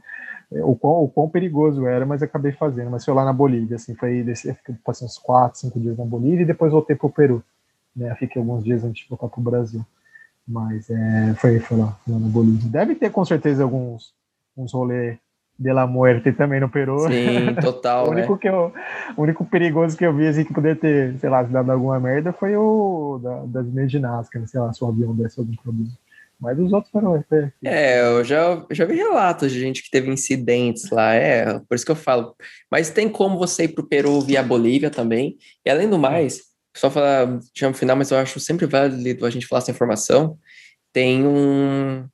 o, 0.51 0.75
quão, 0.75 1.03
o 1.03 1.07
quão 1.07 1.29
perigoso 1.29 1.85
era, 1.85 2.05
mas 2.05 2.23
acabei 2.23 2.51
fazendo. 2.51 2.89
Mas 2.89 3.05
foi 3.05 3.13
lá 3.13 3.23
na 3.23 3.33
Bolívia, 3.33 3.75
assim, 3.75 3.93
foi, 3.95 4.23
desse, 4.23 4.55
passei 4.83 5.05
uns 5.05 5.17
quatro, 5.17 5.59
cinco 5.59 5.79
dias 5.79 5.97
na 5.97 6.05
Bolívia 6.05 6.43
e 6.43 6.47
depois 6.47 6.71
voltei 6.71 6.95
pro 6.95 7.09
Peru. 7.09 7.43
Né, 7.95 8.13
fiquei 8.15 8.41
alguns 8.41 8.63
dias 8.63 8.83
antes 8.83 9.03
de 9.03 9.09
voltar 9.09 9.27
pro 9.27 9.41
Brasil. 9.41 9.85
Mas 10.47 10.89
é, 10.89 11.33
foi, 11.35 11.59
foi, 11.59 11.77
lá, 11.77 11.91
foi 12.03 12.13
lá 12.13 12.19
na 12.19 12.27
Bolívia. 12.27 12.69
Deve 12.69 12.95
ter, 12.95 13.11
com 13.11 13.25
certeza, 13.25 13.63
alguns 13.63 14.15
uns 14.57 14.73
rolês 14.73 15.19
de 15.59 15.73
la 15.73 15.87
Muerte 15.87 16.31
também 16.31 16.59
no 16.59 16.69
Peru. 16.69 16.99
Sim, 16.99 17.55
total. 17.61 18.07
o, 18.07 18.11
único 18.11 18.33
né? 18.33 18.39
que 18.39 18.49
eu, 18.49 18.73
o 19.15 19.21
único 19.21 19.45
perigoso 19.45 19.97
que 19.97 20.05
eu 20.05 20.13
vi 20.13 20.27
assim, 20.27 20.43
que 20.43 20.53
poderia 20.53 20.79
ter, 20.79 21.17
sei 21.19 21.29
lá, 21.29 21.41
dado 21.43 21.71
alguma 21.71 21.99
merda 21.99 22.31
foi 22.31 22.55
o 22.55 23.19
da, 23.21 23.45
das 23.45 23.65
minhas 23.67 23.91
ginásticas, 23.91 24.41
né? 24.41 24.47
sei 24.47 24.59
lá, 24.59 24.71
se 24.71 24.83
o 24.83 24.87
avião 24.87 25.15
desse 25.15 25.39
algum 25.39 25.55
problema. 25.55 25.91
Mas 26.39 26.59
os 26.59 26.71
outros 26.71 26.91
foram. 26.91 27.15
É, 27.15 27.51
é, 27.65 28.01
eu 28.07 28.23
já, 28.23 28.63
já 28.69 28.85
vi 28.85 28.95
relatos 28.95 29.51
de 29.51 29.59
gente 29.59 29.81
que 29.81 29.89
teve 29.89 30.11
incidentes 30.11 30.89
lá, 30.91 31.13
é, 31.15 31.59
por 31.59 31.73
isso 31.73 31.85
que 31.85 31.91
eu 31.91 31.95
falo. 31.95 32.35
Mas 32.69 32.91
tem 32.91 33.09
como 33.09 33.39
você 33.39 33.63
ir 33.63 33.69
para 33.69 33.83
o 33.83 33.87
Peru 33.87 34.21
via 34.21 34.43
Bolívia 34.43 34.91
também. 34.91 35.35
E 35.65 35.69
além 35.69 35.89
do 35.89 35.97
mais, 35.97 36.41
só 36.75 36.91
falar, 36.91 37.25
no 37.25 37.73
final, 37.73 37.95
mas 37.95 38.11
eu 38.11 38.19
acho 38.19 38.39
sempre 38.39 38.67
válido 38.67 39.25
a 39.25 39.29
gente 39.31 39.47
falar 39.47 39.61
essa 39.63 39.71
informação. 39.71 40.37
Tem 40.93 41.25
um. 41.25 42.07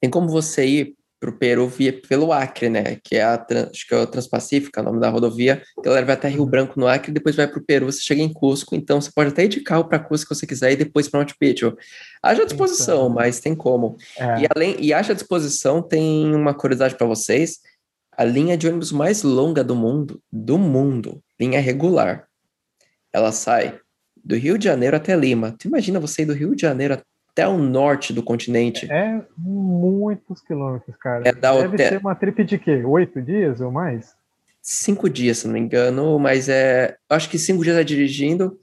Tem 0.00 0.10
como 0.10 0.28
você 0.28 0.66
ir 0.66 0.96
para 1.20 1.28
o 1.28 1.36
Peru 1.36 1.68
via 1.68 1.92
pelo 1.92 2.32
Acre, 2.32 2.70
né? 2.70 2.96
Que 3.04 3.16
é 3.16 3.22
a, 3.22 3.34
acho 3.70 3.86
que 3.86 3.94
é 3.94 4.02
a 4.02 4.06
Transpacífica, 4.06 4.80
o 4.80 4.84
nome 4.84 4.98
da 4.98 5.10
rodovia. 5.10 5.62
Então 5.78 5.92
ela 5.92 6.04
vai 6.04 6.14
até 6.14 6.28
Rio. 6.28 6.46
Branco 6.46 6.80
no 6.80 6.88
Acre, 6.88 7.12
depois 7.12 7.36
vai 7.36 7.46
para 7.46 7.60
o 7.60 7.64
Peru, 7.64 7.86
você 7.86 8.00
chega 8.00 8.22
em 8.22 8.32
Cusco. 8.32 8.74
Então 8.74 9.00
você 9.00 9.10
pode 9.14 9.28
até 9.28 9.44
ir 9.44 9.48
de 9.48 9.60
carro 9.60 9.84
para 9.84 9.98
Cusco 9.98 10.34
se 10.34 10.40
você 10.40 10.46
quiser 10.46 10.72
e 10.72 10.76
depois 10.76 11.08
para 11.08 11.20
Machu 11.20 11.36
Picchu. 11.38 11.76
Haja 12.22 12.46
disposição, 12.46 13.02
então, 13.02 13.08
mas 13.10 13.38
tem 13.38 13.54
como. 13.54 13.96
É. 14.16 14.42
E 14.42 14.46
além 14.56 14.76
e 14.80 14.94
haja 14.94 15.14
disposição, 15.14 15.82
tem 15.82 16.34
uma 16.34 16.54
curiosidade 16.54 16.94
para 16.94 17.06
vocês. 17.06 17.58
A 18.16 18.24
linha 18.24 18.56
de 18.56 18.66
ônibus 18.66 18.90
mais 18.90 19.22
longa 19.22 19.62
do 19.62 19.76
mundo, 19.76 20.20
do 20.32 20.58
mundo, 20.58 21.22
linha 21.38 21.60
regular. 21.60 22.26
Ela 23.12 23.30
sai 23.30 23.78
do 24.24 24.36
Rio 24.36 24.56
de 24.56 24.64
Janeiro 24.64 24.96
até 24.96 25.14
Lima. 25.14 25.54
Tu 25.58 25.68
imagina 25.68 26.00
você 26.00 26.22
ir 26.22 26.26
do 26.26 26.32
Rio 26.32 26.54
de 26.54 26.62
Janeiro 26.62 26.94
até 27.40 27.48
o 27.48 27.56
norte 27.56 28.12
do 28.12 28.22
continente. 28.22 28.90
É 28.90 29.22
muitos 29.36 30.42
quilômetros, 30.42 30.94
cara. 30.96 31.26
É 31.26 31.32
da 31.32 31.56
Deve 31.56 31.78
ser 31.78 31.98
uma 31.98 32.14
trip 32.14 32.44
de 32.44 32.58
quê? 32.58 32.82
Oito 32.84 33.22
dias 33.22 33.60
ou 33.60 33.70
mais? 33.70 34.14
Cinco 34.62 35.08
dias, 35.08 35.38
se 35.38 35.46
não 35.46 35.54
me 35.54 35.60
engano, 35.60 36.18
mas 36.18 36.48
é. 36.48 36.96
Acho 37.08 37.30
que 37.30 37.38
cinco 37.38 37.64
dias 37.64 37.76
é 37.76 37.84
dirigindo 37.84 38.58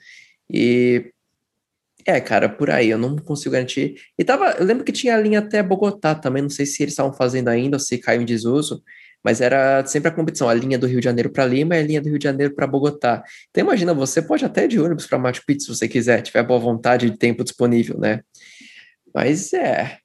e. 0.49 1.11
É, 2.05 2.21
cara, 2.21 2.47
por 2.47 2.69
aí, 2.69 2.89
eu 2.89 2.97
não 2.97 3.17
consigo 3.17 3.53
garantir. 3.53 3.95
E 4.17 4.23
tava. 4.23 4.51
Eu 4.51 4.65
lembro 4.65 4.83
que 4.83 4.91
tinha 4.91 5.15
a 5.15 5.19
linha 5.19 5.39
até 5.39 5.61
Bogotá 5.63 6.13
também, 6.13 6.43
não 6.43 6.49
sei 6.49 6.65
se 6.65 6.83
eles 6.83 6.93
estavam 6.93 7.11
fazendo 7.11 7.49
ainda 7.49 7.77
ou 7.77 7.79
se 7.79 7.97
caiu 7.97 8.21
em 8.21 8.25
desuso. 8.25 8.83
mas 9.23 9.41
era 9.41 9.85
sempre 9.85 10.09
a 10.09 10.11
competição, 10.11 10.47
a 10.47 10.53
linha 10.53 10.77
do 10.77 10.87
Rio 10.87 10.99
de 10.99 11.03
Janeiro 11.03 11.29
para 11.29 11.45
Lima 11.45 11.75
e 11.75 11.79
a 11.79 11.83
linha 11.83 12.01
do 12.01 12.07
Rio 12.07 12.19
de 12.19 12.23
Janeiro 12.23 12.55
para 12.55 12.67
Bogotá. 12.67 13.23
Então 13.49 13.63
imagina, 13.63 13.93
você 13.93 14.21
pode 14.21 14.45
até 14.45 14.67
de 14.67 14.79
ônibus 14.79 15.05
para 15.05 15.17
Machu 15.17 15.43
Picchu 15.45 15.65
se 15.65 15.75
você 15.75 15.87
quiser, 15.87 16.21
tiver 16.21 16.43
boa 16.43 16.59
vontade 16.59 17.09
de 17.09 17.17
tempo 17.17 17.43
disponível, 17.43 17.99
né? 17.99 18.21
Mas 19.13 19.53
é, 19.53 19.97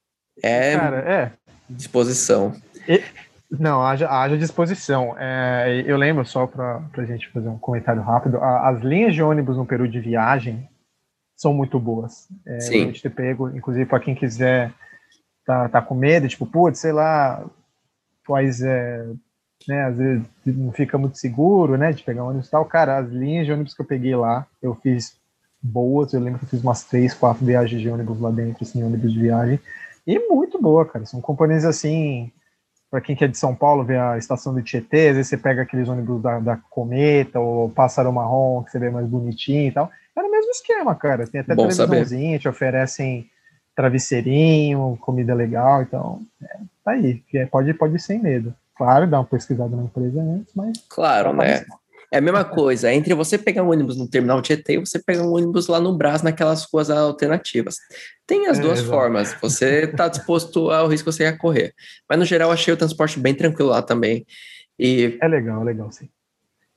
é, 0.43 0.77
Cara, 0.77 0.99
é. 0.99 1.33
disposição. 1.69 2.55
E, 2.89 3.03
não, 3.51 3.83
haja, 3.83 4.09
haja 4.09 4.39
disposição. 4.39 5.15
É, 5.19 5.83
eu 5.87 5.97
lembro, 5.97 6.25
só 6.25 6.47
para 6.47 6.83
a 6.97 7.05
gente 7.05 7.29
fazer 7.31 7.49
um 7.49 7.59
comentário 7.59 8.03
rápido, 8.03 8.39
a, 8.39 8.71
as 8.71 8.83
linhas 8.83 9.15
de 9.15 9.23
ônibus 9.23 9.57
no 9.57 9.67
Peru 9.67 9.87
de 9.87 10.01
viagem 10.01 10.69
são 11.37 11.53
muito 11.53 11.79
boas. 11.79 12.29
É, 12.47 12.61
Sim. 12.61 12.83
A 12.83 12.87
gente 12.87 13.03
ter 13.03 13.11
pego, 13.11 13.51
inclusive, 13.51 13.85
para 13.85 14.01
quem 14.01 14.15
quiser 14.15 14.73
tá, 15.45 15.69
tá 15.69 15.83
com 15.83 15.95
medo, 15.95 16.29
tipo, 16.29 16.47
putz, 16.47 16.79
sei 16.79 16.93
lá, 16.93 17.45
faz, 18.27 18.63
é, 18.63 19.05
né, 19.69 19.85
às 19.85 19.97
vezes 19.97 20.27
não 20.47 20.73
fica 20.73 20.97
muito 20.97 21.19
seguro, 21.19 21.77
né, 21.77 21.93
de 21.93 22.03
pegar 22.03 22.25
ônibus 22.25 22.49
e 22.49 22.51
tal. 22.51 22.65
Cara, 22.65 22.99
as 22.99 23.09
linhas 23.11 23.45
de 23.45 23.53
ônibus 23.53 23.75
que 23.75 23.83
eu 23.83 23.87
peguei 23.87 24.15
lá, 24.15 24.47
eu 24.63 24.75
fiz 24.77 25.17
boas, 25.63 26.13
eu 26.13 26.21
lembro 26.21 26.41
que 26.41 26.45
eu 26.47 26.49
fiz 26.49 26.63
umas 26.63 26.85
três, 26.85 27.15
quatro 27.15 27.45
viagens 27.45 27.81
de 27.81 27.89
ônibus 27.89 28.21
lá 28.21 28.31
dentro, 28.31 28.65
assim, 28.65 28.83
ônibus 28.83 29.13
de 29.13 29.21
viagem, 29.21 29.61
e 30.07 30.19
muito 30.29 30.61
boa, 30.61 30.85
cara, 30.85 31.07
são 31.07 31.21
companhias 31.21 31.65
assim, 31.65 32.33
para 32.91 33.01
quem 33.01 33.15
que 33.15 33.25
é 33.25 33.29
de 33.29 33.39
São 33.39 33.55
Paulo, 33.55 33.85
vê 33.85 33.97
a 33.97 34.19
estação 34.19 34.53
do 34.53 34.63
Tietê, 34.63 35.09
às 35.09 35.17
vezes 35.17 35.29
você 35.29 35.37
pega 35.37 35.63
aqueles 35.63 35.89
ônibus 35.89 36.21
da, 36.21 36.41
da 36.41 36.57
Cometa, 36.57 37.39
ou 37.39 37.71
Pássaro 37.71 38.13
Marrom, 38.13 38.65
que 38.65 38.71
você 38.71 38.79
vê 38.79 38.91
mais 38.91 39.07
bonitinho 39.07 39.69
e 39.69 39.73
tal, 39.73 39.91
era 40.17 40.27
o 40.27 40.31
mesmo 40.31 40.51
esquema, 40.51 40.95
cara, 40.95 41.27
tem 41.27 41.41
até 41.41 41.55
Bom 41.55 41.69
televisãozinha, 41.69 42.39
te 42.39 42.49
oferecem 42.49 43.31
travesseirinho, 43.75 44.99
comida 45.01 45.33
legal, 45.33 45.83
então, 45.83 46.21
é, 46.43 46.59
tá 46.85 46.91
aí, 46.93 47.23
que 47.29 47.39
é, 47.39 47.47
pode, 47.47 47.73
pode 47.73 47.97
ir 47.97 48.01
sem 48.01 48.21
medo. 48.21 48.55
Claro, 48.77 49.07
dá 49.07 49.21
uma 49.21 49.25
pesquisada 49.25 49.75
na 49.75 49.85
empresa 49.85 50.21
antes, 50.21 50.53
mas... 50.55 50.77
Claro, 50.89 51.33
né? 51.33 51.65
É 52.13 52.19
a 52.19 52.21
mesma 52.21 52.45
coisa, 52.45 52.93
entre 52.93 53.15
você 53.15 53.39
pegar 53.39 53.63
um 53.63 53.71
ônibus 53.71 53.97
no 53.97 54.07
terminal 54.07 54.43
Tietê 54.43 54.75
e 54.75 54.79
você 54.79 54.99
pegar 55.03 55.23
um 55.23 55.33
ônibus 55.33 55.67
lá 55.67 55.81
no 55.81 55.97
Brás, 55.97 56.23
naquelas 56.23 56.65
ruas 56.71 56.91
alternativas. 56.91 57.77
Tem 58.27 58.47
as 58.49 58.59
É, 58.59 58.63
duas 58.63 58.81
formas, 58.83 59.35
você 59.41 59.85
está 59.85 60.09
disposto 60.09 60.71
ao 60.71 60.89
risco 60.89 61.09
que 61.09 61.13
você 61.17 61.25
quer 61.25 61.39
correr. 61.39 61.73
Mas 62.07 62.19
no 62.19 62.27
geral, 62.27 62.53
achei 62.53 62.75
o 62.75 62.77
transporte 62.77 63.19
bem 63.19 63.35
tranquilo 63.35 63.71
lá 63.71 63.81
também. 63.81 64.27
E, 64.79 65.17
É 65.23 65.27
legal, 65.27 65.63
é 65.63 65.65
legal, 65.65 65.91
sim. 65.91 66.09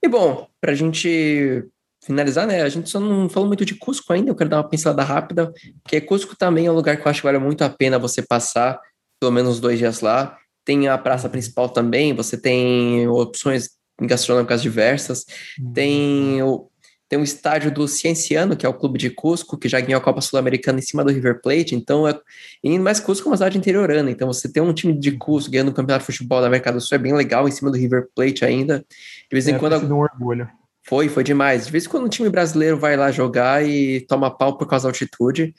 e 0.02 0.08
bom, 0.08 0.48
para 0.62 0.72
a 0.72 0.76
gente 0.76 1.66
finalizar, 2.02 2.48
né? 2.48 2.62
A 2.62 2.70
gente 2.70 2.90
só 2.90 3.00
não 3.00 3.28
falou 3.28 3.48
muito 3.48 3.66
de 3.66 3.76
Cusco 3.76 4.14
ainda, 4.14 4.30
eu 4.32 4.36
quero 4.36 4.50
dar 4.50 4.58
uma 4.58 4.70
pincelada 4.70 5.04
rápida, 5.04 5.52
porque 5.84 6.00
Cusco 6.00 6.36
também 6.38 6.68
é 6.68 6.72
um 6.72 6.76
lugar 6.76 6.96
que 6.96 7.06
eu 7.06 7.10
acho 7.10 7.20
que 7.22 7.26
vale 7.26 7.40
muito 7.40 7.62
a 7.64 7.70
pena 7.70 8.00
você 8.00 8.22
passar 8.22 8.80
pelo 9.20 9.32
menos 9.34 9.60
dois 9.60 9.80
dias 9.80 10.00
lá. 10.02 10.38
Tem 10.64 10.88
a 10.88 10.98
praça 10.98 11.28
principal 11.28 11.68
também, 11.70 12.14
você 12.14 12.38
tem 12.38 13.08
opções 13.08 13.75
gastronômicas 14.02 14.62
diversas. 14.62 15.26
Tem 15.74 16.42
o, 16.44 16.70
tem 17.08 17.20
o 17.20 17.24
estádio 17.24 17.72
do 17.72 17.88
Cienciano, 17.88 18.58
que 18.58 18.66
é 18.66 18.70
o 18.70 18.74
clube 18.74 18.98
de 18.98 19.10
Cusco, 19.10 19.58
que 19.58 19.70
já 19.70 19.80
ganhou 19.80 20.00
a 20.00 20.04
Copa 20.04 20.22
Sul-Americana 20.22 20.80
em 20.80 20.82
cima 20.82 21.04
do 21.04 21.12
River 21.12 21.40
Plate. 21.42 21.76
Então, 21.76 22.08
é, 22.08 22.20
e 22.64 22.80
mais 22.80 23.00
Cusco 23.00 23.28
é 23.28 23.32
uma 23.32 23.38
cidade 23.38 23.58
interiorana. 23.58 24.10
Então, 24.10 24.28
você 24.28 24.52
tem 24.52 24.62
um 24.62 24.74
time 24.74 24.94
de 24.98 25.12
Cusco 25.12 25.52
ganhando 25.52 25.70
o 25.70 25.74
campeonato 25.74 26.04
de 26.04 26.12
futebol 26.12 26.42
da 26.42 26.48
América 26.48 26.72
do 26.72 26.82
Sul 26.82 26.96
é 26.96 27.00
bem 27.00 27.14
legal, 27.14 27.48
em 27.48 27.52
cima 27.52 27.70
do 27.72 27.78
River 27.78 28.08
Plate 28.16 28.44
ainda. 28.44 28.80
De 28.80 29.32
vez 29.32 29.48
em 29.48 29.54
é, 29.54 29.60
quando. 29.60 29.94
um 29.94 30.00
orgulho. 30.00 30.50
Foi, 30.84 31.08
foi 31.10 31.24
demais. 31.24 31.66
De 31.66 31.72
vez 31.72 31.86
em 31.86 31.90
quando 31.90 32.06
um 32.06 32.10
time 32.10 32.30
brasileiro 32.30 32.78
vai 32.78 32.96
lá 32.96 33.12
jogar 33.12 33.64
e 33.66 34.02
toma 34.02 34.36
pau 34.36 34.58
por 34.58 34.68
causa 34.68 34.84
da 34.84 34.90
altitude. 34.90 35.54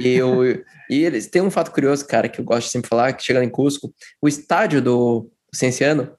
E, 0.00 0.14
eu, 0.14 0.42
e 0.88 1.04
eles 1.04 1.26
tem 1.26 1.42
um 1.42 1.50
fato 1.50 1.70
curioso, 1.70 2.06
cara, 2.06 2.28
que 2.28 2.40
eu 2.40 2.44
gosto 2.44 2.66
de 2.66 2.72
sempre 2.72 2.88
falar, 2.88 3.12
que 3.12 3.22
chegando 3.22 3.44
em 3.44 3.50
Cusco, 3.50 3.92
o 4.22 4.28
estádio 4.28 4.80
do 4.80 5.30
Cienciano, 5.54 6.12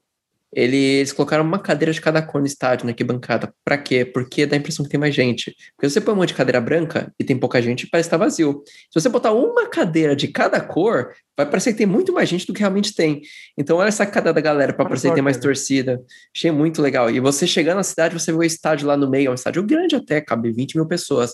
ele, 0.51 0.77
eles 0.77 1.11
colocaram 1.11 1.43
uma 1.43 1.59
cadeira 1.59 1.93
de 1.93 2.01
cada 2.01 2.21
cor 2.21 2.41
no 2.41 2.47
estádio, 2.47 2.85
na 2.85 2.91
arquibancada. 2.91 3.53
Pra 3.63 3.77
quê? 3.77 4.03
Porque 4.03 4.45
dá 4.45 4.55
a 4.55 4.59
impressão 4.59 4.84
que 4.84 4.89
tem 4.89 4.99
mais 4.99 5.13
gente. 5.13 5.55
Porque 5.76 5.88
se 5.88 5.93
você 5.93 6.01
põe 6.01 6.13
um 6.13 6.17
monte 6.17 6.30
de 6.30 6.34
cadeira 6.34 6.59
branca 6.59 7.13
e 7.19 7.23
tem 7.23 7.38
pouca 7.38 7.61
gente, 7.61 7.88
parece 7.88 8.07
estar 8.07 8.17
vazio. 8.17 8.63
Se 8.65 8.99
você 8.99 9.09
botar 9.09 9.31
uma 9.31 9.67
cadeira 9.67 10.15
de 10.15 10.27
cada 10.27 10.59
cor, 10.59 11.13
vai 11.38 11.45
parecer 11.45 11.71
que 11.73 11.77
tem 11.77 11.85
muito 11.85 12.11
mais 12.11 12.27
gente 12.27 12.47
do 12.47 12.53
que 12.53 12.61
realmente 12.61 12.95
tem. 12.95 13.21
Então, 13.55 13.77
olha 13.77 13.89
essa 13.89 14.03
sacada 14.03 14.34
da 14.34 14.41
galera 14.41 14.73
para 14.73 14.85
parecer 14.85 15.09
que 15.09 15.13
tem 15.13 15.23
mais 15.23 15.38
torcida. 15.38 16.01
Achei 16.35 16.51
muito 16.51 16.81
legal. 16.81 17.11
E 17.11 17.19
você 17.19 17.45
chegando 17.45 17.77
na 17.77 17.84
cidade, 17.84 18.13
você 18.13 18.31
vê 18.31 18.38
o 18.38 18.43
estádio 18.43 18.88
lá 18.88 18.97
no 18.97 19.09
meio, 19.09 19.27
é 19.27 19.31
um 19.31 19.35
estádio 19.35 19.61
grande 19.61 19.95
até, 19.95 20.19
cabe 20.19 20.51
20 20.51 20.76
mil 20.76 20.88
pessoas. 20.88 21.34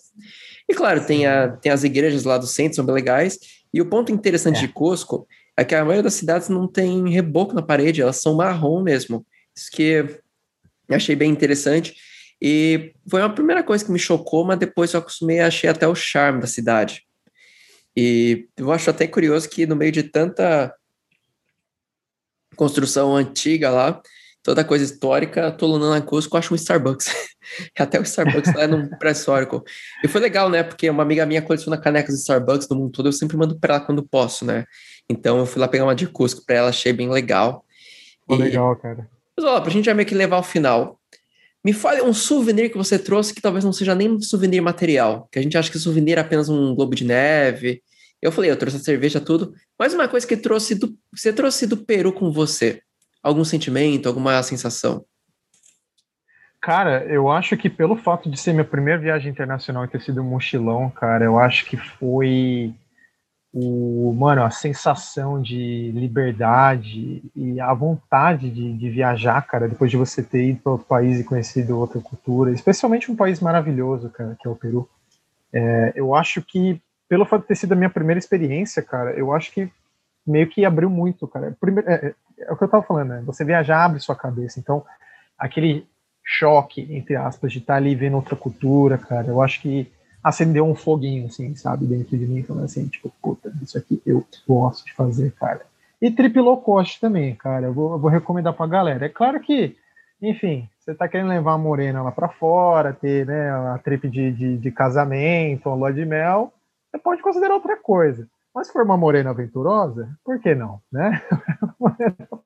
E 0.68 0.74
claro, 0.74 1.06
tem, 1.06 1.26
a, 1.26 1.50
tem 1.50 1.72
as 1.72 1.84
igrejas 1.84 2.26
lá 2.26 2.38
do 2.38 2.48
centro, 2.48 2.76
são 2.76 2.86
bem 2.86 2.96
legais. 2.96 3.40
E 3.74 3.82
o 3.82 3.86
ponto 3.86 4.12
interessante 4.12 4.58
É. 4.58 4.62
de 4.62 4.68
Cusco 4.70 5.28
é 5.58 5.64
que 5.64 5.74
a 5.74 5.84
maioria 5.84 6.04
das 6.04 6.16
cidades 6.16 6.50
não 6.50 6.68
tem 6.68 7.10
reboco 7.10 7.54
na 7.54 7.62
parede, 7.62 8.02
elas 8.02 8.22
são 8.22 8.36
marrom 8.36 8.82
mesmo. 8.82 9.26
Isso 9.56 9.72
que 9.72 10.20
achei 10.90 11.16
bem 11.16 11.32
interessante. 11.32 11.96
E 12.42 12.94
foi 13.10 13.22
uma 13.22 13.34
primeira 13.34 13.64
coisa 13.64 13.84
que 13.84 13.92
me 13.92 14.00
chocou, 14.00 14.44
mas 14.44 14.60
depois 14.60 14.94
eu 14.94 15.00
acostumei 15.00 15.40
achei 15.40 15.70
até 15.70 15.88
o 15.88 15.96
charme 15.96 16.42
da 16.42 16.48
cidade. 16.48 17.04
E 17.96 18.48
eu 18.58 18.72
acho 18.72 18.90
até 18.90 19.08
curioso 19.08 19.50
que 19.50 19.66
no 19.66 19.76
meio 19.76 19.92
de 19.92 20.04
tanta 20.04 20.76
construção 22.58 23.16
antiga 23.16 23.70
lá, 23.70 24.02
toda 24.46 24.64
coisa 24.64 24.86
histórica, 24.86 25.52
tô 25.52 25.66
lá 25.76 25.90
na 25.90 26.02
Cusco, 26.02 26.38
acho 26.38 26.54
um 26.54 26.56
Starbucks. 26.56 27.08
até 27.80 28.00
o 28.00 28.04
Starbucks 28.04 28.54
lá 28.54 28.68
no 28.68 28.88
pré-histórico. 29.00 29.64
E 30.04 30.08
foi 30.08 30.22
legal, 30.22 30.52
né? 30.52 30.62
Porque 30.62 30.88
uma 30.88 31.02
amiga 31.02 31.26
minha 31.26 31.42
coleciona 31.42 31.80
canecas 31.80 32.14
de 32.14 32.22
Starbucks 32.22 32.68
do 32.68 32.76
mundo 32.76 32.92
todo, 32.92 33.08
eu 33.08 33.12
sempre 33.12 33.36
mando 33.36 33.60
para 33.60 33.76
ela 33.78 33.84
quando 33.84 34.04
posso, 34.08 34.46
né? 34.46 34.64
Então 35.10 35.40
eu 35.40 35.48
fui 35.48 35.60
lá 35.60 35.68
pegar 35.68 35.84
uma 35.84 35.96
de 35.96 36.06
Cusco 36.06 36.46
para 36.46 36.58
ela, 36.58 36.70
achei 36.70 36.94
bem 36.94 37.10
legal. 37.10 37.66
Pô, 38.28 38.36
E- 38.36 38.38
legal, 38.38 38.76
cara. 38.76 39.10
mas 39.36 39.46
ó, 39.46 39.60
pra 39.60 39.72
gente 39.72 39.86
já 39.86 39.96
meio 39.96 40.08
que 40.08 40.14
levar 40.14 40.36
ao 40.36 40.44
final. 40.44 41.00
Me 41.64 41.74
fale 41.74 42.04
um 42.04 42.14
souvenir 42.14 42.70
que 42.72 42.78
você 42.78 43.00
trouxe 43.00 43.34
que 43.34 43.42
talvez 43.42 43.66
não 43.66 43.74
seja 43.74 43.96
nem 43.96 44.12
um 44.12 44.22
souvenir 44.22 44.62
material, 44.62 45.28
que 45.32 45.40
a 45.40 45.42
gente 45.42 45.58
acha 45.58 45.72
que 45.72 45.80
souvenir 45.80 46.20
é 46.20 46.22
apenas 46.22 46.50
um 46.50 46.76
globo 46.76 46.94
de 46.94 47.04
neve. 47.04 47.82
Eu 48.22 48.32
falei, 48.32 48.52
eu 48.52 48.56
trouxe 48.58 48.78
a 48.78 48.80
cerveja, 48.80 49.20
tudo, 49.20 49.56
mas 49.78 49.92
uma 49.92 50.08
coisa 50.08 50.28
que 50.28 50.38
trouxe 50.38 50.76
do, 50.76 50.96
você 51.12 51.34
trouxe 51.34 51.66
do 51.66 51.78
Peru 51.78 52.14
com 52.14 52.32
você. 52.32 52.82
Algum 53.26 53.44
sentimento, 53.44 54.08
alguma 54.08 54.44
sensação? 54.44 55.04
Cara, 56.62 57.04
eu 57.06 57.28
acho 57.28 57.58
que 57.58 57.72
pelo 57.72 57.96
fato 57.96 58.30
de 58.30 58.40
ser 58.40 58.54
minha 58.54 58.64
primeira 58.64 59.02
viagem 59.02 59.32
internacional 59.32 59.84
e 59.84 59.88
ter 59.88 60.00
sido 60.00 60.22
um 60.22 60.24
mochilão, 60.24 60.92
cara, 60.92 61.26
eu 61.26 61.40
acho 61.40 61.66
que 61.66 61.76
foi 61.76 62.72
o, 63.52 64.14
mano, 64.16 64.44
a 64.44 64.52
sensação 64.52 65.42
de 65.42 65.92
liberdade 65.96 67.24
e 67.36 67.60
a 67.60 67.74
vontade 67.74 68.48
de, 68.52 68.74
de 68.74 68.90
viajar, 68.92 69.42
cara, 69.48 69.68
depois 69.68 69.90
de 69.90 69.98
você 69.98 70.22
ter 70.22 70.50
ido 70.50 70.60
para 70.60 70.74
outro 70.74 70.86
país 70.86 71.20
e 71.20 71.24
conhecido 71.24 71.80
outra 71.80 72.00
cultura, 72.00 72.52
especialmente 72.52 73.12
um 73.12 73.16
país 73.16 73.40
maravilhoso, 73.40 74.08
cara, 74.12 74.38
que 74.40 74.48
é 74.48 74.52
o 74.52 74.56
Peru. 74.56 74.88
É, 75.52 75.94
eu 75.96 76.14
acho 76.14 76.44
que, 76.44 76.80
pelo 77.10 77.26
fato 77.26 77.42
de 77.42 77.48
ter 77.48 77.56
sido 77.56 77.72
a 77.72 77.76
minha 77.76 77.90
primeira 77.90 78.20
experiência, 78.20 78.84
cara, 78.84 79.14
eu 79.14 79.34
acho 79.34 79.52
que 79.52 79.68
meio 80.26 80.48
que 80.50 80.66
abriu 80.66 80.90
muito, 80.90 81.28
cara. 81.28 81.56
Primeiro, 81.60 81.90
é, 81.90 81.94
é- 81.94 82.16
é 82.48 82.52
o 82.52 82.58
que 82.58 82.64
eu 82.64 82.68
tava 82.68 82.84
falando, 82.84 83.10
né? 83.10 83.24
Você 83.26 83.46
viajar 83.46 83.86
abre 83.86 84.00
sua 84.00 84.16
cabeça, 84.16 84.60
então 84.60 84.84
aquele 85.38 85.88
choque, 86.24 86.82
entre 86.90 87.16
aspas, 87.16 87.52
de 87.52 87.60
estar 87.60 87.76
ali 87.76 87.94
vendo 87.96 88.16
outra 88.16 88.36
cultura, 88.36 88.98
cara, 88.98 89.28
eu 89.28 89.42
acho 89.42 89.62
que 89.62 89.92
acendeu 90.24 90.66
um 90.66 90.74
foguinho, 90.74 91.28
assim, 91.28 91.56
sabe, 91.56 91.86
dentro 91.86 92.18
de 92.18 92.26
mim, 92.26 92.42
falando 92.42 92.66
assim, 92.66 92.88
tipo, 92.88 93.14
puta, 93.22 93.54
isso 93.62 93.78
aqui 93.78 94.02
eu 94.06 94.26
gosto 94.48 94.84
de 94.86 94.94
fazer, 94.94 95.32
cara. 95.34 95.62
E 96.02 96.10
trip 96.10 96.40
low 96.40 96.58
cost 96.58 97.00
também, 97.00 97.36
cara, 97.36 97.68
eu 97.68 97.74
vou, 97.74 97.92
eu 97.94 98.00
vou 98.00 98.10
recomendar 98.10 98.54
pra 98.54 98.66
galera. 98.66 99.06
É 99.06 99.10
claro 99.10 99.40
que, 99.40 99.78
enfim, 100.22 100.68
você 100.80 100.96
tá 100.96 101.08
querendo 101.08 101.30
levar 101.30 101.54
a 101.54 101.58
morena 101.60 102.02
lá 102.02 102.12
pra 102.12 102.28
fora, 102.28 102.92
ter, 102.92 103.26
né, 103.28 103.52
a 103.52 103.80
trip 103.84 104.10
de, 104.10 104.32
de, 104.32 104.58
de 104.58 104.72
casamento, 104.72 105.70
uma 105.70 105.76
lua 105.76 105.94
de 105.94 106.04
mel, 106.06 106.52
você 106.90 106.98
pode 106.98 107.22
considerar 107.22 107.54
outra 107.54 107.78
coisa. 107.78 108.28
Mas 108.56 108.68
se 108.68 108.74
for 108.74 108.84
uma 108.84 108.98
morena 108.98 109.32
aventurosa, 109.32 110.10
por 110.24 110.40
que 110.40 110.56
não, 110.56 110.82
né? 110.92 111.22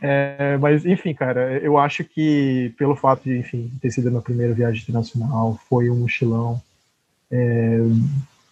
É, 0.00 0.56
mas, 0.58 0.86
enfim, 0.86 1.12
cara, 1.12 1.58
eu 1.58 1.76
acho 1.76 2.04
que 2.04 2.72
pelo 2.78 2.94
fato 2.94 3.24
de, 3.24 3.36
enfim, 3.38 3.68
ter 3.80 3.90
sido 3.90 4.06
a 4.08 4.10
minha 4.10 4.22
primeira 4.22 4.54
viagem 4.54 4.80
internacional, 4.82 5.58
foi 5.68 5.90
um 5.90 5.96
mochilão. 5.96 6.62
é, 7.32 7.78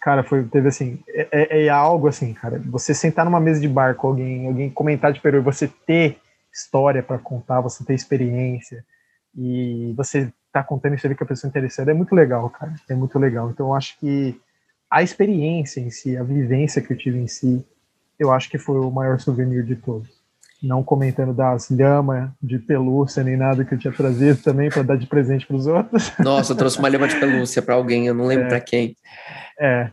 cara, 0.01 0.23
foi, 0.23 0.43
teve 0.45 0.67
assim, 0.67 0.99
é, 1.09 1.27
é- 1.31 1.65
é 1.65 1.69
algo 1.69 2.07
assim, 2.07 2.33
cara, 2.33 2.59
você 2.65 2.93
sentar 2.93 3.25
numa 3.25 3.39
mesa 3.39 3.61
de 3.61 3.67
bar 3.67 3.95
com 3.95 4.07
alguém, 4.09 4.47
alguém 4.47 4.69
comentar 4.69 5.13
de 5.13 5.21
Peru 5.21 5.37
e 5.37 5.41
você 5.41 5.67
ter 5.67 6.17
história 6.53 7.01
para 7.03 7.17
contar, 7.17 7.61
você 7.61 7.83
ter 7.85 7.93
experiência 7.95 8.85
e 9.37 9.93
você 9.97 10.31
tá 10.51 10.63
contando 10.63 10.95
isso 10.95 11.07
ali 11.07 11.15
com 11.15 11.23
a 11.23 11.27
pessoa 11.27 11.49
interessada, 11.49 11.91
é 11.91 11.93
muito 11.93 12.13
legal, 12.15 12.49
cara, 12.49 12.73
é 12.89 12.95
muito 12.95 13.17
legal. 13.17 13.49
Então, 13.49 13.67
eu 13.67 13.73
acho 13.75 13.97
que 13.99 14.39
a 14.93 15.01
experiência 15.01 15.79
em 15.79 15.89
si, 15.89 16.15
a 16.15 16.21
vivência 16.21 16.79
que 16.79 16.93
eu 16.93 16.97
tive 16.97 17.17
em 17.17 17.27
si, 17.27 17.65
eu 18.19 18.31
acho 18.31 18.47
que 18.47 18.59
foi 18.59 18.79
o 18.79 18.91
maior 18.91 19.19
souvenir 19.19 19.63
de 19.63 19.75
todos. 19.75 20.07
Não 20.61 20.83
comentando 20.83 21.33
das 21.33 21.67
lhamas 21.71 22.29
de 22.39 22.59
pelúcia 22.59 23.23
nem 23.23 23.35
nada 23.35 23.65
que 23.65 23.73
eu 23.73 23.79
tinha 23.79 23.91
trazido 23.91 24.39
também 24.43 24.69
para 24.69 24.83
dar 24.83 24.95
de 24.95 25.07
presente 25.07 25.47
para 25.47 25.55
os 25.55 25.65
outros. 25.65 26.11
Nossa, 26.23 26.53
eu 26.53 26.57
trouxe 26.57 26.77
uma 26.77 26.87
lema 26.87 27.07
de 27.07 27.19
pelúcia 27.19 27.59
para 27.59 27.73
alguém, 27.73 28.05
eu 28.05 28.13
não 28.13 28.27
lembro 28.27 28.45
É. 28.45 28.49
pra 28.49 28.61
quem. 28.61 28.95
É. 29.59 29.89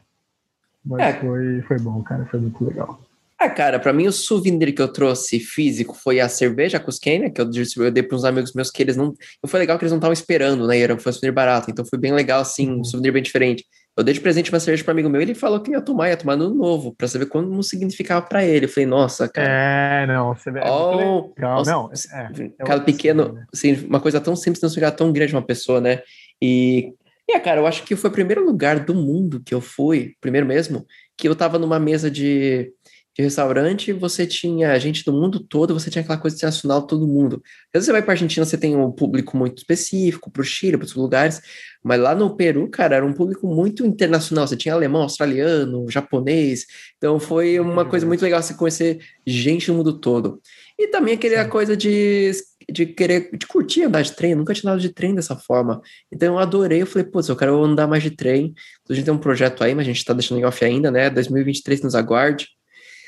Mas 0.85 1.01
É. 1.01 1.13
Foi, 1.15 1.63
foi 1.63 1.79
bom, 1.79 2.03
cara. 2.03 2.27
Foi 2.27 2.39
muito 2.39 2.63
legal. 2.63 3.01
Ah, 3.39 3.49
cara, 3.49 3.79
para 3.79 3.95
mim 3.95 4.07
o 4.07 4.13
souvenir 4.13 4.75
que 4.75 4.83
eu 4.83 4.93
trouxe 4.93 5.41
físico 5.41 5.95
foi 5.95 6.21
a 6.21 6.29
cerveja 6.29 6.79
Cusqueira, 6.79 7.25
né, 7.25 7.31
que 7.31 7.41
eu, 7.41 7.51
eu 7.79 7.91
dei 7.91 8.03
para 8.03 8.15
uns 8.15 8.25
amigos 8.25 8.53
meus 8.53 8.71
que 8.71 8.83
eles 8.83 8.99
não. 8.99 9.15
Foi 9.47 9.61
legal 9.61 9.79
que 9.79 9.85
eles 9.85 9.93
não 9.93 9.99
estavam 9.99 10.13
esperando, 10.13 10.67
né? 10.67 10.79
Era, 10.79 10.99
foi 10.99 11.09
um 11.09 11.13
souvenir 11.15 11.33
barato, 11.33 11.71
então 11.71 11.87
foi 11.87 11.99
bem 11.99 12.13
legal, 12.13 12.43
assim, 12.43 12.69
um 12.69 12.77
uhum. 12.77 12.85
souvenir 12.85 13.13
bem 13.13 13.23
diferente. 13.23 13.65
Eu 13.97 14.05
dei 14.05 14.15
de 14.15 14.21
presente 14.21 14.51
uma 14.51 14.61
cerveja 14.61 14.85
para 14.85 14.93
amigo 14.93 15.09
meu, 15.09 15.21
ele 15.21 15.35
falou 15.35 15.61
que 15.61 15.73
ia 15.73 15.81
tomar, 15.81 16.09
ia 16.09 16.17
tomar 16.17 16.37
no 16.37 16.55
novo, 16.55 16.95
para 16.95 17.09
saber 17.09 17.27
quando 17.27 17.51
não 17.51 17.63
significava 17.63 18.25
para 18.25 18.45
ele. 18.45 18.67
Eu 18.67 18.69
falei, 18.69 18.87
nossa, 18.87 19.29
cara. 19.29 19.49
É, 19.49 20.07
não, 20.07 20.35
você 20.35 20.51
vê. 20.51 20.61
Oh, 20.61 21.33
legal. 21.37 21.65
não, 21.65 21.91
é, 21.93 22.49
é 22.59 22.65
cada 22.65 22.83
pequeno, 22.83 23.33
né? 23.33 23.45
assim, 23.53 23.75
uma 23.87 24.01
coisa 24.01 24.21
tão 24.21 24.37
simples 24.37 24.63
não 24.63 24.69
significa 24.69 24.97
tão 24.97 25.13
grande 25.13 25.35
uma 25.35 25.43
pessoa, 25.43 25.81
né? 25.81 26.03
E, 26.41 26.95
e, 27.29 27.39
cara, 27.41 27.61
eu 27.61 27.67
acho 27.67 27.85
que 27.85 27.95
foi 27.97 28.11
o 28.11 28.13
primeiro 28.13 28.45
lugar 28.45 28.81
do 28.81 28.95
mundo 28.95 29.43
que 29.45 29.55
eu 29.55 29.61
fui, 29.61 30.15
primeiro 30.21 30.47
mesmo, 30.47 30.87
que 31.17 31.29
eu 31.29 31.35
tava 31.35 31.59
numa 31.59 31.79
mesa 31.79 32.11
de 32.11 32.73
de 33.17 33.23
restaurante, 33.23 33.93
você 33.93 34.27
tinha 34.27 34.79
gente 34.79 35.05
do 35.05 35.13
mundo 35.13 35.41
todo, 35.41 35.75
você 35.75 35.91
tinha 35.91 36.03
aquela 36.03 36.19
coisa 36.19 36.37
internacional, 36.37 36.87
todo 36.87 37.09
mundo. 37.09 37.43
Às 37.45 37.81
vezes 37.81 37.87
você 37.87 37.93
vai 37.93 38.03
para 38.03 38.13
Argentina, 38.13 38.47
você 38.47 38.57
tem 38.57 38.77
um 38.77 38.91
público 38.91 39.37
muito 39.37 39.59
específico, 39.59 40.31
para 40.31 40.43
o 40.43 40.45
Chile, 40.45 40.77
para 40.77 40.85
outros 40.85 40.97
lugares, 40.97 41.43
mas 41.83 42.01
lá 42.01 42.15
no 42.15 42.37
Peru, 42.37 42.69
cara, 42.69 42.97
era 42.97 43.07
um 43.07 43.13
público 43.13 43.47
muito 43.47 43.85
internacional. 43.87 44.47
Você 44.47 44.57
tinha 44.57 44.75
alemão, 44.75 45.03
australiano, 45.03 45.91
japonês. 45.91 46.67
Então 46.99 47.19
foi 47.19 47.59
uma 47.59 47.85
coisa 47.85 48.07
muito 48.07 48.23
legal 48.23 48.43
você 48.43 48.55
conhecer 48.55 49.01
gente 49.27 49.67
do 49.67 49.75
mundo 49.75 49.99
todo. 49.99 50.41
E 50.79 50.89
também 50.89 51.15
aquela 51.15 51.45
Sim. 51.45 51.51
coisa 51.51 51.77
de, 51.77 52.33
de 52.71 52.87
querer, 52.87 53.31
de 53.37 53.47
curtir 53.47 53.85
andar 53.85 54.03
de 54.03 54.13
trem. 54.13 54.33
Eu 54.33 54.37
nunca 54.37 54.55
tinha 54.55 54.71
andado 54.71 54.83
de 54.83 54.93
trem 54.93 55.15
dessa 55.15 55.35
forma. 55.37 55.81
Então 56.13 56.35
eu 56.35 56.39
adorei. 56.39 56.83
Eu 56.83 56.87
falei, 56.87 57.09
putz, 57.09 57.29
eu 57.29 57.37
quero 57.37 57.63
andar 57.65 57.87
mais 57.87 58.03
de 58.03 58.11
trem. 58.11 58.55
A 58.89 58.95
gente 58.95 59.05
tem 59.05 59.15
um 59.15 59.19
projeto 59.19 59.65
aí, 59.65 59.75
mas 59.75 59.85
a 59.85 59.89
gente 59.89 59.99
está 59.99 60.13
deixando 60.13 60.39
em 60.39 60.45
off 60.45 60.63
ainda, 60.65 60.91
né? 60.91 61.09
2023 61.11 61.83
nos 61.83 61.95
aguarde. 61.95 62.47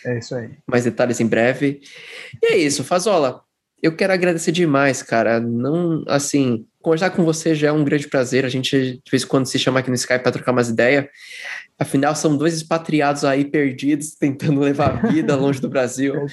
É 0.05 0.19
isso 0.19 0.35
aí. 0.35 0.51
Mais 0.67 0.85
detalhes 0.85 1.21
em 1.21 1.27
breve. 1.27 1.81
E 2.43 2.53
é 2.53 2.57
isso, 2.57 2.85
Fazola. 2.85 3.43
Eu 3.83 3.97
quero 3.97 4.13
agradecer 4.13 4.53
demais, 4.53 5.03
cara. 5.03 5.41
Não, 5.41 6.05
assim, 6.07 6.65
conversar 6.81 7.11
com 7.11 7.25
você 7.25 7.55
já 7.55 7.69
é 7.69 7.73
um 7.73 7.85
grande 7.85 8.09
prazer. 8.09 8.45
A 8.45 8.49
gente 8.49 9.01
de 9.05 9.11
vez 9.11 9.25
em 9.25 9.27
quando 9.27 9.47
se 9.47 9.59
chama 9.59 9.81
aqui 9.81 9.89
no 9.89 9.97
Skype 9.97 10.23
para 10.23 10.33
trocar 10.33 10.53
umas 10.53 10.69
ideias. 10.69 11.07
Afinal, 11.79 12.15
são 12.15 12.37
dois 12.37 12.55
expatriados 12.55 13.25
aí 13.25 13.45
perdidos, 13.45 14.15
tentando 14.15 14.61
levar 14.61 15.05
a 15.05 15.09
vida 15.09 15.35
longe 15.35 15.61
do 15.61 15.69
Brasil. 15.69 16.27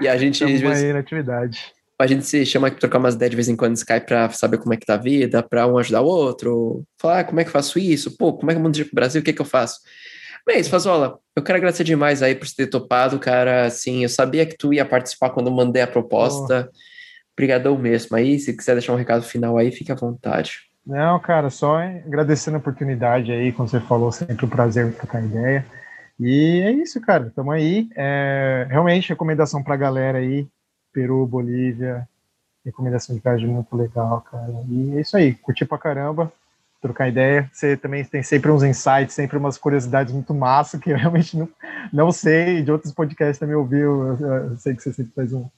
E 0.00 0.06
a 0.06 0.16
gente. 0.16 0.44
Estamos 0.44 0.60
vezes, 0.60 0.84
aí 0.84 0.92
na 0.92 1.00
atividade. 1.00 1.72
A 1.98 2.06
gente 2.06 2.26
se 2.26 2.44
chama 2.44 2.68
aqui 2.68 2.80
trocar 2.80 2.98
umas 2.98 3.14
ideias 3.14 3.30
de 3.30 3.36
vez 3.36 3.48
em 3.48 3.56
quando 3.56 3.70
no 3.70 3.76
Skype 3.76 4.06
para 4.06 4.28
saber 4.30 4.58
como 4.58 4.74
é 4.74 4.76
que 4.76 4.84
tá 4.84 4.94
a 4.94 4.98
vida, 4.98 5.42
para 5.42 5.66
um 5.66 5.78
ajudar 5.78 6.00
o 6.00 6.06
outro, 6.06 6.82
falar 7.00 7.20
ah, 7.20 7.24
como 7.24 7.38
é 7.38 7.44
que 7.44 7.48
eu 7.48 7.52
faço 7.52 7.78
isso, 7.78 8.16
pô, 8.16 8.32
como 8.32 8.50
é 8.50 8.54
que 8.54 8.58
eu 8.58 8.62
mundo 8.62 8.74
de 8.74 8.84
Brasil, 8.92 9.20
o 9.20 9.24
que 9.24 9.30
é 9.30 9.32
que 9.32 9.40
eu 9.40 9.46
faço? 9.46 9.78
Bem, 10.44 10.62
Fazola, 10.64 11.20
eu 11.36 11.42
quero 11.42 11.58
agradecer 11.58 11.84
demais 11.84 12.20
aí 12.20 12.34
por 12.34 12.48
você 12.48 12.56
ter 12.56 12.66
topado, 12.66 13.16
cara. 13.20 13.66
Assim, 13.66 14.02
eu 14.02 14.08
sabia 14.08 14.44
que 14.44 14.56
tu 14.56 14.74
ia 14.74 14.84
participar 14.84 15.30
quando 15.30 15.46
eu 15.46 15.52
mandei 15.52 15.82
a 15.82 15.86
proposta. 15.86 16.68
Obrigadão 17.32 17.78
mesmo. 17.78 18.16
Aí, 18.16 18.40
se 18.40 18.56
quiser 18.56 18.74
deixar 18.74 18.92
um 18.92 18.96
recado 18.96 19.22
final 19.22 19.56
aí, 19.56 19.70
fique 19.70 19.92
à 19.92 19.94
vontade. 19.94 20.62
Não, 20.84 21.20
cara, 21.20 21.48
só 21.48 21.78
agradecendo 21.78 22.56
a 22.56 22.60
oportunidade 22.60 23.30
aí, 23.30 23.52
como 23.52 23.68
você 23.68 23.78
falou, 23.78 24.10
sempre 24.10 24.44
um 24.44 24.48
prazer 24.48 24.92
trocar 24.94 25.24
ideia. 25.24 25.64
E 26.18 26.60
é 26.60 26.72
isso, 26.72 27.00
cara, 27.00 27.28
estamos 27.28 27.54
aí. 27.54 27.88
É, 27.94 28.66
realmente, 28.68 29.10
recomendação 29.10 29.62
para 29.62 29.74
a 29.74 29.78
galera 29.78 30.18
aí, 30.18 30.48
Peru, 30.92 31.24
Bolívia, 31.24 32.06
recomendação 32.64 33.14
de 33.14 33.22
viagem 33.22 33.46
muito 33.46 33.76
legal, 33.76 34.22
cara. 34.22 34.52
E 34.68 34.96
é 34.96 35.00
isso 35.00 35.16
aí, 35.16 35.34
curti 35.34 35.64
pra 35.64 35.78
caramba 35.78 36.32
trocar 36.82 37.08
ideia. 37.08 37.48
Você 37.52 37.76
também 37.76 38.04
tem 38.04 38.22
sempre 38.22 38.50
uns 38.50 38.64
insights, 38.64 39.14
sempre 39.14 39.38
umas 39.38 39.56
curiosidades 39.56 40.12
muito 40.12 40.34
massa 40.34 40.78
que 40.78 40.90
eu 40.90 40.96
realmente 40.98 41.38
não, 41.38 41.48
não 41.92 42.12
sei. 42.12 42.62
De 42.62 42.72
outros 42.72 42.92
podcasts 42.92 43.38
também 43.38 43.54
ouviu. 43.54 44.08
Eu, 44.08 44.26
eu 44.50 44.56
sei 44.56 44.74
que 44.74 44.82
você 44.82 44.92
sempre 44.92 45.12
faz 45.14 45.32
um, 45.32 45.48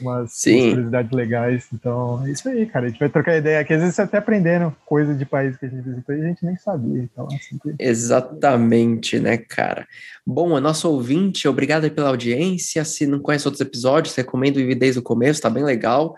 umas, 0.00 0.30
umas, 0.30 0.70
curiosidades 0.70 1.10
legais. 1.10 1.66
Então, 1.72 2.24
é 2.24 2.30
isso 2.30 2.48
aí, 2.48 2.66
cara. 2.66 2.86
A 2.86 2.88
gente 2.88 3.00
vai 3.00 3.08
trocar 3.08 3.36
ideia 3.36 3.58
aqui. 3.58 3.74
Às 3.74 3.80
vezes 3.80 3.96
você 3.96 4.02
até 4.02 4.18
aprendendo 4.18 4.74
coisa 4.86 5.12
de 5.12 5.26
país 5.26 5.56
que 5.56 5.66
a 5.66 5.68
gente 5.68 5.82
visitou 5.82 6.14
e 6.14 6.20
a 6.20 6.28
gente 6.28 6.44
nem 6.44 6.56
sabia. 6.56 7.02
Então, 7.02 7.26
assim, 7.26 7.58
Exatamente, 7.78 9.18
né, 9.18 9.36
cara? 9.36 9.88
Bom, 10.24 10.56
a 10.56 10.60
nossa 10.60 10.86
ouvinte, 10.86 11.48
obrigado 11.48 11.90
pela 11.90 12.10
audiência. 12.10 12.84
Se 12.84 13.08
não 13.08 13.18
conhece 13.18 13.48
outros 13.48 13.60
episódios, 13.60 14.14
recomendo 14.14 14.58
o 14.58 14.74
desde 14.76 15.00
o 15.00 15.02
começo, 15.02 15.42
tá 15.42 15.50
bem 15.50 15.64
legal. 15.64 16.14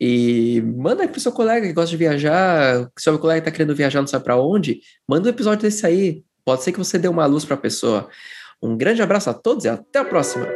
E 0.00 0.62
manda 0.62 1.02
aí 1.02 1.08
pro 1.08 1.20
seu 1.20 1.30
colega 1.30 1.66
que 1.66 1.74
gosta 1.74 1.90
de 1.90 1.96
viajar, 1.96 2.90
se 2.96 3.04
seu 3.04 3.18
colega 3.18 3.40
está 3.40 3.50
querendo 3.50 3.74
viajar, 3.76 4.00
não 4.00 4.06
sabe 4.06 4.24
para 4.24 4.40
onde, 4.40 4.80
manda 5.06 5.28
um 5.28 5.30
episódio 5.30 5.62
desse 5.62 5.84
aí. 5.84 6.24
Pode 6.42 6.62
ser 6.62 6.72
que 6.72 6.78
você 6.78 6.98
dê 6.98 7.06
uma 7.06 7.26
luz 7.26 7.44
para 7.44 7.54
a 7.54 7.58
pessoa. 7.58 8.08
Um 8.62 8.76
grande 8.76 9.02
abraço 9.02 9.28
a 9.28 9.34
todos 9.34 9.66
e 9.66 9.68
até 9.68 9.98
a 9.98 10.04
próxima. 10.04 10.46